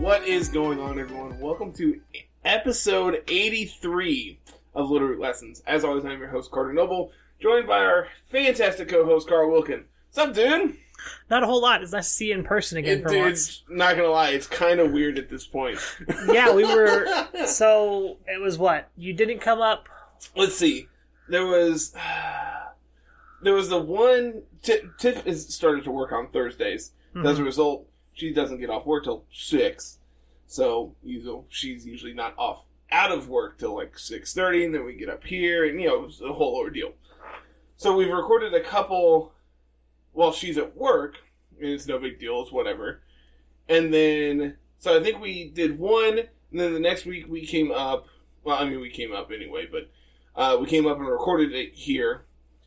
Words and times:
What 0.00 0.26
is 0.26 0.48
going 0.48 0.80
on, 0.80 0.98
everyone? 0.98 1.38
Welcome 1.38 1.74
to 1.74 2.00
episode 2.42 3.22
83 3.28 4.40
of 4.74 4.90
Little 4.90 5.08
Root 5.08 5.20
Lessons. 5.20 5.62
As 5.66 5.84
always, 5.84 6.06
I'm 6.06 6.18
your 6.18 6.30
host, 6.30 6.50
Carter 6.50 6.72
Noble, 6.72 7.12
joined 7.38 7.66
by 7.66 7.80
our 7.80 8.08
fantastic 8.30 8.88
co 8.88 9.04
host, 9.04 9.28
Carl 9.28 9.50
Wilkin. 9.50 9.84
What's 10.08 10.16
up, 10.26 10.34
dude? 10.34 10.74
Not 11.28 11.42
a 11.42 11.46
whole 11.46 11.60
lot. 11.60 11.82
It's 11.82 11.92
nice 11.92 12.08
to 12.08 12.14
see 12.14 12.28
you 12.28 12.34
in 12.34 12.44
person 12.44 12.78
again 12.78 13.00
It- 13.00 13.02
for 13.02 13.08
dude, 13.10 13.24
once. 13.24 13.62
not 13.68 13.94
gonna 13.94 14.08
lie, 14.08 14.30
it's 14.30 14.46
kind 14.46 14.80
of 14.80 14.90
weird 14.90 15.18
at 15.18 15.28
this 15.28 15.46
point. 15.46 15.78
Yeah, 16.32 16.54
we 16.54 16.64
were. 16.64 17.06
So 17.46 18.16
it 18.26 18.40
was 18.40 18.56
what 18.56 18.88
you 18.96 19.12
didn't 19.12 19.40
come 19.40 19.60
up. 19.60 19.86
Let's 20.34 20.56
see. 20.56 20.88
There 21.28 21.46
was. 21.46 21.94
There 23.42 23.54
was 23.54 23.68
the 23.70 23.80
one. 23.80 24.42
Tiff 24.62 25.26
is 25.26 25.54
started 25.54 25.84
to 25.84 25.90
work 25.90 26.12
on 26.12 26.28
Thursdays. 26.28 26.92
As 27.16 27.24
a 27.24 27.34
mm-hmm. 27.34 27.44
result, 27.44 27.89
she 28.20 28.32
doesn't 28.32 28.60
get 28.60 28.70
off 28.70 28.86
work 28.86 29.04
till 29.04 29.24
6. 29.32 29.98
So, 30.46 30.94
you 31.02 31.22
know, 31.24 31.46
she's 31.48 31.86
usually 31.86 32.12
not 32.12 32.34
off 32.36 32.64
out 32.92 33.12
of 33.12 33.28
work 33.28 33.58
till 33.58 33.74
like 33.74 33.94
6.30, 33.94 34.66
and 34.66 34.74
then 34.74 34.84
we 34.84 34.94
get 34.94 35.08
up 35.08 35.24
here, 35.24 35.64
and, 35.64 35.80
you 35.80 35.88
know, 35.88 36.04
it's 36.04 36.20
a 36.20 36.32
whole 36.32 36.56
ordeal. 36.56 36.92
So 37.76 37.96
we've 37.96 38.12
recorded 38.12 38.52
a 38.52 38.60
couple 38.60 39.32
while 40.12 40.32
she's 40.32 40.58
at 40.58 40.76
work, 40.76 41.18
and 41.58 41.70
it's 41.70 41.86
no 41.86 41.98
big 41.98 42.18
deal, 42.18 42.42
it's 42.42 42.52
whatever. 42.52 43.00
And 43.68 43.94
then, 43.94 44.56
so 44.78 44.98
I 44.98 45.02
think 45.02 45.20
we 45.20 45.48
did 45.48 45.78
one, 45.78 46.18
and 46.18 46.60
then 46.60 46.74
the 46.74 46.80
next 46.80 47.06
week 47.06 47.26
we 47.28 47.46
came 47.46 47.70
up, 47.70 48.06
well, 48.42 48.58
I 48.58 48.68
mean, 48.68 48.80
we 48.80 48.90
came 48.90 49.14
up 49.14 49.30
anyway, 49.30 49.68
but 49.70 49.90
uh, 50.34 50.58
we 50.58 50.66
came 50.66 50.86
up 50.86 50.98
and 50.98 51.06
recorded 51.06 51.52
it 51.52 51.74
here. 51.74 52.24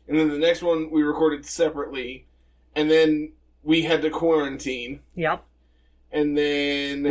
And 0.08 0.18
then 0.18 0.28
the 0.28 0.38
next 0.38 0.62
one 0.62 0.90
we 0.90 1.02
recorded 1.02 1.46
separately, 1.46 2.26
and 2.74 2.90
then 2.90 3.32
we 3.64 3.82
had 3.82 4.02
to 4.02 4.10
quarantine. 4.10 5.00
Yep, 5.16 5.44
And 6.12 6.36
then 6.38 7.02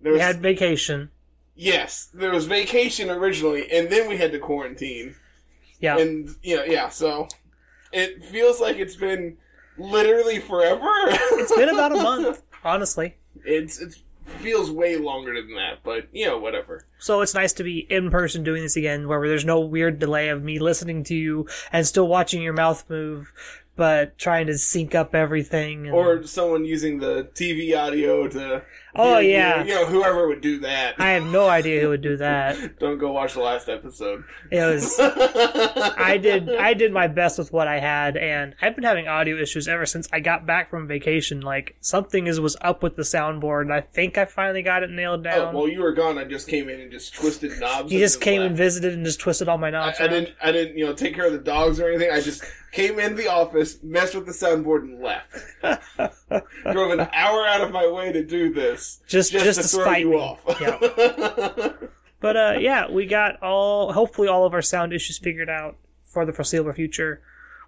there 0.00 0.12
we 0.12 0.12
was 0.12 0.20
had 0.22 0.40
vacation. 0.40 1.10
yes, 1.56 2.08
there 2.14 2.32
was 2.32 2.46
vacation 2.46 3.10
originally, 3.10 3.70
and 3.70 3.90
then 3.90 4.08
we 4.08 4.16
had 4.16 4.32
to 4.32 4.38
quarantine. 4.38 5.16
Yeah, 5.80 5.98
And 5.98 6.30
you 6.42 6.56
know, 6.56 6.64
yeah, 6.64 6.88
so 6.88 7.28
it 7.92 8.24
feels 8.24 8.60
like 8.60 8.76
it's 8.78 8.96
been 8.96 9.36
literally 9.76 10.38
forever. 10.38 10.80
it's 10.86 11.54
been 11.54 11.68
about 11.68 11.92
a 11.92 12.02
month, 12.02 12.42
honestly. 12.64 13.16
it's 13.44 13.80
it 13.80 13.96
feels 14.24 14.70
way 14.70 14.96
longer 14.96 15.34
than 15.34 15.54
that, 15.56 15.80
but 15.82 16.08
you 16.12 16.26
know, 16.26 16.38
whatever. 16.38 16.86
So 16.98 17.20
it's 17.20 17.34
nice 17.34 17.52
to 17.54 17.64
be 17.64 17.80
in 17.90 18.10
person 18.10 18.42
doing 18.42 18.62
this 18.62 18.76
again, 18.76 19.06
where 19.08 19.26
there's 19.28 19.44
no 19.44 19.60
weird 19.60 19.98
delay 19.98 20.30
of 20.30 20.42
me 20.42 20.58
listening 20.58 21.04
to 21.04 21.14
you 21.14 21.46
and 21.72 21.86
still 21.86 22.08
watching 22.08 22.40
your 22.40 22.54
mouth 22.54 22.88
move, 22.88 23.30
but 23.76 24.16
trying 24.18 24.46
to 24.46 24.56
sync 24.58 24.94
up 24.94 25.14
everything. 25.14 25.86
And 25.86 25.94
Or 25.94 26.22
someone 26.24 26.64
using 26.64 26.98
the 26.98 27.28
TV 27.34 27.76
audio 27.76 28.28
to 28.28 28.62
Oh, 28.96 29.18
hear- 29.18 29.30
yeah. 29.30 29.64
you 29.64 29.74
know, 29.74 29.86
whoever 29.86 30.28
would 30.28 30.40
do 30.40 30.60
that. 30.60 30.94
I 31.00 31.10
have 31.10 31.24
no 31.24 31.48
idea 31.48 31.80
who 31.80 31.88
would 31.88 32.00
do 32.00 32.16
that. 32.18 32.78
Don't 32.78 32.98
go 32.98 33.10
watch 33.10 33.34
the 33.34 33.40
last 33.40 33.68
episode. 33.68 34.22
It 34.52 34.60
was 34.64 34.96
I 35.00 36.16
did 36.20 36.48
I 36.54 36.74
did 36.74 36.92
my 36.92 37.08
best 37.08 37.38
with 37.38 37.52
what 37.52 37.66
I 37.68 37.80
had, 37.80 38.16
and 38.16 38.54
I've 38.62 38.74
been 38.74 38.84
having 38.84 39.08
audio 39.08 39.36
issues 39.36 39.66
ever 39.68 39.86
since 39.86 40.08
I 40.12 40.20
got 40.20 40.46
back 40.46 40.70
from 40.70 40.86
vacation. 40.86 41.40
Like 41.40 41.76
something 41.80 42.26
is 42.28 42.40
was 42.40 42.56
up 42.60 42.82
with 42.82 42.96
the 42.96 43.02
soundboard, 43.02 43.62
and 43.62 43.72
I 43.72 43.80
think 43.80 44.16
I 44.18 44.24
finally 44.26 44.62
got 44.62 44.82
it 44.84 44.90
nailed 44.90 45.20
Oh, 45.26 45.30
down. 45.30 45.54
while 45.54 45.68
you 45.68 45.80
were 45.82 45.92
gone, 45.92 46.16
I 46.18 46.24
just 46.24 46.46
came 46.48 46.68
in 46.68 46.80
and 46.80 46.92
just 46.92 47.14
twisted 47.14 47.58
knobs. 47.58 47.90
he 47.90 47.98
just 47.98 48.20
came 48.20 48.40
left. 48.42 48.48
and 48.50 48.56
visited 48.56 48.94
and 48.94 49.04
just 49.04 49.18
twisted 49.20 49.48
all 49.48 49.58
my 49.58 49.70
knobs. 49.70 49.98
I 49.98 50.04
around. 50.04 50.12
didn't. 50.12 50.34
I 50.42 50.52
didn't. 50.52 50.78
You 50.78 50.86
know, 50.86 50.92
take 50.94 51.14
care 51.14 51.26
of 51.26 51.32
the 51.32 51.38
dogs 51.38 51.80
or 51.80 51.88
anything. 51.88 52.10
I 52.12 52.20
just 52.20 52.44
came 52.74 52.98
in 52.98 53.14
the 53.16 53.28
office, 53.28 53.78
messed 53.82 54.14
with 54.14 54.26
the 54.26 54.32
soundboard, 54.32 54.80
and 54.82 55.00
left. 55.00 55.34
Drove 56.72 56.90
an 56.98 57.08
hour 57.12 57.46
out 57.46 57.60
of 57.60 57.70
my 57.72 57.86
way 57.86 58.12
to 58.12 58.24
do 58.24 58.52
this, 58.52 59.00
just 59.06 59.32
just, 59.32 59.44
just 59.44 59.62
to 59.62 59.76
to 59.78 59.84
throw 59.84 59.92
you 59.94 60.10
me. 60.10 60.16
off. 60.16 60.40
Yeah. 60.60 61.72
But 62.20 62.36
uh, 62.38 62.54
yeah, 62.58 62.90
we 62.90 63.04
got 63.04 63.42
all 63.42 63.92
hopefully 63.92 64.28
all 64.28 64.46
of 64.46 64.54
our 64.54 64.62
sound 64.62 64.94
issues 64.94 65.18
figured 65.18 65.50
out 65.50 65.76
for 66.04 66.24
the 66.24 66.32
foreseeable 66.32 66.72
future, 66.72 67.20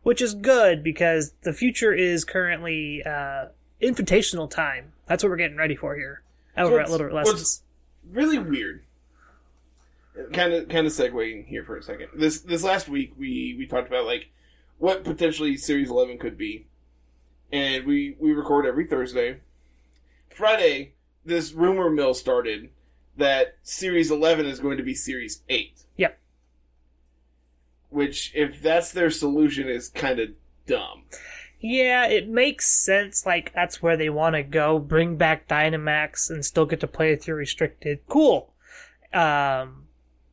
which 0.02 0.22
is 0.22 0.32
good 0.32 0.82
because 0.82 1.34
the 1.42 1.52
future 1.52 1.92
is 1.92 2.24
currently 2.24 3.02
uh, 3.04 3.48
invitational 3.82 4.48
time. 4.50 4.92
That's 5.04 5.22
what 5.22 5.28
we're 5.28 5.36
getting 5.36 5.58
ready 5.58 5.76
for 5.76 5.94
here 5.94 6.22
over 6.56 6.80
at 6.80 6.88
what's- 6.88 7.12
Lessons. 7.12 7.62
really 8.10 8.38
weird. 8.38 8.82
Kind 10.32 10.54
of, 10.54 10.70
kind 10.70 10.86
of 10.86 10.92
segueing 10.94 11.44
here 11.46 11.62
for 11.62 11.76
a 11.76 11.82
second. 11.82 12.08
This 12.14 12.40
this 12.40 12.64
last 12.64 12.88
week, 12.88 13.12
we 13.18 13.54
we 13.58 13.66
talked 13.66 13.88
about 13.88 14.06
like 14.06 14.30
what 14.78 15.04
potentially 15.04 15.56
Series 15.56 15.90
Eleven 15.90 16.18
could 16.18 16.36
be, 16.36 16.66
and 17.52 17.84
we 17.84 18.16
we 18.20 18.32
record 18.32 18.66
every 18.66 18.86
Thursday. 18.86 19.40
Friday, 20.30 20.94
this 21.24 21.52
rumor 21.52 21.90
mill 21.90 22.14
started 22.14 22.70
that 23.16 23.56
Series 23.62 24.10
Eleven 24.10 24.46
is 24.46 24.60
going 24.60 24.76
to 24.76 24.82
be 24.82 24.94
Series 24.94 25.42
Eight. 25.48 25.84
Yep. 25.96 26.18
Which, 27.88 28.32
if 28.34 28.60
that's 28.60 28.92
their 28.92 29.10
solution, 29.10 29.68
is 29.68 29.88
kind 29.88 30.18
of 30.18 30.30
dumb. 30.66 31.04
Yeah, 31.60 32.06
it 32.06 32.28
makes 32.28 32.66
sense. 32.66 33.24
Like 33.24 33.52
that's 33.54 33.82
where 33.82 33.96
they 33.96 34.10
want 34.10 34.34
to 34.36 34.42
go. 34.42 34.78
Bring 34.78 35.16
back 35.16 35.48
Dynamax 35.48 36.30
and 36.30 36.44
still 36.44 36.66
get 36.66 36.80
to 36.80 36.86
play 36.86 37.10
with 37.10 37.26
your 37.26 37.36
restricted. 37.36 38.00
Cool. 38.08 38.52
Um, 39.12 39.86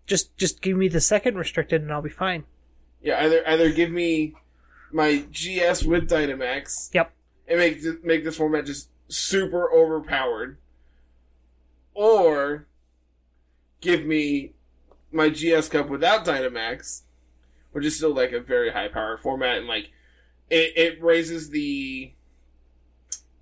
just 0.06 0.36
just 0.38 0.62
give 0.62 0.76
me 0.76 0.90
the 0.90 1.02
second 1.02 1.38
restricted 1.38 1.82
and 1.82 1.92
I'll 1.92 2.02
be 2.02 2.10
fine. 2.10 2.44
Yeah, 3.04 3.24
either 3.24 3.48
either 3.48 3.72
give 3.72 3.92
me 3.92 4.34
my 4.92 5.26
GS 5.32 5.84
with 5.84 6.10
Dynamax. 6.10 6.94
Yep. 6.94 7.12
And 7.48 7.60
make 7.60 7.82
th- 7.82 8.02
make 8.04 8.24
this 8.24 8.38
format 8.38 8.66
just 8.66 8.90
super 9.10 9.72
overpowered, 9.72 10.58
or 11.94 12.68
give 13.82 14.06
me 14.06 14.54
my 15.12 15.30
GS 15.30 15.68
Cup 15.68 15.90
without 15.90 16.26
Dynamax, 16.26 17.02
which 17.74 17.86
is 17.86 17.98
still 17.98 18.14
like 18.14 18.32
a 18.32 18.40
very 18.40 18.72
high 18.72 18.88
power 18.88 19.18
format, 19.18 19.58
and 19.58 19.68
like 19.68 19.92
it 20.50 20.72
it 20.78 21.04
raises 21.04 21.50
the 21.50 22.14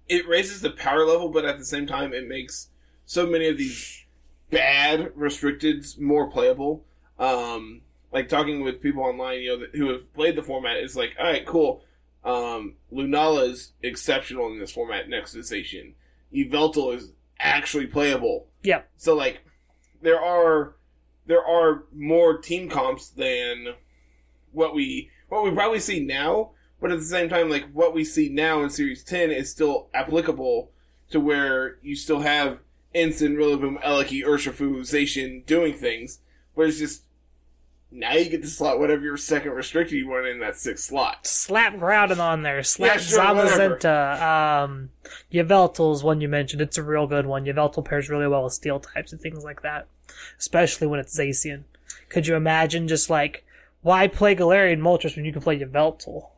it 0.08 0.28
raises 0.28 0.62
the 0.62 0.72
power 0.72 1.06
level, 1.06 1.30
but 1.30 1.46
at 1.46 1.60
the 1.60 1.66
same 1.66 1.86
time 1.86 2.14
it 2.14 2.28
makes 2.28 2.70
so 3.06 3.28
many 3.28 3.48
of 3.48 3.58
these 3.58 4.06
bad 4.50 5.14
restricteds 5.16 6.00
more 6.00 6.30
playable. 6.30 6.84
Um, 7.20 7.82
like 8.12 8.30
talking 8.30 8.62
with 8.62 8.82
people 8.82 9.04
online, 9.04 9.40
you 9.40 9.58
know, 9.58 9.66
who 9.74 9.92
have 9.92 10.14
played 10.14 10.36
the 10.36 10.44
format, 10.44 10.78
is 10.78 10.96
like, 10.96 11.16
all 11.20 11.26
right, 11.26 11.46
cool. 11.46 11.84
Um, 12.24 12.76
Lunala 12.92 13.50
is 13.50 13.74
exceptional 13.82 14.52
in 14.52 14.60
this 14.60 14.72
format 14.72 15.10
next 15.10 15.32
to 15.34 15.40
Zacian. 15.40 15.94
Yveltal 16.34 16.96
is 16.96 17.12
actually 17.40 17.88
playable. 17.88 18.48
Yep. 18.64 18.90
So 18.98 19.16
like, 19.16 19.42
there 20.02 20.20
are 20.20 20.76
there 21.26 21.44
are 21.44 21.86
more 21.94 22.38
team 22.38 22.70
comps 22.70 23.10
than 23.10 23.76
what 24.52 24.76
we 24.76 25.10
what 25.30 25.44
we 25.44 25.52
probably 25.52 25.80
see 25.80 26.04
now. 26.04 26.52
But 26.80 26.92
at 26.92 27.00
the 27.00 27.06
same 27.06 27.30
time, 27.30 27.50
like 27.50 27.72
what 27.72 27.94
we 27.94 28.04
see 28.04 28.30
now 28.30 28.64
in 28.64 28.70
Series 28.70 29.04
Ten 29.04 29.32
is 29.32 29.52
still 29.52 29.90
applicable 29.94 30.72
to 31.12 31.20
where 31.20 31.78
you 31.82 31.96
still 31.96 32.22
have 32.22 32.60
Ensign, 32.94 33.36
Rillaboom, 33.36 33.82
Eliki, 33.84 34.24
Urshifu, 34.24 34.80
Zacian 34.82 35.46
doing 35.46 35.74
things, 35.74 36.20
but 36.56 36.68
it's 36.68 36.80
just 36.80 37.04
now 37.92 38.14
you 38.14 38.30
get 38.30 38.42
to 38.42 38.48
slot 38.48 38.80
whatever 38.80 39.04
your 39.04 39.18
second 39.18 39.52
restricted 39.52 39.98
you 39.98 40.08
want 40.08 40.26
in 40.26 40.40
that 40.40 40.58
sixth 40.58 40.86
slot. 40.86 41.28
Slap 41.28 41.76
Groudon 41.76 42.20
on 42.20 42.42
there. 42.42 42.64
Slap 42.64 42.96
Yeah, 42.96 43.02
sure. 43.02 43.20
Zamazenta. 43.20 44.22
Um, 44.22 44.90
Yveltal's 45.32 46.04
one 46.04 46.22
you 46.22 46.30
mentioned. 46.30 46.62
It's 46.62 46.78
a 46.78 46.84
real 46.84 47.06
good 47.06 47.26
one. 47.26 47.46
Yveltal 47.46 47.84
pairs 47.84 48.10
really 48.10 48.28
well 48.28 48.46
with 48.46 48.54
steel 48.54 48.80
types 48.80 49.12
and 49.12 49.20
things 49.20 49.44
like 49.44 49.62
that. 49.62 49.88
Especially 50.40 50.88
when 50.88 51.00
it's 51.00 51.18
Zacian. 51.18 51.64
Could 52.08 52.28
you 52.28 52.36
imagine 52.36 52.88
just 52.88 53.10
like, 53.10 53.46
why 53.82 54.08
play 54.08 54.36
Galarian 54.36 54.80
Moltres 54.80 55.16
when 55.16 55.26
you 55.26 55.34
can 55.34 55.42
play 55.42 55.60
Yveltal? 55.60 56.30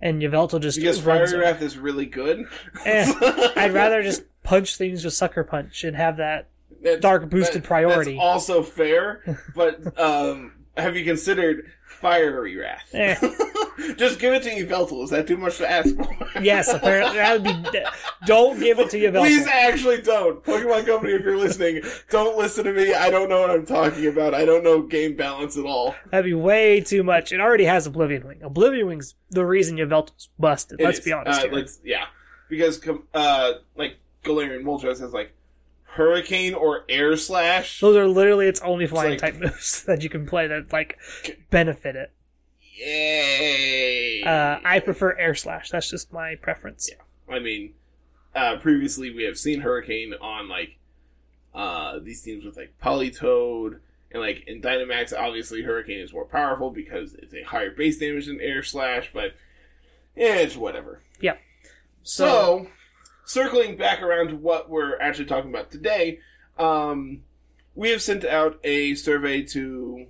And 0.00 0.22
Yveltal 0.22 0.60
just 0.60 0.78
Because 0.78 1.00
Fiery 1.00 1.38
Wrath 1.38 1.62
is 1.62 1.78
really 1.78 2.06
good. 2.06 2.46
Eh, 2.84 3.12
I'd 3.56 3.72
rather 3.72 4.02
just 4.02 4.24
punch 4.42 4.76
things 4.76 5.04
with 5.04 5.14
Sucker 5.14 5.44
Punch 5.44 5.84
and 5.84 5.96
have 5.96 6.16
that. 6.18 6.48
That- 6.86 7.00
Dark 7.00 7.28
boosted 7.28 7.62
that- 7.62 7.68
priority. 7.68 8.12
That's 8.14 8.22
also 8.24 8.62
fair, 8.62 9.22
but 9.54 9.98
um, 10.00 10.52
have 10.76 10.96
you 10.96 11.04
considered 11.04 11.70
Fiery 11.86 12.56
Wrath? 12.56 12.88
Eh. 12.94 13.14
Just 13.96 14.18
give 14.18 14.32
it 14.32 14.42
to 14.44 14.50
Yveltal. 14.50 15.04
Is 15.04 15.10
that 15.10 15.26
too 15.26 15.36
much 15.36 15.58
to 15.58 15.70
ask 15.70 15.94
for? 15.94 16.08
Yes, 16.40 16.72
apparently 16.72 17.16
that 17.18 17.42
would 17.42 17.72
be. 17.72 17.78
Don't 18.24 18.58
give 18.58 18.78
it 18.78 18.88
to 18.90 18.96
Yveltal. 18.98 19.20
Please 19.20 19.46
actually 19.46 20.00
don't. 20.00 20.42
Pokemon 20.42 20.86
Company, 20.86 21.12
if 21.12 21.22
you're 21.22 21.36
listening, 21.36 21.82
don't 22.10 22.38
listen 22.38 22.64
to 22.64 22.72
me. 22.72 22.94
I 22.94 23.10
don't 23.10 23.28
know 23.28 23.40
what 23.42 23.50
I'm 23.50 23.66
talking 23.66 24.06
about. 24.06 24.32
I 24.34 24.44
don't 24.46 24.64
know 24.64 24.82
game 24.82 25.14
balance 25.14 25.58
at 25.58 25.64
all. 25.66 25.94
That'd 26.10 26.24
be 26.24 26.32
way 26.34 26.80
too 26.80 27.02
much. 27.02 27.32
It 27.32 27.40
already 27.40 27.64
has 27.64 27.86
Oblivion 27.86 28.26
Wing. 28.26 28.42
Oblivion 28.42 28.86
Wing's 28.86 29.14
the 29.30 29.44
reason 29.44 29.76
Yveltal's 29.76 30.30
busted. 30.38 30.80
It 30.80 30.84
Let's 30.84 30.98
is. 31.00 31.04
be 31.04 31.12
honest 31.12 31.42
Uh, 31.52 31.62
yeah, 31.84 32.06
because 32.48 32.80
uh, 33.14 33.52
like 33.76 33.98
Galarian 34.24 34.62
Moltres 34.62 35.00
has 35.00 35.12
like 35.12 35.32
Hurricane 35.96 36.54
or 36.54 36.84
Air 36.88 37.16
Slash. 37.16 37.80
Those 37.80 37.96
are 37.96 38.06
literally 38.06 38.46
its 38.46 38.60
only 38.60 38.86
flying 38.86 39.12
like- 39.12 39.20
type 39.20 39.36
moves 39.36 39.82
that 39.86 40.02
you 40.02 40.08
can 40.08 40.26
play 40.26 40.46
that 40.46 40.72
like 40.72 40.98
benefit 41.50 41.96
it. 41.96 42.12
Yay! 42.60 44.22
Uh, 44.22 44.58
I 44.64 44.80
prefer 44.80 45.16
Air 45.18 45.34
Slash. 45.34 45.70
That's 45.70 45.88
just 45.90 46.12
my 46.12 46.34
preference. 46.36 46.90
Yeah, 46.90 47.34
I 47.34 47.38
mean, 47.38 47.74
uh, 48.34 48.56
previously 48.58 49.14
we 49.14 49.24
have 49.24 49.38
seen 49.38 49.60
Hurricane 49.60 50.12
on 50.20 50.48
like 50.48 50.78
uh, 51.54 51.98
these 52.02 52.20
teams 52.22 52.44
with 52.44 52.56
like 52.56 52.74
Politoed 52.82 53.80
and 54.12 54.22
like 54.22 54.44
in 54.46 54.60
Dynamax. 54.60 55.18
Obviously, 55.18 55.62
Hurricane 55.62 56.00
is 56.00 56.12
more 56.12 56.26
powerful 56.26 56.70
because 56.70 57.14
it's 57.14 57.32
a 57.32 57.42
higher 57.42 57.70
base 57.70 57.98
damage 57.98 58.26
than 58.26 58.40
Air 58.40 58.62
Slash, 58.62 59.10
but 59.14 59.34
yeah, 60.14 60.34
it's 60.36 60.56
whatever. 60.56 61.00
Yeah. 61.20 61.36
So, 62.02 62.68
circling 63.26 63.76
back 63.76 64.00
around 64.00 64.28
to 64.28 64.36
what 64.36 64.70
we're 64.70 64.98
actually 65.00 65.26
talking 65.26 65.50
about 65.50 65.70
today, 65.70 66.20
um, 66.58 67.22
we 67.74 67.90
have 67.90 68.00
sent 68.00 68.24
out 68.24 68.58
a 68.64 68.94
survey 68.94 69.42
to 69.42 70.06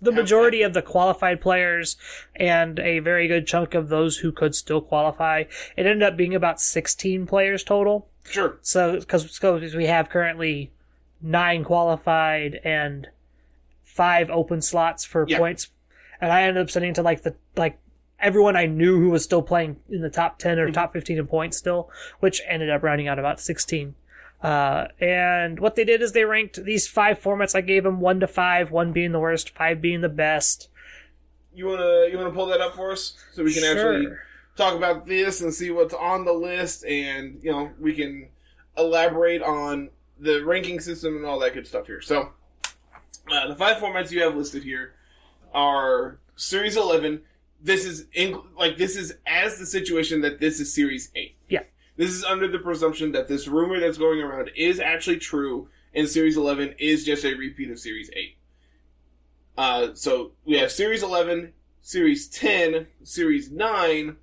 the 0.00 0.12
majority 0.12 0.62
of 0.62 0.72
the 0.74 0.82
qualified 0.82 1.40
players 1.40 1.96
and 2.36 2.78
a 2.78 2.98
very 3.00 3.28
good 3.28 3.46
chunk 3.46 3.74
of 3.74 3.88
those 3.88 4.18
who 4.18 4.32
could 4.32 4.54
still 4.54 4.80
qualify. 4.80 5.40
It 5.76 5.86
ended 5.86 6.02
up 6.02 6.16
being 6.16 6.34
about 6.34 6.60
16 6.60 7.26
players 7.26 7.62
total. 7.62 8.08
sure 8.24 8.58
So, 8.62 8.98
because 9.00 9.74
we 9.74 9.86
have 9.86 10.08
currently 10.08 10.70
nine 11.20 11.64
qualified 11.64 12.60
and 12.64 13.08
five 13.82 14.30
open 14.30 14.60
slots 14.62 15.04
for 15.04 15.26
Yeah. 15.28 15.38
points, 15.38 15.68
and 16.20 16.32
I 16.32 16.42
ended 16.42 16.62
up 16.62 16.70
sending 16.70 16.94
to 16.94 17.02
like 17.02 17.22
the 17.22 17.34
like 17.56 17.78
everyone 18.20 18.56
I 18.56 18.66
knew 18.66 19.00
who 19.00 19.10
was 19.10 19.24
still 19.24 19.42
playing 19.42 19.76
in 19.88 20.00
the 20.00 20.10
top 20.10 20.38
10 20.38 20.58
or 20.58 20.70
top 20.70 20.92
15 20.92 21.18
in 21.18 21.26
points 21.26 21.56
still, 21.56 21.90
which 22.20 22.40
ended 22.48 22.70
up 22.70 22.82
rounding 22.82 23.08
out 23.08 23.18
about 23.18 23.40
16. 23.40 23.94
Uh, 24.42 24.88
and 25.00 25.58
what 25.58 25.74
they 25.74 25.84
did 25.84 26.02
is 26.02 26.12
they 26.12 26.24
ranked 26.24 26.62
these 26.64 26.86
five 26.86 27.18
formats. 27.20 27.54
I 27.54 27.62
gave 27.62 27.84
them 27.84 28.00
one 28.00 28.20
to 28.20 28.26
five, 28.26 28.70
one 28.70 28.92
being 28.92 29.12
the 29.12 29.18
worst, 29.20 29.50
five 29.50 29.80
being 29.80 30.02
the 30.02 30.08
best. 30.08 30.68
you 31.54 31.66
wanna 31.66 32.08
you 32.10 32.18
wanna 32.18 32.30
pull 32.32 32.46
that 32.46 32.60
up 32.60 32.74
for 32.74 32.92
us 32.92 33.14
so 33.32 33.42
we 33.44 33.54
can 33.54 33.64
actually 33.64 34.08
talk 34.56 34.74
about 34.74 35.06
this 35.06 35.40
and 35.40 35.54
see 35.54 35.70
what's 35.70 35.94
on 35.94 36.24
the 36.24 36.32
list, 36.32 36.84
and 36.84 37.40
you 37.42 37.50
know 37.50 37.70
we 37.80 37.94
can 37.94 38.28
elaborate 38.76 39.40
on 39.42 39.88
the 40.18 40.44
ranking 40.44 40.78
system 40.80 41.16
and 41.16 41.24
all 41.24 41.38
that 41.38 41.54
good 41.54 41.66
stuff 41.66 41.86
here. 41.86 42.00
So, 42.00 42.32
uh, 43.30 43.48
the 43.48 43.56
five 43.56 43.78
formats 43.78 44.10
you 44.10 44.20
have 44.22 44.34
listed 44.36 44.62
here 44.62 44.94
are 45.54 46.18
Series 46.36 46.76
Eleven. 46.76 47.22
This 47.64 47.86
is 47.86 48.06
in, 48.12 48.38
like 48.58 48.76
this 48.76 48.94
is 48.94 49.14
as 49.26 49.58
the 49.58 49.64
situation 49.66 50.20
that 50.20 50.38
this 50.38 50.60
is 50.60 50.72
Series 50.72 51.10
Eight. 51.16 51.38
Yeah. 51.48 51.62
This 51.96 52.10
is 52.10 52.22
under 52.22 52.46
the 52.46 52.58
presumption 52.58 53.12
that 53.12 53.26
this 53.26 53.48
rumor 53.48 53.80
that's 53.80 53.98
going 53.98 54.20
around 54.20 54.50
is 54.54 54.78
actually 54.78 55.16
true, 55.16 55.68
and 55.94 56.06
Series 56.06 56.36
Eleven 56.36 56.74
is 56.78 57.04
just 57.04 57.24
a 57.24 57.34
repeat 57.34 57.70
of 57.70 57.78
Series 57.78 58.10
Eight. 58.14 58.36
Uh, 59.56 59.88
so 59.94 60.32
we 60.44 60.58
have 60.58 60.70
Series 60.70 61.02
11, 61.02 61.52
Series 61.80 62.28
10, 62.28 62.88
Series 63.02 63.50
9, 63.50 64.16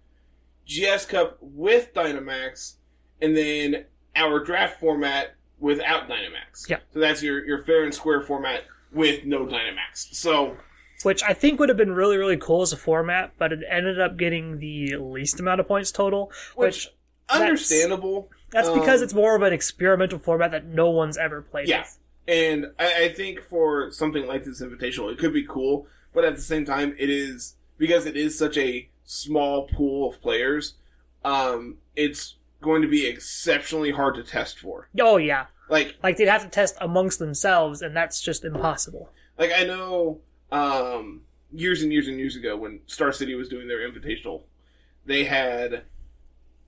GS 0.67 1.05
Cup 1.05 1.37
with 1.41 1.93
Dynamax, 1.93 2.75
and 3.21 3.35
then 3.35 3.85
our 4.15 4.43
draft 4.43 4.79
format 4.79 5.35
without 5.59 6.09
Dynamax. 6.09 6.69
Yeah. 6.69 6.79
So 6.93 6.99
that's 6.99 7.23
your, 7.23 7.45
your 7.45 7.63
fair 7.63 7.83
and 7.83 7.93
square 7.93 8.21
format 8.21 8.65
with 8.91 9.25
no 9.25 9.45
Dynamax. 9.45 10.13
So, 10.13 10.57
which 11.03 11.23
I 11.23 11.33
think 11.33 11.59
would 11.59 11.69
have 11.69 11.77
been 11.77 11.93
really, 11.93 12.17
really 12.17 12.37
cool 12.37 12.61
as 12.61 12.73
a 12.73 12.77
format, 12.77 13.31
but 13.37 13.51
it 13.51 13.59
ended 13.69 13.99
up 13.99 14.17
getting 14.17 14.59
the 14.59 14.95
least 14.97 15.39
amount 15.39 15.59
of 15.59 15.67
points 15.67 15.91
total, 15.91 16.31
which, 16.55 16.65
which 16.85 16.89
that's- 17.29 17.41
understandable. 17.41 18.29
that's 18.51 18.69
because 18.69 18.99
Um, 19.01 19.03
it's 19.05 19.13
more 19.13 19.35
of 19.35 19.41
an 19.41 19.53
experimental 19.53 20.19
format 20.19 20.51
that 20.51 20.65
no 20.65 20.89
one's 20.89 21.17
ever 21.17 21.41
played 21.41 21.67
Yeah. 21.67 21.81
with. 21.81 21.97
And 22.27 22.67
I, 22.79 23.05
I 23.05 23.09
think 23.13 23.41
for 23.41 23.91
something 23.91 24.27
like 24.27 24.43
this 24.45 24.61
invitational, 24.61 25.11
it 25.11 25.17
could 25.17 25.33
be 25.33 25.45
cool, 25.45 25.87
but 26.13 26.23
at 26.23 26.35
the 26.35 26.41
same 26.41 26.65
time, 26.65 26.95
it 26.97 27.09
is 27.09 27.55
because 27.77 28.05
it 28.05 28.15
is 28.15 28.37
such 28.37 28.57
a 28.57 28.89
small 29.03 29.67
pool 29.67 30.09
of 30.09 30.21
players. 30.21 30.75
Um, 31.25 31.77
it's 31.95 32.35
going 32.61 32.81
to 32.83 32.87
be 32.87 33.07
exceptionally 33.07 33.91
hard 33.91 34.15
to 34.15 34.23
test 34.23 34.59
for. 34.59 34.87
Oh 34.99 35.17
yeah, 35.17 35.47
Like, 35.69 35.95
like 36.03 36.17
they'd 36.17 36.27
have 36.27 36.43
to 36.43 36.49
test 36.49 36.75
amongst 36.79 37.17
themselves, 37.19 37.81
and 37.81 37.95
that's 37.95 38.21
just 38.21 38.43
impossible. 38.45 39.09
like 39.37 39.51
I 39.55 39.63
know, 39.63 40.19
um, 40.51 41.21
years 41.51 41.81
and 41.81 41.91
years 41.91 42.07
and 42.07 42.17
years 42.17 42.35
ago 42.35 42.57
when 42.57 42.81
Star 42.87 43.11
City 43.11 43.35
was 43.35 43.49
doing 43.49 43.67
their 43.67 43.89
invitational, 43.89 44.41
they 45.05 45.23
had 45.23 45.83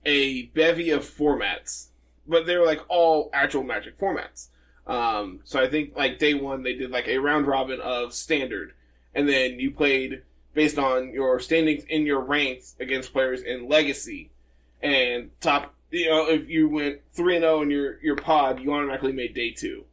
a 0.04 0.46
bevy 0.46 0.90
of 0.90 1.02
formats, 1.02 1.88
but 2.26 2.46
they 2.46 2.56
were 2.56 2.66
like 2.66 2.80
all 2.88 3.30
actual 3.32 3.62
Magic 3.62 3.98
formats. 3.98 4.48
Um, 4.86 5.40
so 5.44 5.62
I 5.62 5.68
think 5.68 5.96
like 5.96 6.18
day 6.18 6.34
one 6.34 6.62
they 6.62 6.74
did 6.74 6.90
like 6.90 7.08
a 7.08 7.18
round 7.18 7.46
robin 7.46 7.80
of 7.80 8.12
standard, 8.12 8.74
and 9.14 9.28
then 9.28 9.58
you 9.58 9.70
played 9.70 10.22
based 10.52 10.78
on 10.78 11.12
your 11.12 11.40
standings 11.40 11.84
in 11.84 12.06
your 12.06 12.20
ranks 12.20 12.76
against 12.78 13.12
players 13.12 13.42
in 13.42 13.68
Legacy, 13.68 14.30
and 14.82 15.30
top. 15.40 15.74
You 15.90 16.10
know, 16.10 16.28
if 16.28 16.48
you 16.48 16.68
went 16.68 17.00
three 17.12 17.36
and 17.36 17.44
zero 17.44 17.62
in 17.62 17.70
your 17.70 18.00
your 18.02 18.16
pod, 18.16 18.60
you 18.60 18.72
automatically 18.74 19.12
made 19.12 19.32
day 19.32 19.52
two, 19.52 19.84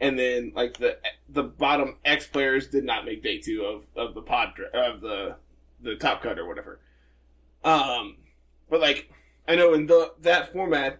and 0.00 0.18
then 0.18 0.52
like 0.54 0.78
the 0.78 0.98
the 1.28 1.42
bottom 1.42 1.96
X 2.04 2.26
players 2.26 2.68
did 2.68 2.84
not 2.84 3.04
make 3.04 3.22
day 3.22 3.38
two 3.38 3.64
of 3.64 3.84
of 3.96 4.14
the 4.14 4.22
pod 4.22 4.54
of 4.72 5.00
the 5.00 5.36
the 5.80 5.96
top 5.96 6.22
cut 6.22 6.38
or 6.38 6.46
whatever. 6.46 6.80
Um, 7.62 8.16
but 8.68 8.80
like 8.80 9.10
I 9.46 9.54
know 9.54 9.74
in 9.74 9.86
the 9.86 10.14
that 10.20 10.52
format, 10.52 10.98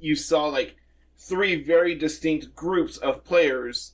you 0.00 0.14
saw 0.14 0.46
like 0.46 0.76
three 1.16 1.62
very 1.62 1.94
distinct 1.94 2.54
groups 2.54 2.96
of 2.96 3.24
players 3.24 3.92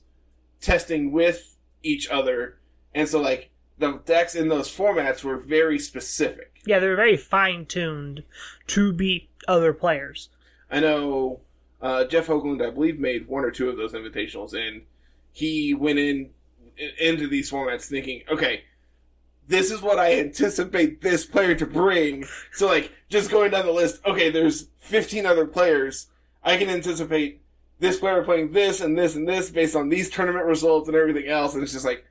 testing 0.61 1.11
with 1.11 1.57
each 1.81 2.07
other, 2.09 2.59
and 2.93 3.09
so 3.09 3.19
like 3.19 3.49
the 3.77 3.99
decks 4.05 4.35
in 4.35 4.47
those 4.47 4.73
formats 4.73 5.23
were 5.23 5.37
very 5.37 5.79
specific. 5.79 6.61
Yeah, 6.65 6.79
they 6.79 6.87
were 6.87 6.95
very 6.95 7.17
fine 7.17 7.65
tuned 7.65 8.23
to 8.67 8.93
beat 8.93 9.29
other 9.47 9.73
players. 9.73 10.29
I 10.71 10.79
know 10.79 11.41
uh, 11.85 12.03
Jeff 12.03 12.25
Hoogland, 12.25 12.65
I 12.65 12.71
believe, 12.71 12.99
made 12.99 13.27
one 13.27 13.45
or 13.45 13.51
two 13.51 13.69
of 13.69 13.77
those 13.77 13.93
invitationals, 13.93 14.53
and 14.53 14.81
he 15.31 15.75
went 15.75 15.99
in 15.99 16.31
into 16.99 17.27
these 17.27 17.51
formats 17.51 17.83
thinking, 17.83 18.23
okay, 18.27 18.63
this 19.47 19.69
is 19.69 19.83
what 19.83 19.99
I 19.99 20.19
anticipate 20.19 21.01
this 21.01 21.27
player 21.27 21.53
to 21.53 21.65
bring. 21.67 22.25
So, 22.51 22.65
like, 22.65 22.91
just 23.07 23.29
going 23.29 23.51
down 23.51 23.67
the 23.67 23.71
list, 23.71 24.01
okay, 24.03 24.31
there's 24.31 24.69
15 24.79 25.27
other 25.27 25.45
players. 25.45 26.07
I 26.43 26.57
can 26.57 26.69
anticipate 26.69 27.43
this 27.79 27.99
player 27.99 28.23
playing 28.23 28.53
this 28.53 28.81
and 28.81 28.97
this 28.97 29.15
and 29.15 29.29
this 29.29 29.51
based 29.51 29.75
on 29.75 29.89
these 29.89 30.09
tournament 30.09 30.45
results 30.45 30.87
and 30.87 30.97
everything 30.97 31.27
else, 31.27 31.53
and 31.53 31.61
it's 31.61 31.73
just 31.73 31.85
like, 31.85 32.03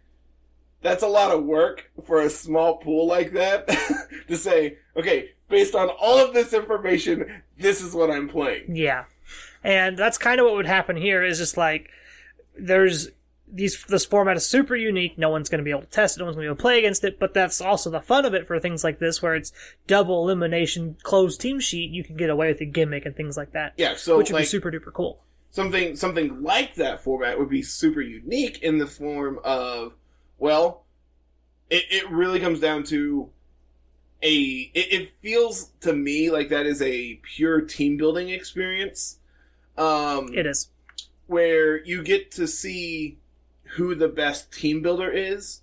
that's 0.83 1.02
a 1.02 1.09
lot 1.09 1.33
of 1.33 1.43
work 1.43 1.90
for 2.07 2.21
a 2.21 2.31
small 2.31 2.76
pool 2.76 3.09
like 3.09 3.33
that 3.33 3.66
to 4.28 4.37
say, 4.37 4.78
okay, 4.97 5.31
based 5.49 5.75
on 5.75 5.88
all 5.88 6.19
of 6.19 6.33
this 6.33 6.52
information, 6.52 7.43
this 7.59 7.83
is 7.83 7.93
what 7.93 8.12
I'm 8.12 8.28
playing. 8.28 8.76
Yeah. 8.76 9.07
And 9.64 9.97
that's 9.97 10.18
kind 10.18 10.38
of 10.40 10.47
what 10.47 10.54
would 10.54 10.66
happen 10.66 10.94
here 10.97 11.25
is 11.25 11.38
just 11.38 11.56
like 11.56 11.88
there's 12.56 13.09
these 13.50 13.83
this 13.85 14.04
format 14.04 14.37
is 14.37 14.47
super 14.47 14.76
unique. 14.76 15.16
No 15.18 15.30
one's 15.30 15.49
going 15.49 15.59
to 15.59 15.64
be 15.64 15.71
able 15.71 15.80
to 15.83 15.87
test 15.87 16.16
it. 16.16 16.21
No 16.21 16.26
one's 16.26 16.37
going 16.37 16.44
to 16.44 16.50
be 16.50 16.52
able 16.52 16.56
to 16.59 16.62
play 16.62 16.78
against 16.78 17.02
it. 17.04 17.18
But 17.18 17.35
that's 17.35 17.61
also 17.61 17.90
the 17.90 18.00
fun 18.00 18.25
of 18.25 18.35
it 18.35 18.47
for 18.47 18.61
things 18.61 18.85
like 18.85 18.99
this, 18.99 19.23
where 19.23 19.35
it's 19.35 19.52
double 19.87 20.23
elimination, 20.23 20.97
closed 21.02 21.40
team 21.40 21.61
sheet. 21.61 21.90
You 21.90 22.04
can 22.04 22.16
get 22.16 22.30
away 22.30 22.49
with 22.49 22.61
a 22.61 22.64
gimmick 22.66 23.06
and 23.06 23.16
things 23.16 23.37
like 23.37 23.52
that, 23.52 23.73
Yeah, 23.76 23.97
so 23.97 24.18
which 24.18 24.28
would 24.30 24.35
like 24.37 24.42
be 24.42 24.47
super 24.49 24.71
duper 24.71 24.92
cool. 24.92 25.23
something 25.50 25.97
something 25.97 26.42
like 26.42 26.75
that 26.75 27.02
format 27.02 27.38
would 27.38 27.49
be 27.49 27.62
super 27.62 28.00
unique 28.02 28.62
in 28.62 28.78
the 28.78 28.87
form 28.87 29.38
of 29.44 29.94
well, 30.38 30.85
it, 31.71 31.85
it 31.90 32.11
really 32.11 32.40
comes 32.40 32.61
down 32.61 32.83
to 32.85 33.30
a 34.23 34.71
it, 34.75 34.92
it 34.92 35.12
feels 35.23 35.71
to 35.80 35.92
me 35.92 36.30
like 36.30 36.49
that 36.49 36.66
is 36.66 36.83
a 36.83 37.14
pure 37.23 37.61
team 37.62 37.97
building 37.97 38.28
experience. 38.30 39.18
Um 39.76 40.33
It 40.35 40.47
is. 40.47 40.71
where 41.26 41.83
you 41.85 42.02
get 42.02 42.31
to 42.33 42.47
see 42.47 43.19
who 43.76 43.95
the 43.95 44.09
best 44.09 44.52
team 44.52 44.83
builder 44.83 45.11
is, 45.11 45.62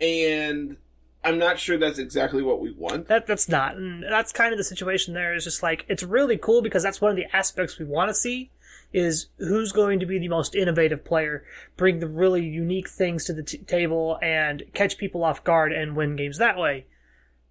and 0.00 0.76
I'm 1.24 1.38
not 1.38 1.58
sure 1.58 1.76
that's 1.76 1.98
exactly 1.98 2.42
what 2.42 2.60
we 2.60 2.72
want. 2.72 3.08
That 3.08 3.26
that's 3.26 3.48
not, 3.48 3.76
and 3.76 4.02
that's 4.02 4.32
kind 4.32 4.52
of 4.52 4.58
the 4.58 4.64
situation. 4.64 5.14
There 5.14 5.34
is 5.34 5.44
just 5.44 5.62
like 5.62 5.84
it's 5.88 6.02
really 6.02 6.36
cool 6.38 6.62
because 6.62 6.82
that's 6.82 7.00
one 7.00 7.10
of 7.10 7.16
the 7.16 7.26
aspects 7.36 7.78
we 7.78 7.84
want 7.84 8.08
to 8.08 8.14
see 8.14 8.50
is 8.92 9.26
who's 9.38 9.72
going 9.72 10.00
to 10.00 10.06
be 10.06 10.18
the 10.18 10.28
most 10.28 10.54
innovative 10.54 11.02
player, 11.04 11.44
bring 11.78 11.98
the 12.00 12.06
really 12.06 12.44
unique 12.44 12.88
things 12.88 13.24
to 13.24 13.32
the 13.32 13.42
t- 13.42 13.56
table, 13.58 14.18
and 14.22 14.62
catch 14.74 14.98
people 14.98 15.24
off 15.24 15.42
guard 15.44 15.72
and 15.72 15.96
win 15.96 16.14
games 16.16 16.38
that 16.38 16.58
way. 16.58 16.84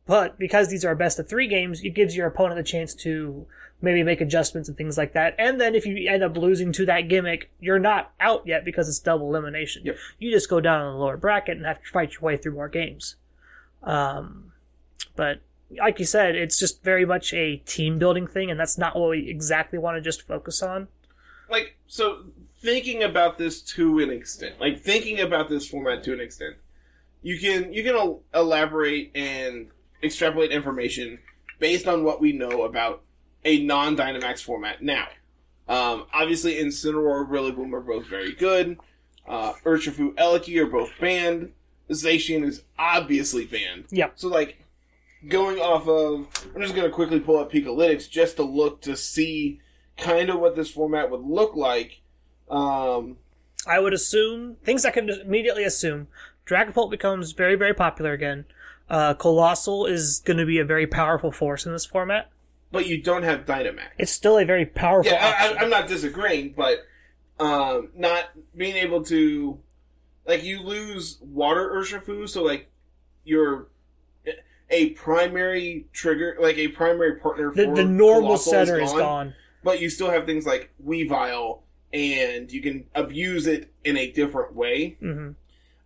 But 0.05 0.37
because 0.39 0.69
these 0.69 0.83
are 0.83 0.95
best 0.95 1.19
of 1.19 1.29
three 1.29 1.47
games, 1.47 1.81
it 1.83 1.91
gives 1.91 2.15
your 2.15 2.27
opponent 2.27 2.57
the 2.57 2.63
chance 2.63 2.93
to 2.95 3.45
maybe 3.81 4.03
make 4.03 4.21
adjustments 4.21 4.67
and 4.67 4.77
things 4.77 4.97
like 4.97 5.13
that. 5.13 5.35
And 5.39 5.59
then 5.59 5.73
if 5.75 5.85
you 5.85 6.09
end 6.09 6.23
up 6.23 6.35
losing 6.37 6.71
to 6.73 6.85
that 6.87 7.07
gimmick, 7.07 7.51
you're 7.59 7.79
not 7.79 8.11
out 8.19 8.45
yet 8.45 8.65
because 8.65 8.87
it's 8.89 8.99
double 8.99 9.29
elimination. 9.29 9.83
Yep. 9.85 9.97
You 10.19 10.31
just 10.31 10.49
go 10.49 10.59
down 10.59 10.85
in 10.85 10.93
the 10.93 10.99
lower 10.99 11.17
bracket 11.17 11.57
and 11.57 11.65
have 11.65 11.81
to 11.81 11.89
fight 11.89 12.13
your 12.13 12.21
way 12.21 12.37
through 12.37 12.53
more 12.53 12.69
games. 12.69 13.15
Um, 13.83 14.51
but 15.15 15.41
like 15.79 15.99
you 15.99 16.05
said, 16.05 16.35
it's 16.35 16.59
just 16.59 16.83
very 16.83 17.05
much 17.05 17.33
a 17.33 17.57
team 17.57 17.97
building 17.97 18.27
thing, 18.27 18.51
and 18.51 18.59
that's 18.59 18.77
not 18.77 18.95
what 18.95 19.11
we 19.11 19.29
exactly 19.29 19.79
want 19.79 19.97
to 19.97 20.01
just 20.01 20.21
focus 20.23 20.61
on. 20.61 20.87
like 21.49 21.77
so 21.87 22.25
thinking 22.61 23.01
about 23.03 23.37
this 23.37 23.61
to 23.61 23.99
an 23.99 24.09
extent 24.11 24.55
like 24.59 24.79
thinking 24.79 25.19
about 25.19 25.49
this 25.49 25.67
format 25.67 26.03
to 26.03 26.13
an 26.13 26.19
extent 26.21 26.55
you 27.23 27.39
can 27.39 27.73
you 27.73 27.83
can 27.83 27.95
el- 27.95 28.21
elaborate 28.35 29.09
and 29.15 29.67
extrapolate 30.03 30.51
information 30.51 31.19
based 31.59 31.87
on 31.87 32.03
what 32.03 32.21
we 32.21 32.31
know 32.31 32.63
about 32.63 33.03
a 33.45 33.63
non 33.63 33.95
Dynamax 33.95 34.41
format 34.41 34.81
now. 34.81 35.07
Um, 35.67 36.05
obviously, 36.13 36.55
Incineroar, 36.55 37.29
Rillaboom 37.29 37.73
are 37.73 37.81
both 37.81 38.07
very 38.07 38.33
good. 38.33 38.77
Uh, 39.27 39.53
Urshifu, 39.63 40.13
Eliki 40.15 40.59
are 40.59 40.65
both 40.65 40.91
banned. 40.99 41.53
Zacian 41.89 42.43
is 42.43 42.63
obviously 42.77 43.45
banned. 43.45 43.85
Yep. 43.91 44.13
So, 44.15 44.27
like, 44.27 44.57
going 45.27 45.59
off 45.59 45.87
of, 45.87 46.27
I'm 46.55 46.61
just 46.61 46.75
going 46.75 46.87
to 46.87 46.93
quickly 46.93 47.19
pull 47.19 47.37
up 47.37 47.51
Pikalytics 47.51 48.09
just 48.09 48.37
to 48.37 48.43
look 48.43 48.81
to 48.81 48.97
see 48.97 49.59
kind 49.97 50.29
of 50.29 50.39
what 50.39 50.55
this 50.55 50.71
format 50.71 51.11
would 51.11 51.21
look 51.21 51.55
like. 51.55 52.01
Um, 52.49 53.17
I 53.67 53.79
would 53.79 53.93
assume 53.93 54.57
things 54.63 54.85
I 54.85 54.91
can 54.91 55.09
immediately 55.09 55.63
assume. 55.63 56.07
Dragapult 56.45 56.89
becomes 56.89 57.31
very, 57.33 57.55
very 57.55 57.73
popular 57.73 58.13
again. 58.13 58.45
Uh, 58.91 59.13
Colossal 59.13 59.85
is 59.85 60.21
going 60.25 60.37
to 60.37 60.45
be 60.45 60.59
a 60.59 60.65
very 60.65 60.85
powerful 60.85 61.31
force 61.31 61.65
in 61.65 61.71
this 61.71 61.85
format. 61.85 62.29
but 62.73 62.85
you 62.87 63.01
don't 63.01 63.23
have 63.23 63.45
Dynamax. 63.45 63.87
It's 63.97 64.11
still 64.11 64.37
a 64.37 64.43
very 64.45 64.65
powerful. 64.65 65.11
Yeah, 65.13 65.33
I, 65.39 65.63
I'm 65.63 65.69
not 65.69 65.87
disagreeing, 65.87 66.53
but 66.57 66.79
um, 67.39 67.89
not 67.95 68.25
being 68.55 68.75
able 68.75 69.01
to, 69.05 69.59
like, 70.27 70.43
you 70.43 70.61
lose 70.61 71.17
Water 71.21 71.69
Urshifu, 71.73 72.27
so 72.29 72.43
like, 72.43 72.69
you're 73.23 73.67
a 74.69 74.89
primary 74.91 75.87
trigger, 75.93 76.37
like 76.39 76.57
a 76.57 76.67
primary 76.69 77.15
partner 77.17 77.51
for 77.51 77.55
the, 77.65 77.71
the 77.73 77.85
normal 77.85 78.37
Colossal 78.37 78.51
setter 78.51 78.79
is 78.81 78.91
gone. 78.91 79.33
but 79.63 79.79
you 79.81 79.89
still 79.89 80.09
have 80.11 80.25
things 80.25 80.45
like 80.45 80.69
Weavile, 80.85 81.61
and 81.93 82.51
you 82.51 82.61
can 82.61 82.85
abuse 82.95 83.47
it 83.47 83.71
in 83.83 83.95
a 83.97 84.11
different 84.11 84.53
way. 84.55 84.97
hmm 84.99 85.31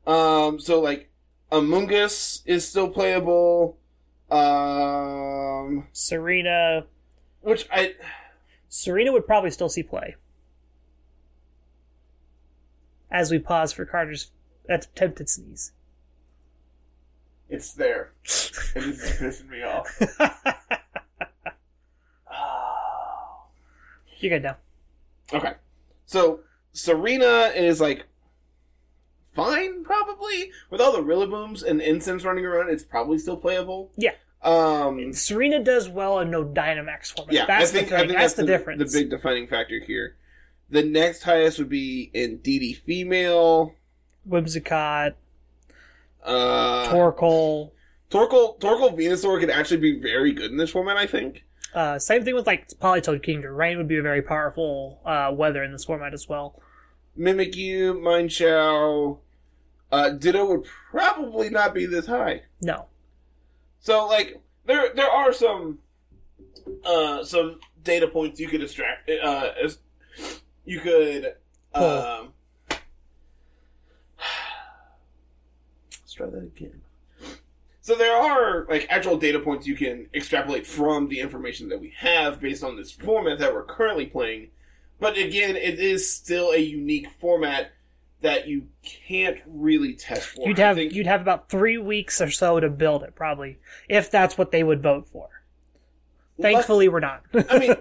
Um, 0.08 0.60
so 0.60 0.82
like, 0.82 1.10
Amoonguss 1.52 2.42
is 2.46 2.68
still 2.68 2.90
playable. 2.90 3.78
Um, 4.30 5.88
Serena, 5.94 6.86
which 7.42 7.68
I 7.72 7.94
Serena 8.70 9.12
would 9.12 9.26
probably 9.26 9.52
still 9.52 9.70
see 9.70 9.84
play. 9.84 10.16
As 13.12 13.32
we 13.32 13.40
pause 13.40 13.72
for 13.72 13.86
Carter's 13.86 14.32
attempted 14.68 15.30
sneeze. 15.30 15.72
it's 17.48 17.72
there, 17.74 18.12
and 18.76 18.86
this 18.94 19.22
is 19.22 19.42
pissing 19.44 19.50
me 19.50 19.64
off. 19.64 19.88
You're 24.20 24.40
good 24.40 24.44
now. 24.44 24.58
Okay. 25.34 25.54
So 26.06 26.40
Serena 26.74 27.52
is 27.56 27.80
like 27.80 28.06
fine, 29.36 29.84
probably. 29.84 30.52
With 30.70 30.82
all 30.82 30.92
the 30.94 31.04
Rillabooms 31.04 31.64
and 31.64 31.82
incense 31.82 32.24
running 32.24 32.46
around, 32.46 32.70
it's 32.70 32.84
probably 32.84 33.18
still 33.20 33.38
playable. 33.38 33.92
Yeah. 33.98 34.12
Um 34.42 35.12
Serena 35.14 35.64
does 35.64 35.90
well 35.90 36.20
in 36.20 36.30
no 36.32 36.44
Dynamax 36.46 37.16
format. 37.16 37.34
yeah, 37.34 37.46
that's 37.46 37.72
I 37.72 37.74
think, 37.74 37.90
the 37.90 37.98
thing. 37.98 38.08
think 38.08 38.20
that's, 38.20 38.34
the, 38.34 38.46
difference. 38.46 38.94
The 38.94 39.00
big 39.00 39.10
defining 39.10 39.48
factor 39.48 39.80
here. 39.80 40.16
The 40.70 40.84
next 40.84 41.24
highest 41.24 41.58
would 41.60 41.70
be 41.70 42.12
Indeedee 42.14 42.78
female. 42.78 43.76
Whimsicott, 44.28 45.14
Uh 46.24 46.88
Torkoal. 46.92 47.72
Torkoal 48.12 48.60
Torkoal 48.60 48.98
Venusaur 48.98 49.40
could 49.40 49.50
actually 49.50 49.78
be 49.78 50.00
very 50.00 50.32
good 50.32 50.52
in 50.52 50.58
this 50.58 50.70
format, 50.72 50.98
I 50.98 51.08
think. 51.08 51.44
Uh, 51.74 52.00
same 52.00 52.24
thing 52.24 52.36
with 52.36 52.48
like 52.48 52.68
Politoed 52.80 53.26
Kingdra. 53.26 53.56
Rain 53.56 53.78
would 53.78 53.88
be 53.88 53.98
a 53.98 54.02
very 54.02 54.22
powerful 54.22 55.02
uh, 55.06 55.32
weather 55.34 55.64
in 55.64 55.72
this 55.72 55.84
format 55.84 56.14
as 56.14 56.30
well. 56.30 56.62
Mimikyu, 57.20 57.96
Mienshao, 58.00 59.18
uh 59.92 60.10
Ditto 60.12 60.46
would 60.46 60.66
probably 60.92 61.50
not 61.50 61.74
be 61.74 61.86
this 61.86 62.08
high. 62.08 62.44
No. 62.62 62.88
So 63.80 64.08
like 64.08 64.42
there 64.66 64.94
there 64.96 65.10
are 65.10 65.32
some 65.34 65.80
uh 66.84 67.24
some 67.24 67.60
data 67.84 68.08
points 68.08 68.40
you 68.40 68.48
could 68.48 68.64
extract 68.64 69.10
uh 69.10 69.52
as- 69.64 69.80
you 70.66 70.80
could 70.80 71.36
um 71.74 72.34
let's 75.92 76.14
try 76.14 76.28
that 76.28 76.44
again. 76.44 76.82
So 77.82 77.94
there 77.96 78.16
are 78.16 78.66
like 78.68 78.88
actual 78.90 79.18
data 79.18 79.40
points 79.40 79.68
you 79.68 79.76
can 79.76 80.08
extrapolate 80.14 80.66
from 80.66 81.08
the 81.08 81.20
information 81.20 81.70
that 81.70 81.80
we 81.80 81.94
have 81.98 82.42
based 82.42 82.64
on 82.64 82.76
this 82.78 82.92
format 82.92 83.38
that 83.40 83.54
we're 83.54 83.64
currently 83.66 84.08
playing. 84.08 84.50
But 85.00 85.18
again, 85.18 85.56
it 85.56 85.80
is 85.80 86.10
still 86.12 86.50
a 86.52 86.58
unique 86.58 87.08
format 87.20 87.74
that 88.26 88.48
you 88.48 88.68
can't 88.84 89.38
really 89.46 89.94
test 89.94 90.28
for. 90.30 90.48
You'd 90.48 90.58
have 90.58 90.76
think- 90.78 90.94
you'd 90.94 91.06
have 91.08 91.22
about 91.22 91.48
three 91.50 91.78
weeks 91.78 92.20
or 92.20 92.32
so 92.32 92.60
to 92.60 92.70
build 92.70 93.04
it, 93.04 93.16
probably, 93.16 93.60
if 93.88 94.10
that's 94.10 94.38
what 94.38 94.52
they 94.52 94.64
would 94.64 94.82
vote 94.82 95.08
for. 95.08 95.30
Thankfully, 96.42 96.90
we're 96.90 97.00
not. 97.00 97.24
I 97.50 97.60
mean, 97.60 97.76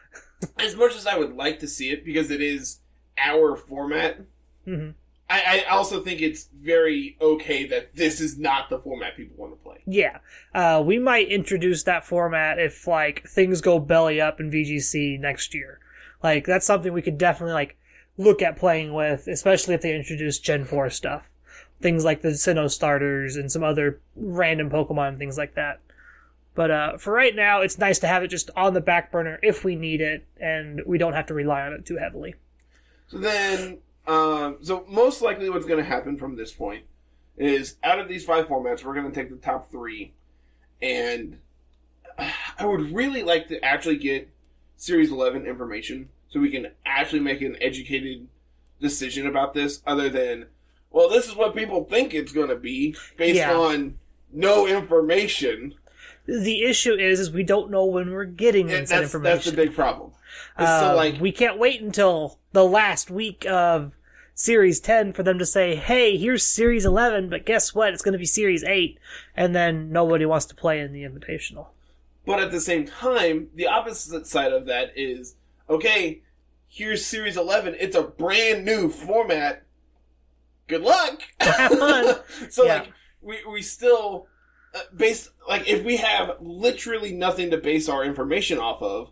as 0.58 0.74
much 0.76 0.94
as 0.96 1.06
I 1.06 1.18
would 1.18 1.34
like 1.36 1.58
to 1.58 1.68
see 1.68 1.90
it 1.90 2.04
because 2.04 2.30
it 2.30 2.40
is 2.40 2.80
our 3.18 3.56
format, 3.56 4.20
Mhm. 4.66 4.94
I, 5.28 5.62
I 5.68 5.70
also 5.70 6.00
think 6.02 6.20
it's 6.22 6.48
very 6.54 7.16
okay 7.20 7.64
that 7.66 7.94
this 7.94 8.20
is 8.20 8.38
not 8.38 8.68
the 8.70 8.78
format 8.78 9.16
people 9.16 9.36
want 9.36 9.52
to 9.52 9.62
play. 9.62 9.78
Yeah, 9.86 10.18
uh, 10.54 10.82
we 10.84 10.98
might 10.98 11.28
introduce 11.28 11.82
that 11.84 12.04
format 12.04 12.58
if 12.58 12.86
like 12.86 13.28
things 13.28 13.60
go 13.60 13.78
belly 13.78 14.20
up 14.20 14.40
in 14.40 14.50
VGC 14.50 15.18
next 15.20 15.54
year. 15.54 15.78
Like 16.22 16.46
that's 16.46 16.66
something 16.66 16.92
we 16.92 17.02
could 17.02 17.18
definitely 17.18 17.54
like 17.54 17.76
look 18.20 18.42
at 18.42 18.58
playing 18.58 18.92
with, 18.92 19.26
especially 19.26 19.74
if 19.74 19.80
they 19.80 19.96
introduce 19.96 20.38
Gen 20.38 20.64
Four 20.64 20.90
stuff, 20.90 21.28
things 21.80 22.04
like 22.04 22.20
the 22.20 22.28
Sinnoh 22.28 22.70
starters 22.70 23.36
and 23.36 23.50
some 23.50 23.64
other 23.64 23.98
random 24.14 24.68
Pokemon 24.68 25.08
and 25.08 25.18
things 25.18 25.38
like 25.38 25.54
that. 25.54 25.80
But 26.54 26.70
uh, 26.70 26.98
for 26.98 27.12
right 27.14 27.34
now, 27.34 27.62
it's 27.62 27.78
nice 27.78 27.98
to 28.00 28.06
have 28.06 28.22
it 28.22 28.28
just 28.28 28.50
on 28.54 28.74
the 28.74 28.80
back 28.80 29.10
burner 29.10 29.38
if 29.42 29.64
we 29.64 29.74
need 29.74 30.02
it, 30.02 30.26
and 30.38 30.82
we 30.84 30.98
don't 30.98 31.14
have 31.14 31.26
to 31.26 31.34
rely 31.34 31.62
on 31.62 31.72
it 31.72 31.86
too 31.86 31.96
heavily. 31.96 32.34
So 33.08 33.18
then, 33.18 33.78
um, 34.06 34.58
so 34.60 34.84
most 34.86 35.22
likely 35.22 35.48
what's 35.48 35.66
going 35.66 35.82
to 35.82 35.88
happen 35.88 36.18
from 36.18 36.36
this 36.36 36.52
point 36.52 36.84
is 37.38 37.76
out 37.82 37.98
of 37.98 38.08
these 38.08 38.24
five 38.24 38.46
formats, 38.48 38.84
we're 38.84 38.94
going 38.94 39.10
to 39.10 39.14
take 39.14 39.30
the 39.30 39.36
top 39.36 39.70
three, 39.70 40.12
and 40.82 41.38
I 42.58 42.66
would 42.66 42.92
really 42.92 43.22
like 43.22 43.48
to 43.48 43.64
actually 43.64 43.96
get 43.96 44.28
Series 44.76 45.10
11 45.10 45.46
information 45.46 46.10
so 46.30 46.40
we 46.40 46.50
can 46.50 46.68
actually 46.86 47.20
make 47.20 47.42
an 47.42 47.56
educated 47.60 48.28
decision 48.80 49.26
about 49.26 49.52
this 49.52 49.82
other 49.86 50.08
than, 50.08 50.46
well, 50.90 51.08
this 51.08 51.28
is 51.28 51.36
what 51.36 51.54
people 51.54 51.84
think 51.84 52.14
it's 52.14 52.32
going 52.32 52.48
to 52.48 52.56
be 52.56 52.96
based 53.16 53.36
Yeah. 53.36 53.54
on 53.54 53.98
no 54.32 54.66
information. 54.66 55.74
The 56.26 56.62
issue 56.62 56.94
is, 56.94 57.18
is 57.18 57.30
we 57.30 57.42
don't 57.42 57.70
know 57.70 57.84
when 57.84 58.10
we're 58.10 58.24
getting 58.24 58.70
inside 58.70 58.96
that's, 59.00 59.02
information. 59.14 59.36
that's 59.36 59.50
the 59.50 59.56
big 59.56 59.74
problem. 59.74 60.12
Uh, 60.56 60.80
so 60.90 60.96
like, 60.96 61.20
we 61.20 61.32
can't 61.32 61.58
wait 61.58 61.82
until 61.82 62.38
the 62.52 62.64
last 62.64 63.10
week 63.10 63.44
of 63.46 63.92
Series 64.34 64.80
10 64.80 65.12
for 65.12 65.22
them 65.22 65.38
to 65.38 65.44
say, 65.44 65.74
"Hey, 65.74 66.16
here's 66.16 66.46
Series 66.46 66.84
11, 66.86 67.28
but 67.28 67.44
guess 67.44 67.74
what? 67.74 67.92
It's 67.92 68.02
going 68.02 68.12
to 68.12 68.18
be 68.18 68.24
Series 68.24 68.64
8." 68.64 68.98
And 69.36 69.54
then 69.54 69.90
nobody 69.90 70.24
wants 70.24 70.46
to 70.46 70.54
play 70.54 70.80
in 70.80 70.92
the 70.92 71.02
Invitational. 71.02 71.68
But 72.24 72.40
at 72.40 72.50
the 72.50 72.60
same 72.60 72.86
time, 72.86 73.48
the 73.54 73.66
opposite 73.66 74.26
side 74.26 74.52
of 74.52 74.66
that 74.66 74.92
is 74.96 75.34
okay, 75.70 76.22
here's 76.68 77.04
Series 77.06 77.36
11. 77.36 77.76
It's 77.78 77.96
a 77.96 78.02
brand 78.02 78.64
new 78.64 78.90
format. 78.90 79.64
Good 80.66 80.82
luck. 80.82 81.22
Have 81.40 81.78
fun. 81.78 82.16
so, 82.50 82.64
Yeah. 82.64 82.74
like, 82.80 82.92
we, 83.22 83.38
we 83.50 83.62
still, 83.62 84.26
uh, 84.74 84.80
based, 84.94 85.30
like, 85.48 85.68
if 85.68 85.84
we 85.84 85.96
have 85.98 86.36
literally 86.40 87.12
nothing 87.12 87.50
to 87.50 87.56
base 87.58 87.88
our 87.88 88.04
information 88.04 88.58
off 88.58 88.82
of, 88.82 89.10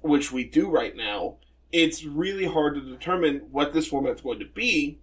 which 0.00 0.32
we 0.32 0.44
do 0.44 0.70
right 0.70 0.96
now, 0.96 1.36
it's 1.72 2.04
really 2.04 2.46
hard 2.46 2.74
to 2.74 2.80
determine 2.80 3.48
what 3.50 3.72
this 3.74 3.88
format's 3.88 4.22
going 4.22 4.38
to 4.38 4.46
be. 4.46 5.00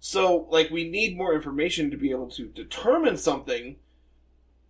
So, 0.00 0.46
like, 0.50 0.70
we 0.70 0.88
need 0.88 1.16
more 1.16 1.34
information 1.34 1.90
to 1.90 1.96
be 1.96 2.10
able 2.12 2.30
to 2.30 2.46
determine 2.46 3.16
something. 3.16 3.76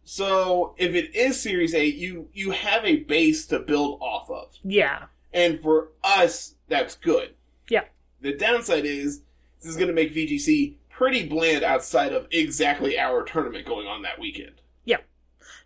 So, 0.04 0.74
if 0.78 0.94
it 0.94 1.14
is 1.14 1.38
Series 1.38 1.74
8, 1.74 1.94
you, 1.96 2.28
you 2.32 2.52
have 2.52 2.82
a 2.86 3.00
base 3.00 3.44
to 3.48 3.58
build 3.58 4.00
off 4.00 4.17
of. 4.30 4.54
Yeah. 4.64 5.06
And 5.32 5.60
for 5.60 5.88
us, 6.02 6.54
that's 6.68 6.96
good. 6.96 7.34
Yeah. 7.68 7.84
The 8.20 8.34
downside 8.34 8.84
is, 8.84 9.22
this 9.60 9.70
is 9.70 9.76
going 9.76 9.88
to 9.88 9.94
make 9.94 10.14
VGC 10.14 10.74
pretty 10.90 11.26
bland 11.26 11.62
outside 11.62 12.12
of 12.12 12.26
exactly 12.30 12.98
our 12.98 13.22
tournament 13.22 13.66
going 13.66 13.86
on 13.86 14.02
that 14.02 14.18
weekend. 14.18 14.60
Yeah. 14.84 14.98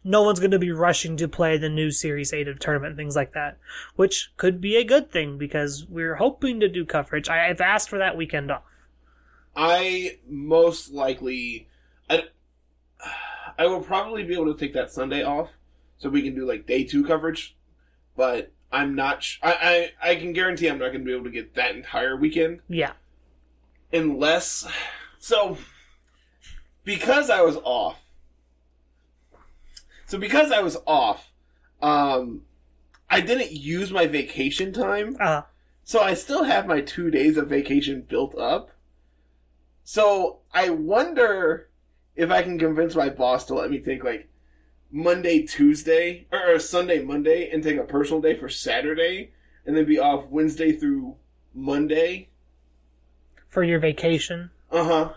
No 0.04 0.22
one's 0.22 0.40
going 0.40 0.50
to 0.50 0.58
be 0.58 0.72
rushing 0.72 1.16
to 1.18 1.28
play 1.28 1.56
the 1.56 1.68
new 1.68 1.90
Series 1.90 2.32
8 2.32 2.48
of 2.48 2.58
tournament 2.58 2.96
things 2.96 3.16
like 3.16 3.32
that, 3.32 3.58
which 3.96 4.32
could 4.36 4.60
be 4.60 4.76
a 4.76 4.84
good 4.84 5.10
thing 5.10 5.38
because 5.38 5.86
we're 5.88 6.16
hoping 6.16 6.60
to 6.60 6.68
do 6.68 6.84
coverage. 6.84 7.28
I, 7.28 7.48
I've 7.48 7.60
asked 7.60 7.88
for 7.88 7.98
that 7.98 8.16
weekend 8.16 8.50
off. 8.50 8.62
I 9.54 10.18
most 10.28 10.90
likely, 10.90 11.68
I, 12.10 12.24
I 13.58 13.66
will 13.66 13.82
probably 13.82 14.24
be 14.24 14.34
able 14.34 14.52
to 14.52 14.58
take 14.58 14.74
that 14.74 14.90
Sunday 14.90 15.22
off 15.22 15.50
so 15.98 16.08
we 16.08 16.22
can 16.22 16.34
do 16.34 16.46
like 16.46 16.66
day 16.66 16.84
two 16.84 17.04
coverage, 17.04 17.56
but 18.16 18.52
I'm 18.70 18.94
not. 18.94 19.22
Sh- 19.22 19.38
I, 19.42 19.90
I 20.02 20.10
I 20.10 20.16
can 20.16 20.32
guarantee 20.32 20.68
I'm 20.68 20.78
not 20.78 20.88
going 20.88 21.00
to 21.00 21.04
be 21.04 21.12
able 21.12 21.24
to 21.24 21.30
get 21.30 21.54
that 21.54 21.74
entire 21.74 22.16
weekend 22.16 22.60
Yeah. 22.68 22.92
unless. 23.92 24.66
So, 25.18 25.56
because 26.84 27.30
I 27.30 27.42
was 27.42 27.56
off. 27.64 27.98
So 30.06 30.18
because 30.18 30.50
I 30.52 30.60
was 30.60 30.76
off, 30.86 31.32
um, 31.80 32.42
I 33.08 33.20
didn't 33.20 33.52
use 33.52 33.90
my 33.90 34.06
vacation 34.06 34.72
time, 34.72 35.16
Uh, 35.20 35.42
so 35.84 36.00
I 36.00 36.14
still 36.14 36.44
have 36.44 36.66
my 36.66 36.80
two 36.80 37.10
days 37.10 37.36
of 37.36 37.48
vacation 37.48 38.02
built 38.08 38.36
up. 38.38 38.70
So 39.84 40.40
I 40.52 40.70
wonder 40.70 41.68
if 42.14 42.30
I 42.30 42.42
can 42.42 42.58
convince 42.58 42.94
my 42.94 43.08
boss 43.08 43.44
to 43.46 43.54
let 43.54 43.70
me 43.70 43.78
take 43.80 44.04
like 44.04 44.28
Monday, 44.92 45.42
Tuesday, 45.42 46.26
or, 46.30 46.54
or 46.54 46.58
Sunday, 46.58 47.02
Monday, 47.02 47.48
and 47.50 47.62
take 47.62 47.78
a 47.78 47.82
personal 47.84 48.20
day 48.20 48.36
for 48.36 48.48
Saturday, 48.48 49.32
and 49.66 49.76
then 49.76 49.86
be 49.86 49.98
off 49.98 50.26
Wednesday 50.28 50.72
through 50.72 51.16
Monday. 51.54 52.28
for 53.48 53.62
your 53.64 53.78
vacation, 53.80 54.50
Uh 54.70 54.84
huh. 54.84 55.12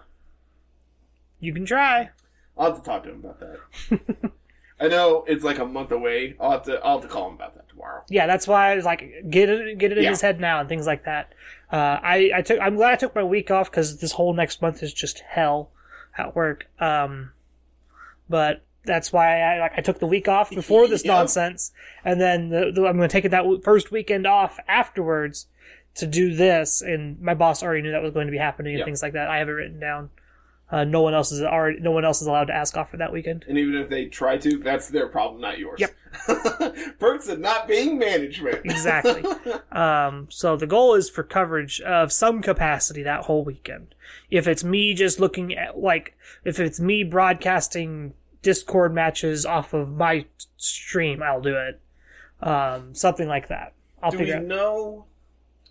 you 1.39 1.53
can 1.53 1.65
try. 1.65 2.09
I'll 2.57 2.71
have 2.71 2.79
to 2.81 2.85
talk 2.89 3.03
to 3.03 3.09
him 3.11 3.19
about 3.23 3.39
that. 3.41 4.31
I 4.79 4.87
know 4.89 5.23
it's 5.27 5.43
like 5.43 5.59
a 5.59 5.65
month 5.65 5.91
away. 5.91 6.35
I'll 6.39 6.51
have 6.51 6.63
to. 6.63 6.75
I'll 6.83 6.99
have 6.99 7.07
to 7.09 7.13
call 7.13 7.29
him 7.29 7.35
about 7.35 7.55
that 7.55 7.69
tomorrow. 7.69 8.03
Yeah, 8.09 8.27
that's 8.27 8.45
why 8.47 8.71
I 8.71 8.75
was 8.75 8.83
like, 8.85 9.29
get 9.29 9.49
it, 9.49 9.77
get 9.77 9.91
it 9.93 9.97
in 9.99 10.03
Yeah. 10.05 10.09
his 10.09 10.19
head 10.21 10.39
now 10.41 10.59
and 10.59 10.67
things 10.67 10.85
like 10.85 11.05
that. 11.05 11.33
Uh, 11.71 11.97
I, 12.03 12.31
I 12.35 12.41
took, 12.41 12.59
I'm 12.59 12.75
glad 12.75 12.91
I 12.91 12.95
took 12.97 13.15
my 13.15 13.23
week 13.23 13.49
off 13.51 13.71
because 13.71 13.99
this 13.99 14.11
whole 14.13 14.33
next 14.33 14.61
month 14.61 14.83
is 14.83 14.93
just 14.93 15.19
hell 15.19 15.71
at 16.17 16.35
work. 16.35 16.67
Um, 16.79 17.31
but 18.29 18.64
that's 18.85 19.11
why 19.13 19.39
I 19.41 19.59
like 19.59 19.73
I 19.77 19.81
took 19.81 19.99
the 19.99 20.07
week 20.07 20.27
off 20.27 20.49
before 20.61 20.87
this 20.87 21.03
Yep. 21.05 21.13
nonsense, 21.13 21.71
and 22.03 22.19
then 22.21 22.49
the, 22.49 22.71
the, 22.73 22.85
I'm 22.87 22.97
going 22.97 23.07
to 23.09 23.13
take 23.13 23.25
it 23.25 23.29
that 23.29 23.41
w- 23.43 23.61
first 23.61 23.91
weekend 23.91 24.25
off 24.27 24.59
afterwards 24.67 25.47
to 25.95 26.05
do 26.07 26.33
this. 26.35 26.81
And 26.81 27.19
my 27.21 27.33
boss 27.33 27.63
already 27.63 27.81
knew 27.81 27.91
that 27.91 28.01
was 28.03 28.11
going 28.13 28.27
to 28.27 28.31
be 28.31 28.37
happening 28.37 28.73
and 28.73 28.79
Yep. 28.79 28.85
things 28.87 29.01
like 29.01 29.13
that. 29.13 29.29
I 29.29 29.37
have 29.37 29.47
it 29.49 29.53
written 29.53 29.79
down. 29.79 30.09
Uh, 30.71 30.83
no 30.83 31.01
one 31.03 31.13
else 31.13 31.31
is 31.31 31.43
already, 31.43 31.79
no 31.79 31.91
one 31.91 32.03
else 32.03 32.21
is 32.21 32.27
allowed 32.27 32.45
to 32.45 32.53
ask 32.55 32.75
off 32.75 32.89
for 32.89 32.97
that 32.97 33.13
weekend. 33.13 33.45
And 33.47 33.55
even 33.57 33.75
if 33.75 33.87
they 33.87 34.05
try 34.05 34.37
to, 34.39 34.57
that's 34.57 34.89
their 34.89 35.07
problem, 35.07 35.39
not 35.39 35.59
yours. 35.59 35.79
Yep. 35.79 35.95
Perks 36.99 37.27
of 37.29 37.39
not 37.39 37.67
being 37.67 37.99
management. 37.99 38.61
Exactly. 38.65 39.23
Um, 39.71 40.27
so 40.31 40.57
the 40.57 40.65
goal 40.67 40.95
is 40.95 41.07
for 41.09 41.21
coverage 41.23 41.81
of 41.81 42.11
some 42.11 42.41
capacity 42.41 43.03
that 43.03 43.25
whole 43.25 43.43
weekend. 43.45 43.93
If 44.31 44.47
it's 44.47 44.63
me 44.63 44.95
just 44.95 45.19
looking 45.19 45.55
at, 45.55 45.77
like, 45.77 46.17
if 46.43 46.59
it's 46.59 46.79
me 46.79 47.03
broadcasting 47.03 48.13
Discord 48.45 48.93
matches 48.93 49.43
off 49.43 49.73
of 49.73 49.89
my 49.89 50.27
stream, 50.55 51.23
I'll 51.23 51.41
do 51.41 51.55
it. 51.57 51.81
Um, 52.39 52.93
something 52.93 53.27
like 53.27 53.47
that. 53.47 53.73
I'll 54.03 54.11
Do 54.11 54.19
we 54.19 54.31
out. 54.31 54.43
know 54.43 55.05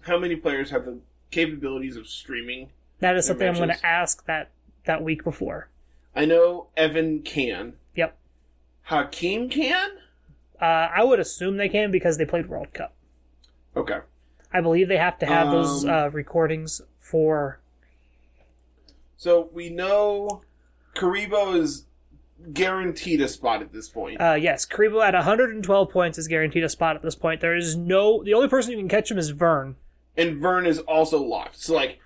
how 0.00 0.18
many 0.18 0.34
players 0.34 0.70
have 0.70 0.84
the 0.84 0.98
capabilities 1.30 1.96
of 1.96 2.08
streaming? 2.08 2.70
That 2.98 3.14
is 3.16 3.26
something 3.26 3.46
I'm 3.46 3.54
going 3.54 3.68
to 3.68 3.86
ask 3.86 4.26
that, 4.26 4.50
that 4.86 5.04
week 5.04 5.22
before. 5.22 5.68
I 6.16 6.24
know 6.24 6.66
Evan 6.76 7.22
can. 7.22 7.74
Yep. 7.94 8.18
Hakeem 8.82 9.48
can? 9.50 9.90
Uh, 10.60 10.64
I 10.64 11.04
would 11.04 11.20
assume 11.20 11.56
they 11.56 11.68
can 11.68 11.92
because 11.92 12.18
they 12.18 12.24
played 12.24 12.48
World 12.48 12.72
Cup. 12.72 12.92
Okay. 13.76 14.00
I 14.52 14.60
believe 14.60 14.88
they 14.88 14.96
have 14.96 15.18
to 15.20 15.26
have 15.26 15.52
those 15.52 15.84
Um, 15.84 15.90
uh, 15.90 16.08
recordings 16.08 16.80
for. 16.98 17.60
So 19.16 19.48
we 19.52 19.70
know 19.70 20.42
Karibo 20.96 21.54
is 21.56 21.86
guaranteed 22.52 23.20
a 23.20 23.28
spot 23.28 23.62
at 23.62 23.72
this 23.72 23.88
point. 23.88 24.20
Uh, 24.20 24.34
yes, 24.34 24.66
Karibo 24.66 25.02
at 25.04 25.14
112 25.14 25.90
points 25.90 26.18
is 26.18 26.28
guaranteed 26.28 26.64
a 26.64 26.68
spot 26.68 26.96
at 26.96 27.02
this 27.02 27.14
point. 27.14 27.40
There 27.40 27.56
is 27.56 27.76
no. 27.76 28.22
The 28.24 28.34
only 28.34 28.48
person 28.48 28.72
who 28.72 28.78
can 28.78 28.88
catch 28.88 29.10
him 29.10 29.18
is 29.18 29.30
Vern. 29.30 29.76
and 30.16 30.38
Vern 30.38 30.66
is 30.66 30.78
also 30.80 31.22
locked. 31.22 31.56
So 31.60 31.74
like 31.74 31.98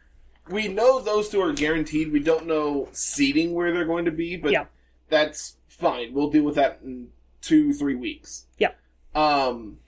we 0.48 0.68
know 0.68 1.00
those 1.00 1.28
two 1.28 1.40
are 1.42 1.52
guaranteed. 1.52 2.12
We 2.12 2.20
don't 2.20 2.46
know 2.46 2.88
seating 2.92 3.52
where 3.54 3.72
they're 3.72 3.84
going 3.84 4.06
to 4.06 4.10
be, 4.10 4.36
but 4.36 4.52
Yeah. 4.52 4.64
that's 5.08 5.56
fine. 5.66 6.14
We'll 6.14 6.30
deal 6.30 6.44
with 6.44 6.54
that 6.54 6.80
in 6.82 7.08
two, 7.42 7.72
three 7.74 7.94
weeks. 7.96 8.46
Yeah. 8.58 8.72
Um 9.14 9.78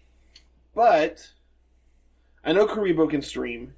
but 0.74 1.30
I 2.44 2.52
know 2.52 2.66
Karibo 2.66 3.08
can 3.08 3.22
stream. 3.22 3.74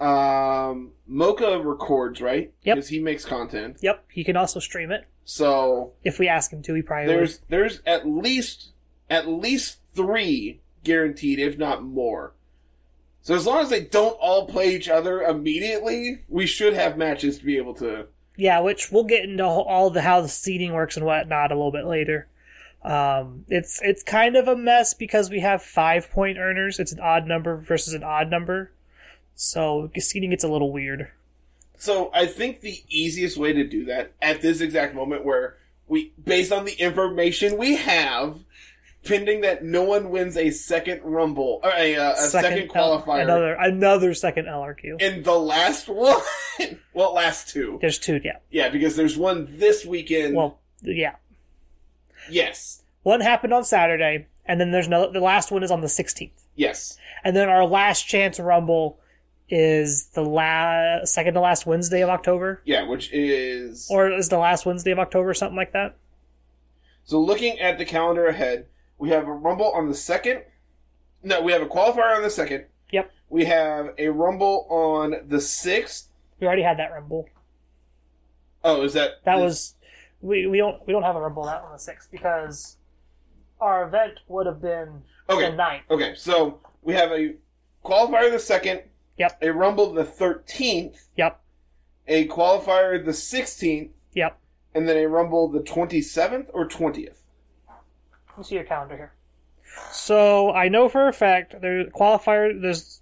Um 0.00 0.92
Mocha 1.06 1.60
records, 1.60 2.20
right? 2.20 2.52
Yep. 2.62 2.76
Because 2.76 2.88
he 2.88 3.00
makes 3.00 3.24
content. 3.24 3.78
Yep, 3.80 4.04
he 4.10 4.24
can 4.24 4.36
also 4.36 4.58
stream 4.58 4.90
it 4.90 5.06
So 5.24 5.92
if 6.02 6.18
we 6.18 6.28
ask 6.28 6.52
him 6.52 6.62
to. 6.62 6.74
He 6.74 6.82
probably 6.82 7.06
there's 7.06 7.40
there's 7.48 7.80
at 7.86 8.06
least 8.08 8.72
at 9.08 9.28
least 9.28 9.78
three 9.94 10.60
guaranteed, 10.82 11.38
if 11.38 11.58
not 11.58 11.82
more. 11.82 12.34
So 13.22 13.34
as 13.34 13.46
long 13.46 13.60
as 13.60 13.70
they 13.70 13.80
don't 13.80 14.18
all 14.20 14.46
play 14.46 14.74
each 14.74 14.88
other 14.88 15.22
immediately, 15.22 16.24
we 16.28 16.46
should 16.46 16.74
have 16.74 16.98
matches 16.98 17.38
to 17.38 17.44
be 17.44 17.56
able 17.56 17.72
to. 17.76 18.06
Yeah, 18.36 18.60
which 18.60 18.92
we'll 18.92 19.04
get 19.04 19.24
into 19.24 19.44
all 19.44 19.88
the 19.90 20.02
how 20.02 20.20
the 20.20 20.28
seating 20.28 20.74
works 20.74 20.96
and 20.96 21.06
whatnot 21.06 21.50
a 21.50 21.54
little 21.54 21.72
bit 21.72 21.86
later. 21.86 22.28
Um, 22.82 23.46
it's 23.48 23.80
it's 23.82 24.02
kind 24.02 24.36
of 24.36 24.46
a 24.46 24.56
mess 24.56 24.92
because 24.92 25.30
we 25.30 25.40
have 25.40 25.62
five 25.62 26.10
point 26.10 26.36
earners. 26.36 26.78
It's 26.78 26.92
an 26.92 27.00
odd 27.00 27.26
number 27.26 27.56
versus 27.56 27.94
an 27.94 28.02
odd 28.02 28.28
number, 28.28 28.72
so 29.34 29.90
seating 29.98 30.30
gets 30.30 30.44
a 30.44 30.48
little 30.48 30.72
weird. 30.72 31.08
So 31.76 32.10
I 32.14 32.26
think 32.26 32.60
the 32.60 32.82
easiest 32.88 33.36
way 33.36 33.52
to 33.52 33.64
do 33.64 33.84
that 33.86 34.12
at 34.22 34.40
this 34.40 34.60
exact 34.60 34.94
moment, 34.94 35.24
where 35.24 35.56
we, 35.86 36.12
based 36.22 36.52
on 36.52 36.64
the 36.64 36.72
information 36.74 37.58
we 37.58 37.76
have, 37.76 38.38
pending 39.04 39.42
that 39.42 39.62
no 39.62 39.82
one 39.82 40.08
wins 40.08 40.36
a 40.36 40.50
second 40.50 41.02
rumble 41.02 41.60
or 41.62 41.70
a, 41.76 41.94
uh, 41.96 42.12
a 42.12 42.16
second, 42.16 42.58
L- 42.58 42.66
qualifier 42.68 43.22
another 43.22 43.54
another 43.54 44.14
second 44.14 44.46
LRQ. 44.46 45.00
in 45.02 45.22
the 45.24 45.34
last 45.38 45.88
one, 45.88 46.22
well, 46.94 47.12
last 47.12 47.48
two, 47.50 47.78
There's 47.82 47.98
two, 47.98 48.20
yeah. 48.24 48.38
yeah, 48.50 48.70
because 48.70 48.96
there's 48.96 49.18
one 49.18 49.46
this 49.58 49.84
weekend. 49.84 50.34
Well, 50.34 50.58
yeah. 50.80 51.16
yes, 52.30 52.82
One 53.02 53.20
happened 53.20 53.52
on 53.52 53.64
Saturday, 53.64 54.26
and 54.46 54.58
then 54.60 54.70
there's 54.70 54.86
another 54.86 55.12
The 55.12 55.20
last 55.20 55.50
one 55.50 55.62
is 55.62 55.70
on 55.70 55.80
the 55.82 55.86
16th, 55.86 56.30
yes. 56.54 56.96
and 57.22 57.36
then 57.36 57.48
our 57.50 57.66
last 57.66 58.04
chance 58.08 58.40
rumble 58.40 58.98
is 59.48 60.06
the 60.08 60.22
last 60.22 61.12
second 61.12 61.34
to 61.34 61.40
last 61.40 61.66
Wednesday 61.66 62.02
of 62.02 62.08
October, 62.08 62.62
Yeah, 62.64 62.86
which 62.88 63.10
is 63.12 63.88
or 63.90 64.10
is 64.10 64.28
the 64.28 64.38
last 64.38 64.64
Wednesday 64.66 64.90
of 64.90 64.98
October, 64.98 65.34
something 65.34 65.56
like 65.56 65.72
that. 65.72 65.96
so. 67.04 67.20
Looking 67.20 67.58
at 67.60 67.78
the 67.78 67.84
calendar 67.84 68.26
ahead, 68.26 68.66
we 68.98 69.10
have 69.10 69.26
a 69.28 69.32
rumble 69.32 69.70
on 69.72 69.88
the 69.88 69.94
second. 69.94 70.42
No, 71.22 71.40
we 71.42 71.52
have 71.52 71.62
a 71.62 71.66
qualifier 71.66 72.16
on 72.16 72.22
the 72.22 72.30
second. 72.30 72.64
Yep. 72.90 73.10
We 73.28 73.44
have 73.46 73.90
a 73.98 74.08
rumble 74.08 74.66
on 74.70 75.16
the 75.28 75.40
sixth. 75.40 76.08
We 76.40 76.46
already 76.46 76.62
had 76.62 76.78
that 76.78 76.92
rumble. 76.92 77.28
Oh, 78.62 78.82
is 78.82 78.94
that 78.94 79.22
That 79.24 79.36
is- 79.38 79.42
was 79.42 79.74
we 80.22 80.46
we 80.46 80.56
don't 80.58 80.86
we 80.86 80.92
don't 80.92 81.02
have 81.02 81.16
a 81.16 81.20
rumble 81.20 81.44
that 81.44 81.62
on 81.62 81.72
the 81.72 81.78
sixth 81.78 82.10
because 82.10 82.76
our 83.60 83.86
event 83.86 84.14
would 84.28 84.46
have 84.46 84.60
been 84.62 85.02
okay? 85.28 85.50
the 85.50 85.56
ninth. 85.56 85.82
Okay, 85.90 86.14
so 86.14 86.60
we 86.82 86.94
have 86.94 87.12
a 87.12 87.34
qualifier 87.84 88.30
the 88.30 88.38
second. 88.38 88.82
Yep. 89.18 89.38
A 89.42 89.50
rumble 89.52 89.92
the 89.92 90.04
thirteenth. 90.04 91.06
Yep. 91.16 91.40
A 92.08 92.26
qualifier 92.28 93.02
the 93.04 93.12
sixteenth, 93.12 93.92
Yep. 94.14 94.38
and 94.74 94.88
then 94.88 94.96
a 94.96 95.06
rumble 95.08 95.48
the 95.48 95.60
twenty 95.60 96.00
seventh 96.02 96.50
or 96.52 96.66
twentieth. 96.66 97.20
Let 98.30 98.38
me 98.38 98.44
see 98.44 98.54
your 98.56 98.64
calendar 98.64 98.96
here. 98.96 99.12
So 99.92 100.50
I 100.52 100.68
know 100.68 100.88
for 100.88 101.08
a 101.08 101.12
fact 101.12 101.60
there 101.60 101.84
qualifier 101.86 102.60
there's 102.60 103.00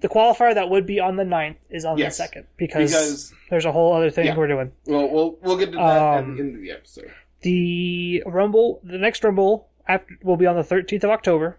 the 0.00 0.08
qualifier 0.08 0.54
that 0.54 0.68
would 0.68 0.84
be 0.86 1.00
on 1.00 1.16
the 1.16 1.24
9th 1.24 1.56
is 1.70 1.86
on 1.86 1.96
Yes. 1.96 2.16
the 2.18 2.22
second 2.24 2.46
because, 2.58 2.90
Because 2.92 3.34
there's 3.48 3.64
a 3.64 3.72
whole 3.72 3.94
other 3.94 4.10
thing 4.10 4.26
Yeah. 4.26 4.36
we're 4.36 4.46
doing. 4.46 4.72
well, 4.86 5.08
we'll 5.08 5.38
we'll 5.42 5.56
get 5.56 5.72
to 5.72 5.78
that 5.78 5.96
at 5.96 6.18
Um, 6.18 6.36
the 6.36 6.42
end 6.42 6.54
of 6.56 6.60
the 6.60 6.70
episode. 6.70 7.10
The 7.40 8.22
Rumble, 8.26 8.80
the 8.84 8.98
next 8.98 9.24
Rumble 9.24 9.68
after 9.88 10.18
will 10.22 10.36
be 10.36 10.46
on 10.46 10.54
the 10.56 10.62
13th 10.64 11.02
of 11.04 11.10
October. 11.10 11.58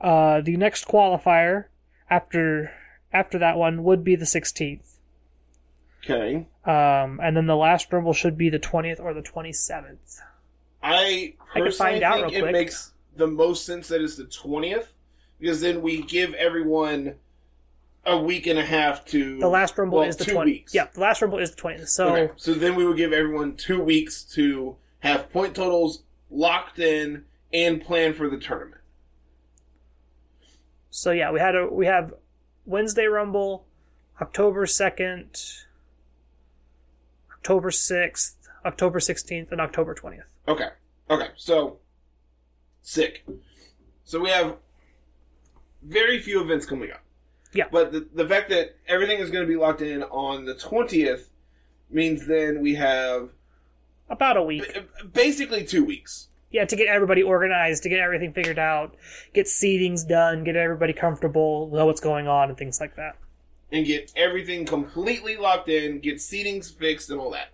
Uh, 0.00 0.40
the 0.40 0.56
next 0.56 0.86
qualifier 0.88 1.66
after 2.10 2.72
after 3.12 3.38
that 3.38 3.56
one 3.56 3.82
would 3.84 4.04
be 4.04 4.16
the 4.16 4.24
16th. 4.24 4.96
Okay. 6.04 6.46
Um, 6.64 7.20
and 7.22 7.36
then 7.36 7.46
the 7.46 7.56
last 7.56 7.92
Rumble 7.92 8.12
should 8.12 8.36
be 8.38 8.48
the 8.48 8.58
20th 8.58 9.00
or 9.00 9.12
the 9.14 9.22
27th. 9.22 10.18
I 10.82 11.34
I 11.54 11.60
personally 11.60 11.92
find 12.00 12.02
out 12.02 12.20
think 12.20 12.32
it 12.34 12.40
quick. 12.40 12.52
makes 12.52 12.92
the 13.16 13.26
most 13.26 13.66
sense 13.66 13.88
that 13.88 14.00
it's 14.00 14.16
the 14.16 14.24
twentieth 14.24 14.94
because 15.38 15.60
then 15.60 15.82
we 15.82 16.00
give 16.02 16.32
everyone 16.34 17.16
a 18.06 18.16
week 18.16 18.46
and 18.46 18.58
a 18.58 18.64
half 18.64 19.04
to 19.06 19.38
The 19.38 19.48
last 19.48 19.76
Rumble 19.76 19.98
well, 19.98 20.08
is 20.08 20.16
the 20.16 20.24
two 20.24 20.36
20th. 20.36 20.44
weeks. 20.46 20.74
Yeah, 20.74 20.86
the 20.94 21.00
last 21.00 21.20
Rumble 21.20 21.38
is 21.38 21.54
the 21.54 21.60
20th. 21.60 21.88
So 21.88 22.16
okay. 22.16 22.32
So 22.36 22.54
then 22.54 22.76
we 22.76 22.86
would 22.86 22.96
give 22.96 23.12
everyone 23.12 23.56
two 23.56 23.82
weeks 23.82 24.22
to 24.36 24.76
have 25.00 25.28
point 25.30 25.54
totals 25.54 26.02
locked 26.30 26.78
in 26.78 27.24
and 27.52 27.82
plan 27.82 28.14
for 28.14 28.30
the 28.30 28.38
tournament. 28.38 28.79
So 30.90 31.10
yeah, 31.12 31.30
we 31.30 31.40
had 31.40 31.54
a 31.54 31.66
we 31.66 31.86
have 31.86 32.12
Wednesday 32.66 33.06
Rumble, 33.06 33.64
October 34.20 34.66
second, 34.66 35.36
October 37.32 37.70
sixth, 37.70 38.36
October 38.64 39.00
sixteenth, 39.00 39.52
and 39.52 39.60
October 39.60 39.94
twentieth. 39.94 40.26
Okay. 40.48 40.68
Okay. 41.08 41.28
So 41.36 41.78
sick. 42.82 43.24
So 44.04 44.20
we 44.20 44.30
have 44.30 44.56
very 45.82 46.18
few 46.18 46.40
events 46.42 46.66
coming 46.66 46.90
up. 46.90 47.02
Yeah. 47.52 47.64
But 47.70 47.92
the, 47.92 48.08
the 48.14 48.26
fact 48.28 48.50
that 48.50 48.76
everything 48.86 49.18
is 49.18 49.30
going 49.30 49.44
to 49.44 49.48
be 49.48 49.56
locked 49.56 49.82
in 49.82 50.02
on 50.04 50.44
the 50.44 50.54
20th 50.54 51.24
means 51.90 52.26
then 52.28 52.60
we 52.60 52.74
have 52.76 53.30
About 54.08 54.36
a 54.36 54.42
week. 54.42 54.72
b- 54.72 55.06
basically 55.12 55.64
two 55.64 55.84
weeks. 55.84 56.28
Yeah, 56.50 56.64
to 56.64 56.76
get 56.76 56.88
everybody 56.88 57.22
organized, 57.22 57.82
to 57.84 57.88
get 57.88 58.00
everything 58.00 58.32
figured 58.32 58.58
out, 58.58 58.94
get 59.34 59.46
seedings 59.46 60.06
done, 60.06 60.44
get 60.44 60.56
everybody 60.56 60.92
comfortable, 60.92 61.70
know 61.72 61.86
what's 61.86 62.00
going 62.00 62.26
on, 62.28 62.48
and 62.48 62.58
things 62.58 62.80
like 62.80 62.96
that. 62.96 63.16
and 63.72 63.86
get 63.86 64.12
everything 64.16 64.66
completely 64.66 65.36
locked 65.36 65.68
in, 65.68 66.00
get 66.00 66.16
seatings 66.16 66.72
fixed, 66.76 67.08
and 67.10 67.20
all 67.20 67.30
that. 67.30 67.48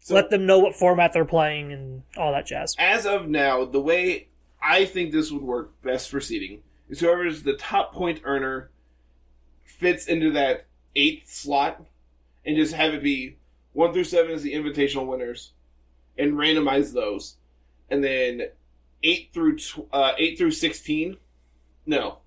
So 0.00 0.14
Let 0.14 0.30
them 0.30 0.46
know 0.46 0.58
what 0.58 0.74
format 0.74 1.12
they're 1.12 1.24
playing 1.24 1.72
and 1.72 2.02
all 2.16 2.32
that 2.32 2.46
jazz. 2.46 2.74
as 2.78 3.06
of 3.06 3.28
now, 3.28 3.64
the 3.66 3.80
way 3.80 4.28
I 4.60 4.84
think 4.84 5.12
this 5.12 5.30
would 5.30 5.42
work 5.42 5.80
best 5.82 6.10
for 6.10 6.20
seating 6.20 6.62
is 6.88 7.00
whoever's 7.00 7.42
the 7.44 7.52
top 7.52 7.92
point 7.92 8.20
earner 8.24 8.70
fits 9.64 10.06
into 10.06 10.30
that 10.32 10.66
eighth 10.96 11.30
slot, 11.30 11.84
and 12.44 12.56
just 12.56 12.74
have 12.74 12.94
it 12.94 13.02
be 13.02 13.36
one 13.72 13.92
through 13.92 14.04
seven 14.04 14.32
is 14.32 14.42
the 14.42 14.54
invitational 14.54 15.06
winners, 15.06 15.52
and 16.18 16.32
randomize 16.32 16.92
those, 16.92 17.36
and 17.90 18.02
then 18.04 18.42
eight 19.02 19.30
through 19.32 19.56
tw- 19.58 19.88
uh, 19.92 20.12
eight 20.18 20.38
through 20.38 20.52
sixteen. 20.52 21.16
No, 21.86 22.18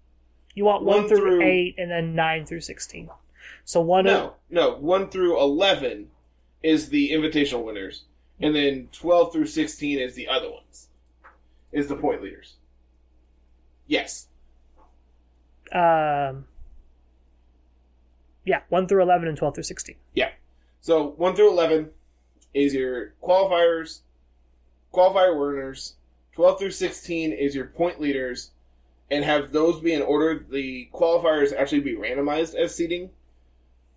You 0.55 0.65
want 0.65 0.83
one, 0.83 1.01
One 1.01 1.07
through, 1.07 1.17
through- 1.19 1.43
eight 1.43 1.75
and 1.77 1.89
then 1.91 2.15
nine 2.15 2.45
through 2.45 2.61
sixteen. 2.61 3.09
So 3.65 3.79
one 3.81 4.05
no, 4.05 4.33
no. 4.49 4.75
One 4.75 5.09
through 5.09 5.39
eleven 5.39 6.09
is 6.61 6.89
the 6.89 7.11
invitational 7.11 7.63
winners, 7.63 8.03
and 8.41 8.55
then 8.55 8.89
twelve 8.91 9.31
through 9.31 9.47
sixteen 9.47 9.99
is 9.99 10.15
the 10.15 10.27
other 10.27 10.49
ones. 10.51 10.89
Is 11.71 11.87
the 11.87 11.95
point 11.95 12.21
leaders. 12.21 12.55
Yes. 13.87 14.27
um, 15.71 16.45
yeah, 18.45 18.61
one 18.69 18.87
through 18.87 19.01
eleven 19.01 19.27
and 19.27 19.37
twelve 19.37 19.55
through 19.55 19.63
sixteen. 19.63 19.95
Yeah. 20.13 20.31
So 20.81 21.07
one 21.11 21.35
through 21.35 21.49
eleven 21.51 21.91
is 22.53 22.73
your 22.73 23.13
qualifiers, 23.23 24.01
qualifier 24.93 25.37
winners. 25.37 25.95
Twelve 26.33 26.59
through 26.59 26.71
sixteen 26.71 27.31
is 27.31 27.55
your 27.55 27.65
point 27.65 27.99
leaders, 27.99 28.51
and 29.11 29.23
have 29.23 29.51
those 29.51 29.79
be 29.79 29.93
in 29.93 30.01
order. 30.01 30.45
The 30.49 30.89
qualifiers 30.93 31.55
actually 31.55 31.81
be 31.81 31.95
randomized 31.95 32.55
as 32.55 32.75
seeding, 32.75 33.09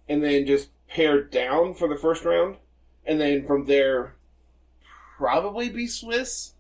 and 0.09 0.23
then 0.23 0.47
just 0.47 0.69
paired 0.89 1.31
down 1.31 1.75
for 1.75 1.89
the 1.89 1.97
first 1.97 2.25
round, 2.25 2.57
and 3.07 3.21
then 3.21 3.47
from 3.47 3.67
there, 3.67 4.15
probably 5.17 5.69
be 5.71 5.87
Swiss. 5.87 6.53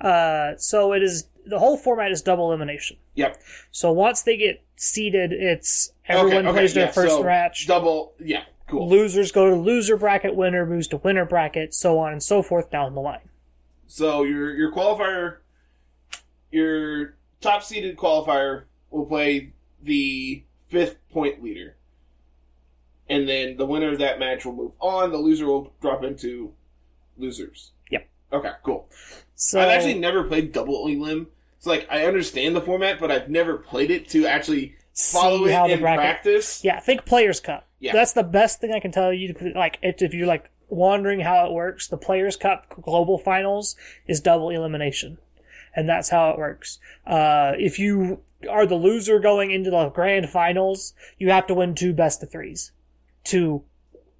Uh, 0.00 0.56
so 0.56 0.92
it 0.92 1.02
is 1.02 1.28
the 1.46 1.58
whole 1.58 1.76
format 1.76 2.10
is 2.10 2.22
double 2.22 2.48
elimination. 2.48 2.96
Yep. 3.14 3.40
So 3.70 3.90
once 3.90 4.22
they 4.22 4.36
get 4.36 4.62
seeded, 4.76 5.32
it's 5.32 5.92
everyone 6.06 6.46
okay, 6.46 6.58
plays 6.58 6.74
their 6.74 6.86
yeah, 6.86 6.92
first 6.92 7.14
so 7.14 7.24
match. 7.24 7.66
Double, 7.66 8.12
yeah, 8.18 8.44
cool. 8.66 8.88
Losers 8.88 9.32
go 9.32 9.48
to 9.48 9.56
loser 9.56 9.96
bracket, 9.96 10.34
winner 10.36 10.66
moves 10.66 10.88
to 10.88 10.98
winner 10.98 11.24
bracket, 11.24 11.74
so 11.74 11.98
on 11.98 12.12
and 12.12 12.22
so 12.22 12.42
forth 12.42 12.70
down 12.70 12.94
the 12.94 13.00
line. 13.00 13.20
So 13.90 14.22
your 14.22 14.54
your 14.54 14.70
qualifier, 14.70 15.38
your 16.52 17.16
top 17.40 17.64
seeded 17.64 17.96
qualifier 17.96 18.66
will 18.88 19.04
play 19.04 19.52
the 19.82 20.44
fifth 20.68 20.98
point 21.10 21.42
leader, 21.42 21.74
and 23.08 23.28
then 23.28 23.56
the 23.56 23.66
winner 23.66 23.92
of 23.92 23.98
that 23.98 24.20
match 24.20 24.44
will 24.44 24.54
move 24.54 24.72
on. 24.78 25.10
The 25.10 25.18
loser 25.18 25.46
will 25.46 25.72
drop 25.82 26.04
into 26.04 26.52
losers. 27.18 27.72
Yep. 27.90 28.08
Okay, 28.32 28.52
cool. 28.62 28.88
So 29.34 29.60
I've 29.60 29.70
actually 29.70 29.98
never 29.98 30.22
played 30.22 30.52
double 30.52 30.86
elim. 30.86 31.26
It's 31.56 31.66
like 31.66 31.88
I 31.90 32.06
understand 32.06 32.54
the 32.54 32.60
format, 32.60 33.00
but 33.00 33.10
I've 33.10 33.28
never 33.28 33.56
played 33.56 33.90
it 33.90 34.08
to 34.10 34.24
actually 34.24 34.76
follow 34.94 35.46
it 35.46 35.70
in 35.72 35.80
bracket. 35.80 36.00
practice. 36.00 36.62
Yeah, 36.62 36.78
think 36.78 37.04
Players 37.06 37.40
Cup. 37.40 37.66
Yeah. 37.80 37.92
That's 37.92 38.12
the 38.12 38.22
best 38.22 38.60
thing 38.60 38.72
I 38.72 38.78
can 38.78 38.92
tell 38.92 39.12
you. 39.12 39.34
Like, 39.56 39.80
if, 39.82 40.00
if 40.00 40.14
you're 40.14 40.28
like 40.28 40.48
wondering 40.70 41.20
how 41.20 41.46
it 41.46 41.52
works, 41.52 41.86
the 41.88 41.96
Players 41.96 42.36
Cup 42.36 42.66
Global 42.80 43.18
Finals 43.18 43.76
is 44.06 44.20
double 44.20 44.50
elimination, 44.50 45.18
and 45.74 45.88
that's 45.88 46.10
how 46.10 46.30
it 46.30 46.38
works. 46.38 46.78
Uh, 47.06 47.52
if 47.58 47.78
you 47.78 48.20
are 48.48 48.66
the 48.66 48.74
loser 48.76 49.18
going 49.18 49.50
into 49.50 49.70
the 49.70 49.88
Grand 49.90 50.30
Finals, 50.30 50.94
you 51.18 51.30
have 51.30 51.46
to 51.48 51.54
win 51.54 51.74
two 51.74 51.92
best 51.92 52.22
of 52.22 52.30
threes 52.30 52.72
to 53.24 53.62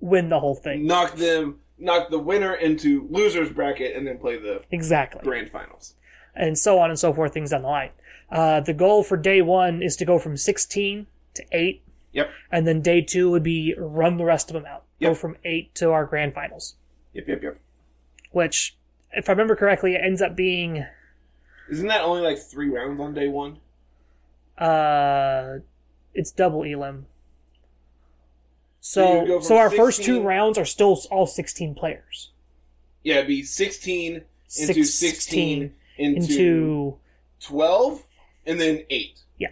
win 0.01 0.29
the 0.29 0.41
whole 0.41 0.55
thing. 0.55 0.87
Knock 0.87 1.17
them, 1.17 1.61
knock 1.79 2.11
the 2.11 2.19
winner 2.19 2.55
into 2.55 3.07
losers 3.11 3.51
bracket, 3.51 3.97
and 3.97 4.07
then 4.07 4.19
play 4.19 4.37
the 4.39 4.63
Exactly. 4.71 5.23
grand 5.23 5.51
finals. 5.51 5.95
and 6.35 6.57
so 6.59 6.79
on 6.79 6.91
and 6.91 6.99
so 6.99 7.13
forth, 7.13 7.33
things 7.35 7.51
down 7.51 7.63
the 7.63 7.69
line. 7.69 7.91
Uh, 8.31 8.61
the 8.61 8.73
goal 8.73 9.03
for 9.03 9.17
day 9.17 9.43
one 9.43 9.83
is 9.83 9.97
to 9.97 10.05
go 10.05 10.17
from 10.19 10.37
16 10.37 11.07
to 11.35 11.45
8, 11.51 11.83
Yep. 12.13 12.31
and 12.53 12.67
then 12.69 12.81
day 12.83 13.01
two 13.01 13.31
would 13.31 13.43
be 13.43 13.75
run 13.77 14.17
the 14.17 14.25
rest 14.25 14.49
of 14.49 14.55
them 14.55 14.65
out. 14.65 14.85
Go 15.01 15.09
Yep. 15.09 15.17
from 15.17 15.37
8 15.45 15.75
to 15.77 15.91
our 15.93 16.05
grand 16.05 16.35
finals, 16.35 16.77
Yep, 17.15 17.27
yep, 17.29 17.43
yep. 17.43 17.59
which, 18.33 18.77
if 19.13 19.29
I 19.29 19.33
remember 19.33 19.57
correctly, 19.57 19.95
it 19.95 20.03
ends 20.05 20.21
up 20.21 20.37
being 20.37 20.85
Isn't 21.71 21.87
that 21.89 22.03
only 22.03 22.23
like 22.23 22.39
three 22.39 22.69
rounds 22.69 23.01
on 23.01 23.15
day 23.15 23.29
one? 23.29 23.59
uh, 24.59 25.59
it's 26.13 26.31
double 26.33 26.65
elim. 26.65 27.07
So 28.81 29.25
So, 29.27 29.41
so 29.41 29.57
our 29.57 29.71
first 29.71 30.03
two 30.03 30.23
rounds 30.23 30.59
are 30.59 30.65
still 30.67 31.01
all 31.11 31.27
16 31.27 31.75
players. 31.75 32.31
Yeah, 33.03 33.17
it'd 33.17 33.29
be 33.29 33.43
16 33.43 34.23
into 34.59 34.85
16, 34.85 35.75
into, 35.97 36.99
12, 37.41 38.05
and 38.45 38.61
then 38.61 38.85
8. 38.91 39.21
Yeah, 39.39 39.49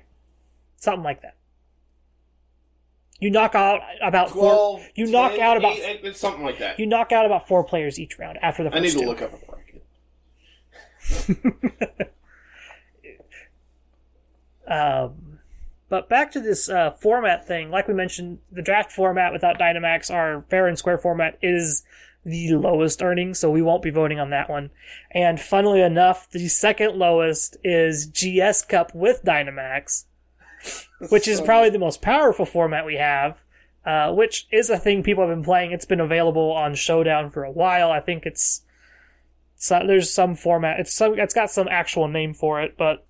something 0.77 1.05
like 1.05 1.23
that. 1.23 1.37
You 3.21 3.31
knock 3.31 3.55
out 3.55 3.81
about 4.03 4.31
four. 4.31 4.53
12, 4.79 4.83
You 4.95 5.07
knock 5.11 5.39
out 5.39 5.57
about- 5.57 5.77
8, 5.79 6.01
it's 6.05 6.21
something 6.21 6.45
like 6.45 6.59
that. 6.59 6.79
You 6.79 6.87
knock 6.87 7.11
out 7.13 7.27
about 7.27 7.49
four 7.49 7.65
players 7.65 7.99
each 7.99 8.19
round 8.19 8.39
after 8.43 8.63
the 8.63 8.71
first 8.71 8.79
I 8.79 8.83
need 8.83 8.93
to 8.93 8.99
two. 9.01 9.07
look 9.07 9.23
up 9.23 9.33
a 9.33 9.39
bracket. 9.47 9.85
Um, 14.67 15.39
but 15.89 16.09
back 16.09 16.33
to 16.33 16.41
this 16.41 16.69
uh, 16.69 16.91
format 16.91 17.47
thing. 17.47 17.71
Like 17.71 17.89
we 17.89 17.95
mentioned, 17.95 18.39
the 18.53 18.61
draft 18.63 18.93
format 18.93 19.33
without 19.33 19.59
Dynamax, 19.59 20.13
our 20.13 20.45
fair 20.51 20.67
and 20.67 20.77
square 20.79 20.99
format, 20.99 21.39
is 21.41 21.85
the 22.25 22.53
lowest 22.55 23.03
earning, 23.03 23.33
so 23.33 23.51
we 23.51 23.63
won't 23.63 23.83
be 23.83 23.89
voting 23.91 24.21
on 24.21 24.29
that 24.31 24.51
one. 24.51 24.71
And 25.11 25.41
funnily 25.41 25.81
enough, 25.81 26.29
the 26.31 26.49
second 26.49 26.97
lowest 26.97 27.57
is 27.65 28.07
GS 28.07 28.63
Cup 28.67 28.95
with 28.95 29.25
Dynamax, 29.25 30.05
which 31.09 31.29
is 31.29 31.41
probably 31.41 31.71
the 31.71 31.79
most 31.79 32.03
powerful 32.03 32.47
format 32.47 32.87
we 32.87 32.97
have. 32.97 33.39
Uh, 33.87 34.13
which 34.13 34.47
is 34.51 34.69
a 34.69 34.79
thing 34.79 35.03
people 35.03 35.27
have 35.27 35.35
been 35.35 35.45
playing. 35.45 35.73
It's 35.73 35.87
been 35.87 36.01
available 36.01 36.53
on 36.53 36.75
Showdown 36.75 37.31
for 37.31 37.45
a 37.45 37.51
while. 37.51 37.91
I 37.91 38.01
think 38.01 38.27
it's 38.27 38.63
so, 39.57 39.83
there's 39.87 40.13
some 40.13 40.37
format. 40.37 40.79
It's 40.79 40.93
some. 40.93 41.19
It's 41.19 41.35
got 41.35 41.51
some 41.51 41.69
actual 41.69 42.07
name 42.07 42.33
for 42.33 42.61
it, 42.61 42.77
but 42.77 43.05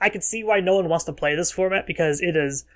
I 0.00 0.10
can 0.10 0.20
see 0.20 0.44
why 0.44 0.60
no 0.60 0.76
one 0.76 0.88
wants 0.88 1.06
to 1.06 1.12
play 1.12 1.34
this 1.34 1.50
format 1.50 1.86
because 1.86 2.20
it 2.20 2.36
is 2.36 2.66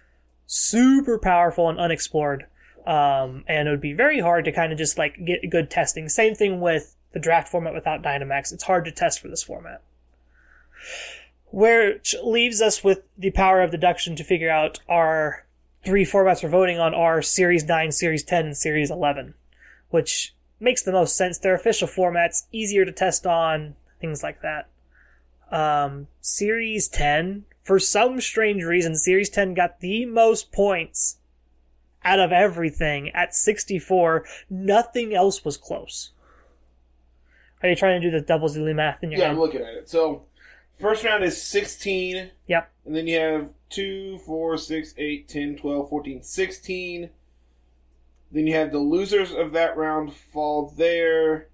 super 0.47 1.19
powerful 1.19 1.69
and 1.69 1.79
unexplored. 1.79 2.47
Um, 2.87 3.45
and 3.47 3.69
it 3.69 3.71
would 3.71 3.81
be 3.81 3.93
very 3.93 4.21
hard 4.21 4.47
to 4.47 4.53
kind 4.53 4.73
of 4.73 4.79
just 4.79 4.97
like 4.97 5.23
get 5.25 5.51
good 5.51 5.71
testing. 5.71 6.09
Same 6.09 6.35
thing 6.35 6.61
with 6.61 6.97
the 7.13 7.21
draft 7.21 7.49
format 7.49 7.75
without 7.75 8.03
Dynamax. 8.03 8.53
It's 8.53 8.65
hard 8.65 8.87
to 8.87 8.91
test 8.91 9.21
for 9.21 9.29
this 9.29 9.43
format. 9.43 9.83
Which 11.53 12.15
leaves 12.23 12.61
us 12.61 12.85
with 12.85 13.03
the 13.19 13.31
power 13.31 13.61
of 13.61 13.71
deduction 13.71 14.17
to 14.17 14.25
figure 14.25 14.51
out 14.51 14.81
our 14.89 15.47
three 15.85 16.05
formats 16.05 16.43
we're 16.43 16.49
voting 16.49 16.79
on 16.79 16.95
are 16.95 17.23
Series 17.23 17.65
9, 17.65 17.93
Series 17.93 18.23
10, 18.23 18.47
and 18.47 18.57
Series 18.57 18.91
11, 18.91 19.35
which 19.89 20.35
makes 20.61 20.83
the 20.83 20.93
most 20.93 21.17
sense. 21.17 21.39
They're 21.39 21.55
official 21.55 21.89
formats, 21.89 22.45
easier 22.53 22.85
to 22.85 22.93
test 22.93 23.27
on, 23.27 23.75
things 24.01 24.23
like 24.23 24.43
that 24.43 24.69
um, 25.51 26.07
Series 26.21 26.89
10, 26.89 27.45
for 27.63 27.79
some 27.79 28.21
strange 28.21 28.65
reason, 28.65 28.95
Series 28.95 29.29
10 29.29 29.55
got 29.55 29.81
the 29.81 30.07
most 30.07 30.53
points 30.53 31.19
out 32.05 32.19
of 32.19 32.33
everything 32.33 33.11
at 33.11 33.35
64. 33.35 34.25
Nothing 34.49 35.15
else 35.15 35.45
was 35.45 35.57
close. 35.57 36.13
Are 37.63 37.69
you 37.69 37.77
trying 37.77 38.01
to 38.01 38.11
do 38.11 38.17
the 38.17 38.25
double 38.25 38.49
zilly 38.49 38.75
math 38.75 39.03
in 39.03 39.11
your 39.11 39.21
Yeah, 39.21 39.27
head? 39.27 39.33
I'm 39.33 39.41
looking 39.41 39.61
at 39.61 39.75
it. 39.75 39.89
So, 39.89 40.23
first 40.81 41.05
round 41.05 41.23
is 41.25 41.41
16, 41.43 42.31
Yep. 42.47 42.71
and 42.87 42.97
then 42.97 43.07
you 43.07 43.19
have 43.19 43.51
2, 43.71 44.19
4, 44.19 44.57
6, 44.57 44.95
8, 44.97 45.29
10, 45.29 45.57
12, 45.57 45.89
14, 45.89 46.23
16. 46.23 47.11
Then 48.33 48.47
you 48.47 48.55
have 48.55 48.73
the 48.73 48.79
losers 48.79 49.33
of 49.33 49.53
that 49.53 49.77
round 49.77 50.13
fall 50.15 50.73
there. 50.77 51.49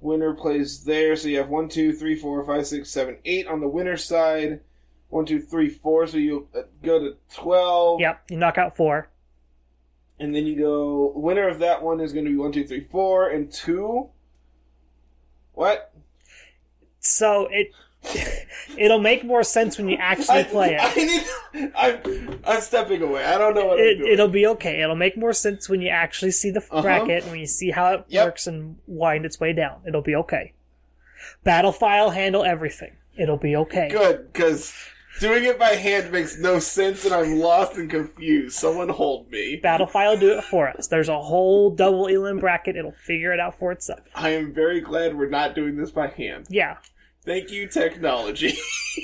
Winner 0.00 0.34
plays 0.34 0.84
there. 0.84 1.14
So 1.16 1.28
you 1.28 1.38
have 1.38 1.48
1, 1.48 1.68
2, 1.68 1.92
3, 1.92 2.16
4, 2.16 2.44
5, 2.46 2.66
6, 2.66 2.90
7, 2.90 3.16
8 3.24 3.46
on 3.46 3.60
the 3.60 3.68
winner's 3.68 4.04
side. 4.04 4.60
1, 5.08 5.26
2, 5.26 5.40
3, 5.42 5.68
4. 5.68 6.06
So 6.06 6.16
you 6.16 6.48
uh, 6.56 6.62
go 6.82 7.00
to 7.00 7.16
12. 7.34 8.00
Yep. 8.00 8.22
You 8.30 8.36
knock 8.38 8.56
out 8.58 8.76
four. 8.76 9.08
And 10.20 10.34
then 10.34 10.46
you 10.46 10.56
go, 10.56 11.12
winner 11.16 11.48
of 11.48 11.58
that 11.60 11.82
one 11.82 11.98
is 12.00 12.12
going 12.12 12.24
to 12.26 12.30
be 12.30 12.36
1, 12.36 12.52
2, 12.52 12.66
3, 12.66 12.80
4, 12.80 13.28
and 13.30 13.50
2. 13.52 14.08
What? 15.54 15.92
So 17.00 17.48
it, 17.50 17.72
it'll 18.78 18.98
make 19.00 19.24
more 19.24 19.42
sense 19.42 19.76
when 19.78 19.88
you 19.88 19.96
actually 19.96 20.44
play 20.44 20.74
it. 20.78 20.80
I 20.82 20.94
need. 21.62 21.72
I'm, 21.76 22.40
I'm 22.46 22.60
stepping 22.60 23.02
away. 23.02 23.24
I 23.24 23.36
don't 23.38 23.54
know 23.54 23.66
what 23.66 23.80
it, 23.80 24.00
it'll 24.00 24.28
be 24.28 24.46
okay. 24.46 24.80
It'll 24.82 24.96
make 24.96 25.16
more 25.16 25.32
sense 25.32 25.68
when 25.68 25.80
you 25.82 25.88
actually 25.88 26.30
see 26.30 26.50
the 26.50 26.60
Uh-huh. 26.60 26.82
bracket 26.82 27.22
and 27.24 27.30
when 27.32 27.40
you 27.40 27.46
see 27.46 27.70
how 27.70 27.92
it 27.94 28.04
Yep. 28.08 28.24
works 28.24 28.46
and 28.46 28.76
wind 28.86 29.24
its 29.26 29.38
way 29.40 29.52
down. 29.52 29.82
It'll 29.86 30.02
be 30.02 30.14
okay. 30.16 30.52
Battlefy 31.44 32.12
handle 32.14 32.44
everything. 32.44 32.96
It'll 33.16 33.36
be 33.36 33.56
okay. 33.56 33.88
Good, 33.90 34.32
because 34.32 34.72
doing 35.20 35.44
it 35.44 35.58
by 35.58 35.70
hand 35.70 36.10
makes 36.12 36.38
no 36.38 36.58
sense 36.58 37.04
and 37.04 37.12
I'm 37.12 37.38
lost 37.38 37.76
and 37.76 37.90
confused. 37.90 38.56
Someone 38.56 38.88
hold 38.88 39.30
me. 39.30 39.60
Battlefy 39.62 40.18
do 40.20 40.38
it 40.38 40.44
for 40.44 40.68
us. 40.68 40.86
There's 40.86 41.08
a 41.08 41.20
whole 41.20 41.70
double 41.70 42.06
elim 42.06 42.38
bracket. 42.38 42.76
It'll 42.76 42.92
figure 42.92 43.32
it 43.32 43.40
out 43.40 43.58
for 43.58 43.72
itself. 43.72 44.00
I 44.14 44.30
am 44.30 44.54
very 44.54 44.80
glad 44.80 45.16
we're 45.16 45.28
not 45.28 45.54
doing 45.54 45.76
this 45.76 45.90
by 45.90 46.06
hand. 46.08 46.46
Yeah. 46.48 46.76
Thank 47.24 47.50
you, 47.50 47.66
technology. 47.68 48.56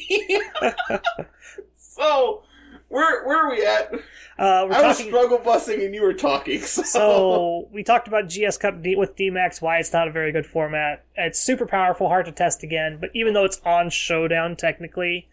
so, 1.76 2.42
where 2.88 3.24
where 3.26 3.44
are 3.46 3.50
we 3.50 3.64
at? 3.64 3.92
Uh, 4.38 4.66
we're 4.68 4.74
I 4.74 4.86
was 4.86 4.96
talking. 4.98 5.06
struggle 5.06 5.38
busting 5.38 5.82
and 5.82 5.94
you 5.94 6.02
were 6.02 6.12
talking. 6.14 6.60
So, 6.66 6.82
So 6.82 7.68
we 7.72 7.82
talked 7.82 8.08
about 8.08 8.28
GS 8.28 8.58
Cup 8.58 8.82
D- 8.82 8.96
with 8.96 9.16
DMAX. 9.16 9.62
Why 9.62 9.78
it's 9.78 9.92
not 9.92 10.08
a 10.08 10.12
very 10.12 10.32
good 10.32 10.46
format. 10.46 11.04
It's 11.16 11.40
super 11.40 11.66
powerful, 11.66 12.08
hard 12.08 12.26
to 12.26 12.32
test 12.32 12.62
again. 12.62 12.98
But 13.00 13.10
even 13.14 13.34
though 13.34 13.44
it's 13.44 13.60
on 13.64 13.90
Showdown 13.90 14.56
technically, 14.56 15.28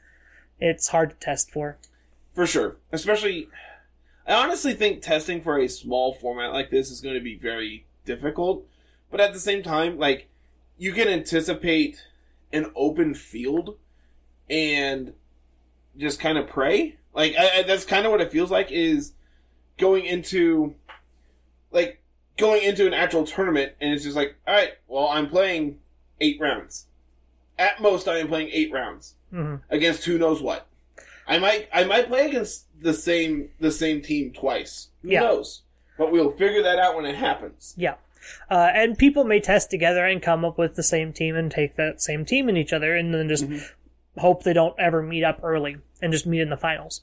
it's 0.59 0.89
hard 0.89 1.09
to 1.11 1.15
test 1.17 1.51
for. 1.51 1.77
for 2.33 2.47
sure, 2.47 2.77
especially, 2.91 3.49
I 4.27 4.33
honestly 4.33 4.73
think 4.73 5.01
testing 5.01 5.41
for 5.41 5.59
a 5.59 5.67
small 5.67 6.13
format 6.13 6.53
like 6.53 6.69
this 6.69 6.89
is 6.89 7.01
going 7.01 7.15
to 7.15 7.21
be 7.21 7.37
very 7.37 7.85
difficult. 8.05 8.65
But 9.11 9.19
at 9.21 9.33
the 9.33 9.39
same 9.39 9.63
time, 9.63 9.97
like 9.97 10.27
you 10.77 10.91
can 10.93 11.07
anticipate 11.07 12.03
an 12.53 12.71
open 12.75 13.13
field 13.13 13.77
and 14.49 15.13
just 15.97 16.19
kind 16.19 16.37
of 16.37 16.47
pray. 16.47 16.97
Like 17.13 17.35
I, 17.37 17.59
I, 17.59 17.63
that's 17.63 17.85
kind 17.85 18.05
of 18.05 18.11
what 18.11 18.21
it 18.21 18.31
feels 18.31 18.51
like 18.51 18.71
is 18.71 19.13
going 19.77 20.05
into 20.05 20.75
like 21.71 22.01
going 22.37 22.63
into 22.63 22.87
an 22.87 22.93
actual 22.93 23.25
tournament 23.25 23.73
and 23.81 23.93
it's 23.93 24.03
just 24.03 24.15
like, 24.15 24.35
all 24.47 24.53
right, 24.53 24.73
well, 24.87 25.07
I'm 25.07 25.27
playing 25.29 25.79
eight 26.21 26.39
rounds. 26.39 26.85
At 27.59 27.81
most, 27.81 28.07
I 28.07 28.17
am 28.17 28.27
playing 28.27 28.49
eight 28.51 28.71
rounds 28.71 29.15
hmm 29.31 29.55
against 29.69 30.05
who 30.05 30.17
knows 30.17 30.41
what. 30.41 30.67
I 31.27 31.39
might 31.39 31.69
I 31.73 31.83
might 31.85 32.07
play 32.07 32.27
against 32.27 32.65
the 32.79 32.93
same 32.93 33.49
the 33.59 33.71
same 33.71 34.01
team 34.01 34.31
twice. 34.31 34.89
Who 35.01 35.09
Yeah. 35.09 35.21
knows? 35.21 35.61
But 35.97 36.11
we'll 36.11 36.31
figure 36.31 36.63
that 36.63 36.79
out 36.79 36.95
when 36.95 37.05
it 37.05 37.15
happens. 37.15 37.73
Yeah. 37.77 37.95
Uh, 38.49 38.69
and 38.73 38.97
people 38.97 39.23
may 39.23 39.39
test 39.39 39.69
together 39.69 40.05
and 40.05 40.21
come 40.21 40.45
up 40.45 40.57
with 40.57 40.75
the 40.75 40.83
same 40.83 41.11
team 41.13 41.35
and 41.35 41.51
take 41.51 41.75
that 41.75 42.01
same 42.01 42.25
team 42.25 42.49
in 42.49 42.57
each 42.57 42.73
other 42.73 42.95
and 42.95 43.13
then 43.13 43.27
just 43.27 43.47
Mhm. 43.49 43.71
hope 44.17 44.43
they 44.43 44.53
don't 44.53 44.79
ever 44.79 45.01
meet 45.01 45.23
up 45.23 45.39
early 45.43 45.77
and 46.01 46.11
just 46.13 46.25
meet 46.27 46.41
in 46.41 46.49
the 46.49 46.57
finals. 46.57 47.01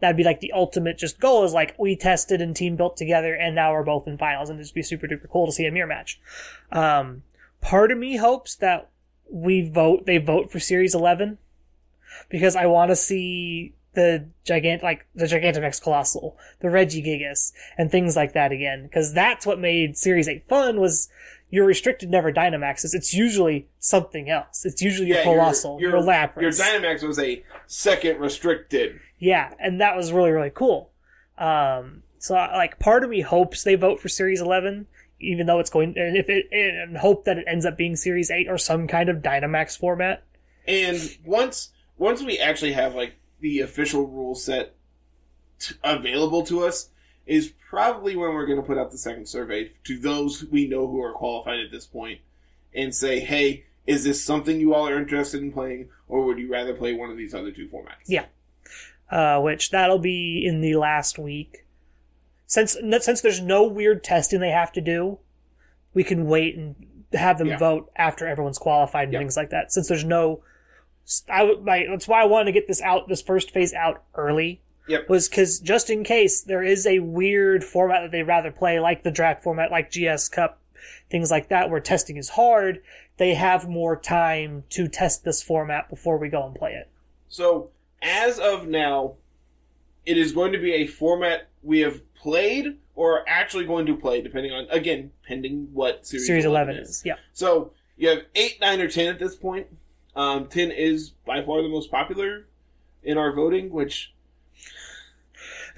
That'd 0.00 0.16
be 0.16 0.24
like 0.24 0.40
the 0.40 0.52
ultimate 0.52 0.96
just 0.96 1.18
goal 1.18 1.44
is 1.44 1.52
like 1.52 1.74
we 1.78 1.96
tested 1.96 2.40
and 2.40 2.54
team 2.54 2.76
built 2.76 2.96
together 2.96 3.34
and 3.34 3.54
now 3.54 3.72
we're 3.72 3.82
both 3.82 4.06
in 4.06 4.16
finals 4.16 4.48
and 4.48 4.56
it'd 4.56 4.66
just 4.66 4.74
be 4.74 4.82
super 4.82 5.08
duper 5.08 5.28
cool 5.28 5.46
to 5.46 5.52
see 5.52 5.66
a 5.66 5.72
mirror 5.72 5.88
match. 5.88 6.20
Um, 6.70 7.24
part 7.60 7.90
of 7.90 7.98
me 7.98 8.16
hopes 8.16 8.54
that 8.56 8.90
we 9.30 9.68
vote, 9.68 10.06
they 10.06 10.18
vote 10.18 10.52
for 10.52 10.60
series 10.60 10.94
11 10.94 11.38
because 12.28 12.54
I 12.54 12.66
want 12.66 12.90
to 12.90 12.96
see 12.96 13.74
the 13.98 14.28
gigant, 14.46 14.80
like 14.80 15.04
the 15.16 15.24
Gigantamax 15.24 15.82
Coalossal, 15.82 16.36
the 16.60 16.68
Regigigas, 16.68 17.52
and 17.76 17.90
things 17.90 18.14
like 18.14 18.32
that 18.34 18.52
again. 18.52 18.84
Because 18.84 19.12
that's 19.12 19.44
what 19.44 19.58
made 19.58 19.98
Series 19.98 20.28
8 20.28 20.48
fun 20.48 20.80
was 20.80 21.08
your 21.50 21.66
restricted 21.66 22.08
never 22.08 22.32
Dynamaxes. 22.32 22.94
It's 22.94 23.12
usually 23.12 23.66
something 23.80 24.30
else. 24.30 24.64
It's 24.64 24.80
usually 24.80 25.08
your 25.08 25.24
Coalossal, 25.24 25.80
your, 25.80 25.94
Lapras. 25.94 26.40
Your 26.40 26.52
Dynamax 26.52 27.02
was 27.02 27.18
a 27.18 27.42
second 27.66 28.20
restricted. 28.20 29.00
Yeah, 29.18 29.52
and 29.58 29.80
that 29.80 29.96
was 29.96 30.12
really 30.12 30.30
really 30.30 30.52
cool. 30.54 30.90
Um, 31.36 32.04
so 32.20 32.34
like 32.34 32.78
part 32.78 33.02
of 33.02 33.10
me 33.10 33.22
hopes 33.22 33.64
they 33.64 33.74
vote 33.74 33.98
for 33.98 34.08
Series 34.08 34.40
11, 34.40 34.86
even 35.18 35.46
though 35.46 35.58
it's 35.58 35.70
going, 35.70 35.94
and 35.98 36.16
if 36.16 36.28
it, 36.28 36.46
and 36.52 36.96
hope 36.98 37.24
that 37.24 37.38
it 37.38 37.46
ends 37.48 37.66
up 37.66 37.76
being 37.76 37.96
Series 37.96 38.30
8 38.30 38.46
or 38.48 38.58
some 38.58 38.86
kind 38.86 39.08
of 39.08 39.16
Dynamax 39.16 39.76
format. 39.76 40.22
And 40.68 41.18
once 41.24 41.72
once 41.96 42.22
we 42.22 42.38
actually 42.38 42.74
have 42.74 42.94
like 42.94 43.14
the 43.40 43.60
official 43.60 44.06
rule 44.06 44.34
set 44.34 44.74
t- 45.58 45.74
available 45.84 46.42
to 46.44 46.64
us, 46.64 46.90
is 47.26 47.52
probably 47.68 48.16
when 48.16 48.32
we're 48.32 48.46
going 48.46 48.60
to 48.60 48.66
put 48.66 48.78
out 48.78 48.90
the 48.90 48.98
second 48.98 49.26
survey 49.28 49.70
to 49.84 49.98
those 49.98 50.44
we 50.46 50.66
know 50.66 50.86
who 50.86 51.02
are 51.02 51.12
qualified 51.12 51.60
at 51.60 51.70
this 51.70 51.86
point, 51.86 52.20
and 52.74 52.94
say, 52.94 53.20
hey, 53.20 53.64
is 53.86 54.04
this 54.04 54.22
something 54.22 54.60
you 54.60 54.74
all 54.74 54.88
are 54.88 54.98
interested 54.98 55.40
in 55.42 55.52
playing, 55.52 55.88
or 56.08 56.24
would 56.24 56.38
you 56.38 56.50
rather 56.50 56.74
play 56.74 56.92
one 56.94 57.10
of 57.10 57.16
these 57.16 57.34
other 57.34 57.50
two 57.50 57.66
formats? 57.68 58.06
Yeah. 58.06 58.26
Uh, 59.10 59.40
which 59.40 59.70
that'll 59.70 59.98
be 59.98 60.44
in 60.46 60.60
the 60.60 60.76
last 60.76 61.18
week. 61.18 61.64
Since 62.46 62.76
since 63.00 63.20
there's 63.22 63.40
no 63.40 63.64
weird 63.64 64.02
testing 64.04 64.40
they 64.40 64.50
have 64.50 64.72
to 64.72 64.80
do, 64.80 65.18
we 65.94 66.04
can 66.04 66.26
wait 66.26 66.56
and 66.56 66.74
have 67.14 67.38
them 67.38 67.48
Yeah. 67.48 67.56
vote 67.58 67.90
after 67.96 68.26
everyone's 68.26 68.58
qualified 68.58 69.04
and 69.04 69.12
Yeah. 69.14 69.18
things 69.20 69.36
like 69.36 69.50
that. 69.50 69.72
Since 69.72 69.88
there's 69.88 70.04
no, 70.04 70.42
I 71.28 71.42
would 71.44 71.64
like 71.64 71.86
that's 71.88 72.08
why 72.08 72.22
I 72.22 72.26
wanted 72.26 72.46
to 72.46 72.52
get 72.52 72.66
this 72.66 72.82
out, 72.82 73.08
this 73.08 73.22
first 73.22 73.50
phase 73.50 73.72
out 73.74 74.02
early. 74.14 74.60
Yep. 74.88 75.08
Was 75.08 75.28
because 75.28 75.60
just 75.60 75.90
in 75.90 76.02
case 76.02 76.40
there 76.40 76.62
is 76.62 76.86
a 76.86 77.00
weird 77.00 77.62
format 77.62 78.02
that 78.02 78.10
they'd 78.10 78.22
rather 78.22 78.50
play, 78.50 78.80
like 78.80 79.02
the 79.02 79.10
draft 79.10 79.42
format, 79.42 79.70
like 79.70 79.90
GS 79.90 80.28
Cup, 80.30 80.62
things 81.10 81.30
like 81.30 81.48
that, 81.48 81.68
where 81.68 81.80
testing 81.80 82.16
is 82.16 82.30
hard, 82.30 82.80
they 83.18 83.34
have 83.34 83.68
more 83.68 83.96
time 83.96 84.64
to 84.70 84.88
test 84.88 85.24
this 85.24 85.42
format 85.42 85.90
before 85.90 86.16
we 86.16 86.28
go 86.28 86.46
and 86.46 86.54
play 86.54 86.72
it. 86.72 86.88
So, 87.28 87.70
as 88.00 88.38
of 88.38 88.66
now, 88.66 89.16
it 90.06 90.16
is 90.16 90.32
going 90.32 90.52
to 90.52 90.58
be 90.58 90.72
a 90.72 90.86
format 90.86 91.48
we 91.62 91.80
have 91.80 92.00
played 92.14 92.78
or 92.94 93.18
are 93.18 93.24
actually 93.28 93.66
going 93.66 93.86
to 93.86 93.96
play, 93.96 94.22
depending 94.22 94.52
on, 94.52 94.66
again, 94.70 95.10
pending 95.26 95.68
what 95.72 96.06
Series, 96.06 96.26
Series 96.26 96.44
11, 96.46 96.74
11 96.76 96.90
is, 96.90 97.02
yeah. 97.04 97.16
So, 97.32 97.72
you 97.96 98.08
have 98.08 98.22
8, 98.34 98.60
9, 98.60 98.80
or 98.80 98.88
10 98.88 99.08
at 99.08 99.18
this 99.18 99.36
point. 99.36 99.66
Um, 100.18 100.48
10 100.48 100.72
is 100.72 101.10
by 101.10 101.42
far 101.42 101.62
the 101.62 101.68
most 101.68 101.92
popular 101.92 102.48
in 103.04 103.16
our 103.16 103.32
voting, 103.32 103.70
which, 103.70 104.12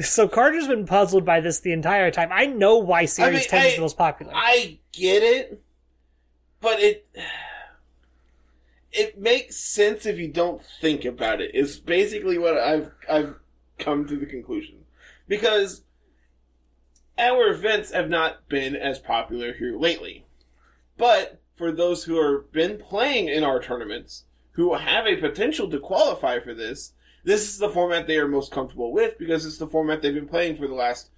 So 0.01 0.27
Carter's 0.29 0.67
been 0.67 0.87
puzzled 0.87 1.27
by 1.27 1.41
this 1.41 1.61
the 1.61 1.73
entire 1.73 2.11
time. 2.11 2.31
I 2.33 2.47
know 2.47 2.79
why 2.79 3.05
Series 3.05 3.41
mean, 3.41 3.49
10 3.49 3.67
is 3.67 3.75
the 3.75 3.81
most 3.83 3.99
popular. 3.99 4.33
I 4.35 4.79
get 4.93 5.23
it, 5.23 5.63
but 6.63 6.81
it. 6.81 7.07
It 8.93 9.21
makes 9.21 9.57
sense 9.57 10.07
if 10.07 10.19
you 10.19 10.29
don't 10.29 10.63
think 10.81 11.05
about 11.05 11.43
it. 11.43 11.51
It's 11.53 11.77
basically 11.77 12.39
what 12.39 12.57
I've 12.57 12.93
I've 13.09 13.37
come 13.79 14.07
to 14.09 14.17
the 14.17 14.27
conclusion 14.27 14.85
because 15.29 15.83
our 17.19 17.49
events 17.49 17.93
have 17.93 18.09
not 18.09 18.49
been 18.49 18.75
as 18.75 18.99
popular 18.99 19.53
here 19.53 19.79
lately. 19.79 20.25
But 20.97 21.41
for 21.55 21.71
those 21.71 22.05
who 22.05 22.21
have 22.21 22.51
been 22.53 22.79
playing 22.79 23.29
in 23.29 23.45
our 23.45 23.61
tournaments, 23.63 24.25
who 24.53 24.75
have 24.75 25.07
a 25.07 25.17
potential 25.17 25.71
to 25.71 25.79
qualify 25.79 26.41
for 26.41 26.55
this, 26.55 26.93
this 27.25 27.49
is 27.49 27.59
the 27.59 27.69
format 27.69 28.07
they 28.07 28.17
are 28.19 28.29
most 28.29 28.51
comfortable 28.51 28.93
with 28.93 29.19
because 29.19 29.45
it's 29.45 29.59
the 29.59 29.67
format 29.67 30.03
they've 30.03 30.15
been 30.15 30.29
playing 30.29 30.57
for 30.57 30.67
the 30.67 30.75
last 30.75 31.11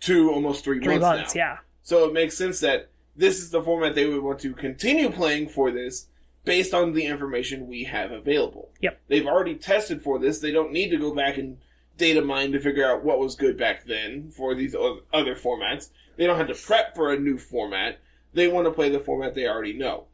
two, 0.00 0.30
almost 0.30 0.64
three, 0.64 0.80
Three 0.80 0.98
months, 0.98 1.18
months, 1.18 1.34
now. 1.34 1.40
yeah. 1.40 1.56
So 1.82 2.04
it 2.06 2.12
makes 2.12 2.36
sense 2.36 2.60
that 2.60 2.90
this 3.14 3.38
is 3.38 3.50
the 3.50 3.62
format 3.62 3.94
they 3.94 4.06
would 4.06 4.22
want 4.22 4.40
to 4.40 4.54
continue 4.54 5.10
playing 5.10 5.48
for 5.48 5.70
this 5.70 6.08
based 6.44 6.74
on 6.74 6.92
the 6.92 7.04
information 7.06 7.68
we 7.68 7.84
have 7.84 8.10
available. 8.10 8.70
Yep. 8.80 9.00
They've 9.08 9.26
already 9.26 9.54
tested 9.54 10.02
for 10.02 10.18
this. 10.18 10.38
They 10.38 10.50
don't 10.50 10.72
need 10.72 10.90
to 10.90 10.96
go 10.96 11.14
back 11.14 11.36
and 11.38 11.58
data 11.98 12.22
mine 12.22 12.52
to 12.52 12.60
figure 12.60 12.90
out 12.90 13.04
what 13.04 13.18
was 13.18 13.36
good 13.36 13.56
back 13.58 13.84
then 13.84 14.30
for 14.30 14.54
these 14.54 14.74
other 14.74 15.36
formats. 15.36 15.90
They 16.16 16.26
don't 16.26 16.38
have 16.38 16.48
to 16.48 16.54
prep 16.54 16.96
for 16.96 17.12
a 17.12 17.18
new 17.18 17.38
format. 17.38 18.00
They 18.32 18.48
want 18.48 18.66
to 18.66 18.72
play 18.72 18.88
the 18.88 18.98
format 18.98 19.34
they 19.34 19.46
already 19.46 19.74
know. 19.74 20.06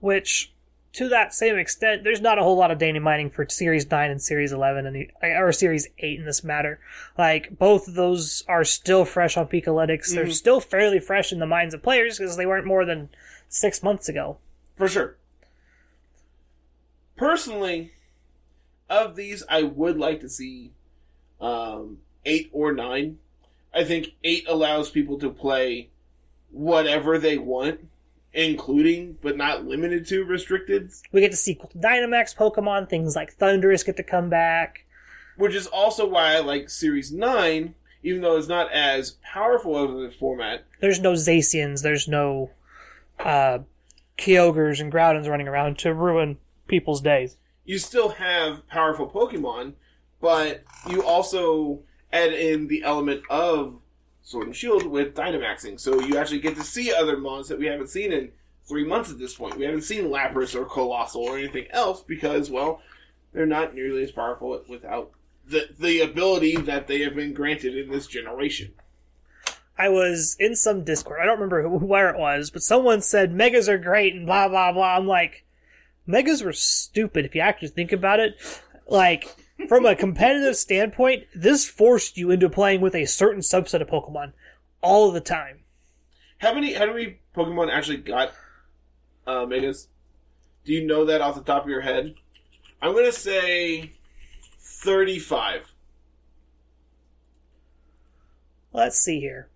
Which, 0.00 0.52
to 0.96 1.10
that 1.10 1.34
same 1.34 1.58
extent, 1.58 2.04
there's 2.04 2.22
not 2.22 2.38
a 2.38 2.42
whole 2.42 2.56
lot 2.56 2.70
of 2.70 2.78
data 2.78 2.98
mining 3.00 3.28
for 3.28 3.46
Series 3.48 3.90
9 3.90 4.10
and 4.10 4.20
Series 4.22 4.50
11 4.50 4.86
and 4.86 4.96
the, 4.96 5.10
or 5.22 5.52
Series 5.52 5.88
8 5.98 6.20
in 6.20 6.24
this 6.24 6.42
matter. 6.42 6.80
Like, 7.18 7.58
both 7.58 7.86
of 7.86 7.94
those 7.94 8.42
are 8.48 8.64
still 8.64 9.04
fresh 9.04 9.36
on 9.36 9.46
Pikalytics. 9.46 10.14
They're 10.14 10.24
Mhm. 10.24 10.32
still 10.32 10.58
fairly 10.58 10.98
fresh 10.98 11.32
in 11.32 11.38
the 11.38 11.46
minds 11.46 11.74
of 11.74 11.82
players 11.82 12.16
because 12.18 12.38
they 12.38 12.46
weren't 12.46 12.64
more 12.66 12.86
than 12.86 13.10
six 13.46 13.82
months 13.82 14.08
ago. 14.08 14.38
For 14.74 14.88
sure. 14.88 15.16
Personally, 17.16 17.92
of 18.88 19.16
these, 19.16 19.42
I 19.50 19.64
would 19.64 19.98
like 19.98 20.20
to 20.20 20.28
see 20.30 20.72
um, 21.38 21.98
eight 22.24 22.48
or 22.52 22.72
nine. 22.72 23.18
I 23.74 23.84
think 23.84 24.14
eight 24.24 24.46
allows 24.48 24.90
people 24.90 25.18
to 25.18 25.28
play 25.28 25.90
whatever 26.50 27.18
they 27.18 27.36
want, 27.36 27.80
including 28.36 29.16
but 29.22 29.36
not 29.36 29.64
limited 29.64 30.06
to 30.06 30.24
restricted, 30.24 30.92
We 31.12 31.20
get 31.20 31.30
to 31.32 31.36
see 31.36 31.56
Dynamax 31.76 32.36
Pokemon, 32.36 32.88
things 32.88 33.16
like 33.16 33.32
Thundurus 33.34 33.82
get 33.82 33.96
to 33.96 34.02
come 34.02 34.28
back. 34.28 34.84
which 35.36 35.54
is 35.54 35.66
also 35.66 36.06
why 36.06 36.34
I 36.36 36.40
like 36.40 36.68
Series 36.70 37.10
9, 37.12 37.74
even 38.02 38.22
though 38.22 38.36
it's 38.36 38.46
not 38.48 38.70
as 38.72 39.16
powerful 39.22 39.76
of 39.76 39.90
a 39.98 40.10
format. 40.10 40.64
There's 40.80 41.00
no 41.00 41.12
Zacians, 41.12 41.82
there's 41.82 42.06
no 42.08 42.50
uh, 43.18 43.60
Kyogres 44.18 44.80
and 44.80 44.92
Groudons 44.92 45.28
running 45.28 45.48
around 45.48 45.78
to 45.78 45.92
ruin 45.94 46.38
people's 46.68 47.00
days. 47.00 47.36
you 47.64 47.78
still 47.78 48.10
have 48.10 48.66
powerful 48.68 49.08
Pokemon, 49.08 49.72
but 50.20 50.62
you 50.88 51.02
also 51.02 51.80
add 52.12 52.32
in 52.32 52.68
the 52.68 52.82
element 52.82 53.22
of 53.28 53.80
Sword 54.26 54.48
and 54.48 54.56
Shield 54.56 54.84
with 54.86 55.14
Dynamaxing. 55.14 55.78
So 55.78 56.00
you 56.00 56.18
actually 56.18 56.40
get 56.40 56.56
to 56.56 56.64
see 56.64 56.92
other 56.92 57.16
mons 57.16 57.46
that 57.46 57.60
we 57.60 57.66
haven't 57.66 57.90
seen 57.90 58.12
in 58.12 58.32
three 58.64 58.84
months 58.84 59.08
at 59.08 59.20
this 59.20 59.36
point. 59.36 59.56
We 59.56 59.64
haven't 59.64 59.82
seen 59.82 60.06
Lapras 60.06 60.56
or 60.56 60.64
Coalossal 60.64 61.22
or 61.22 61.38
anything 61.38 61.66
else 61.70 62.02
because, 62.02 62.50
well, 62.50 62.82
they're 63.32 63.46
not 63.46 63.76
nearly 63.76 64.02
as 64.02 64.10
powerful 64.10 64.60
without 64.68 65.12
the 65.46 65.68
the 65.78 66.00
ability 66.00 66.56
that 66.56 66.88
they 66.88 67.02
have 67.02 67.14
been 67.14 67.34
granted 67.34 67.76
in 67.76 67.88
this 67.88 68.08
generation. 68.08 68.74
I 69.78 69.90
was 69.90 70.36
in 70.40 70.56
some 70.56 70.82
Discord. 70.82 71.20
I 71.22 71.24
don't 71.24 71.36
remember 71.38 71.62
who, 71.62 71.76
where 71.86 72.10
it 72.10 72.18
was, 72.18 72.50
but 72.50 72.62
someone 72.62 73.02
said 73.02 73.32
megas 73.32 73.68
are 73.68 73.78
great 73.78 74.16
and 74.16 74.26
blah 74.26 74.48
blah 74.48 74.72
blah. 74.72 74.96
I'm 74.96 75.06
like, 75.06 75.44
megas 76.04 76.42
were 76.42 76.52
stupid 76.52 77.24
if 77.26 77.36
you 77.36 77.42
actually 77.42 77.68
think 77.68 77.92
about 77.92 78.18
it. 78.18 78.34
Like 78.88 79.36
from 79.68 79.86
a 79.86 79.96
competitive 79.96 80.56
standpoint, 80.56 81.24
this 81.34 81.68
forced 81.68 82.16
you 82.16 82.30
into 82.30 82.48
playing 82.48 82.80
with 82.80 82.94
a 82.94 83.06
certain 83.06 83.40
subset 83.40 83.80
of 83.80 83.88
Pokemon 83.88 84.32
all 84.80 85.10
the 85.10 85.20
time. 85.20 85.60
How 86.38 86.52
many 86.54 86.74
how 86.74 86.86
many 86.86 87.20
Pokemon 87.34 87.70
actually 87.70 87.98
got 87.98 88.32
uh, 89.26 89.46
megas? 89.46 89.88
Do 90.64 90.72
you 90.72 90.86
know 90.86 91.04
that 91.06 91.20
off 91.20 91.34
the 91.34 91.42
top 91.42 91.64
of 91.64 91.70
your 91.70 91.80
head? 91.80 92.14
I'm 92.82 92.94
gonna 92.94 93.12
say 93.12 93.92
thirty-five. 94.60 95.72
Let's 98.72 98.98
see 98.98 99.20
here. 99.20 99.48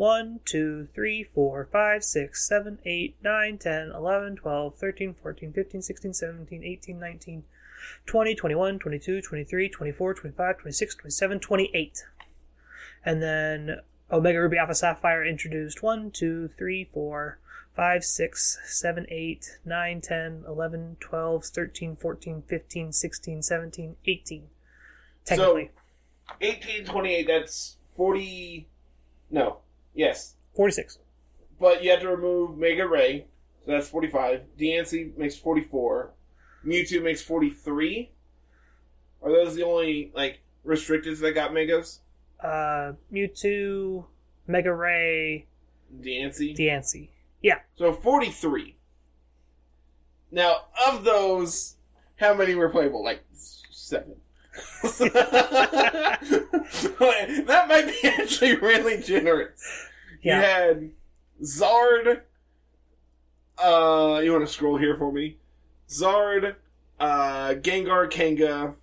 One, 0.00 0.40
two, 0.46 0.88
three, 0.94 1.22
four, 1.22 1.68
five, 1.70 2.02
six, 2.02 2.48
seven, 2.48 2.78
eight, 2.86 3.16
nine, 3.22 3.58
ten, 3.58 3.92
eleven, 3.94 4.34
twelve, 4.34 4.76
thirteen, 4.76 5.12
fourteen, 5.12 5.52
fifteen, 5.52 5.82
sixteen, 5.82 6.14
seventeen, 6.14 6.64
eighteen, 6.64 6.98
nineteen, 6.98 7.44
twenty, 8.06 8.34
twenty-one, 8.34 8.78
twenty-two, 8.78 9.20
twenty-three, 9.20 9.68
twenty-four, 9.68 10.14
twenty-five, 10.14 10.56
twenty-six, 10.56 10.94
twenty-seven, 10.94 11.38
twenty-eight. 11.40 12.06
And 13.04 13.22
then 13.22 13.80
Omega 14.10 14.40
Ruby 14.40 14.56
Alpha 14.56 14.74
Sapphire 14.74 15.22
introduced 15.22 15.82
1, 15.82 16.12
2, 16.12 16.48
3, 16.56 16.88
4, 16.94 17.38
5, 17.76 18.02
6, 18.02 18.58
7, 18.64 19.06
8, 19.06 19.58
9, 19.66 20.00
10, 20.00 20.44
11, 20.48 20.96
12, 20.98 21.44
13, 21.44 21.96
14, 21.96 22.42
15, 22.48 22.92
16, 22.92 23.42
17, 23.42 23.96
18. 24.06 24.48
Technically. 25.26 25.70
18, 26.40 26.86
28, 26.86 27.26
that's 27.26 27.76
40. 27.96 28.66
No. 29.30 29.58
Yes. 29.94 30.34
46. 30.56 30.98
But 31.58 31.82
you 31.84 31.90
have 31.90 32.00
to 32.00 32.08
remove 32.08 32.56
Mega 32.56 32.86
Ray, 32.86 33.26
so 33.64 33.72
that's 33.72 33.88
45. 33.88 34.42
Diancie 34.58 35.16
makes 35.16 35.36
44. 35.36 36.12
Mewtwo 36.64 37.02
makes 37.02 37.22
43. 37.22 38.10
Are 39.22 39.30
those 39.30 39.54
the 39.54 39.62
only, 39.64 40.10
like, 40.14 40.40
restricteds 40.66 41.20
that 41.20 41.32
got 41.32 41.52
Megas? 41.52 42.00
Uh, 42.42 42.92
Mewtwo, 43.12 44.06
Mega 44.46 44.72
Ray, 44.72 45.46
Diancie? 46.00 46.56
Diancie. 46.56 47.08
Yeah. 47.42 47.58
So 47.76 47.92
43. 47.92 48.76
Now, 50.30 50.66
of 50.88 51.04
those, 51.04 51.76
how 52.16 52.34
many 52.34 52.54
were 52.54 52.68
playable? 52.68 53.04
Like, 53.04 53.24
seven. 53.32 54.16
That 54.82 56.20
might 57.68 57.86
be 57.86 58.08
actually 58.08 58.56
really 58.56 59.00
generous. 59.02 59.60
Yeah. 60.22 60.36
You 60.36 60.42
had 60.42 60.90
Zard. 61.42 62.20
Uh, 63.58 64.20
you 64.22 64.32
want 64.32 64.46
to 64.46 64.52
scroll 64.52 64.78
here 64.78 64.96
for 64.96 65.12
me? 65.12 65.38
Zard, 65.88 66.56
uh, 66.98 67.54
Gengar, 67.60 68.10
Kanga. 68.10 68.74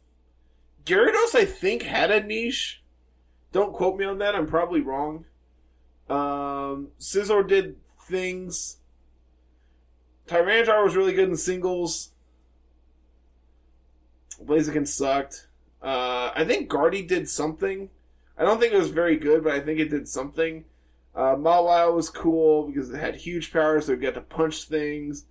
Gyarados, 0.85 1.35
I 1.35 1.45
think, 1.45 1.83
had 1.83 2.11
a 2.11 2.23
niche. 2.23 2.83
Don't 3.51 3.73
quote 3.73 3.97
me 3.97 4.05
on 4.05 4.19
that. 4.19 4.35
I'm 4.35 4.47
probably 4.47 4.81
wrong. 4.81 5.25
Um, 6.09 6.89
Scizor 6.99 7.47
did 7.47 7.77
things. 8.07 8.77
Tyranitar 10.27 10.83
was 10.83 10.95
really 10.95 11.13
good 11.13 11.29
in 11.29 11.37
singles. 11.37 12.11
Blaziken 14.43 14.87
sucked. 14.87 15.46
Uh, 15.81 16.31
I 16.35 16.43
think 16.45 16.69
Guardy 16.69 17.01
did 17.03 17.29
something. 17.29 17.89
I 18.37 18.43
don't 18.43 18.59
think 18.59 18.73
it 18.73 18.77
was 18.77 18.89
very 18.89 19.17
good, 19.17 19.43
but 19.43 19.53
I 19.53 19.59
think 19.59 19.79
it 19.79 19.89
did 19.89 20.07
something. 20.07 20.65
Uh, 21.15 21.35
Mawile 21.35 21.95
was 21.95 22.09
cool 22.09 22.67
because 22.67 22.91
it 22.91 22.99
had 22.99 23.15
huge 23.15 23.51
power, 23.51 23.81
so 23.81 23.93
it 23.93 24.01
got 24.01 24.13
to 24.13 24.21
punch 24.21 24.63
things. 24.65 25.25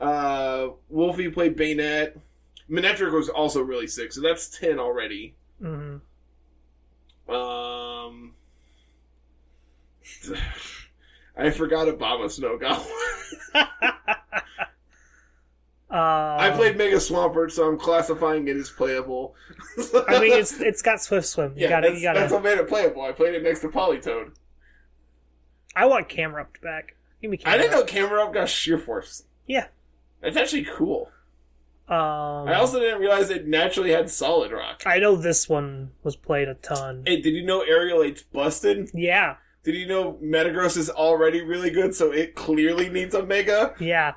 Uh, 0.00 0.68
Wolfie 0.88 1.28
played 1.28 1.56
Bayonet. 1.56 2.18
Manectric 2.70 3.12
was 3.12 3.28
also 3.28 3.62
really 3.62 3.86
sick, 3.86 4.12
so 4.12 4.20
that's 4.20 4.48
10 4.48 4.78
already. 4.78 5.34
hmm 5.60 5.96
Um, 7.28 8.34
I 11.36 11.50
forgot 11.50 11.86
Obama 11.88 12.30
Snow 12.30 12.58
Goblin. 12.58 12.88
uh, 15.90 16.36
I 16.38 16.50
played 16.54 16.76
Mega 16.76 16.96
Swampert, 16.96 17.50
so 17.50 17.66
I'm 17.68 17.78
classifying 17.78 18.46
it 18.48 18.56
as 18.56 18.70
playable. 18.70 19.34
I 20.08 20.20
mean, 20.20 20.32
it's 20.32 20.60
it's 20.60 20.82
got 20.82 21.00
Swift 21.00 21.26
Swim. 21.26 21.54
You 21.56 21.62
yeah, 21.62 21.68
gotta, 21.68 21.88
that's, 21.88 22.00
you 22.00 22.06
gotta. 22.06 22.20
that's 22.20 22.32
what 22.32 22.42
made 22.42 22.58
it 22.58 22.68
playable. 22.68 23.02
I 23.02 23.12
played 23.12 23.34
it 23.34 23.42
next 23.42 23.60
to 23.60 23.68
Politoed. 23.68 24.32
I 25.74 25.86
want 25.86 26.08
Camerupt 26.08 26.60
back. 26.60 26.94
Give 27.22 27.30
me 27.30 27.36
Camerupt. 27.38 27.58
I 27.58 27.62
didn't 27.62 27.78
know 27.78 27.84
Camerupt 27.84 28.34
got 28.34 28.48
Sheer 28.48 28.78
Force. 28.78 29.24
Yeah. 29.46 29.66
That's 30.20 30.36
actually 30.36 30.64
cool. 30.64 31.10
Um, 31.88 32.48
I 32.48 32.54
also 32.56 32.80
didn't 32.80 33.00
realize 33.00 33.30
it 33.30 33.46
naturally 33.46 33.92
had 33.92 34.10
Solid 34.10 34.52
Rock. 34.52 34.82
I 34.84 34.98
know 34.98 35.16
this 35.16 35.48
one 35.48 35.92
was 36.02 36.16
played 36.16 36.48
a 36.48 36.54
ton. 36.54 37.04
Hey, 37.06 37.20
did 37.22 37.30
you 37.30 37.46
know 37.46 37.62
Aerial 37.62 38.00
8's 38.00 38.24
busted? 38.24 38.90
yeah, 38.92 39.36
Did 39.62 39.74
you 39.74 39.86
know 39.86 40.18
Metagross 40.22 40.76
is 40.76 40.90
already 40.90 41.40
really 41.42 41.70
good, 41.70 41.94
so 41.94 42.12
it 42.12 42.34
clearly 42.34 42.90
needs 42.90 43.14
a 43.14 43.24
Mega? 43.24 43.74
yeah. 43.80 44.14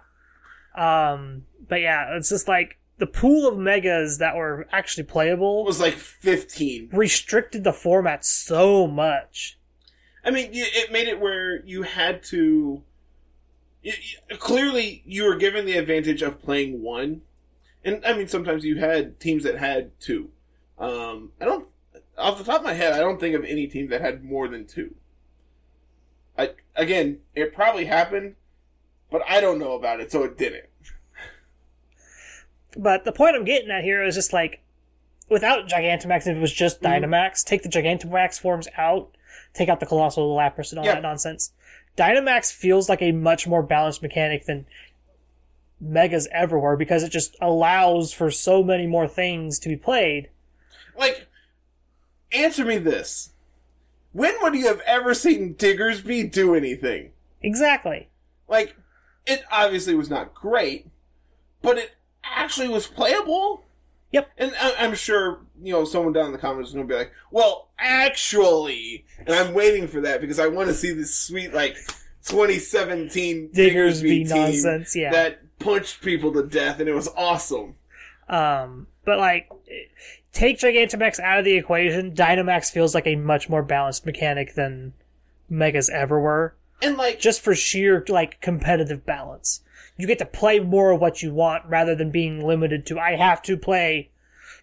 Um, 0.76 1.46
but 1.72 1.80
yeah, 1.80 2.18
it's 2.18 2.28
just 2.28 2.50
like 2.50 2.78
the 2.98 3.08
pool 3.08 3.48
of 3.48 3.58
megas 3.58 4.18
that 4.18 4.36
were 4.36 4.68
actually 4.74 5.04
It 5.04 5.08
playable 5.08 5.64
was 5.64 5.80
like 5.80 5.94
15. 5.94 6.90
restricted 6.92 7.64
the 7.64 7.72
format 7.72 8.26
so 8.26 8.88
much. 8.88 9.58
I 10.22 10.32
mean, 10.32 10.50
it 10.52 10.92
made 10.92 11.08
it 11.08 11.22
where 11.22 11.64
you 11.66 11.84
had 11.84 12.24
to. 12.24 12.84
Clearly, 14.38 15.02
you 15.06 15.24
were 15.24 15.38
given 15.38 15.66
the 15.66 15.78
advantage 15.78 16.22
of 16.22 16.42
playing 16.42 16.82
one, 16.82 17.22
and 17.86 18.06
I 18.06 18.18
mean, 18.18 18.28
sometimes 18.28 18.66
you 18.66 18.80
had 18.80 19.22
teams 19.22 19.46
that 19.46 19.58
had 19.58 19.98
two. 20.02 20.30
Um, 20.78 21.32
I 21.40 21.46
don't, 21.46 21.70
off 22.18 22.38
the 22.38 22.44
top 22.44 22.60
of 22.60 22.66
my 22.66 22.74
head, 22.74 22.92
I 22.92 23.00
don't 23.00 23.18
think 23.18 23.34
of 23.34 23.46
any 23.46 23.66
team 23.68 23.88
that 23.92 24.02
had 24.02 24.26
more 24.26 24.50
than 24.50 24.68
two. 24.68 24.94
I 26.38 26.50
again, 26.76 27.20
it 27.34 27.54
probably 27.54 27.86
happened, 27.86 28.36
but 29.10 29.22
I 29.26 29.40
don't 29.40 29.58
know 29.58 29.72
about 29.72 30.02
it, 30.02 30.12
so 30.12 30.26
it 30.26 30.38
didn't. 30.38 30.66
But 32.78 33.04
the 33.04 33.12
point 33.12 33.36
I'm 33.36 33.44
getting 33.46 33.70
at 33.72 33.84
here 33.84 34.04
is 34.04 34.16
just 34.16 34.34
like, 34.34 34.62
without 35.30 35.68
Gigantamax, 35.68 36.28
if 36.28 36.38
it 36.38 36.40
was 36.40 36.54
just 36.54 36.82
Mhm. 36.82 37.04
Dynamax, 37.04 37.44
take 37.44 37.64
the 37.64 37.70
Gigantamax 37.70 38.40
forms 38.40 38.68
out, 38.78 39.16
take 39.54 39.70
out 39.70 39.80
the 39.80 39.86
Coalossal, 39.86 40.36
Lapras, 40.36 40.72
and 40.72 40.80
all 40.80 40.86
Yeah. 40.86 40.96
that 40.96 41.02
nonsense. 41.02 41.54
Dynamax 41.98 42.54
feels 42.54 42.88
like 42.88 43.02
a 43.02 43.12
much 43.12 43.48
more 43.48 43.62
balanced 43.64 44.02
mechanic 44.02 44.46
than 44.46 44.66
Megas 45.80 46.28
ever 46.32 46.60
were 46.60 46.78
because 46.78 47.04
it 47.04 47.10
just 47.10 47.36
allows 47.42 48.14
for 48.14 48.30
so 48.32 48.64
many 48.64 48.86
more 48.88 49.08
things 49.08 49.58
to 49.60 49.68
be 49.70 49.76
played. 49.76 50.30
Like, 50.96 51.28
answer 52.32 52.64
me 52.64 52.78
this: 52.78 53.30
When 54.14 54.34
would 54.42 54.54
you 54.56 54.68
have 54.68 54.82
ever 54.82 55.14
seen 55.14 55.56
Diggersby 55.56 56.32
do 56.32 56.54
anything? 56.54 57.14
Exactly. 57.42 58.10
Like, 58.48 58.76
it 59.26 59.44
obviously 59.52 59.96
was 59.96 60.10
not 60.10 60.34
great, 60.34 60.88
but 61.62 61.78
it 61.78 61.92
actually 62.34 62.70
was 62.70 62.88
playable. 62.88 63.64
Yep. 64.12 64.30
And 64.38 64.54
I- 64.60 64.76
I'm 64.80 64.96
sure, 64.96 65.40
you 65.62 65.72
know, 65.72 65.86
someone 65.86 66.14
down 66.14 66.28
in 66.28 66.32
the 66.32 66.38
comments 66.38 66.70
is 66.70 66.76
going 66.76 66.88
to 66.88 66.94
be 66.94 66.98
like, 66.98 67.12
well, 67.32 67.70
actually, 67.80 69.06
and 69.20 69.30
I'm 69.30 69.54
waiting 69.54 69.88
for 69.88 70.02
that 70.02 70.22
because 70.22 70.40
I 70.40 70.48
want 70.48 70.68
to 70.68 70.74
see 70.74 70.92
this 70.92 71.16
sweet, 71.16 71.54
like, 71.54 71.76
2017 72.26 73.50
Diggersby 73.54 74.30
nonsense, 74.30 74.96
yeah. 74.96 75.12
that 75.12 75.60
punched 75.60 76.02
people 76.02 76.34
to 76.34 76.44
death 76.44 76.80
and 76.80 76.90
it 76.90 76.94
was 76.94 77.08
awesome. 77.16 77.76
Um, 78.28 78.88
but 79.06 79.18
like, 79.18 79.50
take 80.34 80.60
Gigantamax 80.60 81.20
out 81.20 81.40
of 81.40 81.46
the 81.46 81.56
equation, 81.56 82.14
Dynamax 82.14 82.72
feels 82.72 82.94
like 82.94 83.08
a 83.08 83.16
much 83.16 83.50
more 83.50 83.64
balanced 83.64 84.06
mechanic 84.06 84.56
than 84.56 84.94
Megas 85.50 85.90
ever 85.90 86.20
were. 86.20 86.56
And, 86.84 86.98
like, 86.98 87.20
just 87.20 87.42
for 87.42 87.54
sheer 87.54 88.04
like 88.10 88.42
competitive 88.42 89.06
balance. 89.06 89.62
You 89.98 90.08
get 90.08 90.20
to 90.20 90.26
play 90.26 90.60
more 90.60 90.92
of 90.92 91.02
what 91.02 91.22
you 91.22 91.34
want 91.34 91.66
rather 91.68 91.96
than 91.96 92.12
being 92.12 92.46
limited 92.46 92.86
to 92.88 93.00
I 93.00 93.16
have 93.16 93.42
to 93.44 93.58
play 93.58 94.10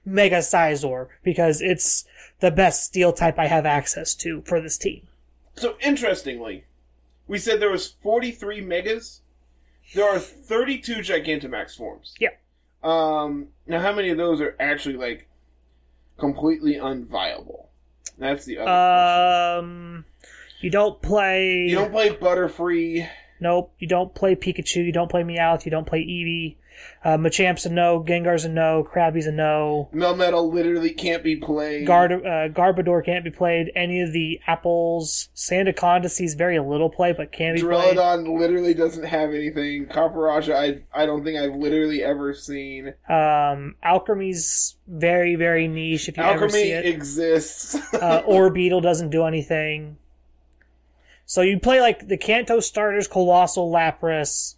Mega 0.04 0.38
Scizor 0.38 1.08
because 1.22 1.60
it's 1.60 2.04
the 2.40 2.50
best 2.50 2.84
steel 2.84 3.12
type 3.12 3.38
I 3.38 3.46
have 3.46 3.66
access 3.66 4.14
to 4.16 4.42
for 4.42 4.60
this 4.60 4.78
team. 4.78 5.06
So 5.56 5.76
interestingly, 5.80 6.64
we 7.26 7.38
said 7.38 7.60
there 7.60 7.70
was 7.70 7.86
43 7.86 8.60
megas. 8.60 9.20
There 9.94 10.08
are 10.08 10.18
32 10.18 10.96
Gigantamax 10.96 11.76
forms. 11.76 12.14
Yeah. 12.18 12.30
Um. 12.82 13.48
Now, 13.66 13.80
how 13.80 13.92
many 13.92 14.10
of 14.10 14.18
those 14.18 14.40
are 14.40 14.54
actually 14.60 14.96
like 14.96 15.28
completely 16.16 16.74
unviable? 16.74 17.66
That's 18.18 18.44
the 18.44 18.58
other. 18.58 18.66
question. 18.66 19.64
Um, 19.64 20.04
you 20.60 20.70
don't 20.70 21.00
play. 21.02 21.66
You 21.66 21.74
don't 21.74 21.92
play 21.92 22.10
Butterfree. 22.10 23.08
Nope. 23.40 23.72
You 23.78 23.88
don't 23.88 24.14
play 24.14 24.34
Pikachu. 24.34 24.84
You 24.84 24.92
don't 24.92 25.10
play 25.10 25.22
Meowth. 25.22 25.64
You 25.64 25.70
don't 25.70 25.86
play 25.86 26.00
Eevee. 26.04 26.56
Uh, 27.04 27.16
Machamp's 27.16 27.66
a 27.66 27.70
no. 27.70 28.00
Gengar's 28.06 28.44
a 28.44 28.48
no. 28.48 28.86
Krabby's 28.88 29.26
a 29.26 29.32
no. 29.32 29.88
Melmetal 29.92 30.52
literally 30.52 30.90
can't 30.90 31.24
be 31.24 31.34
played. 31.34 31.86
Gard- 31.88 32.12
uh, 32.12 32.48
Garbodor 32.50 33.04
can't 33.04 33.24
be 33.24 33.30
played. 33.32 33.72
Any 33.74 34.00
of 34.00 34.12
the 34.12 34.40
apples. 34.46 35.28
Sandaconda 35.34 36.08
sees 36.08 36.34
very 36.34 36.60
little 36.60 36.88
play, 36.88 37.12
but 37.12 37.32
can 37.32 37.56
be 37.56 37.62
played. 37.62 37.96
Duraludon 37.96 38.38
literally 38.38 38.74
doesn't 38.74 39.04
have 39.06 39.30
anything. 39.30 39.86
Copperajah, 39.86 40.54
I 40.54 41.02
I 41.02 41.04
don't 41.04 41.24
think 41.24 41.36
I've 41.40 41.56
literally 41.56 42.02
ever 42.04 42.32
seen. 42.32 42.94
Um, 43.08 43.74
Alcremie's 43.84 44.76
very, 44.86 45.34
very 45.34 45.66
niche 45.66 46.08
if 46.08 46.16
you 46.16 46.22
ever 46.22 46.48
see 46.48 46.72
Alchemy 46.74 46.88
it. 46.88 46.94
exists. 46.94 47.74
uh, 47.94 48.22
Orbeetle 48.28 48.82
doesn't 48.82 49.10
do 49.10 49.24
anything. 49.24 49.96
So 51.28 51.42
you 51.42 51.60
play 51.60 51.82
like 51.82 52.08
the 52.08 52.16
Kanto 52.16 52.58
starters, 52.58 53.06
Coalossal, 53.06 53.70
Lapras. 53.70 54.54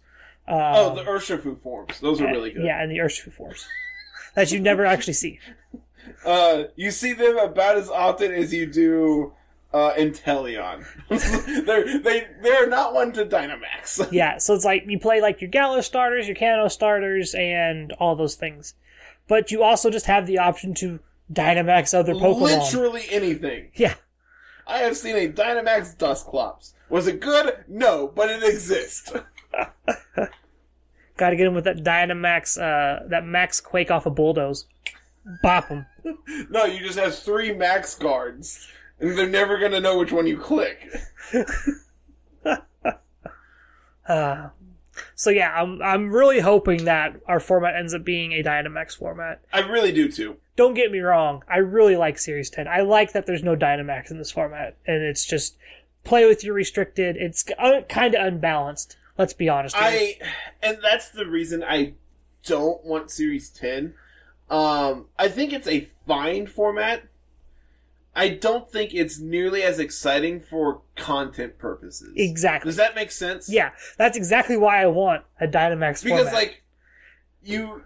Uh, 0.47 0.71
oh, 0.75 0.95
the 0.95 1.03
Urshifu 1.03 1.59
forms. 1.59 1.99
Those 1.99 2.21
are 2.21 2.27
really 2.27 2.51
good. 2.51 2.63
Yeah, 2.63 2.81
and 2.81 2.89
the 2.89 2.99
Urshifu 2.99 3.33
forms 3.33 3.67
that 4.35 4.53
you 4.53 4.59
never 4.59 4.85
actually 4.85 5.13
see. 5.13 5.39
Uh, 6.25 6.63
you 6.75 6.89
see 6.89 7.13
them 7.13 7.37
about 7.37 7.77
as 7.77 7.87
often 7.87 8.31
as 8.31 8.51
you 8.51 8.65
do 8.65 9.33
uh, 9.71 9.91
Inteleon. 9.93 10.83
they're 11.65 11.99
they 11.99 12.27
they're 12.41 12.67
not 12.67 12.93
one 12.93 13.11
to 13.13 13.25
Dynamax. 13.25 14.11
Yeah, 14.11 14.39
so 14.39 14.55
it's 14.55 14.65
like 14.65 14.83
you 14.87 14.99
play 14.99 15.21
like 15.21 15.41
your 15.41 15.49
Galar 15.49 15.83
starters, 15.83 16.27
your 16.27 16.35
Kanto 16.35 16.67
starters, 16.69 17.35
and 17.35 17.91
all 17.93 18.15
those 18.15 18.35
things. 18.35 18.73
But 19.27 19.51
you 19.51 19.61
also 19.63 19.89
just 19.91 20.07
have 20.07 20.25
the 20.25 20.39
option 20.39 20.73
to 20.75 20.99
Dynamax 21.31 21.93
other 21.93 22.13
Pokemon. 22.13 22.41
Literally 22.41 23.03
anything. 23.09 23.69
Yeah. 23.75 23.93
I 24.71 24.79
have 24.79 24.95
seen 24.95 25.17
a 25.17 25.27
Dynamax 25.27 25.97
Dusclops. 25.97 26.73
Was 26.89 27.05
it 27.05 27.19
good? 27.19 27.65
No, 27.67 28.07
but 28.07 28.29
it 28.29 28.41
exists. 28.41 29.11
Got 31.17 31.31
to 31.31 31.35
get 31.35 31.45
him 31.45 31.53
with 31.53 31.65
that 31.65 31.83
Dynamax, 31.83 32.57
uh, 32.57 33.05
that 33.09 33.25
Max 33.25 33.59
Quake 33.59 33.91
off 33.91 34.05
a 34.05 34.09
bulldoze. 34.09 34.65
Bop 35.43 35.67
him. 35.67 35.85
no, 36.49 36.65
you 36.65 36.79
just 36.79 36.97
have 36.97 37.13
three 37.13 37.53
Max 37.53 37.95
guards, 37.95 38.67
and 38.99 39.17
they're 39.17 39.29
never 39.29 39.59
gonna 39.59 39.79
know 39.79 39.99
which 39.99 40.11
one 40.11 40.25
you 40.25 40.37
click. 40.37 40.89
Uh, 42.45 42.57
so 45.21 45.29
yeah, 45.29 45.53
I'm 45.53 45.79
I'm 45.83 46.11
really 46.11 46.39
hoping 46.39 46.85
that 46.85 47.21
our 47.27 47.39
format 47.39 47.75
ends 47.75 47.93
up 47.93 48.03
being 48.03 48.31
a 48.31 48.41
Dynamax 48.41 48.97
format. 48.97 49.39
I 49.53 49.59
really 49.59 49.91
do 49.91 50.11
too. 50.11 50.37
Don't 50.55 50.73
get 50.73 50.91
me 50.91 50.97
wrong, 50.97 51.43
I 51.47 51.57
really 51.57 51.95
like 51.95 52.17
Series 52.17 52.49
10. 52.49 52.67
I 52.67 52.81
like 52.81 53.13
that 53.13 53.27
there's 53.27 53.43
no 53.43 53.55
Dynamax 53.55 54.09
in 54.09 54.17
this 54.17 54.31
format, 54.31 54.77
and 54.87 55.03
it's 55.03 55.23
just 55.23 55.57
play 56.03 56.25
with 56.25 56.43
your 56.43 56.55
restricted. 56.55 57.17
It's 57.17 57.43
kind 57.87 58.15
of 58.15 58.25
unbalanced. 58.25 58.97
Let's 59.15 59.33
be 59.33 59.47
honest. 59.47 59.75
I 59.77 60.17
and 60.63 60.79
that's 60.81 61.09
the 61.09 61.27
reason 61.27 61.63
I 61.63 61.93
don't 62.43 62.83
want 62.83 63.11
Series 63.11 63.51
10. 63.51 63.93
Um, 64.49 65.05
I 65.19 65.27
think 65.27 65.53
it's 65.53 65.67
a 65.67 65.87
fine 66.07 66.47
format. 66.47 67.03
I 68.15 68.29
don't 68.29 68.69
think 68.69 68.93
it's 68.93 69.19
nearly 69.19 69.63
as 69.63 69.79
exciting 69.79 70.41
for 70.41 70.81
content 70.97 71.57
purposes. 71.57 72.13
exactly. 72.17 72.69
Does 72.69 72.75
that 72.75 72.93
make 72.95 73.11
sense? 73.11 73.49
Yeah, 73.49 73.71
that's 73.97 74.17
exactly 74.17 74.57
why 74.57 74.81
I 74.81 74.87
want 74.87 75.23
a 75.39 75.47
Dynamax 75.47 76.03
Because 76.03 76.23
format. 76.23 76.33
like 76.33 76.63
you 77.41 77.83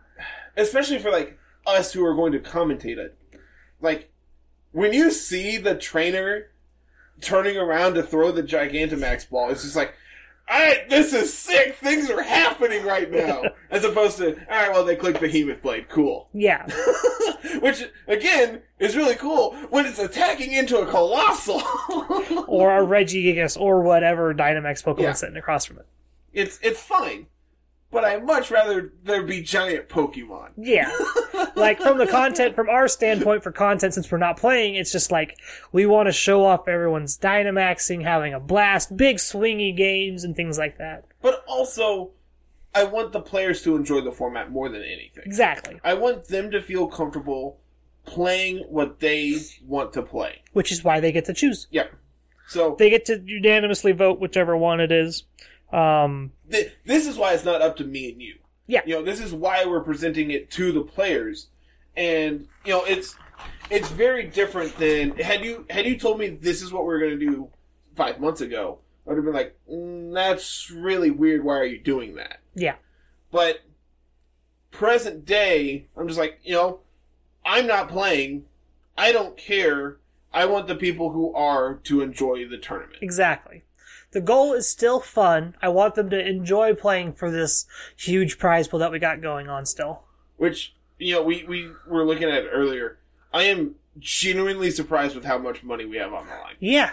especially 0.58 1.00
for 1.00 1.12
like 1.12 1.38
us 1.68 1.94
who 1.94 2.06
are 2.06 2.16
going 2.16 2.32
to 2.32 2.40
commentate 2.40 2.98
it. 2.98 3.18
Like 3.82 4.12
when 4.72 4.94
you 4.94 5.12
see 5.12 5.58
the 5.58 5.76
trainer 5.76 6.52
turning 7.22 7.58
around 7.58 7.94
to 7.94 8.04
throw 8.04 8.32
the 8.32 8.44
Gigantamax 8.44 9.30
ball, 9.30 9.50
it's 9.50 9.64
just 9.64 9.76
like 9.76 9.94
Alright, 10.52 10.90
this 10.90 11.12
is 11.14 11.34
sick. 11.34 11.76
Things 11.78 12.10
are 12.10 12.22
happening 12.22 12.86
right 12.86 13.10
now. 13.10 13.44
As 13.72 13.84
opposed 13.84 14.18
to, 14.18 14.36
alright, 14.44 14.72
well, 14.72 14.86
they 14.86 14.96
click 14.96 15.20
Behemoth 15.20 15.62
Blade. 15.62 15.90
Cool. 15.90 16.30
yeah, 16.34 16.68
Which, 17.62 17.84
again, 18.08 18.62
is 18.80 18.96
really 18.96 19.16
cool 19.16 19.54
when 19.70 19.86
it's 19.86 19.98
attacking 20.00 20.52
into 20.54 20.78
a 20.80 20.86
Coalossal. 20.86 21.62
or 22.48 22.78
a 22.78 22.86
Regigigas 22.86 23.60
or 23.60 23.82
whatever 23.82 24.34
Dynamax 24.36 24.84
Pokemon 24.84 25.00
Yeah. 25.02 25.14
sitting 25.14 25.38
across 25.38 25.66
from 25.66 25.80
it. 25.80 25.88
it's, 26.34 26.60
it's 26.62 26.82
fine. 26.82 27.26
But 27.92 28.04
I'd 28.04 28.26
much 28.26 28.52
rather 28.52 28.94
there 29.04 29.24
be 29.24 29.42
giant 29.42 29.88
Pokemon. 29.88 30.52
Yeah. 30.58 30.92
like 31.56 31.80
from 31.80 31.98
the 31.98 32.08
content, 32.08 32.56
from 32.56 32.68
our 32.68 32.88
standpoint 32.88 33.44
for 33.44 33.52
content, 33.52 33.94
since 33.94 34.12
we're 34.12 34.18
not 34.18 34.38
playing, 34.38 34.76
it's 34.76 34.92
just 34.92 35.12
like 35.12 35.38
we 35.72 35.86
want 35.86 36.08
to 36.08 36.12
show 36.12 36.44
off 36.44 36.68
everyone's 36.68 37.18
Dynamaxing, 37.18 38.04
having 38.04 38.34
a 38.34 38.40
blast, 38.40 38.98
big 38.98 39.18
swingy 39.18 39.76
games, 39.76 40.24
and 40.24 40.36
things 40.36 40.58
like 40.58 40.78
that. 40.78 41.06
But 41.22 41.46
also, 41.48 42.12
I 42.74 42.84
want 42.84 43.14
the 43.14 43.22
players 43.22 43.62
to 43.64 43.76
enjoy 43.76 44.02
the 44.02 44.12
format 44.12 44.52
more 44.52 44.68
than 44.68 44.82
anything. 44.82 45.24
Exactly. 45.26 45.80
I 45.84 45.94
want 45.94 46.28
them 46.28 46.52
to 46.52 46.62
feel 46.62 46.88
comfortable 46.88 47.60
playing 48.06 48.66
what 48.70 49.00
they 49.00 49.38
want 49.64 49.94
to 49.94 50.02
play. 50.02 50.42
Which 50.54 50.72
is 50.72 50.84
why 50.84 51.00
they 51.00 51.12
get 51.12 51.26
to 51.26 51.34
choose. 51.34 51.68
Yeah. 51.72 51.88
So 52.48 52.76
They 52.78 52.90
get 52.90 53.06
to 53.06 53.22
unanimously 53.26 53.92
vote 53.92 54.20
whichever 54.20 54.56
one 54.56 54.80
it 54.80 54.92
is. 54.92 55.24
Um, 55.76 56.32
th- 56.50 56.72
this 56.86 57.06
is 57.06 57.18
why 57.18 57.34
it's 57.34 57.44
not 57.44 57.62
up 57.62 57.76
to 57.78 57.84
me 57.84 58.12
and 58.12 58.22
you. 58.22 58.36
Yeah. 58.68 58.82
You 58.86 58.96
know, 58.96 59.04
this 59.04 59.20
is 59.20 59.34
why 59.34 59.66
we're 59.66 59.82
presenting 59.82 60.32
it 60.32 60.50
to 60.52 60.72
the 60.72 60.82
players, 60.82 61.48
and 61.96 62.48
you 62.64 62.72
know, 62.72 62.84
it's 62.86 63.16
it's 63.70 63.90
very 63.90 64.24
different 64.24 64.78
than 64.78 65.12
had 65.18 65.44
you 65.44 65.66
had 65.70 65.86
you 65.86 65.98
told 65.98 66.20
me 66.20 66.30
this 66.30 66.62
is 66.62 66.72
what 66.72 66.86
we 66.86 66.94
are 66.94 67.00
going 67.00 67.20
to 67.20 67.26
do 67.26 67.50
five 67.96 68.20
months 68.20 68.42
ago. 68.42 68.80
I 69.06 69.10
would 69.10 69.18
have 69.18 69.26
been 69.26 69.34
like, 69.34 69.56
mm, 69.70 70.14
that's 70.14 70.72
really 70.72 71.12
weird. 71.12 71.44
Why 71.44 71.58
are 71.58 71.66
you 71.66 71.78
doing 71.80 72.16
that? 72.16 72.40
yeah. 72.56 72.76
But 73.32 73.60
present 74.72 75.26
day, 75.26 75.88
I'm 75.98 76.08
just 76.08 76.20
like, 76.20 76.40
you 76.44 76.54
know, 76.54 76.80
I'm 77.46 77.68
not 77.68 77.90
playing. 77.90 78.46
I 78.98 79.12
don't 79.12 79.36
care. 79.36 79.98
I 80.34 80.46
want 80.46 80.68
the 80.68 80.76
people 80.76 81.12
who 81.12 81.34
are 81.34 81.76
to 81.84 82.02
enjoy 82.02 82.48
the 82.48 82.58
tournament. 82.58 83.00
Exactly. 83.02 83.65
The 84.16 84.22
goal 84.22 84.54
is 84.54 84.66
still 84.66 85.02
fun. 85.02 85.56
I 85.62 85.68
want 85.68 85.96
them 85.96 86.10
to 86.12 86.26
enjoy 86.26 86.74
playing 86.74 87.16
for 87.16 87.30
this 87.30 87.66
huge 87.98 88.40
prize 88.40 88.66
pool 88.66 88.80
that 88.80 88.90
we 88.90 88.98
got 88.98 89.22
going 89.22 89.50
on 89.50 89.66
still. 89.66 90.04
Which, 90.38 90.74
you 90.98 91.16
know, 91.16 91.22
we, 91.22 91.44
we 91.44 91.70
were 91.86 92.06
looking 92.06 92.30
at 92.30 92.46
earlier. 92.50 92.98
I 93.34 93.44
am 93.44 93.76
genuinely 94.00 94.72
surprised 94.72 95.16
with 95.16 95.26
how 95.26 95.38
much 95.38 95.64
money 95.64 95.84
we 95.84 95.98
have 95.98 96.14
on 96.14 96.28
the 96.28 96.32
line. 96.32 96.56
Yeah. 96.62 96.92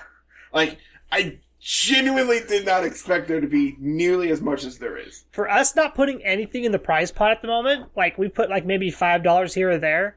Like, 0.52 0.78
I 1.12 1.38
genuinely 1.60 2.40
did 2.40 2.66
not 2.66 2.82
expect 2.82 3.28
there 3.28 3.40
to 3.40 3.46
be 3.46 3.76
nearly 3.78 4.30
as 4.30 4.40
much 4.40 4.64
as 4.64 4.78
there 4.78 4.96
is. 4.96 5.22
For 5.30 5.48
us 5.48 5.76
not 5.76 5.94
putting 5.94 6.24
anything 6.24 6.64
in 6.64 6.72
the 6.72 6.80
prize 6.80 7.12
pot 7.12 7.30
at 7.30 7.40
the 7.40 7.46
moment, 7.46 7.90
like 7.94 8.18
we 8.18 8.30
put 8.30 8.50
like 8.50 8.66
maybe 8.66 8.90
$5 8.90 9.54
here 9.54 9.70
or 9.70 9.78
there, 9.78 10.16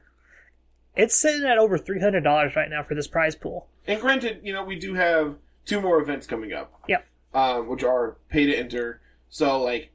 it's 0.96 1.14
sitting 1.14 1.46
at 1.46 1.56
over 1.56 1.78
$300 1.78 2.56
right 2.56 2.68
now 2.68 2.82
for 2.82 2.96
this 2.96 3.06
prize 3.06 3.36
pool. 3.36 3.68
And 3.86 4.00
granted, 4.00 4.40
you 4.42 4.52
know, 4.52 4.64
we 4.64 4.76
do 4.76 4.94
have 4.94 5.36
two 5.66 5.80
more 5.80 6.00
events 6.00 6.26
coming 6.26 6.52
up. 6.52 6.80
Yep. 6.88 7.06
Um, 7.34 7.68
which 7.68 7.84
are 7.84 8.16
pay 8.30 8.46
to 8.46 8.56
enter. 8.56 9.00
So, 9.28 9.62
like, 9.62 9.90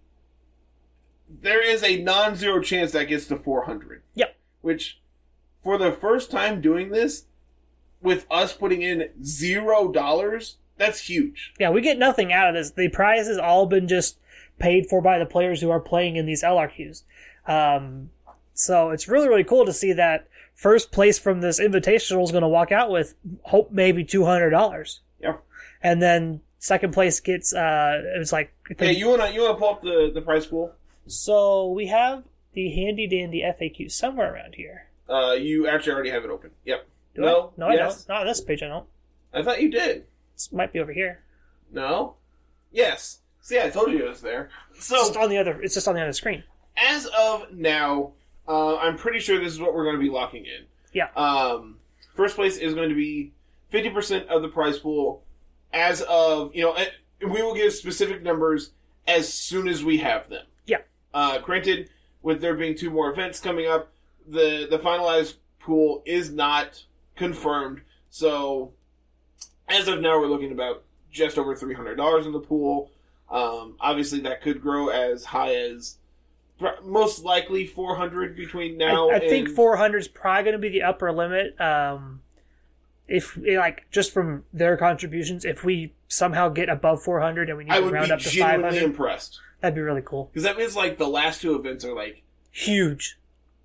there 1.28 1.64
is 1.64 1.84
a 1.84 2.02
non 2.02 2.36
zero 2.36 2.62
chance 2.62 2.92
that 2.92 3.06
gets 3.06 3.26
to 3.28 3.38
400. 3.38 4.04
Yep. 4.14 4.36
Which, 4.62 5.02
for 5.64 5.78
the 5.78 5.92
first 5.92 6.30
time 6.30 6.62
doing 6.62 6.90
this, 6.90 7.26
with 8.02 8.26
us 8.30 8.54
putting 8.54 8.82
in 8.82 9.10
zero 9.24 9.92
dollars, 9.92 10.58
that's 10.78 11.02
huge. 11.02 11.54
Yeah, 11.60 11.70
we 11.70 11.82
get 11.82 11.98
nothing 11.98 12.34
out 12.34 12.50
of 12.50 12.56
this. 12.56 12.72
The 12.72 12.90
prize 12.90 13.28
has 13.28 13.38
all 13.38 13.66
been 13.66 13.88
just 13.88 14.18
paid 14.60 14.88
for 14.88 15.02
by 15.02 15.20
the 15.20 15.26
players 15.26 15.62
who 15.62 15.70
are 15.70 15.80
playing 15.80 16.16
in 16.16 16.26
these 16.26 16.44
LRQs. 16.44 17.04
Um, 17.48 18.10
so 18.54 18.92
it's 18.92 19.08
really, 19.08 19.28
really 19.28 19.44
cool 19.44 19.66
to 19.66 19.74
see 19.74 19.94
that 19.94 20.28
first 20.54 20.92
place 20.92 21.18
from 21.18 21.42
this 21.42 21.60
invitational 21.60 22.24
is 22.24 22.32
going 22.32 22.42
to 22.44 22.48
walk 22.48 22.72
out 22.72 22.92
with 22.92 23.16
hope 23.44 23.72
maybe 23.72 24.04
$200. 24.04 24.52
Yeah. 24.52 24.86
And 25.84 26.02
then 26.02 26.42
second 26.60 26.94
place 26.94 27.20
gets, 27.20 27.54
uh, 27.54 28.02
it 28.16 28.20
was 28.20 28.32
like, 28.32 28.54
I 28.70 28.76
Hey, 28.86 28.92
you 28.94 29.10
wanna 29.10 29.32
you 29.32 29.42
wanna 29.42 29.56
pull 29.58 29.70
up 29.70 29.82
the 29.82 30.12
the 30.14 30.22
price 30.22 30.46
pool? 30.46 30.74
so 31.08 31.72
we 31.72 31.88
have 31.88 32.24
the 32.54 32.70
handy 32.72 33.08
dandy 33.08 33.42
FAQ 33.42 33.92
somewhere 33.92 34.34
around 34.34 34.56
here. 34.56 34.88
Uh, 35.10 35.32
you 35.34 35.68
actually 35.68 35.94
already 35.94 36.10
have 36.12 36.24
it 36.24 36.30
open. 36.30 36.52
Yep. 36.66 36.88
Do 37.16 37.22
No, 37.22 37.48
I? 37.58 37.60
No, 37.60 37.66
I 37.68 37.74
yes. 37.74 38.04
don't. 38.06 38.10
Not 38.16 38.22
on 38.22 38.28
this 38.28 38.42
page, 38.42 38.62
I 38.64 38.68
don't. 38.68 38.88
I 39.34 39.42
thought 39.44 39.62
you 39.62 39.70
did. 39.72 40.06
This 40.36 40.52
might 40.52 40.72
be 40.72 40.80
over 40.80 40.94
here. 40.94 41.24
No. 41.72 42.16
Yes. 42.72 43.20
See, 43.42 43.60
I 43.60 43.70
told 43.70 43.92
you 43.92 44.06
it 44.06 44.10
was 44.10 44.22
there. 44.22 44.50
It's 44.76 44.86
So 44.86 44.96
just 44.98 45.18
on 45.18 45.30
the 45.30 45.38
other, 45.38 45.60
it's 45.62 45.74
just 45.74 45.88
on 45.88 45.96
the 45.96 46.02
other 46.02 46.14
screen. 46.14 46.44
as 46.78 47.08
of 47.08 47.52
now, 47.52 48.12
uh, 48.48 48.78
I'm 48.78 48.98
pretty 48.98 49.20
sure 49.20 49.40
this 49.44 49.52
is 49.54 49.60
what 49.60 49.74
we're 49.74 49.84
going 49.84 49.96
to 49.98 50.02
be 50.02 50.10
locking 50.10 50.46
in. 50.46 50.66
Yeah. 50.94 51.08
Um, 51.16 51.80
first 52.14 52.36
place 52.36 52.58
is 52.58 52.74
going 52.74 52.90
to 52.90 52.96
be 52.96 53.34
50% 53.74 54.28
of 54.28 54.42
the 54.42 54.48
prize 54.50 54.78
pool 54.80 55.24
as 55.74 56.02
of, 56.02 56.56
you 56.56 56.64
know, 56.64 56.78
we 57.22 57.42
will 57.42 57.56
give 57.56 57.74
specific 57.74 58.22
numbers 58.22 58.72
as 59.08 59.32
soon 59.34 59.68
as 59.68 59.84
we 59.84 59.98
have 59.98 60.30
them. 60.30 60.46
Yeah. 60.66 60.80
Uh, 61.14 61.40
granted, 61.40 61.90
with 62.22 62.42
there 62.42 62.56
being 62.56 62.76
two 62.76 62.90
more 62.90 63.12
events 63.12 63.40
coming 63.40 63.68
up, 63.68 63.92
the, 64.28 64.68
the 64.70 64.80
finalized 64.80 65.36
pool 65.60 66.04
is 66.06 66.32
not 66.32 66.84
confirmed. 67.16 67.82
So, 68.10 68.74
as 69.68 69.88
of 69.88 70.02
now, 70.02 70.20
we're 70.20 70.28
looking 70.28 70.52
about 70.52 70.84
just 71.12 71.38
over 71.38 71.56
three 71.56 71.74
hundred 71.74 71.96
dollars 71.96 72.26
in 72.26 72.32
the 72.32 72.40
pool. 72.40 72.92
Um, 73.30 73.76
obviously, 73.80 74.20
that 74.22 74.42
could 74.42 74.62
grow 74.62 74.90
as 74.90 75.26
high 75.26 75.56
as 75.56 75.98
most 76.84 77.24
likely 77.24 77.66
four 77.66 77.96
hundred 77.96 78.36
between 78.36 78.78
now. 78.78 79.10
I, 79.10 79.16
I 79.16 79.20
think 79.20 79.50
400 79.50 79.98
is 79.98 80.08
probably 80.08 80.44
going 80.44 80.54
to 80.54 80.60
be 80.60 80.70
the 80.70 80.84
upper 80.84 81.12
limit. 81.12 81.60
Um, 81.60 82.22
if 83.12 83.38
eh, 83.48 83.58
like 83.60 83.86
just 83.92 84.12
from 84.14 84.44
their 84.54 84.78
contributions, 84.78 85.46
if 85.46 85.64
we 85.64 85.94
somehow 86.08 86.50
get 86.50 86.70
above 86.70 87.04
400 87.04 87.50
and 87.50 87.58
we 87.58 87.64
need 87.66 87.72
I 87.72 87.78
to 87.80 87.84
would 87.86 87.94
round 87.94 88.08
be 88.08 88.14
up 88.14 88.20
to 88.20 88.30
genuinely 88.30 88.80
500, 88.80 88.84
impressed 88.84 89.40
that'd 89.60 89.76
be 89.76 89.82
really 89.82 90.02
cool. 90.04 90.30
because 90.32 90.44
that 90.44 90.58
means 90.58 90.76
like 90.76 90.98
the 90.98 91.08
last 91.08 91.42
two 91.42 91.56
events 91.56 91.86
are 91.86 91.94
like 91.96 92.24
Huge. 92.52 93.18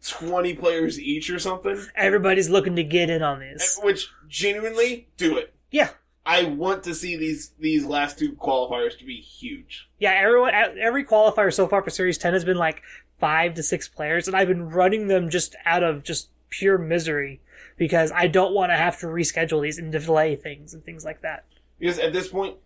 twenty 0.06 0.54
players 0.54 1.00
each 1.00 1.28
or 1.30 1.38
something. 1.38 1.80
Everybody's 1.96 2.48
looking 2.48 2.76
to 2.76 2.84
get 2.84 3.10
in 3.10 3.22
on 3.22 3.40
this. 3.40 3.80
Which 3.82 4.08
genuinely 4.28 5.08
do 5.16 5.36
it. 5.36 5.52
Yeah, 5.72 5.90
I 6.24 6.44
want 6.44 6.84
to 6.84 6.94
see 6.94 7.16
these 7.16 7.50
these 7.58 7.84
last 7.84 8.18
two 8.18 8.32
qualifiers 8.32 8.96
to 8.98 9.04
be 9.04 9.16
huge. 9.20 9.88
yeah. 9.98 10.12
Everyone, 10.12 10.54
every 10.54 11.04
qualifier 11.04 11.52
so 11.52 11.66
far 11.66 11.82
for 11.82 11.90
Series 11.90 12.18
10 12.18 12.32
has 12.34 12.44
been 12.44 12.56
like 12.56 12.82
five 13.18 13.54
to 13.54 13.62
six 13.62 13.88
players, 13.88 14.28
and 14.28 14.36
I've 14.36 14.46
been 14.48 14.68
running 14.70 15.08
them 15.08 15.30
just 15.30 15.56
out 15.64 15.82
of 15.82 16.04
just 16.04 16.28
pure 16.50 16.78
misery 16.78 17.40
because 17.76 18.12
I 18.12 18.26
don't 18.26 18.54
want 18.54 18.70
to 18.72 18.76
have 18.76 18.98
to 19.00 19.06
reschedule 19.06 19.62
these 19.62 19.78
and 19.78 19.92
delay 19.92 20.36
things 20.36 20.74
and 20.74 20.84
things 20.84 21.04
like 21.04 21.22
that. 21.22 21.44
Because 21.78 21.98
at 21.98 22.12
this 22.12 22.28
point, 22.28 22.56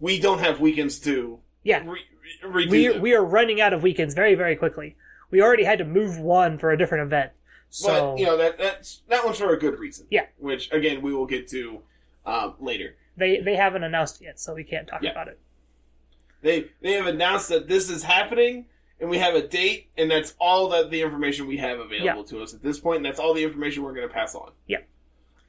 we 0.00 0.18
don't 0.18 0.38
have 0.40 0.60
weekends 0.60 0.98
to 1.00 1.40
Yeah, 1.64 1.82
re- 1.84 2.00
re- 2.44 2.66
we 2.68 2.88
them. 2.88 3.00
we 3.02 3.14
are 3.14 3.24
running 3.24 3.60
out 3.60 3.72
of 3.72 3.82
weekends 3.82 4.14
very 4.14 4.34
very 4.34 4.56
quickly. 4.56 4.96
We 5.30 5.42
already 5.42 5.64
had 5.64 5.78
to 5.78 5.84
move 5.84 6.18
one 6.18 6.58
for 6.58 6.70
a 6.70 6.78
different 6.78 7.04
event. 7.04 7.32
So 7.70 8.12
but 8.12 8.20
you 8.20 8.26
know 8.26 8.36
that 8.38 8.58
that's 8.58 9.02
that 9.08 9.24
one's 9.24 9.38
for 9.38 9.52
a 9.52 9.58
good 9.58 9.78
reason. 9.78 10.06
Yeah. 10.10 10.26
Which 10.38 10.70
again 10.72 11.02
we 11.02 11.12
will 11.12 11.26
get 11.26 11.48
to 11.48 11.82
um, 12.24 12.54
later. 12.58 12.94
they 13.16 13.40
they 13.40 13.56
haven't 13.56 13.82
announced 13.84 14.20
it 14.22 14.24
yet, 14.24 14.40
so 14.40 14.54
we 14.54 14.64
can't 14.64 14.88
talk 14.88 15.02
Yeah. 15.02 15.10
about 15.10 15.28
it. 15.28 15.38
They 16.40 16.70
they 16.80 16.92
have 16.92 17.06
announced 17.06 17.48
that 17.50 17.68
this 17.68 17.90
is 17.90 18.04
happening 18.04 18.66
and 19.00 19.08
we 19.08 19.18
have 19.18 19.34
a 19.34 19.46
date 19.46 19.88
and 19.96 20.10
that's 20.10 20.34
all 20.38 20.68
that 20.70 20.90
the 20.90 21.02
information 21.02 21.46
we 21.46 21.56
have 21.58 21.78
available 21.78 22.24
to 22.24 22.42
us 22.42 22.54
at 22.54 22.62
this 22.62 22.78
point 22.80 22.96
and 22.98 23.04
that's 23.04 23.18
all 23.20 23.34
the 23.34 23.44
information 23.44 23.82
we're 23.82 23.94
going 23.94 24.08
to 24.08 24.12
pass 24.12 24.34
on. 24.34 24.50
Yeah. 24.66 24.78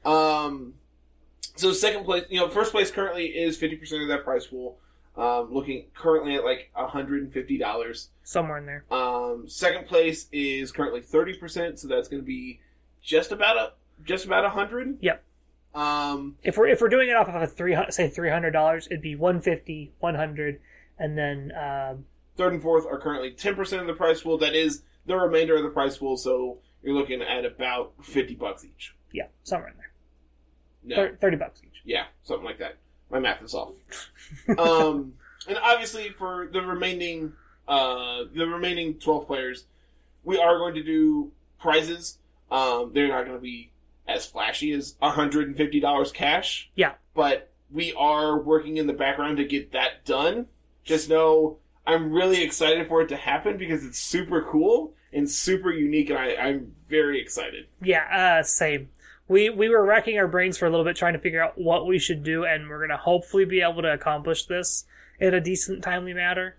Um 0.06 0.76
so 1.56 1.74
second 1.74 2.06
place, 2.06 2.26
you 2.30 2.39
know, 2.39 2.47
first 2.47 2.72
place 2.72 2.89
currently 2.91 3.26
is 3.26 3.58
50% 3.58 4.02
of 4.02 4.08
that 4.10 4.24
prize 4.24 4.45
pool. 4.47 4.78
Um 5.18 5.54
looking 5.54 5.86
currently 5.95 6.36
at 6.36 6.45
like 6.45 6.72
$150. 6.78 8.08
Somewhere 8.24 8.58
in 8.58 8.66
there. 8.66 8.86
Um 8.91 9.47
second 9.47 9.88
place 9.88 10.28
is 10.32 10.72
currently 10.72 11.02
30%, 11.02 11.80
so 11.80 11.88
that's 11.88 12.08
going 12.08 12.22
to 12.22 12.26
be 12.26 12.60
just 13.02 13.32
about 13.32 13.58
a 13.58 13.72
just 14.06 14.26
about 14.26 14.45
a 14.45 14.50
100. 14.50 15.00
Yep. 15.02 15.24
Um 15.76 16.38
If 16.43 16.58
we're 16.58 16.68
if 16.68 16.82
we're 16.82 16.89
doing 16.89 17.10
it 17.10 17.16
off 17.16 17.28
of 17.28 17.36
a 17.36 17.47
three 17.47 17.74
hundred 17.74 17.93
say 17.93 18.08
three 18.10 18.30
hundred 18.30 18.52
dollars, 18.52 18.88
it'd 18.88 19.02
be 19.02 19.16
150, 19.16 19.91
100, 20.00 20.60
and 20.97 21.18
then 21.18 21.52
um, 21.56 22.06
third 22.40 22.54
and 22.54 22.62
fourth 22.62 22.86
are 22.88 22.98
currently 22.98 23.32
10% 23.32 23.82
of 23.82 23.86
the 23.88 23.94
price 23.94 24.22
pool. 24.22 24.38
That 24.40 24.56
is 24.56 24.82
the 25.06 25.16
remainder 25.16 25.56
of 25.58 25.64
the 25.64 25.70
price 25.70 25.98
pool, 25.98 26.18
so 26.18 26.58
you're 26.82 26.96
looking 26.96 27.22
at 27.22 27.44
about 27.46 27.94
50 28.02 28.36
bucks 28.36 28.64
each. 28.66 28.96
yeah, 29.12 29.26
somewhere 29.44 29.70
in 29.70 29.78
there. 29.78 29.92
No. 30.84 30.96
Thir- 30.96 31.18
Thirty 31.20 31.36
bucks 31.36 31.62
each. 31.64 31.82
Yeah, 31.84 32.06
something 32.24 32.46
like 32.46 32.60
that. 32.60 32.78
My 33.12 33.20
math 33.20 33.42
is 33.44 33.54
off. 33.54 33.74
um, 34.58 35.14
and 35.48 35.58
obviously 35.62 36.10
for 36.10 36.48
the 36.52 36.62
remaining 36.62 37.34
uh, 37.68 38.24
the 38.34 38.46
remaining 38.48 38.96
12 38.96 39.28
players, 39.28 39.66
we 40.24 40.38
are 40.40 40.58
going 40.58 40.76
to 40.76 40.84
do 40.84 41.32
prizes. 41.60 42.18
Um, 42.50 42.92
they're 42.94 43.10
not 43.10 43.26
going 43.26 43.38
to 43.38 43.42
be 43.42 43.72
as 44.08 44.26
flashy 44.26 44.72
as 44.72 44.96
$150 45.04 46.14
cash. 46.14 46.72
Yeah. 46.76 46.94
But 47.14 47.52
we 47.70 47.94
are 47.94 48.40
working 48.40 48.78
in 48.78 48.88
the 48.88 48.94
background 48.94 49.38
to 49.38 49.44
get 49.46 49.74
that 49.74 50.06
done. 50.06 50.48
Just 50.84 51.10
know 51.10 51.58
I'm 51.90 52.12
really 52.12 52.44
excited 52.44 52.88
for 52.88 53.02
it 53.02 53.10
to 53.10 53.16
happen 53.16 53.58
because 53.58 53.84
it's 53.84 54.00
super 54.00 54.44
cool 54.44 54.94
and 55.12 55.30
super 55.30 55.72
unique, 55.72 56.10
and 56.10 56.20
I, 56.20 56.36
I'm 56.36 56.76
very 56.88 57.20
excited. 57.20 57.66
Yeah, 57.82 58.40
uh, 58.40 58.44
same. 58.44 58.90
We 59.28 59.50
we 59.50 59.70
were 59.70 59.84
racking 59.84 60.18
our 60.18 60.28
brains 60.28 60.58
for 60.58 60.66
a 60.66 60.70
little 60.70 60.86
bit 60.86 60.96
trying 60.96 61.14
to 61.14 61.20
figure 61.20 61.44
out 61.44 61.58
what 61.58 61.88
we 61.88 62.00
should 62.00 62.24
do, 62.24 62.46
and 62.46 62.70
we're 62.70 62.82
gonna 62.82 62.98
hopefully 62.98 63.46
be 63.46 63.62
able 63.62 63.82
to 63.82 63.92
accomplish 63.92 64.46
this 64.46 64.86
in 65.20 65.34
a 65.34 65.42
decent, 65.42 65.84
timely 65.84 66.14
manner. 66.14 66.56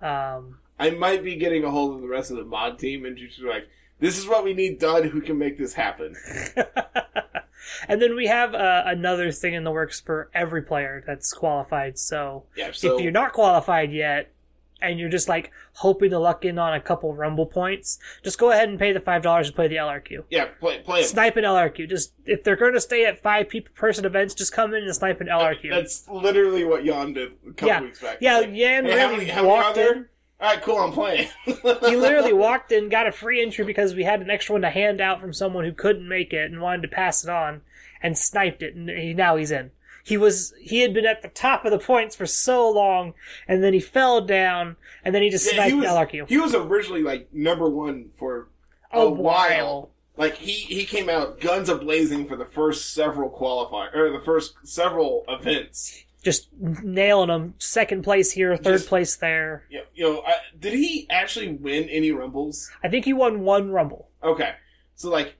Um, 0.00 0.58
I 0.78 0.90
might 0.90 1.24
be 1.24 1.36
getting 1.36 1.64
a 1.64 1.70
hold 1.70 1.96
of 1.96 2.02
the 2.02 2.08
rest 2.08 2.30
of 2.30 2.36
the 2.36 2.44
mod 2.44 2.78
team 2.78 3.04
and 3.04 3.16
just 3.16 3.40
be 3.40 3.48
like, 3.48 3.68
this 3.98 4.18
is 4.18 4.26
what 4.26 4.44
we 4.44 4.54
need 4.54 4.78
done. 4.78 5.08
Who 5.08 5.20
can 5.20 5.38
make 5.38 5.58
this 5.58 5.72
happen? 5.72 6.14
and 7.88 8.00
then 8.02 8.14
we 8.14 8.26
have 8.26 8.54
uh, 8.54 8.82
another 8.86 9.32
thing 9.32 9.54
in 9.54 9.64
the 9.64 9.70
works 9.70 10.00
for 10.00 10.30
every 10.34 10.62
player 10.62 11.02
that's 11.06 11.32
qualified. 11.32 11.98
So, 11.98 12.44
Yeah. 12.56 12.72
So 12.72 12.96
if 12.96 13.02
you're 13.02 13.12
not 13.12 13.32
qualified 13.32 13.92
yet, 13.92 14.32
and 14.80 14.98
you're 15.00 15.08
just 15.08 15.28
like 15.28 15.50
hoping 15.74 16.10
to 16.10 16.18
luck 16.18 16.44
in 16.44 16.58
on 16.58 16.74
a 16.74 16.80
couple 16.80 17.14
rumble 17.14 17.46
points, 17.46 17.98
just 18.22 18.38
go 18.38 18.50
ahead 18.52 18.68
and 18.68 18.78
pay 18.78 18.92
the 18.92 19.00
five 19.00 19.22
dollars 19.22 19.46
and 19.48 19.56
play 19.56 19.68
the 19.68 19.76
LRQ. 19.76 20.24
yeah, 20.30 20.46
play 20.60 20.80
play 20.80 21.00
'em. 21.00 21.04
Snipe 21.06 21.36
an 21.36 21.44
LRQ. 21.44 21.88
Just 21.88 22.12
if 22.26 22.44
they're 22.44 22.56
going 22.56 22.74
to 22.74 22.80
stay 22.80 23.04
at 23.06 23.22
five 23.22 23.48
people 23.48 23.72
person 23.74 24.04
events, 24.04 24.34
just 24.34 24.52
come 24.52 24.74
in 24.74 24.82
and 24.82 24.94
snipe 24.94 25.20
an 25.20 25.28
LRQ. 25.28 25.70
That's 25.70 26.06
literally 26.08 26.64
what 26.64 26.84
Jan 26.84 27.12
did 27.14 27.32
a 27.48 27.52
couple 27.52 27.68
Yeah. 27.68 27.80
weeks 27.80 28.00
back. 28.02 28.18
yeah, 28.20 28.38
like, 28.40 28.50
Yan 28.52 28.84
"Hey, 28.84 29.06
really 29.06 29.26
how 29.26 29.42
many 29.42 29.48
walked 29.48 29.66
are 29.68 29.74
there?" 29.74 29.92
in. 29.94 30.06
All 30.38 30.50
right, 30.52 30.62
cool. 30.62 30.76
I'm 30.78 30.92
playing. 30.92 31.28
He 31.46 31.52
literally 31.64 32.34
walked 32.34 32.70
in, 32.70 32.90
got 32.90 33.06
a 33.06 33.12
free 33.12 33.40
entry 33.42 33.64
because 33.64 33.94
we 33.94 34.04
had 34.04 34.20
an 34.20 34.28
extra 34.28 34.52
one 34.52 34.60
to 34.62 34.68
hand 34.70 35.00
out 35.00 35.18
from 35.18 35.32
someone 35.32 35.64
who 35.64 35.72
couldn't 35.72 36.06
make 36.06 36.34
it 36.34 36.50
and 36.50 36.60
wanted 36.60 36.82
to 36.82 36.88
pass 36.88 37.24
it 37.24 37.30
on, 37.30 37.62
and 38.02 38.18
sniped 38.18 38.62
it, 38.62 38.74
and 38.74 38.90
he, 38.90 39.14
now 39.14 39.36
he's 39.36 39.50
in. 39.50 39.70
He 40.06 40.16
was 40.16 40.54
he 40.60 40.80
had 40.80 40.94
been 40.94 41.04
at 41.04 41.22
the 41.22 41.28
top 41.28 41.64
of 41.64 41.72
the 41.72 41.78
points 41.80 42.14
for 42.14 42.26
so 42.26 42.70
long, 42.70 43.12
and 43.48 43.62
then 43.62 43.72
he 43.72 43.80
fell 43.80 44.20
down, 44.20 44.76
and 45.04 45.12
then 45.12 45.22
he 45.22 45.30
just 45.30 45.46
Yeah, 45.52 45.66
sniped 45.66 45.84
LRQ. 45.84 46.28
he 46.28 46.38
was 46.38 46.54
originally 46.54 47.02
like 47.02 47.28
number 47.34 47.68
one 47.68 48.10
for 48.18 48.48
a 48.92 49.00
a 49.00 49.10
while. 49.10 49.20
while. 49.20 49.90
Like 50.16 50.36
he 50.36 50.52
he 50.52 50.84
came 50.84 51.08
out 51.10 51.40
guns 51.40 51.68
a 51.68 51.74
blazing 51.74 52.28
for 52.28 52.36
the 52.36 52.46
first 52.46 52.94
several 52.94 53.28
qualifier 53.30 53.94
or 53.94 54.10
the 54.12 54.24
first 54.24 54.54
several 54.62 55.24
events. 55.28 56.04
just 56.22 56.48
nailing 56.58 57.28
them. 57.28 57.54
Second 57.58 58.02
place 58.02 58.30
here, 58.32 58.56
third 58.56 58.78
Just- 58.78 58.88
place 58.88 59.16
there. 59.16 59.64
Yeah, 59.68 59.80
you 59.94 60.04
know 60.04 60.22
I, 60.26 60.36
did 60.58 60.72
he 60.72 61.06
actually 61.10 61.52
win 61.52 61.88
any 61.88 62.12
rumbles? 62.12 62.70
I 62.82 62.88
think 62.88 63.04
he 63.04 63.12
won 63.12 63.40
one 63.40 63.70
rumble. 63.72 64.08
Okay, 64.22 64.54
so 64.94 65.10
like, 65.10 65.34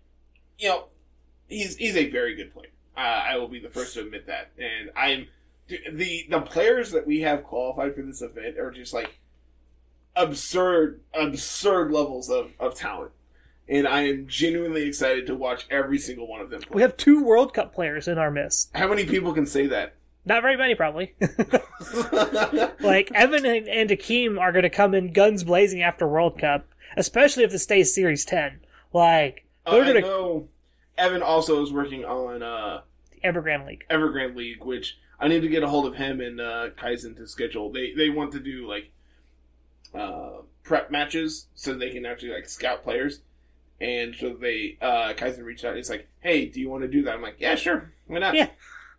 you 0.59 0.69
know, 0.69 0.87
he's 1.49 1.77
he's 1.77 1.97
a 1.97 2.11
very 2.11 2.35
good 2.35 2.53
player. 2.53 2.69
Uh, 2.97 3.01
I 3.01 3.36
will 3.36 3.49
be 3.49 3.61
the 3.61 3.68
first 3.68 3.94
to 3.94 4.01
admit 4.01 4.26
that, 4.26 4.51
and 4.59 4.90
I'm 4.97 5.28
the 5.68 6.26
the 6.30 6.40
players 6.40 6.92
that 6.92 7.07
we 7.07 7.20
have 7.20 7.44
qualified 7.44 7.94
for 7.94 8.03
this 8.03 8.22
event 8.22 8.59
are 8.59 8.70
just 8.70 8.94
like 8.94 9.18
absurd, 10.14 11.01
absurd 11.12 11.92
levels 11.92 12.30
of 12.30 12.53
of 12.59 12.74
talent, 12.74 13.12
and 13.68 13.86
I 13.86 14.03
am 14.03 14.26
genuinely 14.26 14.86
excited 14.86 15.26
to 15.26 15.34
watch 15.34 15.66
every 15.70 15.99
single 15.99 16.26
one 16.26 16.40
of 16.40 16.51
them. 16.51 16.62
We 16.70 16.82
have 16.82 16.97
two 16.97 17.22
World 17.22 17.53
Cup 17.53 17.74
players 17.74 18.09
in 18.09 18.18
our 18.18 18.30
midst. 18.30 18.70
How 18.74 18.88
many 18.88 19.05
people 19.05 19.32
can 19.32 19.47
say 19.47 19.66
that? 19.66 19.94
Not 20.24 20.42
very 20.42 20.57
many, 20.57 20.74
probably. 20.74 21.14
like 22.80 23.12
Evan 23.12 23.47
and, 23.47 23.68
and 23.68 23.90
Akeem 23.90 24.40
are 24.40 24.51
going 24.51 24.64
to 24.64 24.70
come 24.70 24.94
in 24.94 25.12
guns 25.12 25.44
blazing 25.44 25.82
after 25.82 26.09
World 26.09 26.38
Cup, 26.38 26.66
especially 26.97 27.44
if 27.44 27.53
this 27.53 27.62
stays 27.62 27.94
Series 27.94 28.24
Ten. 28.24 28.61
Like 28.92 29.44
Uh, 29.64 29.72
they're 29.72 29.84
I 29.84 29.92
going 29.92 30.03
to 30.03 30.49
Evan 30.99 31.22
also 31.22 31.62
is 31.62 31.72
working 31.72 32.05
on 32.05 32.42
uh, 32.42 32.82
Evergrande 33.24 33.66
League. 33.66 33.84
Evergrande 33.90 34.36
League, 34.36 34.64
which 34.64 34.99
I 35.18 35.28
need 35.28 35.40
to 35.40 35.49
get 35.49 35.62
a 35.62 35.68
hold 35.68 35.86
of 35.86 35.97
him 35.97 36.20
and 36.20 36.40
uh, 36.40 36.70
Kaizen 36.76 37.16
to 37.16 37.26
schedule. 37.26 37.72
They 37.72 37.92
they 37.92 38.11
want 38.11 38.32
to 38.32 38.40
do 38.40 38.68
like 38.68 38.90
uh, 39.94 40.42
prep 40.62 40.90
matches 40.90 41.47
so 41.55 41.74
they 41.74 41.90
can 41.90 42.05
actually 42.07 42.32
like 42.32 42.49
scout 42.49 42.82
players. 42.82 43.20
And 43.80 44.14
so 44.14 44.34
they 44.34 44.78
uh, 44.80 45.12
Kaizen 45.14 45.44
reached 45.44 45.64
out. 45.64 45.76
He's 45.76 45.90
like, 45.90 46.09
"Hey, 46.20 46.47
do 46.47 46.61
you 46.61 46.68
want 46.68 46.82
to 46.82 46.88
do 46.88 47.03
that?" 47.05 47.14
I'm 47.14 47.22
like, 47.22 47.36
"Yeah, 47.38 47.55
sure. 47.57 47.92
Why 48.07 48.18
not?" 48.18 48.34
Yeah. 48.34 48.49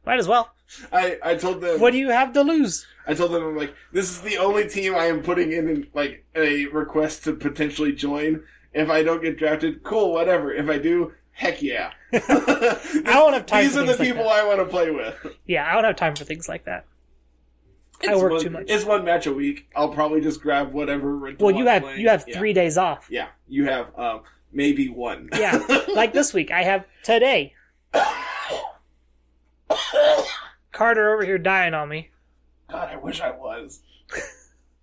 Might 0.05 0.19
as 0.19 0.27
well. 0.27 0.53
I 0.91 1.17
I 1.23 1.35
told 1.35 1.61
them. 1.61 1.79
What 1.79 1.91
do 1.91 1.97
you 1.97 2.09
have 2.09 2.33
to 2.33 2.41
lose? 2.41 2.85
I 3.07 3.13
told 3.13 3.31
them 3.31 3.43
I'm 3.43 3.57
like, 3.57 3.73
"This 3.91 4.09
is 4.09 4.21
the 4.21 4.37
only 4.37 4.67
team 4.67 4.95
I 4.95 5.05
am 5.05 5.21
putting 5.21 5.51
in, 5.51 5.67
in 5.67 5.87
like 5.93 6.25
a 6.35 6.67
request 6.67 7.23
to 7.23 7.33
potentially 7.33 7.91
join. 7.91 8.43
If 8.73 8.89
I 8.89 9.01
don't 9.01 9.21
get 9.21 9.37
drafted, 9.39 9.83
cool, 9.83 10.13
whatever. 10.13 10.53
If 10.53 10.69
I 10.69 10.77
do." 10.77 11.13
Heck 11.37 11.61
yeah! 11.61 11.91
I 12.13 13.01
don't 13.05 13.33
have 13.33 13.45
time 13.45 13.63
These 13.63 13.77
are 13.77 13.81
the 13.83 13.91
like 13.91 13.99
people 13.99 14.23
that. 14.23 14.43
I 14.43 14.43
want 14.47 14.59
to 14.59 14.65
play 14.65 14.89
with. 14.89 15.15
Yeah, 15.45 15.69
I 15.69 15.73
don't 15.75 15.83
have 15.83 15.95
time 15.95 16.15
for 16.15 16.23
things 16.25 16.49
like 16.49 16.65
that. 16.65 16.85
I 18.07 18.15
work 18.15 18.31
one- 18.31 18.41
too 18.41 18.49
much. 18.49 18.65
It's 18.67 18.85
one 18.85 19.05
match 19.05 19.27
a 19.27 19.33
week. 19.33 19.67
I'll 19.75 19.89
probably 19.89 20.19
just 20.19 20.41
grab 20.41 20.73
whatever. 20.73 21.15
Well, 21.39 21.51
you 21.55 21.67
have 21.67 21.83
playing. 21.83 22.01
you 22.01 22.09
have 22.09 22.25
Yeah. 22.27 22.39
three 22.39 22.53
days 22.53 22.75
off. 22.77 23.07
Yeah, 23.11 23.27
you 23.47 23.65
have 23.65 23.87
um, 23.99 24.21
maybe 24.51 24.89
one. 24.89 25.29
Yeah, 25.37 25.63
like 25.93 26.11
this 26.11 26.33
week 26.33 26.49
I 26.49 26.63
have 26.63 26.85
today. 27.03 27.53
Carter 30.71 31.13
over 31.13 31.23
here 31.23 31.37
dying 31.37 31.73
on 31.73 31.89
me. 31.89 32.09
God, 32.69 32.89
I 32.89 32.97
wish 32.97 33.21
I 33.21 33.31
was. 33.31 33.81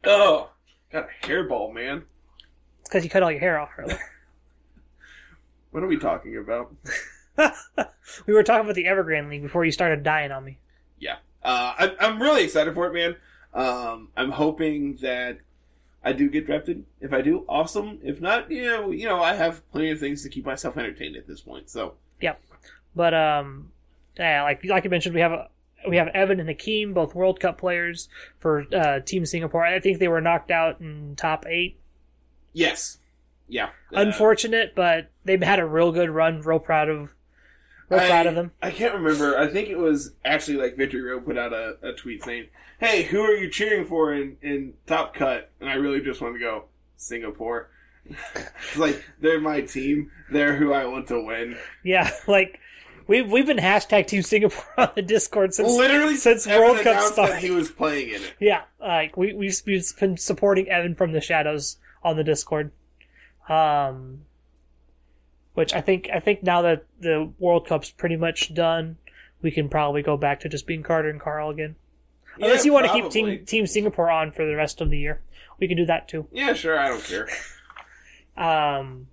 oh, 0.05 0.51
got 0.93 1.09
a 1.09 1.27
hairball, 1.27 1.73
man. 1.73 2.05
It's 2.81 2.89
because 2.89 3.05
you 3.05 3.11
cut 3.11 3.23
all 3.23 3.31
your 3.31 3.41
hair 3.41 3.59
off 3.59 3.71
earlier. 3.79 3.99
What 5.75 5.83
are 5.83 5.89
we 5.89 5.97
talking 5.97 6.37
about? 6.37 6.73
we 8.29 8.33
were 8.33 8.45
talking 8.45 8.65
about 8.65 8.77
the 8.77 8.85
Evergrande 8.85 9.29
League 9.29 9.43
before 9.43 9.65
you 9.65 9.73
started 9.73 10.05
dying 10.05 10.31
on 10.31 10.45
me. 10.45 10.59
Yeah, 11.01 11.17
uh, 11.43 11.75
I'm, 11.77 11.91
I'm 11.99 12.23
really 12.23 12.45
excited 12.45 12.75
for 12.75 12.87
it, 12.87 12.95
man. 12.95 13.17
Um, 13.53 14.11
I'm 14.17 14.31
hoping 14.31 14.99
that 15.03 15.39
I 16.05 16.13
do 16.13 16.31
get 16.31 16.47
drafted. 16.47 16.85
If 17.01 17.13
I 17.13 17.23
do, 17.23 17.45
awesome. 17.49 17.99
If 18.05 18.21
not, 18.21 18.53
you 18.53 18.67
know, 18.67 18.93
you 18.93 19.07
know, 19.07 19.21
I 19.21 19.35
have 19.35 19.69
plenty 19.73 19.91
of 19.91 19.99
things 19.99 20.23
to 20.23 20.29
keep 20.29 20.47
myself 20.47 20.77
entertained 20.77 21.17
at 21.17 21.27
this 21.27 21.41
point. 21.41 21.69
So 21.69 21.95
yep. 22.21 22.41
But 22.95 23.13
um, 23.13 23.73
yeah, 24.17 24.45
like 24.45 24.65
like 24.65 24.85
you 24.85 24.91
mentioned, 24.91 25.17
we 25.17 25.23
have 25.23 25.33
a, 25.33 25.49
we 25.89 25.97
have 25.97 26.07
Evan 26.07 26.39
and 26.39 26.49
Hakeem, 26.49 26.95
both 26.95 27.17
World 27.17 27.41
Cup 27.41 27.59
players 27.59 28.09
for 28.39 28.65
uh, 28.73 29.01
Team 29.01 29.27
Singapore. 29.27 29.65
I 29.65 29.81
think 29.81 29.99
they 29.99 30.07
were 30.07 30.21
knocked 30.21 30.53
out 30.53 30.81
in 30.81 31.17
top 31.17 31.47
eight. 31.49 31.79
yes, 32.53 32.99
yeah. 33.49 33.67
Uh, 33.95 34.01
Unfortunate, 34.01 34.75
but 34.75 35.11
they've 35.25 35.43
had 35.43 35.59
a 35.59 35.67
real 35.67 35.93
good 35.93 36.11
run. 36.11 36.41
Real 36.41 36.59
proud 36.59 36.89
of, 36.89 37.15
real 37.89 38.01
I- 38.01 38.09
proud 38.09 38.27
of 38.27 38.35
them. 38.35 38.53
I 38.63 38.71
can't 38.71 38.95
remember. 38.95 39.39
I 39.39 39.49
think 39.49 39.69
it 39.69 39.79
was 39.79 40.13
actually 40.25 40.57
like 40.59 40.77
Victory 40.77 41.03
Road 41.03 41.25
put 41.27 41.39
out 41.39 41.53
a, 41.53 41.77
a 41.83 41.93
tweet 41.93 42.23
saying, 42.25 42.47
"Hey, 42.79 43.03
who 43.05 43.21
are 43.21 43.35
you 43.35 43.51
cheering 43.51 43.87
for 43.87 44.13
in, 44.15 44.37
in 44.43 44.75
Top 44.87 45.15
Cut?" 45.15 45.51
And 45.61 45.69
I 45.69 45.75
really 45.75 46.01
just 46.01 46.21
wanted 46.21 46.35
to 46.39 46.45
go 46.45 46.65
Singapore. 46.97 47.71
it's 48.07 48.77
like 48.77 49.03
they're 49.21 49.41
my 49.41 49.63
team. 49.63 50.11
They're 50.31 50.57
who 50.57 50.73
I 50.73 50.85
want 50.87 51.09
to 51.09 51.23
win. 51.25 51.57
Yeah, 51.83 52.11
like 52.27 52.59
we've 53.07 53.31
we've 53.31 53.47
been 53.47 53.57
hashtag 53.59 54.07
Team 54.07 54.23
Singapore 54.23 54.65
on 54.79 54.91
the 54.95 55.03
Discord 55.03 55.55
since 55.55 55.71
Literally 55.73 56.17
since 56.17 56.47
Evan 56.47 56.61
World 56.69 56.81
Cup 56.85 57.01
started. 57.01 57.39
he 57.39 57.51
was 57.51 57.71
playing 57.71 58.09
in 58.09 58.23
it. 58.23 58.35
Yeah, 58.41 58.63
like 58.81 59.17
we 59.17 59.33
we've 59.33 59.65
been 59.65 60.17
supporting 60.19 60.69
Evan 60.69 60.95
from 60.95 61.13
the 61.13 61.21
shadows 61.23 61.77
on 62.03 62.17
the 62.17 62.25
Discord. 62.25 62.73
Um, 63.49 64.23
which 65.55 65.73
I 65.73 65.81
think 65.81 66.09
I 66.13 66.21
think 66.21 66.43
now 66.43 66.63
that 66.63 66.85
the 67.01 67.33
World 67.39 67.67
Cup's 67.67 67.91
pretty 67.91 68.17
much 68.17 68.55
done, 68.55 68.97
we 69.43 69.51
can 69.51 69.69
probably 69.69 70.03
go 70.03 70.17
back 70.17 70.41
to 70.41 70.49
just 70.49 70.67
being 70.67 70.83
Carter 70.83 71.09
and 71.09 71.21
Carl 71.21 71.51
again. 71.51 71.77
Unless 72.41 72.65
you 72.65 72.73
want 72.73 72.87
to 72.87 72.93
keep. 72.93 73.11
Team 73.11 73.45
Team 73.45 73.67
Singapore 73.67 74.11
on 74.11 74.33
for 74.33 74.45
the 74.45 74.57
rest 74.57 74.81
of 74.81 74.91
the 74.91 74.99
year, 74.99 75.21
we 75.61 75.69
can 75.69 75.77
do 75.77 75.87
that 75.87 76.09
too. 76.09 76.27
Yeah, 76.33 76.55
sure. 76.55 76.79
I 76.79 76.89
don't 76.89 77.05
care. 77.05 77.29
Um, 78.37 79.07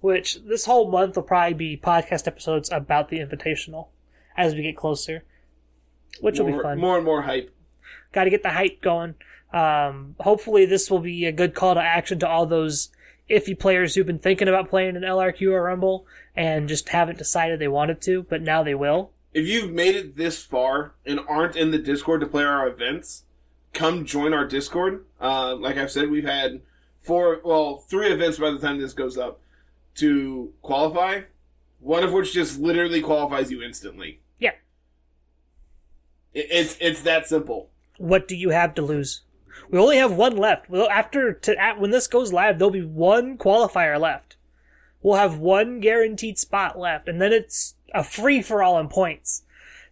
which 0.00 0.44
this 0.44 0.66
whole 0.66 0.90
month 0.90 1.16
will 1.16 1.22
probably 1.22 1.54
be 1.54 1.76
podcast 1.76 2.26
episodes 2.26 2.70
about 2.70 3.08
the 3.08 3.18
Invitational 3.18 3.86
as 4.36 4.54
we 4.54 4.62
get 4.62 4.76
closer, 4.76 5.24
which 6.20 6.38
will 6.38 6.46
be 6.46 6.52
more, 6.52 6.62
fun. 6.62 6.78
More 6.78 6.96
and 6.96 7.04
more 7.04 7.22
hype. 7.22 7.50
got 8.12 8.24
to 8.24 8.30
get 8.30 8.42
the 8.42 8.50
hype 8.50 8.82
going. 8.82 9.14
Um, 9.54 10.16
hopefully, 10.20 10.66
this 10.66 10.90
will 10.90 10.98
be 10.98 11.24
a 11.24 11.32
good 11.32 11.54
call 11.54 11.74
to 11.74 11.80
action 11.80 12.18
to 12.18 12.28
all 12.28 12.44
those 12.44 12.90
iffy 13.28 13.58
players 13.58 13.94
who've 13.94 14.06
been 14.06 14.18
thinking 14.18 14.48
about 14.48 14.70
playing 14.70 14.96
an 14.96 15.02
LRQ 15.02 15.52
or 15.52 15.62
Rumble 15.62 16.06
and 16.34 16.68
just 16.68 16.88
haven't 16.90 17.18
decided 17.18 17.58
they 17.58 17.68
wanted 17.68 18.00
to, 18.02 18.22
but 18.24 18.42
now 18.42 18.62
they 18.62 18.74
will. 18.74 19.10
If 19.34 19.46
you've 19.46 19.70
made 19.70 19.96
it 19.96 20.16
this 20.16 20.42
far 20.42 20.94
and 21.04 21.20
aren't 21.28 21.56
in 21.56 21.70
the 21.70 21.78
Discord 21.78 22.20
to 22.20 22.26
play 22.26 22.44
our 22.44 22.66
events, 22.66 23.24
come 23.72 24.04
join 24.04 24.32
our 24.32 24.46
Discord. 24.46 25.04
Uh, 25.20 25.54
like 25.56 25.76
I've 25.76 25.90
said, 25.90 26.10
we've 26.10 26.24
had 26.24 26.62
four, 27.00 27.40
well, 27.44 27.76
three 27.76 28.08
events 28.08 28.38
by 28.38 28.50
the 28.50 28.58
time 28.58 28.80
this 28.80 28.94
goes 28.94 29.18
up 29.18 29.40
to 29.96 30.52
qualify. 30.62 31.22
One 31.80 32.02
of 32.02 32.12
which 32.12 32.32
just 32.32 32.58
literally 32.58 33.02
qualifies 33.02 33.50
you 33.50 33.62
instantly. 33.62 34.20
Yeah. 34.38 34.52
It, 36.32 36.46
it's 36.50 36.76
it's 36.80 37.02
that 37.02 37.28
simple. 37.28 37.70
What 37.98 38.26
do 38.26 38.34
you 38.34 38.50
have 38.50 38.74
to 38.74 38.82
lose? 38.82 39.22
We 39.70 39.78
only 39.78 39.96
have 39.98 40.12
one 40.12 40.36
left. 40.36 40.72
After 40.72 41.32
to, 41.32 41.56
at, 41.60 41.80
when 41.80 41.90
this 41.90 42.06
goes 42.06 42.32
live, 42.32 42.58
there'll 42.58 42.70
be 42.70 42.84
one 42.84 43.38
qualifier 43.38 44.00
left. 44.00 44.36
We'll 45.02 45.16
have 45.16 45.38
one 45.38 45.80
guaranteed 45.80 46.38
spot 46.38 46.78
left, 46.78 47.08
and 47.08 47.20
then 47.20 47.32
it's 47.32 47.74
a 47.94 48.02
free 48.02 48.42
for 48.42 48.62
all 48.62 48.78
in 48.78 48.88
points. 48.88 49.42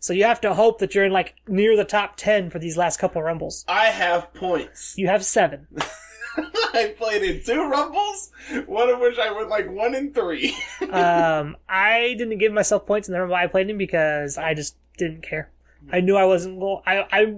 So 0.01 0.13
you 0.13 0.25
have 0.25 0.41
to 0.43 0.55
hope 0.55 0.81
that 0.81 0.95
you're 0.95 1.05
in 1.05 1.13
like 1.13 1.35
near 1.49 1.77
the 1.77 1.85
top 1.85 2.17
ten 2.17 2.51
for 2.51 2.59
these 2.59 2.77
last 2.77 2.99
couple 2.99 3.23
rumbles. 3.23 3.65
I 3.69 3.87
have 3.87 4.35
points. 4.35 4.95
You 4.99 5.07
have 5.07 5.25
seven. 5.25 5.67
I 6.75 6.95
played 6.99 7.23
in 7.23 7.43
two 7.43 7.69
rumbles, 7.69 8.31
one 8.67 8.91
of 8.91 8.99
which 8.99 9.19
I 9.19 9.31
went 9.33 9.49
like 9.49 9.71
one 9.71 9.95
in 9.95 10.13
three. 10.13 10.55
um, 10.91 11.57
I 11.69 12.15
didn't 12.19 12.39
give 12.39 12.53
myself 12.53 12.87
points 12.87 13.09
in 13.09 13.15
the 13.15 13.21
rumble 13.21 13.37
I 13.37 13.47
played 13.47 13.71
in 13.71 13.79
because 13.79 14.37
I 14.37 14.55
just 14.55 14.77
didn't 14.99 15.23
care. 15.23 15.51
I 15.93 16.01
knew 16.01 16.17
I 16.17 16.25
wasn't 16.25 16.59
going. 16.59 16.83
I, 16.87 17.07
I, 17.13 17.35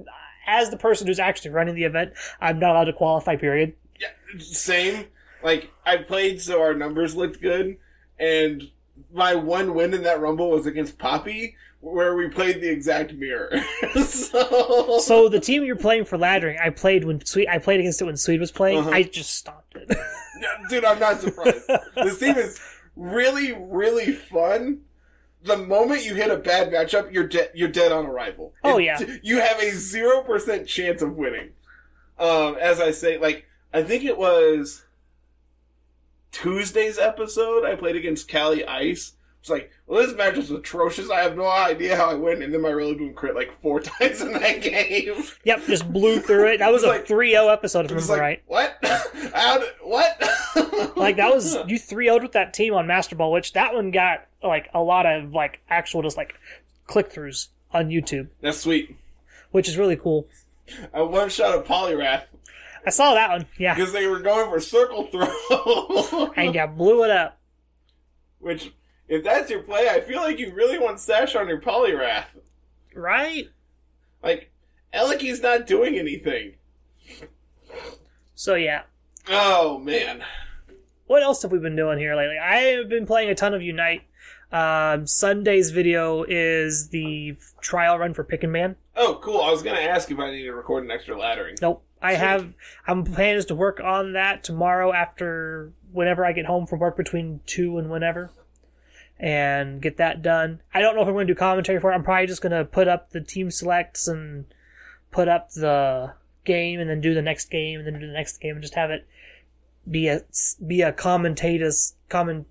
as 0.46 0.70
the 0.70 0.76
person 0.76 1.06
who's 1.06 1.18
actually 1.18 1.50
running 1.50 1.74
the 1.74 1.84
event, 1.84 2.12
I'm 2.40 2.58
not 2.58 2.70
allowed 2.70 2.84
to 2.84 2.92
qualify. 2.92 3.36
Period. 3.36 3.74
Yeah, 4.00 4.08
same. 4.38 5.06
Like 5.42 5.70
I 5.84 5.98
played 5.98 6.40
so 6.40 6.60
our 6.60 6.74
numbers 6.74 7.14
looked 7.14 7.40
good, 7.40 7.76
and 8.18 8.70
my 9.12 9.34
one 9.34 9.74
win 9.74 9.94
in 9.94 10.02
that 10.04 10.20
rumble 10.20 10.50
was 10.50 10.66
against 10.66 10.98
Poppy, 10.98 11.56
where 11.80 12.14
we 12.14 12.28
played 12.28 12.60
the 12.60 12.70
exact 12.70 13.14
mirror. 13.14 13.50
so, 14.04 14.98
So 15.00 15.28
the 15.28 15.40
team 15.40 15.64
you're 15.64 15.76
playing 15.76 16.04
for 16.04 16.18
laddering, 16.18 16.60
I 16.60 16.70
played 16.70 17.04
when 17.04 17.24
Sweet. 17.24 17.48
I 17.48 17.58
played 17.58 17.80
against 17.80 18.00
it 18.00 18.04
when 18.04 18.16
Sweet 18.16 18.40
was 18.40 18.50
playing. 18.50 18.78
Uh-huh. 18.78 18.90
I 18.90 19.02
just 19.04 19.34
stopped 19.34 19.76
it. 19.76 19.96
dude, 20.68 20.84
I'm 20.84 20.98
not 20.98 21.20
surprised. 21.20 21.68
this 21.96 22.18
team 22.18 22.36
is 22.36 22.60
really, 22.96 23.52
really 23.52 24.12
fun. 24.12 24.80
The 25.46 25.56
moment 25.56 26.04
you 26.04 26.14
hit 26.14 26.30
a 26.30 26.36
bad 26.36 26.70
matchup, 26.72 27.12
you're 27.12 27.26
dead. 27.26 27.50
You're 27.54 27.68
dead 27.68 27.92
on 27.92 28.04
arrival. 28.06 28.52
Oh, 28.64 28.78
It- 28.78 28.84
yeah. 28.84 28.98
you 29.22 29.40
have 29.40 29.58
a 29.60 29.70
zero 29.70 30.22
percent 30.22 30.66
chance 30.68 31.00
of 31.02 31.16
winning. 31.16 31.50
Um, 32.18 32.56
as 32.60 32.80
I 32.80 32.90
say, 32.90 33.16
like 33.18 33.46
I 33.72 33.82
think 33.82 34.04
it 34.04 34.18
was 34.18 34.84
Tuesday's 36.32 36.98
episode. 36.98 37.64
I 37.64 37.74
played 37.76 37.96
against 37.96 38.28
Cali 38.28 38.64
Ice. 38.64 39.12
It's 39.46 39.50
like, 39.52 39.70
well, 39.86 40.04
this 40.04 40.16
match 40.16 40.36
is 40.38 40.50
atrocious. 40.50 41.08
I 41.08 41.20
have 41.20 41.36
no 41.36 41.46
idea 41.46 41.94
how 41.96 42.10
I 42.10 42.14
win, 42.14 42.42
and 42.42 42.52
then 42.52 42.62
my 42.62 42.70
really 42.70 42.96
boom 42.96 43.14
crit 43.14 43.36
like 43.36 43.52
four 43.62 43.78
times 43.80 44.20
in 44.20 44.32
that 44.32 44.60
game. 44.60 45.22
yep, 45.44 45.64
just 45.66 45.88
blew 45.92 46.18
through 46.18 46.48
it. 46.48 46.58
That 46.58 46.72
was 46.72 46.82
a 46.82 46.88
like- 46.88 47.06
3-0 47.06 47.52
episode, 47.52 47.84
if 47.84 47.92
I 47.92 47.94
remember 47.94 48.12
like, 48.14 48.20
right. 48.20 48.42
what? 48.48 48.76
How 49.32 49.58
did, 49.58 49.68
what? 49.84 50.20
Like 50.96 51.16
that 51.16 51.32
was 51.32 51.54
you 51.68 51.78
3-0'd 51.78 52.22
with 52.22 52.32
that 52.32 52.52
team 52.54 52.74
on 52.74 52.88
Master 52.88 53.14
Ball, 53.14 53.30
which 53.30 53.52
that 53.52 53.72
one 53.72 53.92
got 53.92 54.26
like 54.42 54.68
a 54.74 54.80
lot 54.80 55.06
of 55.06 55.32
like 55.32 55.60
actual 55.70 56.02
just 56.02 56.16
like 56.16 56.34
click 56.86 57.12
throughs 57.12 57.48
on 57.72 57.88
YouTube, 57.90 58.28
That's 58.40 58.58
sweet. 58.58 58.96
which 59.52 59.68
is 59.68 59.76
really 59.78 59.96
cool. 59.96 60.26
I 60.92 61.02
one 61.02 61.28
shot 61.28 61.54
of 61.54 61.64
Poliwrath 61.66 62.24
I 62.84 62.90
saw 62.90 63.14
that 63.14 63.30
one, 63.30 63.46
yeah, 63.58 63.74
because 63.74 63.92
they 63.92 64.06
were 64.08 64.18
going 64.20 64.50
for 64.50 64.58
circle 64.58 65.04
throw. 65.06 66.32
and 66.36 66.52
you 66.54 66.66
blew 66.66 67.04
it 67.04 67.10
up. 67.10 67.38
Which, 68.40 68.72
if 69.08 69.24
that's 69.24 69.50
your 69.50 69.62
play, 69.62 69.88
I 69.88 70.00
feel 70.00 70.20
like 70.20 70.38
you 70.38 70.52
really 70.54 70.78
want 70.78 71.00
Sash 71.00 71.34
on 71.36 71.48
your 71.48 71.60
Poliwrath. 71.60 72.26
Right? 72.94 73.50
Like, 74.22 74.50
Eliki's 74.92 75.42
not 75.42 75.66
doing 75.66 75.96
anything. 75.96 76.54
So 78.34 78.54
yeah. 78.54 78.82
Oh, 79.28 79.78
man. 79.78 80.22
What 81.06 81.22
else 81.22 81.42
have 81.42 81.52
we 81.52 81.58
been 81.58 81.76
doing 81.76 81.98
here 81.98 82.16
lately? 82.16 82.38
I 82.38 82.56
have 82.56 82.88
been 82.88 83.06
playing 83.06 83.30
a 83.30 83.34
ton 83.34 83.54
of 83.54 83.62
Unite. 83.62 84.02
Um, 84.52 85.06
Sunday's 85.06 85.70
video 85.70 86.24
is 86.26 86.88
the 86.88 87.36
trial 87.60 87.98
run 87.98 88.14
for 88.14 88.24
Pick 88.24 88.44
and 88.44 88.52
Ban. 88.52 88.76
Oh, 88.94 89.18
cool. 89.22 89.40
I 89.40 89.50
was 89.50 89.62
going 89.62 89.76
to 89.76 89.82
ask 89.82 90.10
if 90.10 90.18
I 90.18 90.30
need 90.30 90.44
to 90.44 90.52
record 90.52 90.84
an 90.84 90.90
extra 90.90 91.16
laddering. 91.16 91.60
Nope. 91.60 91.82
I 92.00 92.12
Sweet. 92.12 92.20
have. 92.20 92.54
I'm 92.86 93.04
planning 93.04 93.42
to 93.42 93.54
work 93.54 93.80
on 93.80 94.12
that 94.12 94.44
tomorrow 94.44 94.92
after 94.92 95.72
whenever 95.92 96.24
I 96.24 96.32
get 96.32 96.46
home 96.46 96.66
from 96.66 96.78
work 96.78 96.96
between 96.96 97.40
two 97.46 97.78
and 97.78 97.90
whenever, 97.90 98.30
and 99.18 99.80
get 99.80 99.96
that 99.96 100.22
done. 100.22 100.60
I 100.74 100.80
don't 100.80 100.94
know 100.94 101.02
if 101.02 101.08
I'm 101.08 101.14
going 101.14 101.26
to 101.26 101.34
do 101.34 101.38
commentary 101.38 101.80
for 101.80 101.90
it. 101.90 101.94
I'm 101.94 102.04
probably 102.04 102.26
just 102.26 102.42
going 102.42 102.52
to 102.52 102.64
put 102.64 102.88
up 102.88 103.10
the 103.10 103.20
team 103.20 103.50
selects 103.50 104.08
and 104.08 104.44
put 105.10 105.28
up 105.28 105.50
the 105.52 106.14
game, 106.44 106.80
and 106.80 106.88
then 106.88 107.00
do 107.00 107.14
the 107.14 107.22
next 107.22 107.50
game, 107.50 107.78
and 107.78 107.86
then 107.86 107.98
do 108.00 108.06
the 108.06 108.12
next 108.12 108.38
game, 108.38 108.54
and 108.54 108.62
just 108.62 108.74
have 108.74 108.90
it 108.90 109.06
be 109.88 110.08
a 110.08 110.22
be 110.64 110.82
a 110.82 110.92
commentator's 110.92 111.94
comment. 112.08 112.46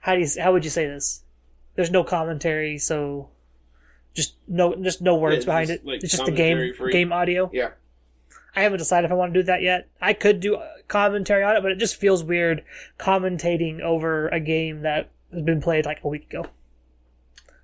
How 0.00 0.14
do 0.14 0.20
you 0.20 0.28
how 0.40 0.52
would 0.52 0.64
you 0.64 0.70
say 0.70 0.86
this? 0.86 1.24
There's 1.74 1.90
no 1.90 2.04
commentary, 2.04 2.78
so 2.78 3.30
just 4.14 4.34
no 4.46 4.74
just 4.76 5.00
no 5.00 5.16
words 5.16 5.36
it's 5.36 5.44
behind 5.44 5.70
it. 5.70 5.84
like, 5.84 6.02
it's 6.02 6.12
just 6.12 6.24
the 6.24 6.32
game 6.32 6.74
free. 6.74 6.92
game 6.92 7.12
audio. 7.12 7.50
Yeah. 7.52 7.70
I 8.56 8.62
haven't 8.62 8.78
decided 8.78 9.06
if 9.06 9.12
I 9.12 9.14
want 9.14 9.32
to 9.34 9.40
do 9.40 9.44
that 9.44 9.62
yet. 9.62 9.88
I 10.00 10.12
could 10.12 10.40
do 10.40 10.58
commentary 10.88 11.44
on 11.44 11.56
it, 11.56 11.62
but 11.62 11.70
it 11.70 11.78
just 11.78 11.96
feels 11.96 12.24
weird 12.24 12.64
commentating 12.98 13.80
over 13.80 14.28
a 14.28 14.40
game 14.40 14.82
that 14.82 15.10
has 15.32 15.42
been 15.42 15.60
played 15.60 15.86
like 15.86 16.02
a 16.02 16.08
week 16.08 16.28
ago. 16.30 16.46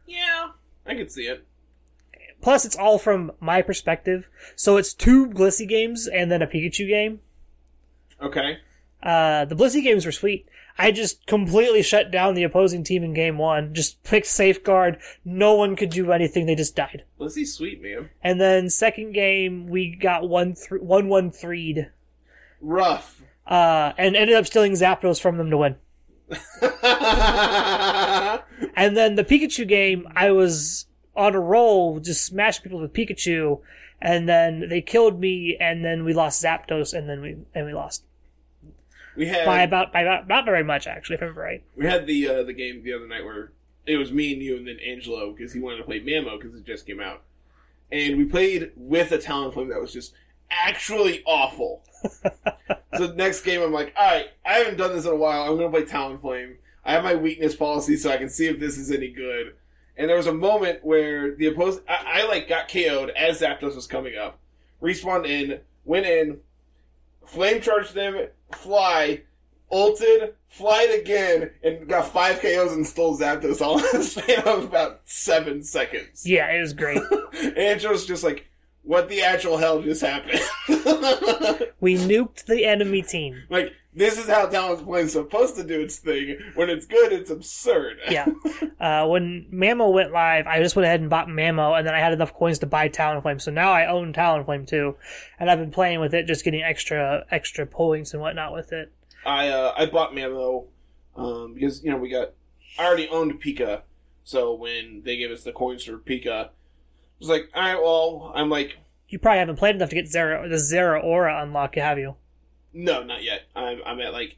Yeah. 0.07 0.51
I 0.87 0.95
could 0.95 1.11
see 1.11 1.27
it. 1.27 1.47
Plus, 2.41 2.65
it's 2.65 2.77
all 2.77 2.99
from 2.99 3.33
my 3.41 3.63
perspective. 3.63 4.29
So 4.55 4.77
it's 4.77 4.93
two 4.93 5.27
Blissey 5.29 5.67
games 5.67 6.07
and 6.07 6.31
then 6.31 6.43
a 6.43 6.47
Pikachu 6.47 6.87
game. 6.87 7.21
Okay. 8.21 8.59
Uh, 9.03 9.47
the 9.47 9.55
Blissey 9.55 9.83
games 9.83 10.05
were 10.05 10.13
sweet. 10.13 10.47
I 10.77 10.91
just 10.91 11.27
completely 11.27 11.83
shut 11.83 12.11
down 12.11 12.35
the 12.35 12.43
opposing 12.43 12.83
team 12.83 13.05
in 13.05 13.15
game 13.15 13.39
one. 13.39 13.75
Just 13.75 14.03
picked 14.03 14.27
safeguard. 14.27 14.99
No 15.25 15.55
one 15.55 15.77
could 15.77 15.91
do 15.91 16.11
anything. 16.11 16.47
They 16.47 16.57
just 16.57 16.75
died. 16.75 17.05
Let's 17.19 17.35
sweet, 17.51 17.81
man. 17.81 18.11
And 18.23 18.41
then 18.41 18.69
second 18.69 19.13
game, 19.13 19.69
we 19.69 19.95
got 19.95 20.29
one 20.29 20.55
th- 20.55 20.83
one 20.83 21.09
one 21.09 21.31
threed. 21.31 21.91
Rough. 22.61 23.23
Uh, 23.47 23.93
and 23.97 24.17
ended 24.17 24.37
up 24.37 24.47
stealing 24.47 24.73
Zapdos 24.73 25.21
from 25.21 25.37
them 25.37 25.51
to 25.51 25.59
win. 25.59 25.77
And 28.77 28.97
then 28.97 29.15
the 29.15 29.25
Pikachu 29.25 29.67
game, 29.67 30.09
I 30.17 30.31
was 30.31 30.87
on 31.17 31.35
a 31.35 31.41
roll, 31.41 32.01
just 32.01 32.25
smashing 32.25 32.65
people 32.65 32.81
with 32.81 32.93
Pikachu, 32.93 33.61
and 34.01 34.29
then 34.29 34.69
they 34.69 34.81
killed 34.81 35.21
me, 35.21 35.57
and 35.61 35.85
then 35.85 36.05
we 36.05 36.13
lost 36.13 36.43
Zapdos, 36.43 36.93
and 36.93 37.09
then 37.09 37.21
we 37.21 37.37
and 37.55 37.67
we 37.67 37.73
lost. 37.73 38.05
We 39.17 39.29
had 39.29 39.47
by 39.47 39.63
about 39.63 39.93
by 39.93 40.03
about 40.03 40.27
not 40.27 40.45
very 40.45 40.65
much 40.65 40.87
actually, 40.87 41.15
if 41.15 41.23
I 41.23 41.27
remember 41.27 41.43
right. 41.43 41.63
we 41.77 41.87
had 41.87 42.07
the 42.07 42.29
uh, 42.29 42.43
the 42.43 42.53
game 42.53 42.83
the 42.83 42.93
other 42.93 43.07
night 43.07 43.25
where 43.25 43.53
it 43.87 43.97
was 43.97 44.11
me 44.11 44.33
and 44.33 44.43
you 44.43 44.57
and 44.57 44.67
then 44.67 44.79
Angelo 44.81 45.33
because 45.33 45.53
he 45.53 45.61
wanted 45.61 45.79
to 45.79 45.85
play 45.85 46.01
Mamo 46.01 46.39
because 46.39 46.55
it 46.55 46.65
just 46.65 46.87
came 46.87 47.01
out, 47.01 47.23
and 47.93 48.19
we 48.19 48.25
played 48.25 48.73
with 48.77 49.13
a 49.13 49.19
Talonflame 49.19 49.69
that 49.69 49.81
was 49.81 49.93
just 49.93 50.15
actually 50.63 51.23
awful. 51.27 51.83
so 52.97 53.13
next 53.15 53.43
game 53.43 53.63
I'm 53.63 53.73
like, 53.73 53.95
all 53.97 54.07
right, 54.07 54.27
I 54.45 54.55
haven't 54.55 54.77
done 54.77 54.95
this 54.95 55.05
in 55.05 55.13
a 55.13 55.17
while. 55.17 55.43
I'm 55.43 55.57
gonna 55.57 55.71
play 55.71 55.83
Talonflame. 55.85 56.57
I 56.85 56.93
have 56.93 57.05
my 57.05 57.15
weakness 57.15 57.57
policy 57.57 57.97
so 57.97 58.11
I 58.11 58.19
can 58.19 58.29
see 58.29 58.47
if 58.47 58.61
this 58.61 58.77
is 58.77 58.91
any 58.91 59.09
good. 59.09 59.55
And 59.97 60.09
there 60.11 60.17
was 60.17 60.27
a 60.27 60.35
moment 60.35 60.85
where 60.85 61.35
the 61.35 61.47
opposed, 61.47 61.83
I, 61.89 62.23
I 62.23 62.27
like 62.27 62.49
got 62.49 62.69
KO'd 62.69 63.11
as 63.11 63.41
Zapdos 63.41 63.77
was 63.77 63.87
coming 63.87 64.17
up, 64.17 64.39
respawned 64.83 65.27
in, 65.27 65.61
went 65.85 66.07
in, 66.07 66.41
flame 67.25 67.61
charged 67.61 67.95
them, 67.95 68.29
fly, 68.53 69.23
ulted, 69.71 70.35
flied 70.49 70.91
again, 70.91 71.51
and 71.63 71.89
got 71.89 72.13
five 72.13 72.41
KOs 72.41 72.73
and 72.73 72.87
stole 72.87 73.19
Zapdos 73.19 73.61
all 73.61 73.79
in 73.93 74.01
the 74.01 74.03
span 74.03 74.47
of 74.47 74.65
about 74.65 75.01
seven 75.05 75.63
seconds. 75.63 76.27
Yeah, 76.27 76.51
it 76.51 76.61
was 76.61 76.73
great. 76.73 77.01
And 77.35 77.59
Angelo's 77.59 78.07
just 78.07 78.23
like, 78.23 78.47
what 78.85 79.09
the 79.09 79.23
actual 79.23 79.57
hell 79.57 79.83
just 79.83 80.03
happened? 80.03 80.41
we 81.81 81.97
nuked 81.97 82.45
the 82.45 82.65
enemy 82.65 83.03
team. 83.03 83.43
like, 83.49 83.73
this 83.97 84.19
is 84.19 84.29
how 84.29 84.47
Talonflame's 84.47 85.13
supposed 85.13 85.57
to 85.57 85.65
do 85.65 85.81
its 85.81 85.99
thing. 85.99 86.39
When 86.55 86.69
it's 86.69 86.85
good, 86.85 87.13
it's 87.13 87.31
absurd. 87.31 87.99
Yeah. 88.09 88.27
Uh, 88.81 89.07
when 89.07 89.47
Mamo 89.51 89.91
went 89.91 90.13
live, 90.13 90.47
I 90.47 90.61
just 90.61 90.77
went 90.77 90.85
ahead 90.85 91.01
and 91.01 91.09
bought 91.09 91.29
Mamo, 91.29 91.79
and 91.79 91.87
then 91.87 91.95
I 91.95 92.01
had 92.01 92.13
enough 92.13 92.35
coins 92.35 92.59
to 92.59 92.67
buy 92.67 92.91
Talonflame. 92.91 93.41
So 93.41 93.51
now 93.51 93.73
I 93.73 93.87
own 93.87 94.13
Talonflame 94.13 94.67
too, 94.67 94.97
and 95.41 95.51
I've 95.51 95.59
been 95.59 95.71
playing 95.71 96.01
with 96.01 96.13
it, 96.13 96.27
just 96.27 96.45
getting 96.45 96.63
extra 96.63 97.25
extra 97.31 97.65
points 97.65 98.13
and 98.13 98.21
whatnot 98.21 98.53
with 98.53 98.75
it. 98.75 98.93
I 99.25 99.49
uh, 99.49 99.73
I 99.75 99.87
bought 99.87 100.13
Mamo 100.13 100.67
um, 101.17 101.55
because 101.55 101.83
you 101.83 101.93
know 101.93 101.97
we 101.97 102.11
got 102.11 102.33
I 102.79 102.85
already 102.85 103.09
owned 103.09 103.41
Pika, 103.41 103.83
so 104.23 104.53
when 104.53 105.01
they 105.03 105.17
gave 105.17 105.31
us 105.31 105.45
the 105.45 105.53
coins 105.53 105.85
for 105.85 105.97
Pika, 105.97 106.51
was 107.21 107.29
like, 107.29 107.51
all 107.55 107.63
right, 107.63 107.81
well, 107.81 108.33
I'm 108.35 108.51
like, 108.51 108.79
You 109.09 109.19
probably 109.19 109.39
haven't 109.39 109.57
played 109.57 109.77
enough 109.77 109.91
to 109.91 109.95
get 109.95 110.07
Zera, 110.07 110.49
the 110.49 110.57
Zeraora 110.57 111.43
unlock, 111.43 111.75
have 111.77 111.99
you? 111.99 112.17
no, 112.73 113.03
not 113.05 113.23
yet. 113.23 113.43
I'm 113.55 113.81
I'm 113.87 114.01
at 114.01 114.13
like 114.13 114.37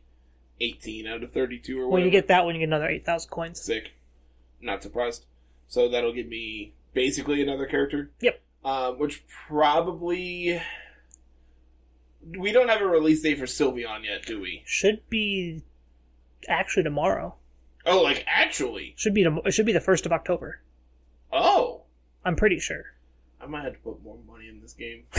18 0.61 1.07
out 1.07 1.22
of 1.22 1.33
32 1.33 1.72
or 1.79 1.89
whatever. 1.89 1.93
When 1.95 2.05
you 2.05 2.11
get 2.11 2.29
that 2.29 2.45
one, 2.45 2.55
you 2.55 2.61
get 2.61 2.68
another 2.68 2.89
8,000 2.89 3.31
coins. 3.31 3.61
sick, 3.62 3.93
not 4.61 4.83
surprised. 4.83 5.24
So 5.68 5.89
that'll 5.89 6.12
give 6.12 6.27
me 6.29 6.74
basically 6.95 7.43
another 7.43 7.66
character. 7.66 8.11
Yep. 8.20 8.41
Um, 8.64 8.99
which 8.99 9.24
probably 9.49 10.61
we 12.39 12.53
don't 12.53 12.68
have 12.68 12.81
a 12.81 12.87
release 12.87 13.22
date 13.22 13.39
for 13.39 13.45
Sylveon 13.47 14.05
yet, 14.05 14.24
do 14.27 14.41
we? 14.41 14.62
Should 14.66 15.09
be 15.09 15.62
actually 16.49 16.83
tomorrow. 16.83 17.37
Oh, 17.85 18.03
like 18.03 18.24
actually? 18.27 18.95
Should 18.97 19.14
be 19.14 19.24
tom- 19.24 19.41
it 19.45 19.53
should 19.55 19.66
be 19.66 19.72
the 19.72 19.81
first 19.81 20.05
of 20.07 20.12
October. 20.12 20.61
Oh, 21.33 21.83
I'm 22.27 22.35
pretty 22.35 22.59
sure. 22.59 22.85
I 23.41 23.47
might 23.47 23.62
have 23.62 23.74
to 23.74 23.79
put 23.79 24.03
more 24.03 24.18
money 24.27 24.49
in 24.49 24.61
this 24.61 24.72
game. 24.72 25.05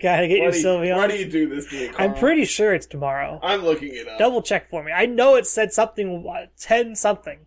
Gotta 0.00 0.28
get 0.28 0.40
Why 0.40 0.44
your 0.44 0.52
Sylveon. 0.52 0.96
Why 0.96 1.06
do 1.08 1.16
you 1.16 1.30
do 1.30 1.48
this 1.48 1.66
to 1.70 1.74
me? 1.74 1.88
Carl? 1.88 2.10
I'm 2.10 2.14
pretty 2.14 2.44
sure 2.44 2.74
it's 2.74 2.84
tomorrow. 2.84 3.40
I'm 3.42 3.62
looking 3.62 3.88
it 3.94 4.06
up. 4.06 4.18
Double 4.18 4.42
check 4.42 4.68
for 4.68 4.84
me. 4.84 4.92
I 4.92 5.06
know 5.06 5.36
it 5.36 5.46
said 5.46 5.72
something 5.72 6.28
uh, 6.28 6.48
ten 6.60 6.94
something. 6.94 7.46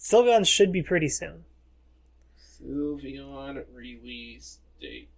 Sylveon 0.00 0.44
should 0.44 0.72
be 0.72 0.82
pretty 0.82 1.08
soon. 1.08 1.44
Sylveon 2.60 3.62
release 3.72 4.58
date. 4.80 5.10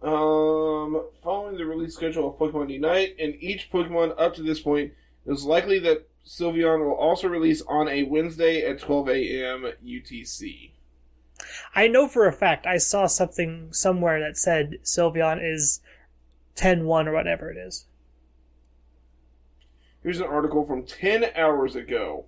Um, 0.00 1.04
following 1.22 1.58
the 1.58 1.66
release 1.66 1.94
schedule 1.94 2.30
of 2.30 2.38
Pokemon 2.38 2.70
Unite, 2.70 3.14
and 3.18 3.34
each 3.40 3.70
Pokemon 3.70 4.14
up 4.18 4.34
to 4.36 4.42
this 4.42 4.58
point, 4.58 4.92
it 5.26 5.30
is 5.30 5.44
likely 5.44 5.78
that 5.80 6.08
Sylveon 6.24 6.84
will 6.84 6.94
also 6.94 7.28
release 7.28 7.62
on 7.62 7.88
a 7.88 8.04
Wednesday 8.04 8.64
at 8.64 8.78
12 8.78 9.08
a.m. 9.08 9.72
UTC. 9.84 10.70
I 11.74 11.88
know 11.88 12.06
for 12.06 12.26
a 12.26 12.32
fact 12.32 12.66
I 12.66 12.78
saw 12.78 13.06
something 13.06 13.72
somewhere 13.72 14.20
that 14.20 14.36
said 14.36 14.78
Sylveon 14.84 15.40
is 15.42 15.80
10-1 16.56 17.06
or 17.06 17.12
whatever 17.12 17.50
it 17.50 17.56
is. 17.56 17.86
Here's 20.02 20.20
an 20.20 20.26
article 20.26 20.64
from 20.64 20.84
10 20.84 21.30
hours 21.36 21.76
ago 21.76 22.26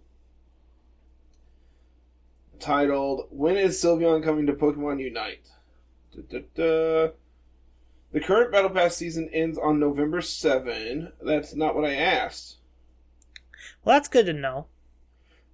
titled, 2.59 3.27
When 3.31 3.57
is 3.57 3.81
Sylveon 3.83 4.25
coming 4.25 4.47
to 4.47 4.53
Pokemon 4.53 5.01
Unite? 5.01 5.51
Da-da-da. 6.15 7.13
The 8.13 8.21
current 8.21 8.53
Battle 8.53 8.71
Pass 8.71 8.97
season 8.97 9.29
ends 9.33 9.59
on 9.59 9.81
November 9.81 10.21
7. 10.21 11.13
That's 11.21 11.55
not 11.55 11.75
what 11.75 11.85
I 11.85 11.95
asked. 11.95 12.59
Well, 13.85 13.97
that's 13.97 14.09
good 14.09 14.27
to 14.27 14.33
know. 14.33 14.67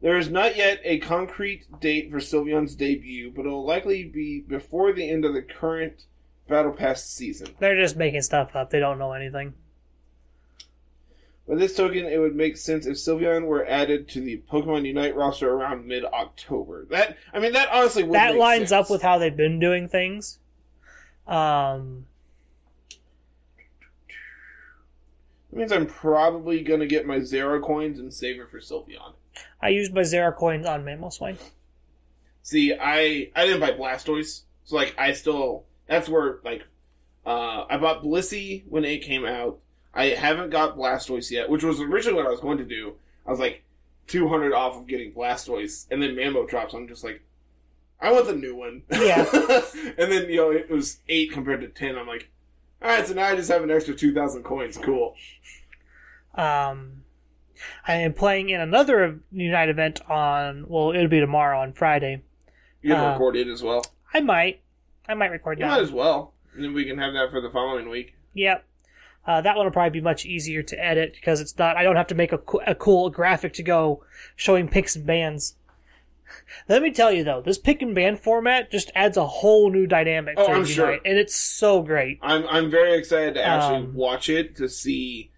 There 0.00 0.16
is 0.16 0.30
not 0.30 0.56
yet 0.56 0.80
a 0.84 0.98
concrete 0.98 1.66
date 1.80 2.10
for 2.10 2.18
Sylveon's 2.18 2.74
debut, 2.74 3.30
but 3.34 3.44
it 3.44 3.48
will 3.48 3.66
likely 3.66 4.04
be 4.04 4.40
before 4.40 4.92
the 4.92 5.08
end 5.10 5.24
of 5.24 5.34
the 5.34 5.42
current 5.42 6.04
Battle 6.48 6.72
Pass 6.72 7.04
season. 7.04 7.48
They're 7.58 7.80
just 7.80 7.96
making 7.96 8.22
stuff 8.22 8.56
up. 8.56 8.70
They 8.70 8.80
don't 8.80 8.98
know 8.98 9.12
anything. 9.12 9.54
By 11.46 11.56
this 11.56 11.76
token, 11.76 12.06
it 12.06 12.18
would 12.18 12.36
make 12.36 12.56
sense 12.56 12.86
if 12.86 12.96
Sylveon 12.96 13.46
were 13.46 13.66
added 13.66 14.08
to 14.10 14.20
the 14.20 14.42
Pokemon 14.50 14.86
Unite 14.86 15.16
roster 15.16 15.52
around 15.52 15.86
mid-October. 15.86 16.86
That, 16.90 17.16
I 17.34 17.40
mean, 17.40 17.52
that 17.52 17.68
honestly 17.72 18.04
would 18.04 18.14
that 18.14 18.36
lines 18.36 18.68
sense. 18.68 18.72
up 18.72 18.90
with 18.90 19.02
how 19.02 19.18
they've 19.18 19.36
been 19.36 19.58
doing 19.58 19.88
things. 19.88 20.38
Um, 21.26 22.06
That 25.50 25.58
means 25.58 25.72
I'm 25.72 25.86
probably 25.86 26.62
gonna 26.62 26.86
get 26.86 27.06
my 27.06 27.20
zero 27.20 27.60
coins 27.60 27.98
and 27.98 28.12
save 28.12 28.40
it 28.40 28.50
for 28.50 28.58
Sylveon. 28.58 29.14
I 29.60 29.68
used 29.68 29.92
my 29.92 30.02
Zera 30.02 30.34
coins 30.34 30.66
on 30.66 30.84
Mamoswine. 30.84 31.38
See, 32.42 32.74
I 32.74 33.30
I 33.34 33.46
didn't 33.46 33.60
buy 33.60 33.72
Blastoise, 33.72 34.42
so 34.64 34.76
like 34.76 34.94
I 34.98 35.12
still 35.12 35.64
that's 35.86 36.08
where 36.08 36.38
like 36.44 36.64
uh 37.26 37.64
I 37.68 37.76
bought 37.76 38.02
Blissey 38.02 38.64
when 38.68 38.84
it 38.84 39.02
came 39.02 39.24
out. 39.24 39.58
I 39.92 40.06
haven't 40.06 40.50
got 40.50 40.76
Blastoise 40.76 41.30
yet, 41.30 41.50
which 41.50 41.64
was 41.64 41.80
originally 41.80 42.16
what 42.16 42.26
I 42.26 42.30
was 42.30 42.40
going 42.40 42.58
to 42.58 42.64
do. 42.64 42.94
I 43.26 43.30
was 43.30 43.40
like 43.40 43.64
two 44.06 44.28
hundred 44.28 44.52
off 44.52 44.76
of 44.76 44.86
getting 44.86 45.12
Blastoise, 45.12 45.86
and 45.90 46.02
then 46.02 46.16
Mambo 46.16 46.46
drops. 46.46 46.74
I'm 46.74 46.88
just 46.88 47.04
like, 47.04 47.22
I 48.00 48.12
want 48.12 48.26
the 48.26 48.34
new 48.34 48.54
one. 48.54 48.82
Yeah. 48.90 49.26
and 49.98 50.10
then 50.12 50.28
you 50.30 50.36
know 50.36 50.50
it 50.50 50.70
was 50.70 51.00
eight 51.08 51.32
compared 51.32 51.60
to 51.60 51.68
ten. 51.68 51.98
I'm 51.98 52.06
like, 52.06 52.30
all 52.82 52.88
right, 52.88 53.06
so 53.06 53.14
now 53.14 53.26
I 53.26 53.36
just 53.36 53.50
have 53.50 53.62
an 53.62 53.70
extra 53.70 53.94
two 53.94 54.12
thousand 54.14 54.42
coins. 54.44 54.78
Cool. 54.78 55.14
Um, 56.34 57.02
I 57.86 57.94
am 57.94 58.12
playing 58.14 58.50
in 58.50 58.60
another 58.60 59.20
Unite 59.32 59.68
event 59.68 60.00
on, 60.08 60.64
well, 60.68 60.90
it'll 60.92 61.08
be 61.08 61.20
tomorrow 61.20 61.60
on 61.60 61.72
Friday. 61.72 62.22
You 62.82 62.94
can 62.94 63.04
Uh, 63.04 63.12
record 63.12 63.36
it 63.36 63.48
as 63.48 63.62
well. 63.62 63.84
I 64.14 64.20
might. 64.20 64.60
I 65.08 65.14
might 65.14 65.30
record 65.30 65.58
You 65.58 65.64
that. 65.64 65.72
might 65.72 65.82
as 65.82 65.92
well, 65.92 66.34
and 66.54 66.64
then 66.64 66.72
we 66.72 66.84
can 66.84 66.98
have 66.98 67.12
that 67.14 67.30
for 67.30 67.40
the 67.40 67.50
following 67.50 67.88
week. 67.88 68.14
Yep. 68.34 68.64
Uh, 69.26 69.40
that 69.42 69.54
one 69.56 69.66
will 69.66 69.72
probably 69.72 69.90
be 69.90 70.00
much 70.00 70.24
easier 70.24 70.62
to 70.62 70.82
edit 70.82 71.12
because 71.14 71.40
it's 71.40 71.56
not. 71.58 71.76
I 71.76 71.82
don't 71.82 71.96
have 71.96 72.06
to 72.06 72.14
make 72.14 72.32
a, 72.32 72.38
co- 72.38 72.62
a 72.66 72.74
cool 72.74 73.10
graphic 73.10 73.52
to 73.54 73.62
go 73.62 74.02
showing 74.36 74.66
picks 74.68 74.96
and 74.96 75.04
bans. 75.06 75.56
Let 76.68 76.82
me 76.82 76.90
tell 76.90 77.12
you 77.12 77.24
though, 77.24 77.40
this 77.40 77.58
pick 77.58 77.82
and 77.82 77.94
ban 77.94 78.16
format 78.16 78.70
just 78.70 78.90
adds 78.94 79.16
a 79.16 79.26
whole 79.26 79.70
new 79.70 79.86
dynamic 79.86 80.34
Oh, 80.38 80.46
to 80.46 80.52
I'm 80.52 80.64
sure. 80.64 80.92
and 80.92 81.18
it's 81.18 81.34
so 81.34 81.82
great. 81.82 82.18
I'm 82.22 82.46
I'm 82.48 82.70
very 82.70 82.94
excited 82.98 83.34
to 83.34 83.44
actually 83.44 83.78
Um, 83.86 83.94
watch 83.94 84.28
it 84.28 84.56
to 84.56 84.68
see 84.68 85.30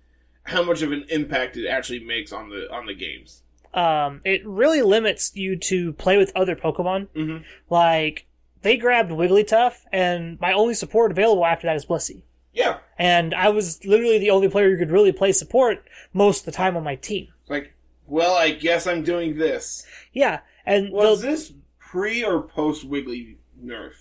how 0.45 0.63
much 0.63 0.83
of 0.83 0.91
an 0.93 1.05
impact 1.09 1.57
it 1.57 1.69
actually 1.69 2.01
makes 2.05 2.33
on 2.33 2.49
the 2.51 2.71
on 2.73 2.87
the 2.87 2.95
games. 2.95 3.43
Um, 3.75 4.21
it 4.25 4.47
really 4.47 4.83
limits 4.83 5.35
you 5.35 5.57
to 5.57 5.93
play 5.95 6.19
with 6.19 6.31
other 6.37 6.55
Pokemon. 6.57 7.09
Mm-hmm. 7.17 7.45
Like 7.71 8.27
they 8.63 8.77
grabbed 8.77 9.11
Wigglytuff, 9.11 9.75
and 9.93 10.39
my 10.41 10.53
only 10.53 10.75
support 10.75 11.11
available 11.11 11.45
after 11.45 11.67
that 11.67 11.77
is 11.77 11.87
Blissey. 11.87 12.23
Yeah, 12.55 12.81
And 12.99 13.33
I 13.35 13.49
was 13.49 13.83
literally 13.87 14.19
the 14.19 14.29
only 14.31 14.47
player 14.51 14.69
who 14.71 14.77
could 14.77 14.91
really 14.91 15.11
play 15.11 15.33
support 15.33 15.89
most 16.13 16.41
of 16.41 16.45
the 16.45 16.53
time 16.53 16.77
on 16.77 16.85
my 16.85 16.97
team. 16.97 17.29
like, 17.49 17.73
well, 18.07 18.35
I 18.35 18.51
guess 18.51 18.87
I'm 18.87 19.03
doing 19.03 19.39
this. 19.39 19.87
Yeah, 20.13 20.41
and 20.67 20.93
Was 20.93 21.21
the- 21.23 21.29
this 21.29 21.53
pre 21.79 22.25
or 22.25 22.43
post 22.43 22.85
Wiggly 22.85 23.39
nerf? 23.63 23.93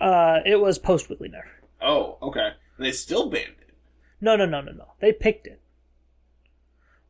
uh, 0.00 0.40
it 0.44 0.56
was 0.60 0.78
post 0.78 1.08
Wiggly 1.10 1.28
nerf. 1.28 1.48
Oh, 1.80 2.18
okay. 2.22 2.50
And 2.76 2.86
they 2.86 2.92
still 2.92 3.28
banned 3.30 3.56
it. 3.60 3.74
No, 4.20 4.36
no, 4.36 4.46
no, 4.46 4.60
no, 4.60 4.72
no. 4.72 4.92
They 5.00 5.12
picked 5.12 5.46
it. 5.46 5.60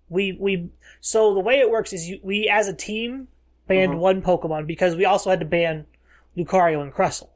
We 0.08 0.32
we 0.38 0.70
so 1.00 1.34
the 1.34 1.40
way 1.40 1.58
it 1.60 1.70
works 1.70 1.92
is 1.92 2.08
you, 2.08 2.20
we 2.22 2.48
as 2.48 2.68
a 2.68 2.74
team 2.74 3.28
banned 3.66 3.92
Uh-huh. 3.92 4.00
one 4.00 4.22
Pokemon 4.22 4.66
because 4.66 4.94
we 4.96 5.04
also 5.04 5.30
had 5.30 5.40
to 5.40 5.46
ban 5.46 5.86
Lucario 6.36 6.82
and 6.82 6.92
Crustle. 6.92 7.28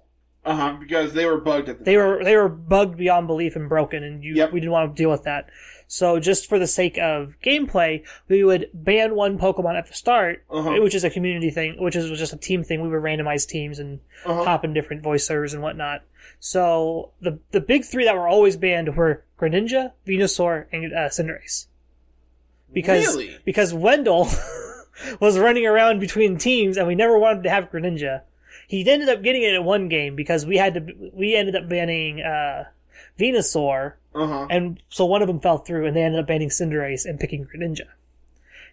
Uh 0.45 0.55
huh. 0.57 0.77
Because 0.79 1.13
they 1.15 1.27
were 1.27 1.41
bugged 1.41 1.69
at 1.69 1.79
the 1.79 1.85
They 1.85 1.95
time. 1.95 2.07
were 2.07 2.25
they 2.25 2.37
were 2.37 2.49
bugged 2.49 2.97
beyond 2.97 3.27
belief 3.27 3.57
and 3.57 3.69
broken, 3.69 4.03
and 4.05 4.23
you 4.23 4.35
Yep. 4.35 4.53
we 4.53 4.61
didn't 4.61 4.73
want 4.73 4.95
to 4.95 5.03
deal 5.03 5.11
with 5.11 5.25
that. 5.25 5.49
So 5.89 6.19
just 6.19 6.49
for 6.49 6.59
the 6.59 6.67
sake 6.67 6.99
of 6.99 7.35
gameplay, 7.45 8.05
we 8.29 8.43
would 8.43 8.69
ban 8.75 9.15
one 9.15 9.39
Pokemon 9.39 9.79
at 9.79 9.87
the 9.87 9.95
start, 9.95 10.43
Uh-huh. 10.51 10.83
which 10.83 10.95
is 10.97 11.05
a 11.05 11.11
community 11.11 11.51
thing, 11.51 11.77
which 11.81 11.95
is 11.95 12.11
just 12.19 12.33
a 12.33 12.37
team 12.37 12.65
thing. 12.65 12.83
We 12.83 12.89
would 12.89 13.03
randomize 13.03 13.47
teams 13.47 13.79
and 13.79 14.01
Uh-huh. 14.25 14.45
hop 14.45 14.65
in 14.65 14.75
different 14.75 15.03
voice 15.03 15.25
servers 15.27 15.55
and 15.55 15.63
whatnot. 15.63 16.03
So 16.41 17.11
the 17.21 17.39
the 17.53 17.61
big 17.61 17.85
three 17.85 18.05
that 18.05 18.17
were 18.17 18.27
always 18.29 18.57
banned 18.57 18.97
were 18.97 19.23
Greninja, 19.39 19.93
Venusaur, 20.07 20.67
and 20.73 20.93
uh, 20.93 21.09
Cinderace. 21.09 21.67
Because 22.73 23.07
Really? 23.17 23.37
because 23.45 23.73
Wendell 23.73 24.29
was 25.21 25.39
running 25.39 25.67
around 25.67 26.01
between 26.01 26.37
teams, 26.37 26.77
and 26.77 26.87
we 26.89 26.95
never 26.95 27.19
wanted 27.19 27.45
to 27.45 27.51
have 27.51 27.71
Greninja. 27.71 28.23
He 28.67 28.89
ended 28.91 29.09
up 29.09 29.23
getting 29.23 29.43
it 29.43 29.55
in 29.55 29.65
one 29.65 29.89
game 29.89 30.17
because 30.17 30.45
we 30.45 30.57
had 30.57 30.75
to. 30.75 31.11
We 31.13 31.37
ended 31.37 31.55
up 31.55 31.69
banning 31.69 32.21
uh, 32.23 32.65
Venusaur, 33.19 33.95
Uh 34.15 34.27
huh. 34.27 34.47
and 34.51 34.83
so 34.89 35.05
one 35.05 35.23
of 35.23 35.29
them 35.29 35.41
fell 35.41 35.59
through, 35.59 35.87
and 35.87 35.97
they 35.97 36.03
ended 36.03 36.21
up 36.21 36.27
banning 36.27 36.49
Cinderace 36.51 37.05
and 37.05 37.19
picking 37.21 37.47
Greninja. 37.47 37.87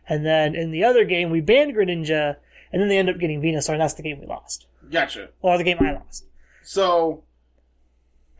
And 0.07 0.25
then 0.25 0.53
in 0.55 0.71
the 0.71 0.83
other 0.83 1.05
game, 1.05 1.29
we 1.29 1.41
banned 1.41 1.73
Greninja, 1.75 2.35
and 2.71 2.81
then 2.81 2.89
they 2.89 2.97
ended 2.97 3.15
up 3.15 3.21
getting 3.21 3.41
Venusaur, 3.41 3.73
and 3.73 3.81
that's 3.81 3.93
the 3.93 4.03
game 4.03 4.19
we 4.19 4.25
lost, 4.25 4.65
Gotcha. 4.91 5.29
or 5.41 5.57
the 5.57 5.63
game 5.63 5.77
I 5.79 5.93
lost. 5.93 6.25
So, 6.63 7.23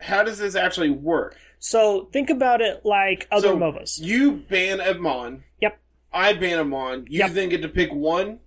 how 0.00 0.22
does 0.22 0.38
this 0.38 0.54
actually 0.54 0.90
work? 0.90 1.36
So 1.58 2.08
think 2.12 2.28
about 2.28 2.60
it 2.60 2.84
like 2.84 3.26
other 3.30 3.48
so 3.48 3.56
MOBAs. 3.56 3.98
You 4.00 4.32
ban 4.32 4.80
a 4.80 4.94
Mon. 4.94 5.44
Yep. 5.62 5.78
I 6.12 6.34
ban 6.34 6.58
a 6.58 6.64
Mon. 6.64 7.06
You 7.08 7.20
Yep. 7.20 7.30
then 7.30 7.48
get 7.48 7.62
to 7.62 7.68
pick 7.68 7.92
one. 7.92 8.40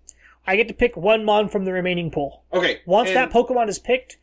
I 0.45 0.55
get 0.55 0.67
to 0.67 0.73
pick 0.73 0.95
one 0.95 1.25
Mon 1.25 1.49
from 1.49 1.65
the 1.65 1.73
remaining 1.73 2.11
pool. 2.11 2.43
Okay. 2.53 2.81
Once 2.85 3.09
and- 3.09 3.17
that 3.17 3.31
Pokemon 3.31 3.69
is 3.69 3.79
picked, 3.79 4.17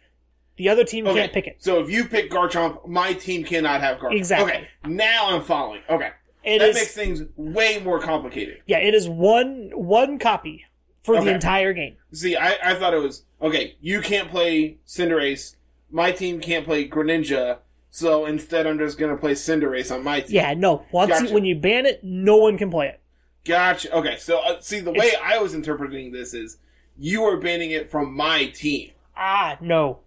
the 0.57 0.69
other 0.69 0.85
team 0.85 1.07
okay. 1.07 1.21
can't 1.21 1.33
pick 1.33 1.47
it. 1.47 1.57
So 1.59 1.83
if 1.83 1.91
you 1.91 2.05
pick 2.05 2.31
Garchomp, 2.31 2.87
my 2.87 3.13
team 3.13 3.45
cannot 3.45 3.81
have 3.81 3.99
Garchomp. 3.99 4.17
Exactly. 4.17 4.53
Okay. 4.53 4.69
Now 4.87 5.29
I'm 5.31 5.43
following. 5.43 5.83
Okay. 5.89 6.11
It 6.45 6.59
that 6.59 6.71
is 6.71 6.75
makes 6.77 6.95
things 6.95 7.23
way 7.37 7.81
more 7.81 8.01
complicated. 8.01 8.63
yeah, 8.67 8.79
it 8.79 8.95
is 8.95 9.09
one 9.09 9.71
one 9.75 10.19
copy 10.19 10.65
for 11.03 11.21
the 11.21 11.33
entire 11.33 11.73
game. 11.73 11.97
See, 12.13 12.37
I, 12.37 12.57
I 12.63 12.75
thought 12.75 12.95
it 12.95 12.99
was 12.99 13.25
okay. 13.41 13.77
You 13.81 14.01
can't 14.01 14.31
play 14.31 14.79
Cinderace. 14.87 15.57
My 15.91 16.13
team 16.13 16.41
can't 16.41 16.65
play 16.65 16.89
Greninja. 16.89 17.59
So 17.91 18.27
instead, 18.27 18.67
I'm 18.67 18.79
just 18.79 18.99
gonna 18.99 19.17
play 19.17 19.33
Cinderace 19.33 19.95
on 19.95 20.05
my 20.05 20.21
team. 20.21 20.37
Yeah, 20.37 20.53
no. 20.55 20.85
Once 20.93 21.11
Gotcha. 21.11 21.29
you, 21.29 21.35
when 21.35 21.45
you 21.45 21.55
ban 21.55 21.87
it, 21.87 22.03
no 22.03 22.37
one 22.37 22.59
can 22.59 22.71
play 22.71 22.89
it. 22.89 23.01
Gotcha. 23.45 23.91
Okay. 23.97 24.17
So 24.19 24.39
uh, 24.41 24.61
see, 24.61 24.81
the 24.81 24.93
way 24.93 25.13
I 25.23 25.39
was 25.39 25.55
interpreting 25.55 26.13
this 26.13 26.35
is 26.35 26.59
you 26.99 27.23
are 27.25 27.39
banning 27.39 27.71
it 27.71 27.91
from 27.91 28.15
my 28.15 28.47
team. 28.47 28.91
Ah, 29.17 29.57
no. 29.61 30.01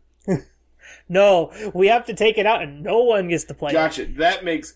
No, 1.10 1.52
we 1.74 1.88
have 1.88 2.06
to 2.08 2.14
take 2.14 2.38
it 2.38 2.46
out 2.46 2.62
and 2.62 2.84
no 2.84 3.00
one 3.04 3.28
gets 3.30 3.44
to 3.46 3.54
play 3.54 3.72
it. 3.72 3.74
Gotcha. 3.74 4.06
That 4.18 4.44
makes 4.44 4.76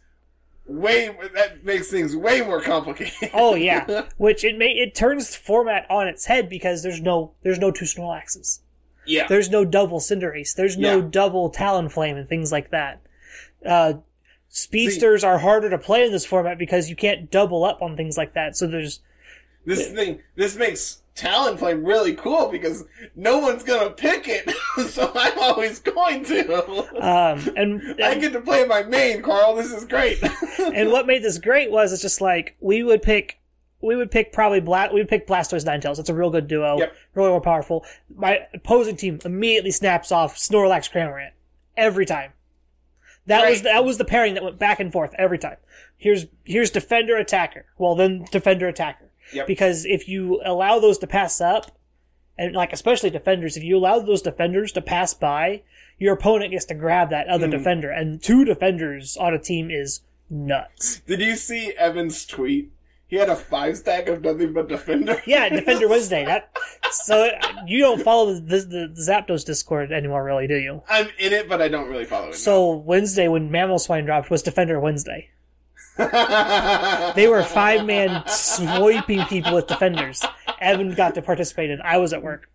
way 0.67 1.09
that 1.33 1.65
makes 1.65 1.89
things 1.89 2.15
way 2.15 2.41
more 2.41 2.61
complicated. 2.61 3.29
Oh 3.33 3.55
yeah, 3.55 4.05
which 4.17 4.43
it 4.43 4.57
may 4.57 4.71
it 4.71 4.95
turns 4.95 5.29
the 5.31 5.37
format 5.37 5.85
on 5.89 6.07
its 6.07 6.25
head 6.25 6.49
because 6.49 6.83
there's 6.83 7.01
no 7.01 7.31
there's 7.41 7.59
no 7.59 7.71
two 7.71 7.85
Snorlaxes, 7.85 8.59
yeah. 9.05 9.27
there's 9.27 9.49
no 9.49 9.65
double 9.65 9.99
Cinderace, 9.99 10.55
there's 10.55 10.77
no 10.77 10.97
Yeah. 10.99 11.07
double 11.09 11.51
Talonflame 11.51 12.17
and 12.17 12.27
things 12.29 12.51
like 12.51 12.69
that. 12.71 13.01
Uh, 13.65 13.93
speedsters 14.49 15.23
are 15.23 15.39
harder 15.39 15.69
to 15.69 15.77
play 15.77 16.05
in 16.05 16.11
this 16.11 16.25
format 16.25 16.57
because 16.57 16.89
you 16.89 16.95
can't 16.95 17.29
double 17.31 17.63
up 17.65 17.81
on 17.81 17.95
things 17.97 18.17
like 18.17 18.33
that. 18.33 18.55
So 18.55 18.67
there's 18.67 18.99
This 19.65 19.91
thing, 19.91 20.21
this 20.35 20.55
makes 20.55 21.01
Talonflame 21.21 21.85
really 21.85 22.15
cool 22.15 22.47
because 22.49 22.83
no 23.15 23.37
one's 23.37 23.63
gonna 23.63 23.91
pick 23.91 24.27
it, 24.27 24.49
so 24.89 25.11
I'm 25.15 25.37
always 25.39 25.79
going 25.79 26.23
to. 26.25 26.55
um 27.05 27.47
and 27.55 28.01
I 28.03 28.15
get 28.15 28.33
to 28.33 28.41
play 28.41 28.65
my 28.65 28.83
main, 28.83 29.21
Carl. 29.21 29.55
This 29.55 29.71
is 29.71 29.85
great. 29.85 30.21
and 30.59 30.91
what 30.91 31.05
made 31.05 31.21
this 31.23 31.37
great 31.37 31.69
was 31.71 31.93
it's 31.93 32.01
just 32.01 32.21
like 32.21 32.55
we 32.59 32.81
would 32.83 33.01
pick 33.01 33.37
we 33.81 33.95
would 33.95 34.11
pick 34.11 34.31
probably 34.33 34.59
Bla- 34.61 34.89
we 34.93 34.99
would 34.99 35.09
pick 35.09 35.27
Blastoise 35.27 35.65
Ninetales. 35.65 35.99
It's 35.99 36.09
a 36.09 36.13
real 36.13 36.29
good 36.29 36.47
duo, 36.47 36.77
Yep. 36.79 36.95
really 37.15 37.29
more 37.29 37.41
powerful. 37.41 37.85
My 38.15 38.47
opposing 38.53 38.95
team 38.95 39.19
immediately 39.25 39.71
snaps 39.71 40.11
off 40.11 40.37
Snorlax 40.37 40.91
Cramorant 40.91 41.31
every 41.77 42.05
time. 42.05 42.33
That 43.27 43.47
was 43.47 43.61
that 43.61 43.85
was 43.85 43.97
the 43.99 44.05
pairing 44.05 44.33
that 44.33 44.43
went 44.43 44.57
back 44.57 44.79
and 44.79 44.91
forth 44.91 45.13
every 45.17 45.37
time. 45.37 45.57
Here's 45.97 46.25
here's 46.43 46.71
defender 46.71 47.15
attacker. 47.17 47.65
Well 47.77 47.93
then 47.95 48.25
defender 48.31 48.67
attacker. 48.67 49.10
Yep. 49.33 49.47
Because 49.47 49.85
if 49.85 50.07
you 50.07 50.41
allow 50.45 50.79
those 50.79 50.97
to 50.99 51.07
pass 51.07 51.39
up, 51.41 51.71
and 52.37 52.53
like 52.55 52.73
especially 52.73 53.09
defenders, 53.09 53.57
if 53.57 53.63
you 53.63 53.77
allow 53.77 53.99
those 53.99 54.21
defenders 54.21 54.71
to 54.73 54.81
pass 54.81 55.13
by, 55.13 55.61
your 55.99 56.13
opponent 56.13 56.51
gets 56.51 56.65
to 56.65 56.73
grab 56.73 57.09
that 57.11 57.27
other 57.27 57.47
Mhm. 57.47 57.51
defender, 57.51 57.91
and 57.91 58.21
two 58.21 58.43
defenders 58.45 59.15
on 59.17 59.33
a 59.33 59.39
team 59.39 59.69
is 59.69 60.01
nuts. 60.29 61.01
Did 61.07 61.21
you 61.21 61.35
see 61.35 61.73
Evan's 61.77 62.25
tweet? 62.25 62.71
He 63.07 63.17
had 63.17 63.27
a 63.27 63.35
five 63.35 63.75
stack 63.77 64.07
of 64.07 64.21
nothing 64.23 64.53
but 64.53 64.69
defender. 64.69 65.21
Yeah, 65.27 65.49
Defender 65.49 65.87
Wednesday. 65.89 66.23
That 66.23 66.49
so 66.91 67.29
you 67.67 67.79
don't 67.79 68.01
follow 68.01 68.33
the, 68.35 68.39
the, 68.39 68.87
the 68.93 69.05
Zapdos 69.07 69.45
Discord 69.45 69.91
anymore, 69.91 70.23
really, 70.23 70.47
do 70.47 70.55
you? 70.55 70.81
I'm 70.89 71.09
in 71.19 71.33
it, 71.33 71.49
but 71.49 71.61
I 71.61 71.67
don't 71.67 71.89
really 71.89 72.05
follow 72.05 72.29
it. 72.29 72.35
So 72.35 72.71
Wednesday, 72.77 73.27
when 73.27 73.49
Mamoswine 73.49 74.05
dropped, 74.05 74.29
was 74.29 74.41
Defender 74.41 74.79
Wednesday. 74.79 75.29
They 75.97 77.27
were 77.27 77.43
five 77.43 77.85
man 77.85 78.23
swiping 78.27 79.23
people 79.25 79.53
with 79.53 79.67
defenders. 79.67 80.23
Evan 80.59 80.93
got 80.93 81.15
to 81.15 81.21
participate 81.21 81.69
in. 81.69 81.81
I 81.81 81.97
was 81.97 82.13
at 82.13 82.23
work. 82.23 82.49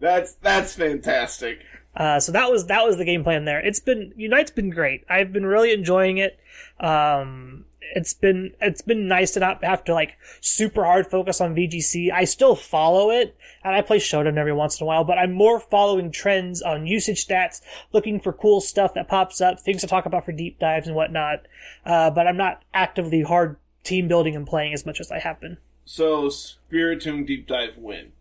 That's 0.00 0.34
that's 0.34 0.74
fantastic. 0.74 1.60
Uh, 1.96 2.20
so 2.20 2.32
that 2.32 2.50
was 2.50 2.66
that 2.66 2.84
was 2.84 2.96
the 2.96 3.04
game 3.04 3.24
plan 3.24 3.44
there. 3.44 3.60
It's 3.60 3.80
been 3.80 4.12
Unite's 4.16 4.50
been 4.50 4.70
great. 4.70 5.04
I've 5.08 5.32
been 5.32 5.46
really 5.46 5.72
enjoying 5.72 6.18
it. 6.18 6.38
Um, 6.80 7.64
it's 7.94 8.14
been 8.14 8.52
it's 8.60 8.82
been 8.82 9.08
nice 9.08 9.32
to 9.32 9.40
not 9.40 9.62
have 9.64 9.84
to 9.84 9.94
like 9.94 10.16
super 10.40 10.84
hard 10.84 11.06
focus 11.06 11.40
on 11.40 11.54
VGC. 11.54 12.12
I 12.12 12.24
still 12.24 12.54
follow 12.54 13.10
it 13.10 13.36
and 13.64 13.74
I 13.74 13.82
play 13.82 13.98
Showdown 13.98 14.38
every 14.38 14.52
once 14.52 14.80
in 14.80 14.84
a 14.84 14.86
while, 14.86 15.04
but 15.04 15.18
I'm 15.18 15.32
more 15.32 15.60
following 15.60 16.10
trends 16.10 16.62
on 16.62 16.86
usage 16.86 17.26
stats, 17.26 17.60
looking 17.92 18.20
for 18.20 18.32
cool 18.32 18.60
stuff 18.60 18.94
that 18.94 19.08
pops 19.08 19.40
up, 19.40 19.60
things 19.60 19.80
to 19.82 19.86
talk 19.86 20.06
about 20.06 20.24
for 20.24 20.32
deep 20.32 20.58
dives 20.58 20.86
and 20.86 20.96
whatnot. 20.96 21.46
Uh, 21.84 22.10
but 22.10 22.26
I'm 22.26 22.36
not 22.36 22.62
actively 22.72 23.22
hard 23.22 23.56
team 23.84 24.08
building 24.08 24.36
and 24.36 24.46
playing 24.46 24.74
as 24.74 24.84
much 24.84 25.00
as 25.00 25.10
I 25.10 25.18
have 25.18 25.40
been. 25.40 25.58
So 25.84 26.28
Spiritomb 26.28 27.26
deep 27.26 27.46
dive 27.46 27.76
win. 27.78 28.12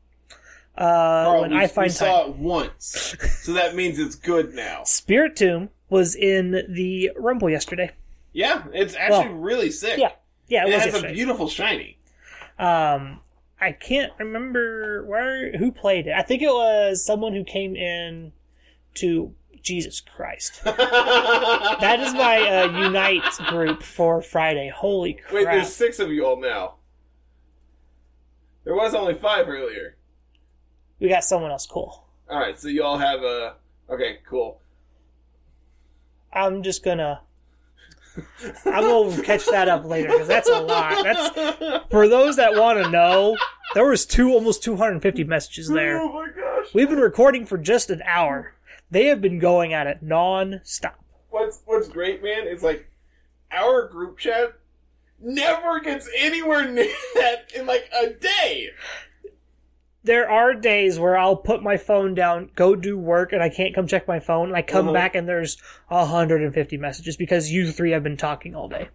Uh, 0.78 1.26
Carl, 1.26 1.41
when 1.41 1.51
we, 1.51 1.57
I 1.57 1.61
we 1.61 1.68
time. 1.68 1.89
saw 1.89 2.28
it 2.28 2.36
once, 2.36 3.15
so 3.41 3.53
that 3.53 3.76
means 3.76 3.97
it's 3.97 4.15
good 4.15 4.53
now. 4.53 4.82
Spiritomb 4.84 5.70
was 5.89 6.15
in 6.15 6.51
the 6.70 7.11
Rumble 7.18 7.49
yesterday. 7.49 7.91
Yeah, 8.38 8.65
it's 8.71 8.95
actually 8.95 9.29
Well, 9.29 9.39
really 9.39 9.71
sick. 9.71 9.97
Yeah, 9.97 10.11
yeah, 10.47 10.67
it 10.67 10.69
it 10.69 10.75
was 10.75 10.93
has 10.93 11.03
a 11.03 11.11
beautiful 11.11 11.49
shiny. 11.49 11.97
Um, 12.59 13.21
I 13.59 13.71
can't 13.71 14.13
remember 14.19 15.03
where 15.07 15.57
who 15.57 15.71
played 15.71 16.05
it. 16.05 16.13
I 16.15 16.21
think 16.21 16.43
it 16.43 16.51
was 16.51 17.03
someone 17.03 17.33
who 17.33 17.43
came 17.43 17.75
in 17.75 18.33
to 18.95 19.33
Jesus 19.63 20.01
Christ. 20.01 20.61
That 20.65 21.99
is 21.99 22.13
my 22.13 22.39
uh, 22.39 22.83
Unite 22.83 23.23
group 23.47 23.81
for 23.81 24.21
Friday. 24.21 24.69
Holy 24.69 25.13
crap! 25.13 25.33
Wait, 25.33 25.45
there's 25.45 25.73
six 25.73 25.97
of 25.97 26.11
you 26.11 26.23
all 26.23 26.39
now. 26.39 26.75
There 28.65 28.75
was 28.75 28.93
only 28.93 29.15
five 29.15 29.47
earlier. 29.47 29.97
We 30.99 31.09
got 31.09 31.23
someone 31.23 31.49
else 31.49 31.65
cool. 31.65 32.05
All 32.29 32.39
right, 32.39 32.59
so 32.59 32.67
you 32.67 32.83
all 32.83 32.99
have 32.99 33.23
a. 33.23 33.55
Okay, 33.89 34.19
cool. 34.29 34.61
I'm 36.31 36.61
just 36.61 36.83
gonna. 36.83 37.21
I'm 38.65 38.84
gonna 38.84 39.24
catch 39.24 39.45
that 39.47 39.68
up 39.68 39.86
later 39.86 40.09
because 40.09 40.28
that's 40.28 40.49
a 40.49 40.59
lot. 40.59 41.03
That's 41.03 41.86
for 41.89 42.07
those 42.07 42.36
that 42.38 42.55
want 42.55 42.84
to 42.84 42.89
know. 42.89 43.38
There 43.74 43.86
was 43.86 44.05
two 44.05 44.32
almost 44.32 44.63
250 44.63 45.24
messages 45.26 45.68
there. 45.68 45.99
Oh 45.99 46.13
my 46.13 46.28
gosh. 46.30 46.74
We've 46.74 46.89
been 46.89 46.99
recording 46.99 47.45
for 47.45 47.57
just 47.57 47.89
an 47.89 48.01
hour. 48.05 48.53
They 48.89 49.07
have 49.07 49.22
been 49.22 49.39
going 49.39 49.74
at 49.74 49.88
it 49.88 50.01
non-stop. 50.01 51.03
What's 51.30 51.61
What's 51.65 51.88
great, 51.89 52.24
man, 52.24 52.47
is 52.47 52.63
like 52.63 52.89
our 53.51 53.88
group 53.88 54.18
chat 54.18 54.53
never 55.20 55.80
gets 55.80 56.09
anywhere 56.18 56.70
near 56.70 56.93
that 57.15 57.51
in 57.55 57.65
like 57.65 57.89
a 57.99 58.09
day. 58.09 58.70
There 60.07 60.29
are 60.29 60.53
days 60.55 60.99
where 60.99 61.15
I'll 61.17 61.35
put 61.35 61.61
my 61.61 61.77
phone 61.77 62.15
down, 62.15 62.49
go 62.55 62.75
do 62.75 62.97
work, 62.97 63.31
and 63.33 63.43
I 63.43 63.49
can't 63.49 63.75
come 63.75 63.85
check 63.87 64.07
my 64.07 64.19
phone, 64.19 64.47
and 64.47 64.57
I 64.57 64.63
come 64.63 64.85
Uh-huh. 64.87 64.93
back 64.93 65.13
and 65.15 65.27
there's 65.27 65.57
150 65.89 66.77
messages 66.77 67.15
because 67.17 67.51
you 67.51 67.71
three 67.71 67.91
have 67.91 68.03
been 68.03 68.17
talking 68.17 68.55
all 68.55 68.67
day. 68.67 68.89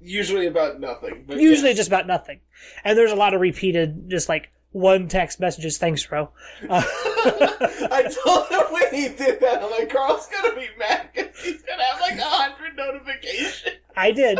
Usually 0.00 0.46
about 0.46 0.80
nothing. 0.80 1.24
But 1.26 1.38
Usually 1.38 1.70
yes. 1.70 1.76
just 1.78 1.88
about 1.88 2.06
nothing. 2.06 2.40
And 2.84 2.96
there's 2.96 3.12
a 3.12 3.16
lot 3.16 3.34
of 3.34 3.40
repeated, 3.40 4.08
just 4.08 4.28
like 4.28 4.50
one 4.72 5.08
text 5.08 5.40
messages, 5.40 5.76
thanks, 5.78 6.06
bro. 6.06 6.30
Uh, 6.68 6.82
I 6.86 8.08
told 8.24 8.46
him 8.48 8.72
when 8.72 8.94
he 8.94 9.08
did 9.08 9.40
that, 9.40 9.62
I'm 9.62 9.70
like, 9.70 9.90
Carl's 9.92 10.28
gonna 10.28 10.54
be 10.54 10.68
mad 10.78 11.10
because 11.14 11.36
he's 11.40 11.62
gonna 11.62 11.82
have 11.82 12.00
like 12.00 12.18
a 12.18 12.22
hundred 12.22 12.76
notifications. 12.76 13.76
I 13.96 14.12
did. 14.12 14.38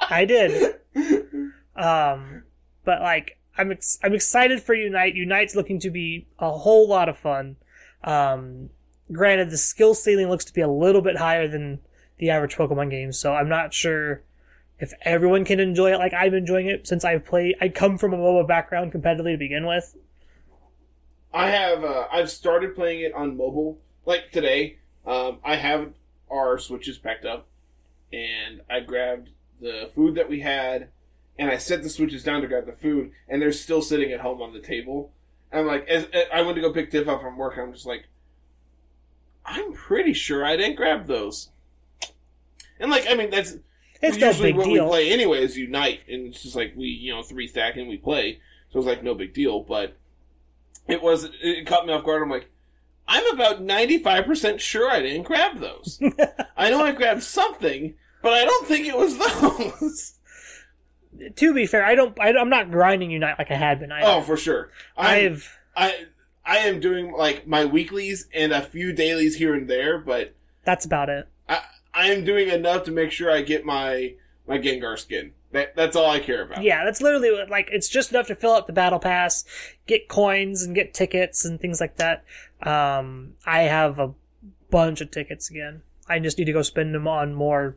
I 0.00 0.24
did. 0.26 0.74
Um, 1.76 2.42
but 2.84 3.00
like, 3.02 3.37
I'm 3.58 3.72
ex- 3.72 3.98
I'm 4.02 4.14
excited 4.14 4.62
for 4.62 4.74
Unite. 4.74 5.14
Unite's 5.14 5.56
looking 5.56 5.80
to 5.80 5.90
be 5.90 6.26
a 6.38 6.50
whole 6.50 6.88
lot 6.88 7.08
of 7.08 7.18
fun. 7.18 7.56
Um, 8.04 8.70
granted, 9.10 9.50
the 9.50 9.58
skill 9.58 9.94
ceiling 9.94 10.28
looks 10.28 10.44
to 10.46 10.54
be 10.54 10.60
a 10.60 10.68
little 10.68 11.02
bit 11.02 11.16
higher 11.16 11.48
than 11.48 11.80
the 12.18 12.30
average 12.30 12.56
Pokemon 12.56 12.90
game, 12.90 13.12
so 13.12 13.34
I'm 13.34 13.48
not 13.48 13.74
sure 13.74 14.22
if 14.78 14.92
everyone 15.02 15.44
can 15.44 15.60
enjoy 15.60 15.92
it 15.92 15.98
like 15.98 16.14
I'm 16.14 16.34
enjoying 16.34 16.68
it 16.68 16.86
since 16.86 17.04
I've 17.04 17.24
played. 17.24 17.56
I 17.60 17.68
come 17.68 17.98
from 17.98 18.14
a 18.14 18.16
MOBA 18.16 18.46
background 18.46 18.92
competitively 18.92 19.32
to 19.32 19.38
begin 19.38 19.66
with. 19.66 19.96
I 21.32 21.50
have 21.50 21.84
uh, 21.84 22.06
I've 22.10 22.30
started 22.30 22.74
playing 22.74 23.00
it 23.00 23.12
on 23.12 23.36
mobile. 23.36 23.78
Like 24.06 24.30
today, 24.32 24.78
um, 25.06 25.38
I 25.44 25.56
have 25.56 25.92
our 26.30 26.58
switches 26.58 26.98
packed 26.98 27.24
up, 27.24 27.46
and 28.12 28.62
I 28.70 28.80
grabbed 28.80 29.30
the 29.60 29.90
food 29.94 30.14
that 30.14 30.28
we 30.28 30.40
had, 30.40 30.88
and 31.38 31.50
I 31.50 31.56
set 31.58 31.82
the 31.82 31.88
switches 31.88 32.24
down 32.24 32.40
to 32.42 32.48
grab 32.48 32.66
the 32.66 32.72
food, 32.72 33.12
and 33.28 33.40
they're 33.40 33.52
still 33.52 33.82
sitting 33.82 34.12
at 34.12 34.20
home 34.20 34.42
on 34.42 34.52
the 34.52 34.60
table. 34.60 35.12
And 35.52 35.60
I'm 35.60 35.66
like, 35.66 35.86
as, 35.88 36.04
as 36.12 36.24
I 36.32 36.42
went 36.42 36.56
to 36.56 36.60
go 36.62 36.72
pick 36.72 36.90
Tiff 36.90 37.08
up 37.08 37.20
from 37.22 37.36
work, 37.36 37.56
I'm 37.58 37.72
just 37.72 37.86
like, 37.86 38.04
I'm 39.44 39.72
pretty 39.72 40.12
sure 40.12 40.44
I 40.44 40.56
didn't 40.56 40.76
grab 40.76 41.06
those. 41.06 41.50
And 42.78 42.90
like, 42.90 43.06
I 43.08 43.14
mean, 43.14 43.30
that's 43.30 43.56
It's 44.02 44.18
no 44.18 44.26
usually 44.28 44.52
big 44.52 44.56
what 44.56 44.64
deal. 44.64 44.84
we 44.84 44.90
play 44.90 45.12
anyway 45.12 45.42
is 45.42 45.56
unite, 45.56 46.00
and 46.08 46.26
it's 46.28 46.42
just 46.42 46.54
like 46.56 46.74
we, 46.76 46.86
you 46.88 47.14
know, 47.14 47.22
three 47.22 47.48
stack 47.48 47.76
and 47.76 47.88
we 47.88 47.96
play, 47.96 48.40
so 48.70 48.78
it's 48.78 48.86
like 48.86 49.02
no 49.02 49.14
big 49.14 49.32
deal. 49.34 49.60
But 49.60 49.96
it 50.86 51.02
was 51.02 51.28
it 51.42 51.66
caught 51.66 51.86
me 51.86 51.92
off 51.92 52.04
guard. 52.04 52.22
I'm 52.22 52.30
like, 52.30 52.50
I'm 53.06 53.26
about 53.32 53.62
ninety 53.62 53.98
five 53.98 54.26
percent 54.26 54.60
sure 54.60 54.90
I 54.90 55.00
didn't 55.00 55.22
grab 55.26 55.58
those. 55.58 55.98
I 56.56 56.70
know 56.70 56.84
I 56.84 56.92
grabbed 56.92 57.22
something, 57.22 57.94
but 58.22 58.34
I 58.34 58.44
don't 58.44 58.66
think 58.66 58.86
it 58.86 58.96
was 58.96 59.16
those. 59.18 60.14
to 61.36 61.54
be 61.54 61.66
fair, 61.66 61.84
I 61.84 61.94
don't. 61.94 62.18
I, 62.20 62.32
I'm 62.32 62.50
not 62.50 62.70
grinding 62.70 63.10
Unite 63.10 63.38
like 63.38 63.50
I 63.50 63.56
had 63.56 63.80
been. 63.80 63.92
Either. 63.92 64.06
oh, 64.06 64.22
for 64.22 64.36
sure. 64.36 64.70
I 64.96 65.16
I've. 65.16 65.58
I 65.76 66.06
I 66.44 66.58
am 66.58 66.80
doing 66.80 67.12
like 67.12 67.46
my 67.46 67.64
weeklies 67.64 68.28
and 68.34 68.52
a 68.52 68.62
few 68.62 68.92
dailies 68.92 69.36
here 69.36 69.54
and 69.54 69.68
there, 69.68 69.98
but 69.98 70.34
That's 70.64 70.84
about 70.84 71.08
it. 71.08 71.28
I 71.48 71.60
I 71.92 72.06
am 72.08 72.24
doing 72.24 72.48
enough 72.48 72.84
to 72.84 72.90
make 72.90 73.12
sure 73.12 73.30
I 73.30 73.42
get 73.42 73.64
my 73.64 74.14
my 74.46 74.58
Gengar 74.58 74.98
skin. 74.98 75.32
That 75.52 75.76
that's 75.76 75.96
all 75.96 76.10
I 76.10 76.20
care 76.20 76.42
about. 76.42 76.62
Yeah, 76.62 76.84
that's 76.84 77.00
literally 77.00 77.32
what, 77.32 77.50
like 77.50 77.68
it's 77.70 77.88
just 77.88 78.10
enough 78.10 78.26
to 78.28 78.34
fill 78.34 78.52
up 78.52 78.66
the 78.66 78.72
battle 78.72 78.98
pass, 78.98 79.44
get 79.86 80.08
coins 80.08 80.62
and 80.62 80.74
get 80.74 80.94
tickets 80.94 81.44
and 81.44 81.60
things 81.60 81.80
like 81.80 81.96
that. 81.96 82.24
Um, 82.62 83.34
I 83.46 83.62
have 83.62 83.98
a 83.98 84.14
bunch 84.70 85.00
of 85.00 85.10
tickets 85.10 85.50
again. 85.50 85.82
I 86.08 86.18
just 86.18 86.38
need 86.38 86.46
to 86.46 86.52
go 86.52 86.62
spend 86.62 86.94
them 86.94 87.08
on 87.08 87.34
more 87.34 87.76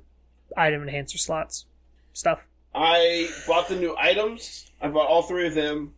item 0.58 0.82
enhancer 0.82 1.18
slots 1.18 1.66
stuff. 2.14 2.40
I 2.74 3.30
bought 3.48 3.68
the 3.68 3.76
new 3.76 3.96
items. 3.98 4.70
I 4.82 4.88
bought 4.88 5.08
all 5.08 5.24
three 5.24 5.48
of 5.48 5.54
them. 5.54 5.94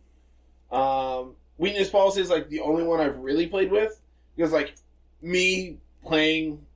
Um, 0.70 1.36
weakness 1.58 1.88
policy 1.88 2.20
is 2.20 2.30
like 2.30 2.48
the 2.48 2.60
only 2.60 2.82
one 2.82 3.00
I've 3.00 3.18
really 3.18 3.46
played 3.46 3.70
with 3.70 4.00
because 4.36 4.52
like 4.52 4.74
me 5.22 5.78
playing 6.04 6.66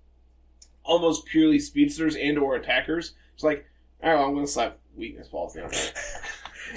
almost 0.84 1.26
purely 1.26 1.58
speedsters 1.58 2.16
and 2.16 2.38
or 2.38 2.56
attackers. 2.56 3.14
It's 3.34 3.44
like, 3.44 3.66
all 4.02 4.10
right, 4.10 4.18
well, 4.18 4.28
I'm 4.28 4.34
gonna 4.34 4.46
slap 4.46 4.78
weakness 4.96 5.28
policy 5.28 5.60
on 5.60 5.70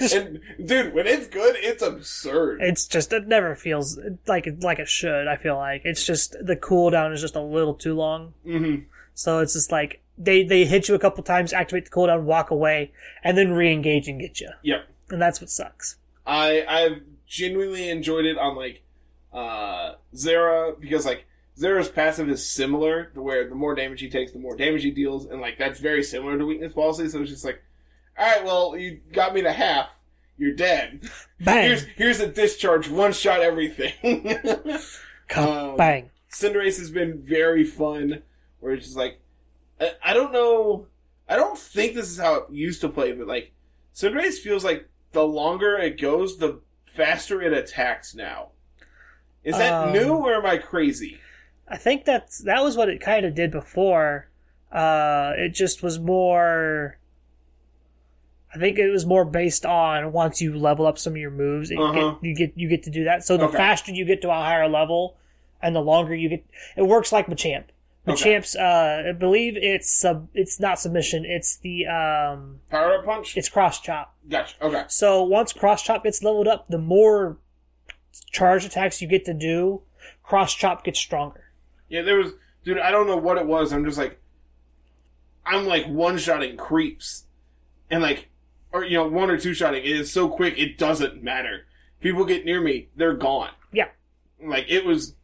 and 0.00 0.40
dude, 0.64 0.94
when 0.94 1.06
it's 1.06 1.26
good, 1.26 1.56
it's 1.58 1.82
absurd. 1.82 2.60
It's 2.62 2.86
just 2.86 3.12
it 3.12 3.26
never 3.26 3.54
feels 3.54 3.98
like 4.26 4.46
it 4.46 4.62
like 4.62 4.78
it 4.78 4.88
should. 4.88 5.28
I 5.28 5.36
feel 5.36 5.56
like 5.56 5.82
it's 5.84 6.04
just 6.04 6.32
the 6.44 6.56
cooldown 6.56 7.12
is 7.12 7.20
just 7.20 7.36
a 7.36 7.42
little 7.42 7.74
too 7.74 7.94
long. 7.94 8.34
hmm 8.44 8.76
So 9.14 9.40
it's 9.40 9.54
just 9.54 9.70
like 9.72 10.01
they 10.18 10.44
they 10.44 10.64
hit 10.64 10.88
you 10.88 10.94
a 10.94 10.98
couple 10.98 11.22
times, 11.22 11.52
activate 11.52 11.86
the 11.86 11.90
cooldown, 11.90 12.22
walk 12.22 12.50
away, 12.50 12.92
and 13.24 13.36
then 13.36 13.52
re-engage 13.52 14.08
and 14.08 14.20
get 14.20 14.40
you. 14.40 14.50
Yep. 14.62 14.88
And 15.10 15.20
that's 15.20 15.40
what 15.40 15.50
sucks. 15.50 15.96
I 16.26 16.64
I've 16.68 17.02
genuinely 17.26 17.88
enjoyed 17.88 18.24
it 18.24 18.38
on 18.38 18.56
like 18.56 18.82
uh 19.32 19.94
Zera 20.14 20.78
because 20.78 21.06
like 21.06 21.26
Zera's 21.58 21.88
passive 21.88 22.28
is 22.28 22.48
similar 22.48 23.06
to 23.14 23.22
where 23.22 23.48
the 23.48 23.54
more 23.54 23.74
damage 23.74 24.00
he 24.00 24.08
takes, 24.08 24.32
the 24.32 24.38
more 24.38 24.56
damage 24.56 24.82
he 24.82 24.90
deals, 24.90 25.26
and 25.26 25.40
like 25.40 25.58
that's 25.58 25.80
very 25.80 26.02
similar 26.02 26.38
to 26.38 26.46
weakness 26.46 26.72
policy. 26.72 27.08
So 27.08 27.20
it's 27.20 27.30
just 27.30 27.44
like, 27.44 27.62
all 28.18 28.26
right, 28.26 28.44
well 28.44 28.76
you 28.76 29.00
got 29.12 29.34
me 29.34 29.42
to 29.42 29.52
half, 29.52 29.90
you're 30.38 30.54
dead. 30.54 31.08
Bang, 31.40 31.66
Here's 31.66 31.82
here's 31.96 32.20
a 32.20 32.28
discharge, 32.28 32.88
one 32.88 33.12
shot 33.12 33.40
everything. 33.40 33.94
um, 35.36 35.76
bang. 35.76 36.10
Cinderace 36.30 36.78
has 36.78 36.90
been 36.90 37.20
very 37.20 37.64
fun. 37.64 38.22
Where 38.60 38.74
it's 38.74 38.86
just 38.86 38.96
like, 38.96 39.18
I, 39.82 39.92
I 40.04 40.12
don't 40.14 40.32
know, 40.32 40.86
I 41.28 41.36
don't 41.36 41.58
think 41.58 41.94
this 41.94 42.08
is 42.10 42.18
how 42.18 42.34
it 42.36 42.44
used 42.50 42.80
to 42.82 42.88
play, 42.88 43.12
but 43.12 43.26
like, 43.26 43.52
Cinderace 43.94 44.38
feels 44.38 44.64
like 44.64 44.88
the 45.12 45.24
longer 45.26 45.76
it 45.76 46.00
goes, 46.00 46.38
the 46.38 46.60
faster 46.84 47.42
it 47.42 47.52
attacks 47.52 48.14
now. 48.14 48.48
Is 49.44 49.58
that 49.58 49.82
Um, 49.82 49.92
new 49.92 50.14
or 50.14 50.34
am 50.34 50.46
I 50.46 50.56
crazy? 50.58 51.18
I 51.68 51.76
think 51.76 52.04
that's 52.04 52.38
that 52.38 52.62
was 52.62 52.76
what 52.76 52.88
it 52.88 53.00
kind 53.00 53.26
of 53.26 53.34
did 53.34 53.50
before. 53.50 54.28
Uh, 54.70 55.32
it 55.36 55.50
just 55.50 55.82
was 55.82 55.98
more. 55.98 56.98
I 58.54 58.58
think 58.58 58.78
it 58.78 58.90
was 58.90 59.06
more 59.06 59.24
based 59.24 59.64
on 59.64 60.12
once 60.12 60.40
you 60.40 60.54
level 60.56 60.86
up 60.86 60.98
some 60.98 61.14
of 61.14 61.16
your 61.16 61.30
moves, 61.30 61.70
it 61.70 61.78
Uh-huh. 61.78 62.16
get, 62.20 62.22
you 62.28 62.34
get 62.34 62.52
you 62.56 62.68
get 62.68 62.82
to 62.84 62.90
do 62.90 63.04
that. 63.04 63.24
So 63.24 63.36
the 63.36 63.46
Okay. 63.46 63.56
faster 63.56 63.92
you 63.92 64.04
get 64.04 64.20
to 64.22 64.28
a 64.30 64.34
higher 64.34 64.68
level, 64.68 65.16
and 65.62 65.74
the 65.74 65.80
longer 65.80 66.14
you 66.14 66.28
get, 66.28 66.44
it 66.76 66.82
works 66.82 67.10
like 67.12 67.26
Machamp. 67.26 67.64
Okay. 68.06 68.34
Machamp's, 68.34 68.56
uh, 68.56 69.04
I 69.10 69.12
believe 69.12 69.56
it's 69.56 69.90
sub, 69.90 70.28
it's 70.34 70.58
not 70.58 70.80
submission, 70.80 71.24
it's 71.24 71.56
the 71.58 71.86
um, 71.86 72.58
Power 72.68 72.94
up 72.98 73.04
punch? 73.04 73.36
it's 73.36 73.48
cross 73.48 73.80
chop. 73.80 74.16
Gotcha. 74.28 74.56
Okay. 74.60 74.84
So 74.88 75.22
once 75.22 75.52
cross 75.52 75.82
chop 75.82 76.02
gets 76.02 76.22
leveled 76.22 76.48
up, 76.48 76.66
the 76.68 76.78
more 76.78 77.38
charge 78.32 78.64
attacks 78.64 79.00
you 79.00 79.06
get 79.06 79.24
to 79.26 79.34
do, 79.34 79.82
cross 80.24 80.52
chop 80.52 80.82
gets 80.84 80.98
stronger. 80.98 81.52
Yeah, 81.88 82.02
there 82.02 82.16
was, 82.16 82.32
dude. 82.64 82.78
I 82.78 82.90
don't 82.90 83.06
know 83.06 83.16
what 83.16 83.38
it 83.38 83.46
was. 83.46 83.72
I'm 83.72 83.84
just 83.84 83.98
like, 83.98 84.18
I'm 85.46 85.66
like 85.66 85.86
one 85.86 86.18
shotting 86.18 86.56
creeps, 86.56 87.26
and 87.90 88.02
like, 88.02 88.28
or 88.72 88.84
you 88.84 88.96
know, 88.96 89.06
one 89.06 89.30
or 89.30 89.38
two 89.38 89.54
shotting. 89.54 89.84
It 89.84 89.90
is 89.90 90.12
so 90.12 90.28
quick, 90.28 90.58
it 90.58 90.76
doesn't 90.76 91.22
matter. 91.22 91.66
People 92.00 92.24
get 92.24 92.44
near 92.44 92.60
me, 92.60 92.88
they're 92.96 93.14
gone. 93.14 93.50
Yeah. 93.72 93.88
Like 94.44 94.66
it 94.68 94.84
was, 94.84 95.14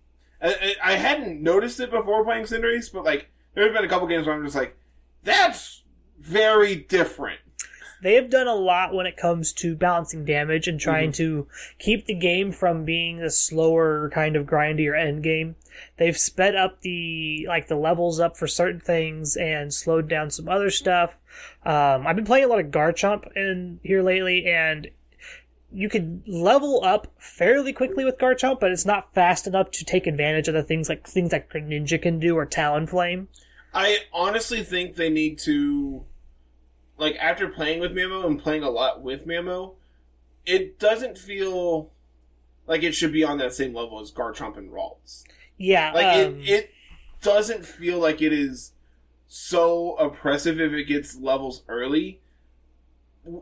I, 0.41 0.77
I 0.83 0.93
hadn't 0.95 1.43
noticed 1.43 1.81
it 1.81 1.91
before 1.91 2.25
playing 2.25 2.45
Cinderace, 2.45 2.93
but 2.93 3.05
like 3.05 3.31
there 3.55 3.65
have 3.65 3.75
been 3.75 3.85
a 3.85 3.89
couple 3.89 4.07
games 4.07 4.27
where 4.27 4.37
I'm 4.37 4.45
just 4.45 4.57
like, 4.57 4.77
that's 5.23 5.83
very 6.19 6.77
different. 6.77 7.41
They 8.01 8.15
have 8.15 8.31
done 8.31 8.47
a 8.47 8.55
lot 8.55 8.95
when 8.95 9.07
it 9.07 9.17
comes 9.17 9.53
to 9.55 9.75
balancing 9.75 10.25
damage 10.25 10.69
and 10.69 10.79
trying 10.79 11.11
to 11.13 11.49
keep 11.81 12.07
the 12.07 12.15
game 12.15 12.53
from 12.53 12.85
being 12.85 13.19
the 13.19 13.31
slower 13.31 14.09
kind 14.11 14.37
of 14.37 14.47
grindier 14.47 14.97
end 14.97 15.25
game. 15.25 15.57
They've 15.97 16.17
sped 16.17 16.55
up 16.55 16.81
the 16.83 17.45
like 17.49 17.67
the 17.67 17.77
levels 17.77 18.21
up 18.21 18.37
for 18.37 18.47
certain 18.47 18.81
things 18.81 19.37
and 19.37 19.75
slowed 19.75 20.09
down 20.09 20.31
some 20.31 20.49
other 20.49 20.71
stuff. 20.71 21.17
Um, 21.65 22.07
I've 22.07 22.17
been 22.17 22.25
playing 22.25 22.45
a 22.45 22.49
lot 22.49 22.61
of 22.61 22.67
Garchomp 22.67 23.37
in 23.37 23.81
here 23.83 24.03
lately, 24.03 24.47
and 24.47 24.89
you 25.73 25.89
can 25.89 26.23
level 26.27 26.83
up 26.83 27.13
fairly 27.19 27.73
quickly 27.73 28.05
with 28.05 28.19
Garchomp, 28.19 28.61
but 28.61 28.71
it's 28.71 28.87
not 28.87 29.13
fast 29.15 29.47
enough 29.47 29.71
to 29.73 29.85
take 29.85 30.07
advantage 30.07 30.49
of 30.49 30.55
the 30.55 30.63
things 30.63 30.89
like 30.89 31.07
things 31.07 31.33
like 31.33 31.51
Ninja 31.51 32.01
can 32.01 32.19
do 32.19 32.37
or 32.37 32.47
Talonflame. 32.47 33.27
I 33.75 33.99
honestly 34.13 34.63
think 34.63 34.97
they 34.97 35.11
need 35.11 35.39
to, 35.41 36.05
like, 36.97 37.17
after 37.17 37.49
playing 37.49 37.81
with 37.81 37.93
Mamo 37.93 38.25
and 38.25 38.41
playing 38.41 38.63
a 38.63 38.71
lot 38.71 39.03
with 39.03 39.27
Mamo, 39.27 39.75
it 40.47 40.79
doesn't 40.79 41.19
feel 41.19 41.91
like 42.67 42.83
it 42.83 42.93
should 42.95 43.13
be 43.13 43.25
on 43.25 43.39
that 43.39 43.53
same 43.53 43.75
level 43.75 44.01
as 44.01 44.11
Garchomp 44.11 44.57
and 44.57 44.71
Ralts. 44.71 45.25
Yeah, 45.59 45.93
Like, 45.93 46.07
um, 46.07 46.41
it, 46.41 46.49
it 46.49 46.71
doesn't 47.21 47.67
feel 47.67 47.99
like 47.99 48.23
it 48.23 48.33
is 48.33 48.73
so 49.27 49.97
oppressive 49.97 50.59
if 50.61 50.73
it 50.73 50.85
gets 50.85 51.17
levels 51.17 51.63
early 51.69 52.21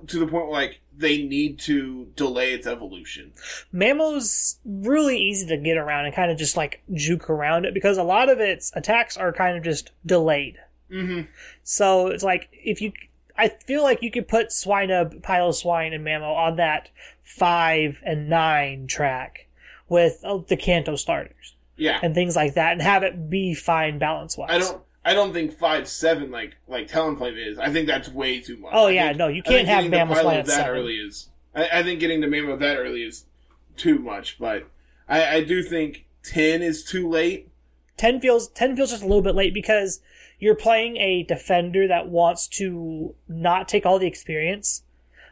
to 0.06 0.18
the 0.18 0.26
point 0.26 0.48
where, 0.48 0.60
like, 0.60 0.80
they 0.98 1.22
need 1.22 1.58
to 1.60 2.06
delay 2.16 2.52
its 2.54 2.66
evolution. 2.66 3.32
Mamo's 3.72 4.58
really 4.64 5.18
easy 5.18 5.46
to 5.48 5.56
get 5.58 5.76
around 5.76 6.06
and 6.06 6.14
kind 6.14 6.30
of 6.30 6.38
just 6.38 6.56
like 6.56 6.82
juke 6.94 7.28
around 7.28 7.64
it 7.66 7.74
because 7.74 7.98
a 7.98 8.02
lot 8.02 8.28
of 8.28 8.40
its 8.40 8.72
attacks 8.74 9.16
are 9.16 9.32
kind 9.32 9.56
of 9.56 9.62
just 9.64 9.90
delayed. 10.04 10.56
Mm-hmm. 10.90 11.22
So 11.64 12.08
it's 12.08 12.24
like 12.24 12.48
if 12.52 12.80
you, 12.80 12.92
I 13.36 13.48
feel 13.48 13.82
like 13.82 14.02
you 14.02 14.10
could 14.10 14.28
put 14.28 14.48
Swinub, 14.48 15.20
Piloswine, 15.20 15.94
and 15.94 16.06
Mamo 16.06 16.34
on 16.34 16.56
that 16.56 16.88
five 17.22 17.98
and 18.04 18.28
nine 18.28 18.86
track 18.86 19.48
with 19.88 20.20
uh, 20.24 20.38
the 20.48 20.56
Kanto 20.56 20.96
starters 20.96 21.54
Yeah. 21.76 21.98
and 22.02 22.14
things 22.14 22.36
like 22.36 22.54
that, 22.54 22.72
and 22.72 22.82
have 22.82 23.02
it 23.02 23.28
be 23.28 23.52
fine 23.54 23.98
balance 23.98 24.36
wise. 24.38 24.50
I 24.50 24.58
don't. 24.58 24.82
I 25.06 25.14
don't 25.14 25.32
think 25.32 25.56
five 25.56 25.88
seven 25.88 26.32
like 26.32 26.56
like 26.66 26.88
Talonflame 26.88 27.36
is. 27.52 27.58
I 27.60 27.70
think 27.70 27.86
that's 27.86 28.08
way 28.08 28.40
too 28.40 28.56
much. 28.56 28.72
Oh 28.74 28.88
I 28.88 28.90
yeah, 28.90 29.06
think- 29.08 29.18
no, 29.18 29.28
you 29.28 29.42
can't 29.42 29.68
have 29.68 29.84
getting 29.88 30.08
to 30.08 30.14
Mamo 30.14 30.18
Piloswine 30.18 30.38
at 30.40 30.46
that 30.46 30.52
seven. 30.56 30.72
early 30.72 30.94
is. 30.96 31.28
I, 31.54 31.68
I 31.74 31.82
think 31.84 32.00
getting 32.00 32.20
to 32.22 32.26
Mamo 32.26 32.58
that 32.58 32.76
early 32.76 33.02
is 33.02 33.24
too 33.76 34.00
much, 34.00 34.36
but 34.38 34.68
I, 35.08 35.36
I 35.36 35.44
do 35.44 35.62
think 35.62 36.06
ten 36.24 36.60
is 36.60 36.82
too 36.84 37.08
late. 37.08 37.48
10 37.98 38.20
feels 38.20 38.48
10 38.48 38.76
feels 38.76 38.90
just 38.90 39.02
a 39.02 39.06
little 39.06 39.22
bit 39.22 39.34
late 39.34 39.54
because 39.54 40.00
you're 40.38 40.54
playing 40.54 40.98
a 40.98 41.22
defender 41.22 41.88
that 41.88 42.08
wants 42.08 42.46
to 42.46 43.14
not 43.26 43.68
take 43.68 43.86
all 43.86 43.98
the 43.98 44.06
experience 44.06 44.82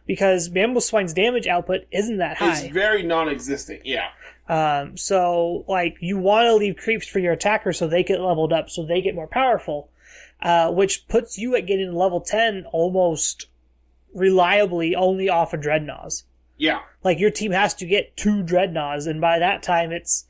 because 0.06 0.48
Mamoswine's 0.48 1.12
damage 1.12 1.46
output 1.46 1.82
isn't 1.90 2.16
that 2.18 2.38
high. 2.38 2.58
It's 2.58 2.72
very 2.72 3.02
non-existent. 3.02 3.82
Yeah, 3.84 4.08
Um, 4.48 4.96
so 4.96 5.64
like 5.68 5.96
you 6.00 6.18
want 6.18 6.46
to 6.46 6.54
leave 6.54 6.76
creeps 6.76 7.06
for 7.06 7.18
your 7.18 7.32
attackers 7.32 7.78
so 7.78 7.88
they 7.88 8.02
get 8.02 8.20
leveled 8.20 8.52
up, 8.52 8.70
so 8.70 8.84
they 8.84 9.00
get 9.00 9.14
more 9.14 9.26
powerful, 9.26 9.90
uh, 10.42 10.70
which 10.70 11.08
puts 11.08 11.38
you 11.38 11.56
at 11.56 11.66
getting 11.66 11.94
level 11.94 12.20
ten 12.20 12.66
almost 12.72 13.46
reliably 14.14 14.94
only 14.94 15.28
off 15.28 15.54
of 15.54 15.60
dreadnoughts. 15.60 16.24
Yeah. 16.56 16.80
Like 17.02 17.18
your 17.18 17.30
team 17.30 17.52
has 17.52 17.74
to 17.74 17.86
get 17.86 18.16
two 18.16 18.42
dreadnoughts, 18.42 19.06
and 19.06 19.20
by 19.20 19.38
that 19.38 19.62
time 19.62 19.92
it's 19.92 20.26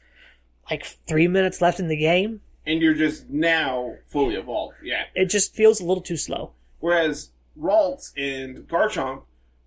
like 0.71 0.85
three 1.07 1.29
minutes 1.29 1.61
left 1.61 1.81
in 1.81 1.89
the 1.89 1.97
game. 1.97 2.41
And 2.67 2.81
you're 2.81 2.95
just 2.95 3.29
now 3.29 3.97
fully 4.07 4.37
evolved. 4.37 4.77
Yeah. 4.83 5.03
It 5.15 5.27
just 5.27 5.55
feels 5.55 5.81
a 5.81 5.85
little 5.85 6.03
too 6.03 6.17
slow. 6.17 6.53
Whereas 6.81 7.31
Ralts 7.59 8.13
and 8.17 8.67
Garchomp, 8.69 9.23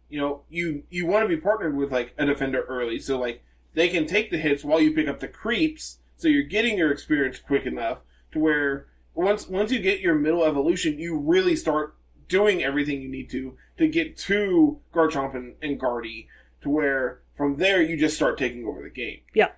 you 0.10 0.20
know, 0.20 0.42
you 0.50 0.84
you 0.90 1.06
want 1.06 1.24
to 1.24 1.28
be 1.28 1.40
partnered 1.40 1.76
with 1.76 1.92
like 1.92 2.14
a 2.18 2.26
defender 2.26 2.64
early, 2.68 2.98
so 3.00 3.20
like 3.20 3.44
they 3.74 3.90
can 3.90 4.06
take 4.06 4.32
the 4.32 4.38
hits 4.38 4.64
while 4.64 4.80
you 4.80 4.94
pick 4.94 5.08
up 5.08 5.20
the 5.20 5.28
creeps, 5.28 6.00
so 6.16 6.28
you're 6.28 6.44
getting 6.44 6.78
your 6.78 6.92
experience 6.92 7.40
quick 7.40 7.66
enough 7.66 8.00
to 8.32 8.40
where 8.40 8.88
once 9.14 9.48
once 9.48 9.72
you 9.72 9.80
get 9.80 10.00
your 10.00 10.16
middle 10.16 10.44
evolution, 10.44 11.00
you 11.00 11.18
really 11.18 11.56
start 11.56 11.96
doing 12.28 12.64
everything 12.64 13.02
you 13.02 13.10
need 13.10 13.30
to 13.32 13.58
to 13.78 13.88
get 13.88 14.18
to 14.18 14.80
Garchomp 14.94 15.36
and, 15.36 15.56
and 15.62 15.80
Guardy, 15.80 16.28
to 16.62 16.70
where 16.70 17.22
from 17.36 17.58
there 17.58 17.82
you 17.82 17.98
just 17.98 18.16
start 18.16 18.38
taking 18.38 18.66
over 18.66 18.82
the 18.82 18.90
game. 18.90 19.20
Yeah. 19.34 19.52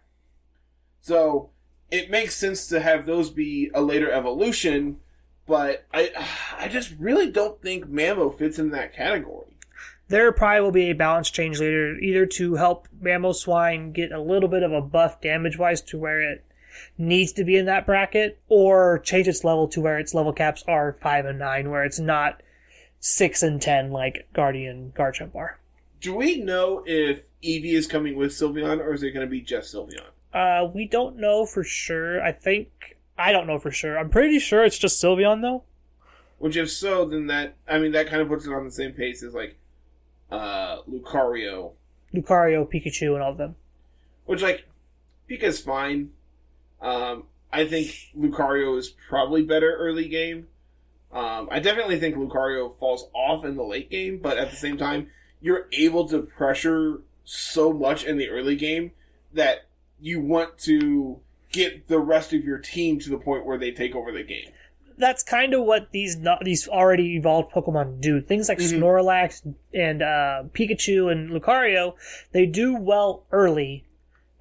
So 1.02 1.52
it 1.92 2.12
makes 2.12 2.36
sense 2.36 2.68
to 2.68 2.80
have 2.80 3.06
those 3.06 3.30
be 3.30 3.72
a 3.74 3.82
later 3.82 4.12
evolution, 4.12 4.98
but 5.48 5.86
I 5.94 6.12
I 6.58 6.68
just 6.68 6.94
really 7.00 7.32
don't 7.32 7.62
think 7.62 7.86
Mamo 7.86 8.38
fits 8.38 8.60
in 8.60 8.72
that 8.72 8.94
category. 8.94 9.58
There 10.10 10.32
probably 10.32 10.62
will 10.62 10.72
be 10.72 10.90
a 10.90 10.96
balance 10.96 11.30
change 11.30 11.60
later, 11.60 11.98
either 12.00 12.26
to 12.26 12.56
help 12.56 12.88
Mamoswine 13.02 13.94
get 13.94 14.12
a 14.12 14.20
little 14.20 14.50
bit 14.50 14.64
of 14.64 14.74
a 14.74 14.82
buff 14.82 15.22
damage 15.22 15.58
wise 15.58 15.82
to 15.84 15.98
where 15.98 16.20
it 16.20 16.44
needs 16.98 17.32
to 17.34 17.44
be 17.44 17.56
in 17.56 17.66
that 17.68 17.86
bracket, 17.86 18.40
or 18.50 19.00
change 19.00 19.28
its 19.28 19.44
level 19.44 19.68
to 19.70 19.82
where 19.82 20.00
its 20.00 20.14
level 20.14 20.34
caps 20.34 20.64
are 20.68 20.98
5 21.02 21.26
and 21.26 21.40
9, 21.40 21.70
where 21.70 21.84
it's 21.84 22.00
not 22.00 22.42
6 23.00 23.44
and 23.44 23.62
10 23.62 23.92
like 23.92 24.28
Guardy 24.34 24.66
and 24.66 24.94
Garchomp 24.96 25.36
are. 25.36 25.60
Do 26.02 26.16
we 26.16 26.38
know 26.38 26.84
if 26.88 27.24
Eevee 27.44 27.74
is 27.74 27.86
coming 27.86 28.16
with 28.16 28.32
Sylveon 28.32 28.80
or 28.80 28.94
is 28.94 29.04
it 29.04 29.12
going 29.12 29.26
to 29.26 29.30
be 29.30 29.42
just 29.42 29.74
Sylveon? 29.74 30.08
Uh, 30.34 30.68
we 30.74 30.88
don't 30.88 31.18
know 31.18 31.46
for 31.46 31.64
sure. 31.64 32.22
I 32.22 32.32
think 32.32 32.98
I 33.18 33.32
don't 33.32 33.48
know 33.48 33.60
for 33.60 33.72
sure. 33.72 33.98
I'm 33.98 34.10
pretty 34.10 34.40
sure 34.40 34.64
it's 34.64 34.78
just 34.78 35.02
Sylveon 35.04 35.42
though. 35.42 35.64
Which, 36.38 36.56
if 36.56 36.72
so, 36.72 37.06
then 37.06 37.28
that 37.28 37.56
I 37.68 37.80
mean 37.80 37.92
that 37.92 38.08
kind 38.08 38.22
of 38.22 38.30
puts 38.30 38.46
it 38.46 38.54
on 38.54 38.64
the 38.64 38.72
same 38.72 38.94
pace 38.94 39.22
as 39.24 39.34
like 39.34 39.58
uh, 40.32 40.82
Lucario, 40.90 41.74
Lucario, 42.14 42.68
Pikachu, 42.72 43.14
and 43.14 43.24
all 43.24 43.32
of 43.32 43.38
them. 43.38 43.56
which 44.26 44.42
like 44.42 44.66
Pika's 45.28 45.60
fine. 45.60 46.12
Um, 46.82 47.24
I 47.52 47.66
think 47.66 48.12
Lucario 48.18 48.78
is 48.78 48.94
probably 49.10 49.44
better 49.44 49.76
early 49.78 50.08
game. 50.08 50.48
Um, 51.12 51.50
I 51.52 51.60
definitely 51.60 52.00
think 52.00 52.16
Lucario 52.16 52.78
falls 52.78 53.10
off 53.14 53.44
in 53.44 53.56
the 53.56 53.64
late 53.64 53.90
game, 53.90 54.20
but 54.22 54.38
at 54.38 54.52
the 54.52 54.56
same 54.56 54.78
time, 54.78 55.10
you're 55.42 55.68
able 55.72 56.08
to 56.10 56.22
pressure 56.22 57.02
so 57.24 57.74
much 57.74 58.04
in 58.04 58.18
the 58.18 58.30
early 58.30 58.56
game 58.56 58.92
that 59.34 59.68
you 60.00 60.22
want 60.22 60.58
to 60.60 61.20
get 61.52 61.88
the 61.88 62.00
rest 62.00 62.32
of 62.34 62.44
your 62.44 62.60
team 62.60 63.00
to 63.00 63.10
the 63.10 63.18
point 63.18 63.46
where 63.46 63.58
they 63.58 63.72
take 63.72 63.96
over 63.96 64.12
the 64.12 64.24
game. 64.24 64.52
That's 65.00 65.24
kind 65.24 65.54
of 65.54 65.64
what 65.64 65.92
these 65.92 66.18
not, 66.18 66.44
these 66.44 66.68
already 66.68 67.16
evolved 67.16 67.52
Pokemon 67.54 68.02
do. 68.02 68.22
Things 68.22 68.50
like 68.50 68.60
Mhm. 68.60 68.80
Snorlax 68.80 69.54
and 69.74 70.02
uh, 70.04 70.44
Pikachu 70.54 71.12
and 71.12 71.30
Lucario, 71.32 71.94
they 72.34 72.46
do 72.46 72.76
well 72.76 73.26
early 73.32 73.86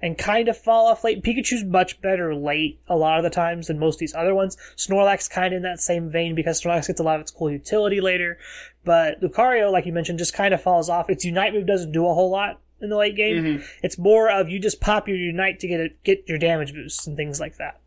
and 0.01 0.17
kind 0.17 0.47
of 0.47 0.57
fall 0.57 0.87
off 0.87 1.03
late. 1.03 1.23
Pikachu's 1.23 1.63
much 1.63 2.01
better 2.01 2.35
late 2.35 2.79
a 2.87 2.95
lot 2.95 3.17
of 3.17 3.23
the 3.23 3.29
times 3.29 3.67
than 3.67 3.79
most 3.79 3.95
of 3.95 3.99
these 3.99 4.13
other 4.15 4.35
ones. 4.35 4.57
Snorlax 4.77 5.29
kind 5.29 5.53
of 5.53 5.57
in 5.57 5.63
that 5.63 5.79
same 5.79 6.09
vein 6.09 6.35
because 6.35 6.61
Snorlax 6.61 6.87
gets 6.87 6.99
a 6.99 7.03
lot 7.03 7.15
of 7.15 7.21
its 7.21 7.31
cool 7.31 7.51
utility 7.51 7.99
later. 8.01 8.37
But 8.85 9.21
Lucario, 9.21 9.71
like 9.71 9.85
you 9.85 9.91
mentioned, 9.93 10.19
just 10.19 10.33
kind 10.33 10.53
of 10.53 10.61
falls 10.61 10.89
off. 10.89 11.09
Its 11.09 11.25
Unite 11.25 11.53
move 11.53 11.65
doesn't 11.67 11.91
do 11.91 12.05
a 12.07 12.13
whole 12.13 12.29
lot 12.29 12.61
in 12.81 12.89
the 12.89 12.95
late 12.97 13.15
game. 13.17 13.43
Mhm. 13.43 13.63
It's 13.83 13.97
more 13.97 14.29
of 14.29 14.49
you 14.49 14.57
just 14.59 14.79
pop 14.79 15.07
your 15.07 15.17
Unite 15.17 15.59
to 15.59 15.67
get 15.67 15.79
it, 15.81 16.03
get 16.03 16.23
your 16.27 16.37
damage 16.37 16.73
boosts 16.73 17.05
and 17.07 17.17
things 17.17 17.39
like 17.41 17.55
that. 17.57 17.79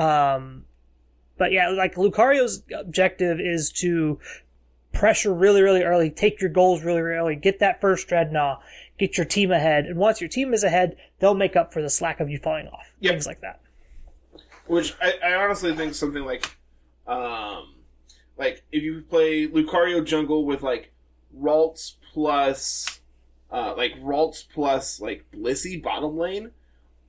Um, 0.00 0.64
but 1.42 1.50
yeah, 1.50 1.70
like 1.70 1.96
Lucario's 1.96 2.62
objective 2.72 3.40
is 3.40 3.72
to 3.72 4.20
pressure 4.92 5.34
really, 5.34 5.60
really 5.60 5.82
early, 5.82 6.08
take 6.08 6.40
your 6.40 6.50
goals 6.50 6.84
really, 6.84 7.00
really 7.00 7.16
early, 7.16 7.34
get 7.34 7.58
that 7.58 7.80
first 7.80 8.06
dreadnought, 8.06 8.62
get 8.96 9.16
your 9.16 9.26
team 9.26 9.50
ahead, 9.50 9.86
and 9.86 9.96
once 9.96 10.20
your 10.20 10.28
team 10.28 10.54
is 10.54 10.62
ahead, 10.62 10.96
they'll 11.18 11.34
make 11.34 11.56
up 11.56 11.72
for 11.72 11.82
the 11.82 11.90
slack 11.90 12.20
of 12.20 12.30
you 12.30 12.38
falling 12.38 12.68
off. 12.68 12.92
Yep. 13.00 13.10
Things 13.10 13.26
like 13.26 13.40
that. 13.40 13.60
Which 14.68 14.94
I, 15.02 15.14
I 15.24 15.34
honestly 15.34 15.74
think 15.74 15.96
something 15.96 16.24
like, 16.24 16.56
um, 17.08 17.74
like 18.38 18.62
if 18.70 18.84
you 18.84 19.02
play 19.10 19.48
Lucario 19.48 20.06
Jungle 20.06 20.44
with 20.44 20.62
like 20.62 20.92
Ralts 21.36 21.96
plus, 22.12 23.00
uh, 23.50 23.74
like 23.76 23.94
Ralts 24.00 24.44
plus 24.48 25.00
like 25.00 25.24
Blissey 25.34 25.82
bottom 25.82 26.16
lane, 26.16 26.52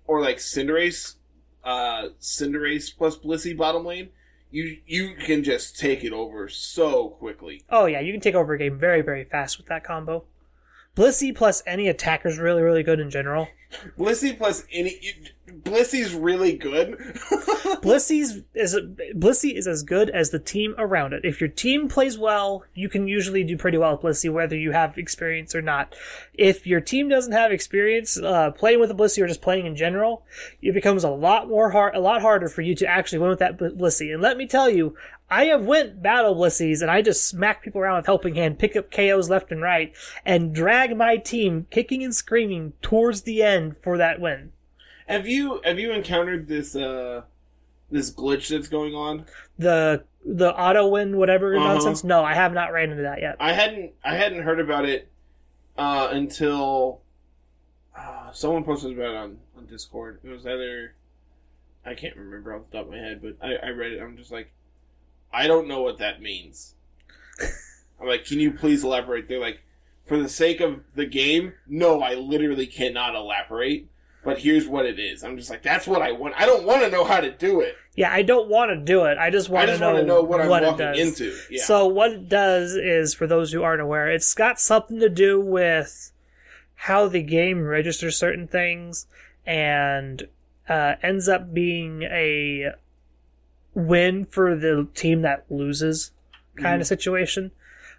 or 0.07 0.23
like 0.23 0.37
Cinderace, 0.37 1.17
uh, 1.63 2.07
Cinderace 2.19 2.97
plus 2.97 3.15
Blissey 3.15 3.55
bottom 3.55 3.85
lane, 3.85 4.09
you 4.53 4.77
you 4.85 5.15
can 5.15 5.43
just 5.43 5.79
take 5.79 6.03
it 6.03 6.13
over 6.13 6.47
so 6.47 7.09
quickly. 7.09 7.63
Oh 7.69 7.87
yeah, 7.87 7.99
you 7.99 8.13
can 8.13 8.21
take 8.21 8.35
over 8.35 8.53
a 8.53 8.57
game 8.57 8.77
very, 8.77 9.01
very 9.01 9.25
fast 9.25 9.57
with 9.57 9.65
that 9.67 9.83
combo. 9.83 10.25
Blissey 10.95 11.35
plus 11.35 11.63
any 11.65 11.87
attacker 11.87 12.29
is 12.29 12.37
really, 12.37 12.61
really 12.61 12.83
good 12.83 12.99
in 12.99 13.09
general. 13.09 13.47
Blissey 13.97 14.37
plus 14.37 14.63
any 14.71 15.32
Blissey's 15.47 16.13
really 16.13 16.55
good. 16.55 16.97
Blissey's 17.83 18.41
is 18.53 18.75
Blissey 19.13 19.53
is 19.53 19.67
as 19.67 19.83
good 19.83 20.09
as 20.09 20.29
the 20.29 20.39
team 20.39 20.73
around 20.77 21.11
it. 21.11 21.25
If 21.25 21.41
your 21.41 21.49
team 21.49 21.89
plays 21.89 22.17
well, 22.17 22.63
you 22.73 22.87
can 22.87 23.09
usually 23.09 23.43
do 23.43 23.57
pretty 23.57 23.77
well 23.77 23.91
with 23.91 24.01
Blissey, 24.01 24.31
whether 24.31 24.55
you 24.55 24.71
have 24.71 24.97
experience 24.97 25.53
or 25.53 25.61
not. 25.61 25.95
If 26.33 26.65
your 26.65 26.79
team 26.79 27.09
doesn't 27.09 27.33
have 27.33 27.51
experience 27.51 28.17
uh, 28.17 28.51
playing 28.51 28.79
with 28.79 28.91
a 28.91 28.93
Blissey 28.93 29.21
or 29.21 29.27
just 29.27 29.41
playing 29.41 29.65
in 29.65 29.75
general, 29.75 30.23
it 30.61 30.73
becomes 30.73 31.03
a 31.03 31.09
lot 31.09 31.49
more 31.49 31.71
hard, 31.71 31.93
a 31.93 31.99
lot 31.99 32.21
harder 32.21 32.47
for 32.47 32.61
you 32.61 32.73
to 32.75 32.87
actually 32.87 33.19
win 33.19 33.29
with 33.29 33.39
that 33.39 33.57
Bl- 33.57 33.67
Blissey. 33.67 34.13
And 34.13 34.21
let 34.21 34.37
me 34.37 34.47
tell 34.47 34.69
you, 34.69 34.95
I 35.29 35.45
have 35.45 35.65
went 35.65 36.01
battle 36.01 36.35
Blissies 36.35 36.81
and 36.81 36.89
I 36.89 37.01
just 37.01 37.27
smack 37.27 37.63
people 37.63 37.81
around 37.81 37.97
with 37.97 38.05
helping 38.05 38.35
hand, 38.35 38.59
pick 38.59 38.77
up 38.77 38.91
KOs 38.91 39.29
left 39.29 39.51
and 39.51 39.61
right, 39.61 39.93
and 40.25 40.55
drag 40.55 40.95
my 40.95 41.17
team 41.17 41.67
kicking 41.69 42.01
and 42.01 42.15
screaming 42.15 42.73
towards 42.81 43.23
the 43.23 43.43
end 43.43 43.75
for 43.81 43.97
that 43.97 44.21
win. 44.21 44.53
Have 45.13 45.27
you 45.27 45.61
have 45.63 45.79
you 45.79 45.91
encountered 45.91 46.47
this 46.47 46.75
uh 46.75 47.21
this 47.91 48.11
glitch 48.11 48.49
that's 48.49 48.67
going 48.67 48.93
on? 48.95 49.25
the 49.57 50.03
the 50.25 50.53
auto 50.57 50.87
win 50.87 51.17
whatever 51.17 51.55
Uh-huh. 51.55 51.73
nonsense. 51.73 52.03
No, 52.03 52.23
I 52.23 52.33
have 52.33 52.53
not 52.53 52.71
ran 52.73 52.91
into 52.91 53.03
that 53.03 53.21
yet. 53.21 53.35
I 53.39 53.53
hadn't 53.53 53.91
I 54.03 54.15
hadn't 54.15 54.43
heard 54.43 54.59
about 54.59 54.85
it 54.85 55.09
uh, 55.77 56.09
until 56.11 57.01
uh, 57.97 58.31
someone 58.31 58.63
posted 58.63 58.93
about 58.93 59.11
it 59.11 59.17
on, 59.17 59.37
on 59.57 59.65
Discord. 59.65 60.19
It 60.23 60.29
was 60.29 60.45
either 60.45 60.95
I 61.85 61.93
can't 61.93 62.15
remember 62.15 62.55
off 62.55 62.63
the 62.71 62.77
top 62.77 62.85
of 62.87 62.91
my 62.93 62.97
head, 62.99 63.21
but 63.21 63.35
I, 63.41 63.55
I 63.67 63.69
read 63.71 63.91
it. 63.91 64.01
I'm 64.01 64.15
just 64.17 64.31
like, 64.31 64.51
I 65.33 65.47
don't 65.47 65.67
know 65.67 65.81
what 65.81 65.97
that 65.99 66.21
means. 66.21 66.75
I'm 68.01 68.07
like, 68.07 68.25
can 68.25 68.39
you 68.39 68.51
please 68.51 68.83
elaborate? 68.83 69.27
They're 69.27 69.39
like, 69.39 69.59
for 70.05 70.17
the 70.17 70.29
sake 70.29 70.61
of 70.61 70.81
the 70.95 71.05
game, 71.05 71.53
no, 71.67 72.01
I 72.01 72.13
literally 72.15 72.67
cannot 72.67 73.15
elaborate. 73.15 73.87
But 74.23 74.39
here's 74.39 74.67
what 74.67 74.85
it 74.85 74.99
is. 74.99 75.23
I'm 75.23 75.37
just 75.37 75.49
like, 75.49 75.63
that's 75.63 75.85
what 75.85 76.01
I 76.01 76.13
want. 76.13 76.33
I 76.37 76.45
don't 76.45 76.63
want 76.65 76.81
to 76.81 76.89
know 76.89 77.03
how 77.03 77.19
to 77.19 77.29
do 77.29 77.59
it. 77.59 77.75
Yeah, 77.95 78.11
I 78.11 78.21
don't 78.21 78.49
want 78.49 78.71
to 78.71 78.77
do 78.77 79.03
it. 79.05 79.17
I 79.17 79.29
just 79.29 79.49
I 79.49 79.53
want 79.53 79.67
just 79.67 79.79
to 79.79 79.85
know, 79.85 79.93
want 79.93 80.01
to 80.01 80.07
know 80.07 80.21
what 80.21 80.39
I'm 80.39 80.47
it 80.47 80.49
walking 80.49 80.77
does. 80.77 80.99
into. 80.99 81.37
Yeah. 81.49 81.63
So 81.63 81.87
what 81.87 82.11
it 82.11 82.29
does 82.29 82.73
is, 82.75 83.13
for 83.13 83.27
those 83.27 83.51
who 83.51 83.63
aren't 83.63 83.81
aware, 83.81 84.09
it's 84.09 84.33
got 84.33 84.59
something 84.59 84.99
to 84.99 85.09
do 85.09 85.39
with 85.39 86.11
how 86.75 87.07
the 87.07 87.21
game 87.21 87.63
registers 87.63 88.17
certain 88.17 88.47
things, 88.47 89.07
and 89.45 90.27
uh, 90.67 90.95
ends 91.03 91.27
up 91.27 91.53
being 91.53 92.03
a 92.03 92.71
win 93.73 94.25
for 94.25 94.55
the 94.55 94.87
team 94.93 95.21
that 95.21 95.45
loses 95.49 96.11
kind 96.55 96.81
of 96.81 96.87
situation. 96.87 97.51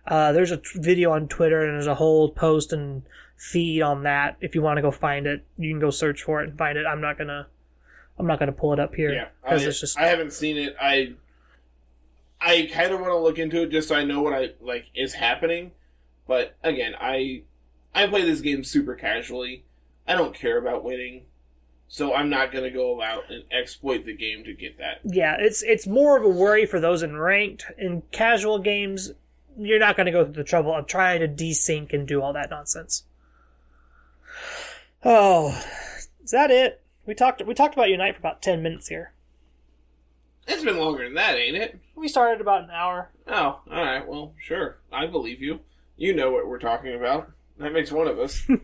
Uh, 0.07 0.33
there's 0.33 0.51
a 0.51 0.59
t- 0.59 0.65
video 0.75 1.11
on 1.11 1.29
Twitter 1.29 1.65
and 1.65 1.75
there's 1.75 1.87
a 1.87 1.95
whole 1.97 2.31
post 2.31 2.73
and 2.73 3.03
feed 3.37 3.83
on 3.83 4.05
that. 4.05 4.37
If 4.41 4.55
you 4.55 4.63
want 4.63 4.79
to 4.79 4.83
go 4.83 4.91
find 4.91 5.27
it, 5.27 5.45
you 5.59 5.71
can 5.71 5.81
go 5.81 5.91
search 5.91 6.23
for 6.23 6.43
it 6.43 6.49
and 6.49 6.59
find 6.59 6.79
it. 6.79 6.87
I'm 6.87 7.01
not 7.01 7.19
gonna, 7.19 7.47
I'm 8.19 8.27
not 8.27 8.39
gonna 8.39 8.53
pull 8.53 8.73
it 8.73 8.81
up 8.81 8.95
here 8.95 9.13
Yeah, 9.13 9.29
I, 9.45 9.57
it's 9.57 9.81
just 9.81 9.99
I 9.99 10.07
haven't 10.07 10.33
seen 10.33 10.57
it. 10.57 10.77
I 10.81 11.15
I 12.41 12.71
kind 12.73 12.93
of 12.93 13.01
want 13.01 13.13
to 13.13 13.19
look 13.19 13.39
into 13.39 13.63
it 13.63 13.71
just 13.71 13.89
so 13.89 13.95
I 13.95 14.05
know 14.05 14.23
what 14.23 14.33
I 14.33 14.51
like 14.61 14.87
is 14.95 15.15
happening. 15.15 15.73
But 16.27 16.57
again, 16.63 16.95
I 17.01 17.43
I 17.95 18.07
play 18.07 18.25
this 18.25 18.41
game 18.41 18.65
super 18.65 18.95
casually. 18.95 19.65
I 20.07 20.15
don't 20.15 20.35
care 20.35 20.59
about 20.59 20.85
winning, 20.85 21.23
so 21.89 22.15
I'm 22.15 22.29
not 22.29 22.53
gonna 22.53 22.71
go 22.71 23.03
out 23.03 23.31
and 23.31 23.45
exploit 23.51 24.05
the 24.05 24.17
game 24.17 24.45
to 24.45 24.53
get 24.53 24.79
that. 24.79 25.01
yeah, 25.05 25.37
it's 25.39 25.63
it's 25.63 25.87
more 25.87 26.17
of 26.17 26.25
a 26.25 26.29
worry 26.29 26.67
for 26.67 26.81
those 26.81 27.03
in 27.03 27.17
ranked. 27.17 27.67
In 27.79 28.03
casual 28.11 28.59
games, 28.59 29.13
you're 29.59 29.79
not 29.79 29.97
going 29.97 30.07
to 30.07 30.13
go 30.13 30.25
through 30.25 30.35
the 30.35 30.45
trouble 30.45 30.75
of 30.75 30.87
trying 30.87 31.21
to 31.21 31.29
desync 31.29 31.93
and 31.93 32.07
do 32.07 32.21
all 32.21 32.33
that 32.33 32.51
nonsense. 32.51 33.05
Oh, 35.05 35.63
is 36.23 36.31
that 36.31 36.51
it? 36.51 36.81
We 37.07 37.15
talked 37.15 37.45
we 37.45 37.53
talked 37.53 37.75
about 37.75 37.91
Unite 37.91 38.15
for 38.15 38.21
about 38.21 38.41
ten 38.41 38.63
minutes 38.63 38.89
here. 38.89 39.13
It's 40.47 40.65
been 40.65 40.79
longer 40.79 41.05
than 41.05 41.15
that, 41.15 41.37
ain't 41.37 41.57
it? 41.57 41.79
We 41.95 42.09
started 42.09 42.41
about 42.41 42.65
an 42.65 42.71
hour. 42.71 43.11
Oh, 43.27 43.61
all 43.71 43.85
right. 43.85 44.07
Well, 44.07 44.35
sure. 44.39 44.79
I 44.93 45.07
believe 45.07 45.41
you. 45.41 45.61
You 45.97 46.15
know 46.15 46.31
what 46.31 46.49
we're 46.49 46.59
talking 46.59 46.95
about. 46.95 47.31
That 47.59 47.73
makes 47.73 47.93
one 47.93 48.09
of 48.09 48.19
us. 48.19 48.43
um, 48.49 48.59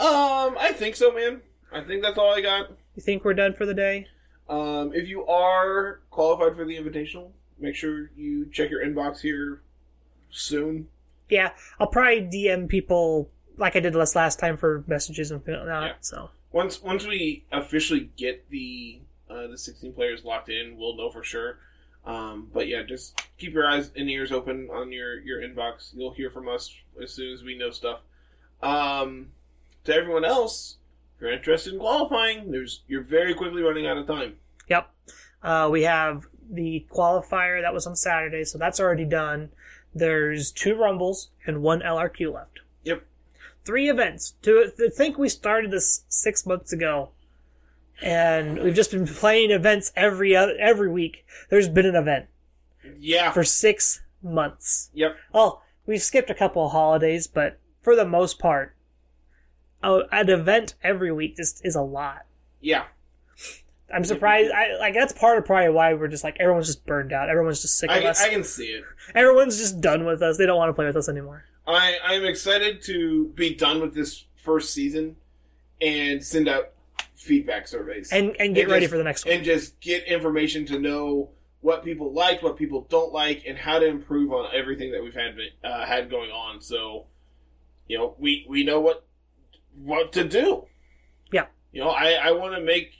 I 0.00 0.72
think 0.74 0.96
so, 0.96 1.12
man. 1.12 1.42
I 1.72 1.82
think 1.82 2.02
that's 2.02 2.18
all 2.18 2.32
I 2.32 2.40
got. 2.40 2.70
You 2.94 3.02
think 3.02 3.24
we're 3.24 3.34
done 3.34 3.54
for 3.54 3.66
the 3.66 3.74
day? 3.74 4.06
Um, 4.48 4.92
if 4.94 5.08
you 5.08 5.26
are 5.26 6.00
qualified 6.10 6.56
for 6.56 6.64
the 6.64 6.76
invitational, 6.76 7.30
make 7.58 7.74
sure 7.74 8.10
you 8.16 8.46
check 8.50 8.70
your 8.70 8.84
inbox 8.84 9.20
here 9.20 9.62
soon. 10.30 10.88
Yeah, 11.28 11.50
I'll 11.78 11.88
probably 11.88 12.22
DM 12.22 12.68
people 12.68 13.30
like 13.56 13.76
I 13.76 13.80
did 13.80 13.94
last 13.94 14.14
last 14.16 14.38
time 14.38 14.56
for 14.56 14.84
messages 14.86 15.30
and 15.30 15.40
whatnot. 15.40 15.82
Yeah. 15.84 15.92
So 16.00 16.30
Once 16.52 16.82
once 16.82 17.06
we 17.06 17.44
officially 17.52 18.10
get 18.16 18.48
the 18.50 19.00
uh, 19.28 19.48
the 19.48 19.58
16 19.58 19.92
players 19.92 20.24
locked 20.24 20.48
in, 20.48 20.76
we'll 20.76 20.96
know 20.96 21.10
for 21.10 21.24
sure. 21.24 21.58
Um, 22.04 22.48
but 22.52 22.68
yeah, 22.68 22.82
just 22.82 23.20
keep 23.36 23.52
your 23.52 23.66
eyes 23.66 23.90
and 23.96 24.08
ears 24.08 24.30
open 24.30 24.68
on 24.72 24.92
your 24.92 25.18
your 25.20 25.40
inbox. 25.40 25.90
You'll 25.94 26.12
hear 26.12 26.30
from 26.30 26.48
us 26.48 26.72
as 27.02 27.12
soon 27.12 27.32
as 27.32 27.42
we 27.42 27.58
know 27.58 27.70
stuff. 27.70 28.00
Um, 28.62 29.28
to 29.84 29.94
everyone 29.94 30.24
else, 30.24 30.76
if 31.16 31.22
you're 31.22 31.32
interested 31.32 31.72
in 31.72 31.80
qualifying, 31.80 32.50
there's 32.50 32.82
you're 32.86 33.02
very 33.02 33.34
quickly 33.34 33.62
running 33.62 33.86
out 33.86 33.96
of 33.98 34.06
time. 34.06 34.36
Yep. 34.68 34.90
Uh, 35.42 35.68
we 35.70 35.82
have 35.82 36.26
the 36.50 36.86
qualifier 36.90 37.60
that 37.62 37.74
was 37.74 37.86
on 37.86 37.96
Saturday, 37.96 38.44
so 38.44 38.58
that's 38.58 38.78
already 38.80 39.04
done. 39.04 39.50
There's 39.94 40.52
two 40.52 40.76
Rumbles 40.76 41.30
and 41.46 41.62
one 41.62 41.80
LRQ 41.80 42.32
left. 42.32 42.60
Three 43.66 43.90
events. 43.90 44.34
To, 44.42 44.70
to 44.78 44.88
think 44.90 45.18
we 45.18 45.28
started 45.28 45.70
this 45.72 46.04
six 46.08 46.46
months 46.46 46.72
ago, 46.72 47.10
and 48.00 48.62
we've 48.62 48.74
just 48.74 48.92
been 48.92 49.06
playing 49.06 49.50
events 49.50 49.92
every 49.96 50.36
other, 50.36 50.54
every 50.58 50.88
week. 50.88 51.24
There's 51.50 51.68
been 51.68 51.84
an 51.86 51.96
event 51.96 52.26
Yeah. 52.98 53.32
for 53.32 53.42
six 53.44 54.02
months. 54.22 54.90
yep. 54.94 55.16
Well, 55.34 55.62
we've 55.84 56.02
skipped 56.02 56.30
a 56.30 56.34
couple 56.34 56.64
of 56.64 56.72
holidays, 56.72 57.26
but 57.26 57.58
for 57.82 57.96
the 57.96 58.04
most 58.04 58.38
part, 58.38 58.74
oh, 59.82 60.04
an 60.12 60.30
event 60.30 60.74
every 60.82 61.10
week 61.12 61.36
just 61.36 61.60
is 61.64 61.74
a 61.74 61.82
lot. 61.82 62.26
Yeah. 62.60 62.84
I'm 63.94 64.04
surprised. 64.04 64.50
I 64.50 64.76
like 64.78 64.94
that's 64.94 65.12
part 65.12 65.38
of 65.38 65.44
probably 65.44 65.68
why 65.70 65.94
we're 65.94 66.08
just 66.08 66.24
like 66.24 66.36
everyone's 66.40 66.66
just 66.66 66.84
burned 66.86 67.12
out. 67.12 67.28
Everyone's 67.30 67.62
just 67.62 67.78
sick 67.78 67.88
of 67.90 67.98
can, 67.98 68.06
us. 68.06 68.20
I 68.20 68.30
can 68.30 68.42
see 68.42 68.66
it. 68.66 68.84
Everyone's 69.14 69.58
just 69.58 69.80
done 69.80 70.04
with 70.04 70.22
us. 70.22 70.38
They 70.38 70.46
don't 70.46 70.56
want 70.56 70.70
to 70.70 70.72
play 70.72 70.86
with 70.86 70.96
us 70.96 71.08
anymore. 71.08 71.44
I 71.66 71.98
I'm 72.04 72.24
excited 72.24 72.82
to 72.84 73.28
be 73.34 73.54
done 73.54 73.80
with 73.80 73.94
this 73.94 74.24
first 74.36 74.72
season 74.72 75.16
and 75.80 76.24
send 76.24 76.48
out 76.48 76.70
feedback 77.14 77.66
surveys 77.66 78.12
And 78.12 78.36
and 78.38 78.54
get 78.54 78.62
And 78.62 78.70
ready 78.72 78.84
just- 78.84 78.92
for 78.92 78.98
the 78.98 79.04
next 79.04 79.24
one. 79.24 79.34
and 79.34 79.44
just 79.44 79.80
get 79.80 80.04
information 80.04 80.64
to 80.66 80.78
know 80.78 81.30
what 81.60 81.82
people 81.82 82.12
like, 82.12 82.42
what 82.42 82.56
people 82.56 82.86
don't 82.88 83.12
like, 83.12 83.42
and 83.46 83.58
how 83.58 83.78
to 83.80 83.86
improve 83.86 84.32
on 84.32 84.48
everything 84.54 84.92
that 84.92 85.02
we've 85.02 85.14
had 85.14 85.36
uh, 85.64 85.84
had 85.84 86.08
going 86.08 86.30
on. 86.30 86.60
So, 86.60 87.06
you 87.88 87.98
know, 87.98 88.14
we 88.18 88.46
we 88.48 88.62
know 88.62 88.80
what 88.80 89.04
what 89.74 90.12
to 90.12 90.22
do. 90.24 90.66
Yeah. 91.32 91.46
You 91.72 91.80
know, 91.82 91.90
I 91.90 92.12
I 92.12 92.32
want 92.32 92.54
to 92.54 92.60
make 92.60 92.92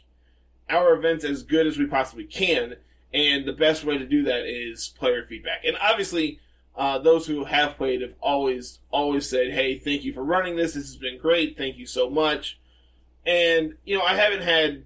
our 0.69 0.95
events 0.97 1.25
as 1.25 1.45
good 1.45 1.67
as 1.69 1.79
we 1.79 1.87
possibly 1.87 2.25
can, 2.25 2.75
and 3.15 3.47
the 3.47 3.53
best 3.53 3.85
way 3.85 3.99
to 3.99 4.07
do 4.07 4.25
that 4.25 4.47
is 4.47 4.89
player 4.99 5.23
feedback. 5.25 5.65
And 5.65 5.77
obviously, 5.81 6.41
uh, 6.77 6.99
those 6.99 7.27
who 7.27 7.45
have 7.45 7.77
played 7.77 8.03
have 8.03 8.15
always 8.21 8.81
always 8.91 9.29
said, 9.29 9.51
"Hey, 9.53 9.79
thank 9.79 10.05
you 10.05 10.13
for 10.13 10.23
running 10.23 10.57
this. 10.57 10.75
This 10.75 10.87
has 10.87 10.97
been 10.97 11.19
great. 11.19 11.57
Thank 11.57 11.79
you 11.79 11.87
so 11.87 12.11
much." 12.11 12.59
And 13.25 13.75
you 13.85 13.97
know, 13.99 14.05
I 14.05 14.15
haven't 14.15 14.43
had 14.43 14.85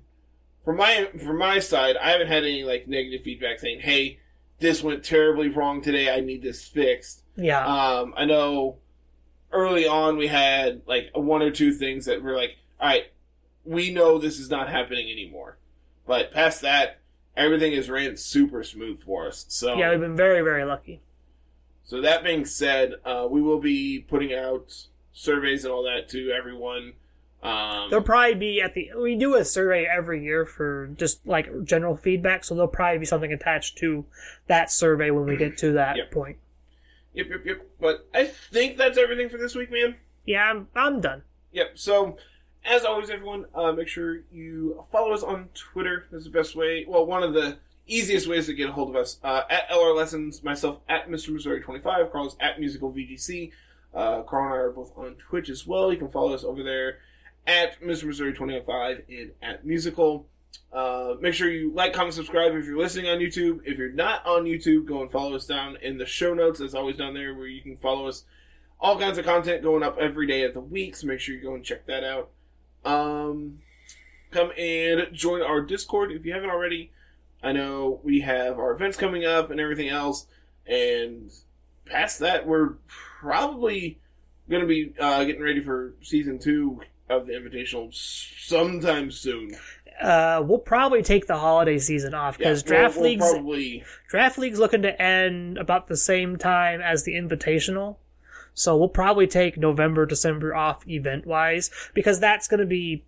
from 0.65 0.77
my 0.77 1.11
from 1.25 1.39
my 1.39 1.59
side, 1.59 1.97
I 1.97 2.11
haven't 2.11 2.29
had 2.29 2.45
any 2.45 2.63
like 2.65 2.87
negative 2.87 3.23
feedback 3.23 3.59
saying, 3.59 3.81
"Hey, 3.81 4.21
this 4.61 4.83
went 4.83 5.05
terribly 5.05 5.49
wrong 5.49 5.83
today. 5.83 6.11
I 6.15 6.21
need 6.21 6.43
this 6.43 6.65
fixed." 6.65 7.25
yeah, 7.37 7.65
Um, 7.65 8.13
I 8.17 8.25
know 8.25 8.77
early 9.53 9.87
on 9.87 10.17
we 10.17 10.29
had 10.29 10.83
like 10.87 11.11
one 11.15 11.43
or 11.43 11.51
two 11.51 11.73
things 11.73 12.05
that 12.07 12.23
were 12.23 12.37
like, 12.37 12.57
"All 12.81 12.89
right, 12.89 13.07
we 13.65 13.91
know 13.91 14.19
this 14.19 14.39
is 14.39 14.49
not 14.49 14.69
happening 14.69 15.11
anymore," 15.11 15.59
but 16.07 16.33
past 16.33 16.61
that, 16.63 17.01
everything 17.37 17.73
has 17.73 17.91
ran 17.91 18.17
super 18.17 18.63
smooth 18.63 19.03
for 19.03 19.27
us. 19.27 19.45
So 19.49 19.77
yeah, 19.77 19.91
we've 19.91 20.01
been 20.01 20.17
very 20.17 20.43
very 20.43 20.65
lucky. 20.65 21.01
So 21.91 22.01
that 22.03 22.23
being 22.23 22.45
said, 22.45 22.95
uh, 23.05 23.27
we 23.29 23.43
will 23.43 23.59
be 23.59 23.99
putting 24.09 24.33
out 24.33 24.87
surveys 25.13 25.65
and 25.65 25.73
all 25.73 25.83
that 25.83 26.09
to 26.11 26.31
everyone. 26.31 26.93
Um, 27.43 27.91
There'll 27.91 28.05
probably 28.05 28.37
be 28.37 28.63
at 28.63 28.75
the 28.75 28.91
we 28.97 29.17
do 29.17 29.35
a 29.35 29.45
survey 29.45 29.87
every 29.87 30.23
year 30.23 30.47
for 30.47 30.87
just 30.97 31.27
like 31.27 31.65
general 31.65 31.97
feedback, 31.97 32.45
so 32.45 32.55
there'll 32.55 32.69
probably 32.69 32.99
be 32.99 33.07
something 33.07 33.33
attached 33.33 33.77
to 33.79 34.05
that 34.47 34.71
survey 34.71 35.11
when 35.11 35.25
we 35.27 35.37
get 35.37 35.59
to 35.59 35.73
that 35.73 35.97
Yep. 35.97 36.11
point. 36.13 36.37
Yep, 37.15 37.27
yep, 37.29 37.41
yep. 37.45 37.67
But 37.81 38.07
I 38.15 38.27
think 38.27 38.77
that's 38.77 38.97
everything 38.97 39.29
for 39.29 39.37
this 39.39 39.57
week, 39.57 39.73
man. 39.73 39.97
Yeah, 40.25 40.45
I'm 40.49 40.69
I'm 40.77 41.01
done. 41.01 41.23
Yep. 41.51 41.73
So, 41.77 42.19
as 42.65 42.85
always, 42.85 43.11
everyone, 43.11 43.47
uh, 43.53 43.73
make 43.73 43.89
sure 43.89 44.21
you 44.31 44.85
follow 44.93 45.13
us 45.13 45.25
on 45.25 45.49
Twitter. 45.55 46.07
That's 46.13 46.25
the 46.25 46.31
best 46.31 46.55
way. 46.55 46.85
Well, 46.87 47.05
one 47.05 47.25
of 47.25 47.35
the 47.35 47.59
easiest 47.95 48.27
ways 48.27 48.47
to 48.47 48.55
get 48.55 48.71
a 48.71 48.73
hold 48.73 48.91
of 48.91 48.97
us. 48.97 49.19
Uh, 49.23 49.43
at 49.51 49.69
LR 49.69 49.97
Lessons, 49.97 50.43
myself 50.43 50.81
at 50.89 51.09
Mr. 51.09 51.31
Missouri 51.31 51.61
25, 51.61 52.13
Carl's 52.13 52.37
at 52.41 52.59
Musical 52.61 52.93
VGC. 52.93 53.53
Uh, 53.93 54.23
Carl 54.23 54.45
and 54.47 54.55
I 54.55 54.57
are 54.57 54.71
both 54.71 54.93
on 54.97 55.17
Twitch 55.17 55.49
as 55.49 55.67
well. 55.67 55.93
You 55.93 55.99
can 55.99 56.11
follow 56.11 56.33
us 56.33 56.45
over 56.45 56.63
there 56.63 56.99
at 57.47 57.81
Mr. 57.81 58.05
Missouri 58.05 58.33
25 58.33 59.03
and 59.09 59.33
at 59.43 59.65
Musical. 59.65 60.27
Uh, 60.73 61.15
make 61.21 61.35
sure 61.35 61.51
you 61.51 61.73
like, 61.73 61.93
comment, 61.93 62.15
subscribe 62.15 62.55
if 62.55 62.65
you're 62.65 62.79
listening 62.79 63.11
on 63.11 63.19
YouTube. 63.19 63.61
If 63.65 63.79
you're 63.79 63.93
not 63.93 64.25
on 64.25 64.45
YouTube, 64.45 64.87
go 64.87 65.03
and 65.03 65.11
follow 65.11 65.35
us 65.35 65.47
down 65.47 65.77
in 65.83 65.99
the 65.99 66.07
show 66.07 66.33
notes. 66.33 66.61
That's 66.61 66.75
always 66.75 66.97
down 66.97 67.15
there 67.15 67.35
where 67.35 67.47
you 67.47 67.61
can 67.61 67.77
follow 67.77 68.07
us 68.07 68.25
all 68.81 68.99
kinds 68.99 69.19
of 69.19 69.25
content 69.25 69.63
going 69.63 69.83
up 69.83 69.99
every 69.99 70.27
day 70.27 70.43
of 70.45 70.55
the 70.55 70.61
week, 70.61 70.97
so 70.97 71.07
make 71.07 71.21
sure 71.21 71.35
you 71.35 71.43
go 71.43 71.55
and 71.55 71.65
check 71.65 71.87
that 71.87 72.05
out. 72.05 72.31
Um, 72.85 73.59
come 74.31 74.53
and 74.57 75.13
join 75.13 75.43
our 75.43 75.61
Discord 75.61 76.13
if 76.13 76.25
you 76.25 76.33
haven't 76.33 76.51
already. 76.51 76.93
I 77.43 77.53
know 77.53 78.01
we 78.03 78.21
have 78.21 78.59
our 78.59 78.73
events 78.73 78.97
coming 78.97 79.25
up 79.25 79.51
and 79.51 79.59
everything 79.61 79.89
else, 79.89 80.27
and 80.67 81.31
past 81.87 82.19
that, 82.21 82.47
we're 82.47 82.75
probably 83.21 83.99
going 84.49 84.63
to 84.63 84.69
be 84.69 84.93
uh, 84.99 85.25
getting 85.25 85.43
ready 85.43 85.61
for 85.61 85.95
season 86.03 86.39
two 86.39 86.81
of 87.09 87.27
the 87.27 87.33
Invitational 87.33 87.93
sometime 87.95 89.11
soon. 89.11 89.53
Uh, 90.01 90.43
we'll 90.47 90.59
probably 90.59 91.03
take 91.03 91.27
the 91.27 91.37
holiday 91.37 91.79
season 91.79 92.15
off 92.15 92.39
because 92.39 92.63
Yeah, 92.63 92.69
draft 92.69 92.97
we'll- 92.97 93.03
we'll 93.03 93.11
leagues 93.13 93.31
probably 93.31 93.85
draft 94.09 94.39
league's 94.39 94.59
looking 94.59 94.83
to 94.83 95.03
end 95.03 95.59
about 95.59 95.89
the 95.89 95.97
same 95.97 96.37
time 96.37 96.81
as 96.81 97.05
the 97.05 97.13
invitational. 97.15 97.97
So 98.55 98.77
we'll 98.77 98.89
probably 98.89 99.27
take 99.27 99.57
November, 99.59 100.07
December 100.07 100.55
off 100.55 100.87
event 100.89 101.27
wise 101.27 101.71
because 101.95 102.19
that's 102.19 102.49
going 102.49 102.61
to 102.61 102.67
be 102.67 103.05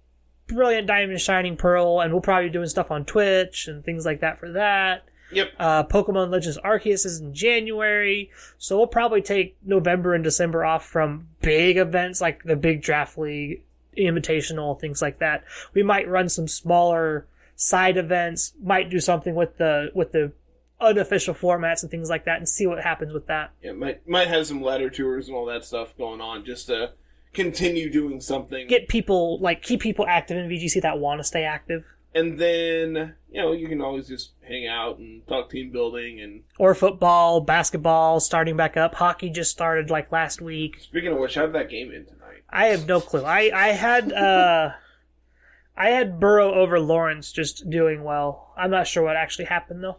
brilliant 0.46 0.86
diamond 0.86 1.20
shining 1.20 1.56
pearl 1.56 2.00
and 2.00 2.12
we'll 2.12 2.22
probably 2.22 2.48
be 2.48 2.52
doing 2.52 2.68
stuff 2.68 2.90
on 2.90 3.04
Twitch 3.04 3.68
and 3.68 3.84
things 3.84 4.04
like 4.04 4.20
that 4.20 4.38
for 4.38 4.52
that. 4.52 5.04
yep. 5.30 5.52
Uh, 5.58 5.84
Pokemon 5.84 6.30
Legends 6.30 6.58
Arceus 6.64 7.06
is 7.06 7.20
in 7.20 7.34
January, 7.34 8.30
so 8.58 8.76
we'll 8.76 8.86
probably 8.86 9.22
take 9.22 9.56
November 9.64 10.14
and 10.14 10.24
December 10.24 10.64
off 10.64 10.84
from 10.84 11.28
big 11.40 11.76
events 11.76 12.20
like 12.20 12.42
the 12.44 12.56
big 12.56 12.82
draft 12.82 13.16
league, 13.16 13.62
invitational, 13.96 14.78
things 14.78 15.00
like 15.00 15.18
that. 15.20 15.44
We 15.74 15.82
might 15.82 16.08
run 16.08 16.28
some 16.28 16.48
smaller 16.48 17.26
side 17.56 17.96
events, 17.96 18.52
might 18.62 18.90
do 18.90 19.00
something 19.00 19.34
with 19.34 19.56
the 19.58 19.90
with 19.94 20.12
the 20.12 20.32
unofficial 20.80 21.34
formats 21.34 21.82
and 21.82 21.90
things 21.90 22.10
like 22.10 22.24
that, 22.24 22.38
and 22.38 22.48
see 22.48 22.66
what 22.66 22.82
happens 22.82 23.12
with 23.12 23.26
that. 23.28 23.52
Yeah, 23.62 23.72
might 23.72 24.06
might 24.08 24.28
have 24.28 24.46
some 24.46 24.62
ladder 24.62 24.90
tours 24.90 25.28
and 25.28 25.36
all 25.36 25.46
that 25.46 25.64
stuff 25.64 25.96
going 25.96 26.20
on 26.20 26.44
just 26.44 26.66
to 26.66 26.92
continue 27.34 27.90
doing 27.90 28.20
something. 28.20 28.66
Get 28.68 28.88
people 28.88 29.38
like 29.40 29.62
keep 29.62 29.80
people 29.80 30.06
active 30.06 30.36
in 30.36 30.48
VGC 30.48 30.82
that 30.82 30.98
want 30.98 31.20
to 31.20 31.24
stay 31.24 31.44
active, 31.44 31.84
and 32.14 32.38
then 32.38 33.14
you 33.30 33.40
know 33.40 33.52
you 33.52 33.68
can 33.68 33.80
always 33.80 34.08
just 34.08 34.32
hang 34.46 34.66
out 34.66 34.98
and 34.98 35.26
talk 35.26 35.50
team 35.50 35.70
building. 35.70 36.20
And 36.20 36.42
or 36.58 36.74
football, 36.74 37.40
basketball 37.40 38.20
starting 38.20 38.56
back 38.56 38.76
up. 38.76 38.94
Hockey 38.94 39.30
just 39.30 39.50
started 39.50 39.90
like 39.90 40.12
last 40.12 40.40
week. 40.40 40.80
speaking 40.80 41.12
of 41.12 41.18
which, 41.18 41.34
how 41.34 41.42
did 41.42 41.54
that 41.54 41.70
game 41.70 41.92
end 41.94 42.08
tonight? 42.08 42.42
I 42.50 42.66
have 42.66 42.86
no 42.86 43.00
clue. 43.00 43.24
I 43.24 43.50
I 43.54 43.68
had 43.68 44.12
uh 44.12 44.72
I 45.76 45.90
had 45.90 46.20
Burrow 46.20 46.52
over 46.54 46.78
Lawrence 46.78 47.32
just 47.32 47.68
doing 47.70 48.04
well. 48.04 48.52
I'm 48.56 48.70
not 48.70 48.86
sure 48.86 49.02
what 49.02 49.16
actually 49.16 49.46
happened 49.46 49.82
though. 49.82 49.96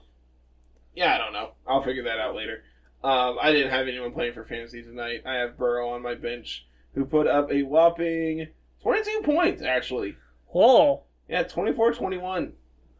Yeah, 0.96 1.16
I 1.16 1.18
don't 1.18 1.34
know. 1.34 1.54
I'll 1.66 1.82
figure 1.84 2.04
that 2.04 2.20
out 2.20 2.36
later. 2.36 2.64
Um, 3.04 3.38
I 3.42 3.52
didn't 3.52 3.72
have 3.72 3.88
anyone 3.88 4.14
playing 4.14 4.34
for 4.34 4.46
fantasy 4.46 4.82
tonight. 4.82 5.24
I 5.26 5.34
have 5.36 5.58
Burrow 5.58 5.90
on 5.90 6.02
my 6.02 6.16
bench, 6.16 6.66
who 6.94 7.06
put 7.06 7.28
up 7.28 7.52
a 7.52 7.64
whopping 7.64 8.48
22 8.82 9.22
points, 9.24 9.62
actually. 9.64 10.16
Whoa, 10.48 11.04
Yeah, 11.28 11.44
24-21. 11.44 12.52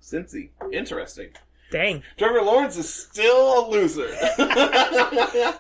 Cincy. 0.02 0.50
Interesting. 0.72 1.30
dang. 1.72 2.04
Trevor 2.18 2.42
Lawrence 2.42 2.78
is 2.78 2.94
still 2.94 3.66
a 3.66 3.70
loser. 3.70 4.08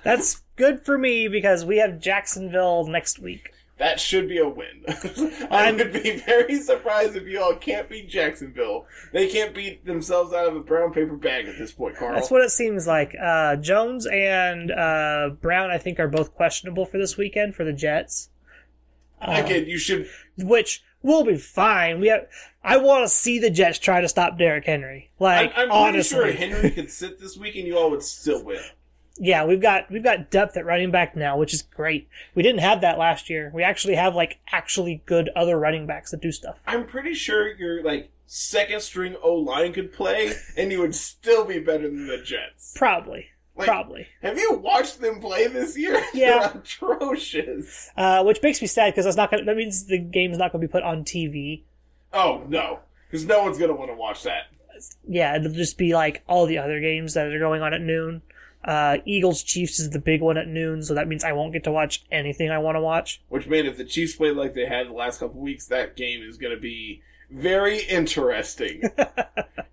That's 0.03 0.41
good 0.55 0.85
for 0.85 0.97
me 0.97 1.27
because 1.27 1.65
we 1.65 1.77
have 1.77 1.99
Jacksonville 1.99 2.85
next 2.87 3.19
week. 3.19 3.51
That 3.77 3.99
should 3.99 4.29
be 4.29 4.37
a 4.37 4.47
win. 4.47 4.85
I 5.49 5.71
would 5.71 5.91
be 5.93 6.17
very 6.17 6.61
surprised 6.61 7.15
if 7.15 7.23
you 7.27 7.41
all 7.41 7.55
can't 7.55 7.89
beat 7.89 8.07
Jacksonville. 8.07 8.85
They 9.11 9.27
can't 9.27 9.53
beat 9.53 9.85
themselves 9.85 10.31
out 10.33 10.47
of 10.47 10.55
a 10.55 10.59
brown 10.59 10.93
paper 10.93 11.15
bag 11.15 11.47
at 11.47 11.57
this 11.57 11.71
point, 11.71 11.97
Carl. 11.97 12.13
That's 12.13 12.29
what 12.31 12.41
it 12.41 12.51
seems 12.51 12.85
like. 12.85 13.15
Uh, 13.21 13.55
Jones 13.55 14.05
and 14.05 14.71
uh, 14.71 15.31
Brown, 15.41 15.71
I 15.71 15.79
think, 15.79 15.99
are 15.99 16.07
both 16.07 16.35
questionable 16.35 16.85
for 16.85 16.97
this 16.97 17.17
weekend 17.17 17.55
for 17.55 17.63
the 17.63 17.73
Jets. 17.73 18.29
Uh, 19.21 19.41
Again, 19.43 19.65
you 19.65 19.77
should. 19.77 20.07
which 20.37 20.83
will 21.01 21.23
be 21.23 21.37
fine. 21.37 21.99
We 21.99 22.07
have. 22.09 22.27
I 22.63 22.77
want 22.77 23.03
to 23.03 23.09
see 23.09 23.39
the 23.39 23.49
Jets 23.49 23.79
try 23.79 24.01
to 24.01 24.07
stop 24.07 24.37
Derrick 24.37 24.65
Henry. 24.65 25.09
Like 25.19 25.51
I'm, 25.55 25.63
I'm 25.63 25.69
pretty 25.69 25.71
honestly, 25.71 26.17
sure 26.17 26.31
Henry 26.31 26.71
could 26.71 26.91
sit 26.91 27.19
this 27.19 27.37
week 27.37 27.55
and 27.55 27.67
you 27.67 27.77
all 27.77 27.91
would 27.91 28.03
still 28.03 28.43
win. 28.43 28.61
Yeah, 29.17 29.45
we've 29.45 29.61
got 29.61 29.91
we've 29.91 30.03
got 30.03 30.31
depth 30.31 30.57
at 30.57 30.65
running 30.65 30.91
back 30.91 31.15
now, 31.15 31.37
which 31.37 31.53
is 31.53 31.61
great. 31.61 32.07
We 32.35 32.43
didn't 32.43 32.61
have 32.61 32.81
that 32.81 32.97
last 32.97 33.29
year. 33.29 33.51
We 33.53 33.63
actually 33.63 33.95
have 33.95 34.15
like 34.15 34.39
actually 34.51 35.01
good 35.05 35.29
other 35.35 35.57
running 35.59 35.85
backs 35.85 36.11
that 36.11 36.21
do 36.21 36.31
stuff. 36.31 36.57
I'm 36.65 36.85
pretty 36.85 37.13
sure 37.13 37.53
your 37.55 37.83
like 37.83 38.09
second 38.25 38.81
string 38.81 39.15
O 39.21 39.35
line 39.35 39.73
could 39.73 39.93
play, 39.93 40.33
and 40.57 40.71
you 40.71 40.79
would 40.79 40.95
still 40.95 41.45
be 41.45 41.59
better 41.59 41.83
than 41.87 42.07
the 42.07 42.17
Jets. 42.17 42.73
Probably, 42.75 43.27
Like, 43.55 43.67
probably. 43.67 44.07
Have 44.23 44.39
you 44.39 44.53
watched 44.53 44.99
them 44.99 45.19
play 45.19 45.47
this 45.47 45.77
year? 45.77 46.01
Yeah. 46.13 46.39
They're 46.47 46.61
atrocious. 46.61 47.91
Uh, 47.95 48.23
which 48.23 48.41
makes 48.41 48.61
me 48.61 48.67
sad 48.67 48.93
because 48.93 49.05
that's 49.05 49.17
not 49.17 49.29
gonna. 49.29 49.43
That 49.43 49.57
means 49.57 49.85
the 49.85 49.99
game's 49.99 50.37
not 50.37 50.51
going 50.51 50.61
to 50.61 50.67
be 50.67 50.71
put 50.71 50.83
on 50.83 51.03
TV. 51.03 51.63
Oh 52.11 52.43
no, 52.47 52.79
because 53.09 53.25
no 53.25 53.43
one's 53.43 53.57
gonna 53.57 53.75
want 53.75 53.91
to 53.91 53.95
watch 53.95 54.23
that. 54.23 54.47
yeah, 55.07 55.35
it'll 55.35 55.51
just 55.51 55.77
be 55.77 55.93
like 55.93 56.23
all 56.27 56.45
the 56.45 56.57
other 56.57 56.79
games 56.79 57.13
that 57.13 57.27
are 57.27 57.39
going 57.39 57.61
on 57.61 57.73
at 57.73 57.81
noon. 57.81 58.21
Uh, 58.63 58.97
Eagles 59.05 59.43
Chiefs 59.43 59.79
is 59.79 59.89
the 59.89 59.99
big 59.99 60.21
one 60.21 60.37
at 60.37 60.47
noon, 60.47 60.81
so 60.83 60.93
that 60.93 61.07
means 61.07 61.23
I 61.23 61.33
won't 61.33 61.51
get 61.53 61.63
to 61.65 61.71
watch 61.71 62.03
anything 62.11 62.49
I 62.49 62.59
want 62.59 62.75
to 62.75 62.81
watch. 62.81 63.21
Which 63.29 63.47
man, 63.47 63.65
if 63.65 63.77
the 63.77 63.85
Chiefs 63.85 64.15
play 64.15 64.31
like 64.31 64.53
they 64.53 64.65
had 64.65 64.87
the 64.87 64.93
last 64.93 65.19
couple 65.19 65.41
weeks, 65.41 65.67
that 65.67 65.95
game 65.95 66.21
is 66.23 66.37
gonna 66.37 66.57
be 66.57 67.01
very 67.31 67.79
interesting. 67.83 68.83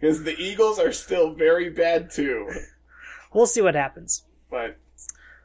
Because 0.00 0.22
the 0.24 0.34
Eagles 0.38 0.78
are 0.78 0.92
still 0.92 1.34
very 1.34 1.68
bad 1.68 2.10
too. 2.10 2.50
We'll 3.34 3.44
see 3.46 3.60
what 3.60 3.74
happens. 3.74 4.24
But 4.50 4.78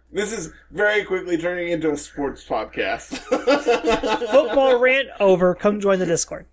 this 0.09 0.31
is 0.31 0.53
very 0.71 1.03
quickly 1.03 1.37
turning 1.37 1.67
into 1.67 1.91
a 1.91 1.97
sports 1.97 2.47
podcast. 2.47 3.17
Football 4.31 4.79
rant 4.79 5.09
over. 5.19 5.55
Come 5.55 5.81
join 5.81 5.99
the 5.99 6.05
Discord 6.05 6.45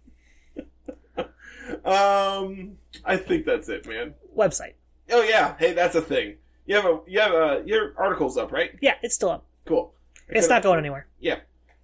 Um, 1.84 2.78
I 3.04 3.16
think 3.16 3.46
that's 3.46 3.68
it, 3.68 3.86
man. 3.86 4.14
website. 4.36 4.74
Oh 5.10 5.22
yeah, 5.22 5.54
hey, 5.58 5.72
that's 5.72 5.94
a 5.94 6.02
thing. 6.02 6.36
You 6.66 6.76
have 6.76 6.84
a 6.84 7.00
you 7.06 7.20
have 7.20 7.32
a 7.32 7.62
your 7.66 7.94
article's 7.96 8.36
up, 8.36 8.52
right? 8.52 8.70
Yeah, 8.80 8.94
it's 9.02 9.14
still 9.14 9.30
up. 9.30 9.44
Cool. 9.64 9.92
It's 10.28 10.48
not 10.48 10.62
going 10.62 10.78
anywhere. 10.78 11.06
Yeah. 11.20 11.40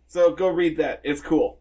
So 0.06 0.32
go 0.34 0.48
read 0.48 0.76
that. 0.78 1.00
It's 1.04 1.20
cool. 1.20 1.58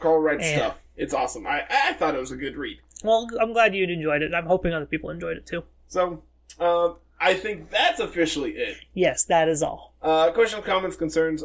Carl 0.00 0.20
writes 0.20 0.44
Yeah. 0.44 0.56
stuff. 0.56 0.78
It's 0.96 1.12
awesome. 1.12 1.46
I 1.46 1.64
I 1.70 1.92
thought 1.94 2.14
it 2.14 2.20
was 2.20 2.30
a 2.30 2.36
good 2.36 2.56
read. 2.56 2.78
Well, 3.02 3.28
I'm 3.40 3.52
glad 3.52 3.74
you 3.74 3.84
enjoyed 3.84 4.22
it. 4.22 4.32
I'm 4.32 4.46
hoping 4.46 4.72
other 4.72 4.86
people 4.86 5.10
enjoyed 5.10 5.36
it 5.36 5.46
too. 5.46 5.64
So, 5.88 6.22
um, 6.58 6.96
I 7.20 7.34
think 7.34 7.70
that's 7.70 8.00
officially 8.00 8.52
it. 8.52 8.78
Yes, 8.94 9.24
that 9.24 9.48
is 9.48 9.62
all. 9.62 9.94
Uh, 10.00 10.30
questions, 10.32 10.64
comments, 10.64 10.96
concerns, 10.96 11.44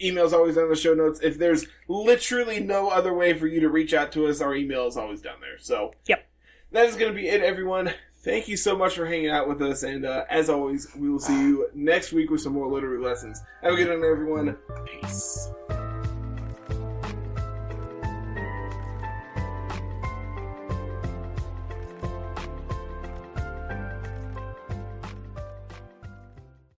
emails 0.00 0.32
always 0.32 0.58
on 0.58 0.68
the 0.68 0.74
show 0.76 0.94
notes. 0.94 1.20
If 1.22 1.38
there's 1.38 1.66
literally 1.86 2.58
no 2.58 2.88
other 2.88 3.14
way 3.14 3.32
for 3.34 3.46
you 3.46 3.60
to 3.60 3.68
reach 3.68 3.94
out 3.94 4.10
to 4.12 4.26
us, 4.26 4.40
our 4.40 4.54
email 4.56 4.86
is 4.88 4.96
always 4.96 5.20
down 5.20 5.36
there. 5.40 5.58
So, 5.60 5.94
Yep. 6.08 6.26
that 6.72 6.86
is 6.86 6.96
going 6.96 7.12
to 7.12 7.16
be 7.16 7.28
it, 7.28 7.42
everyone. 7.42 7.92
Thank 8.22 8.46
you 8.46 8.56
so 8.56 8.76
much 8.76 8.94
for 8.94 9.04
hanging 9.04 9.30
out 9.30 9.48
with 9.48 9.60
us, 9.62 9.82
and 9.82 10.06
uh, 10.06 10.24
as 10.30 10.48
always, 10.48 10.86
we 10.94 11.10
will 11.10 11.18
see 11.18 11.34
you 11.34 11.68
next 11.74 12.12
week 12.12 12.30
with 12.30 12.40
some 12.40 12.52
more 12.52 12.70
literary 12.70 13.02
lessons. 13.02 13.40
Have 13.62 13.72
a 13.72 13.76
good 13.76 13.88
one, 13.88 14.08
everyone. 14.08 14.56
Peace. 14.86 15.48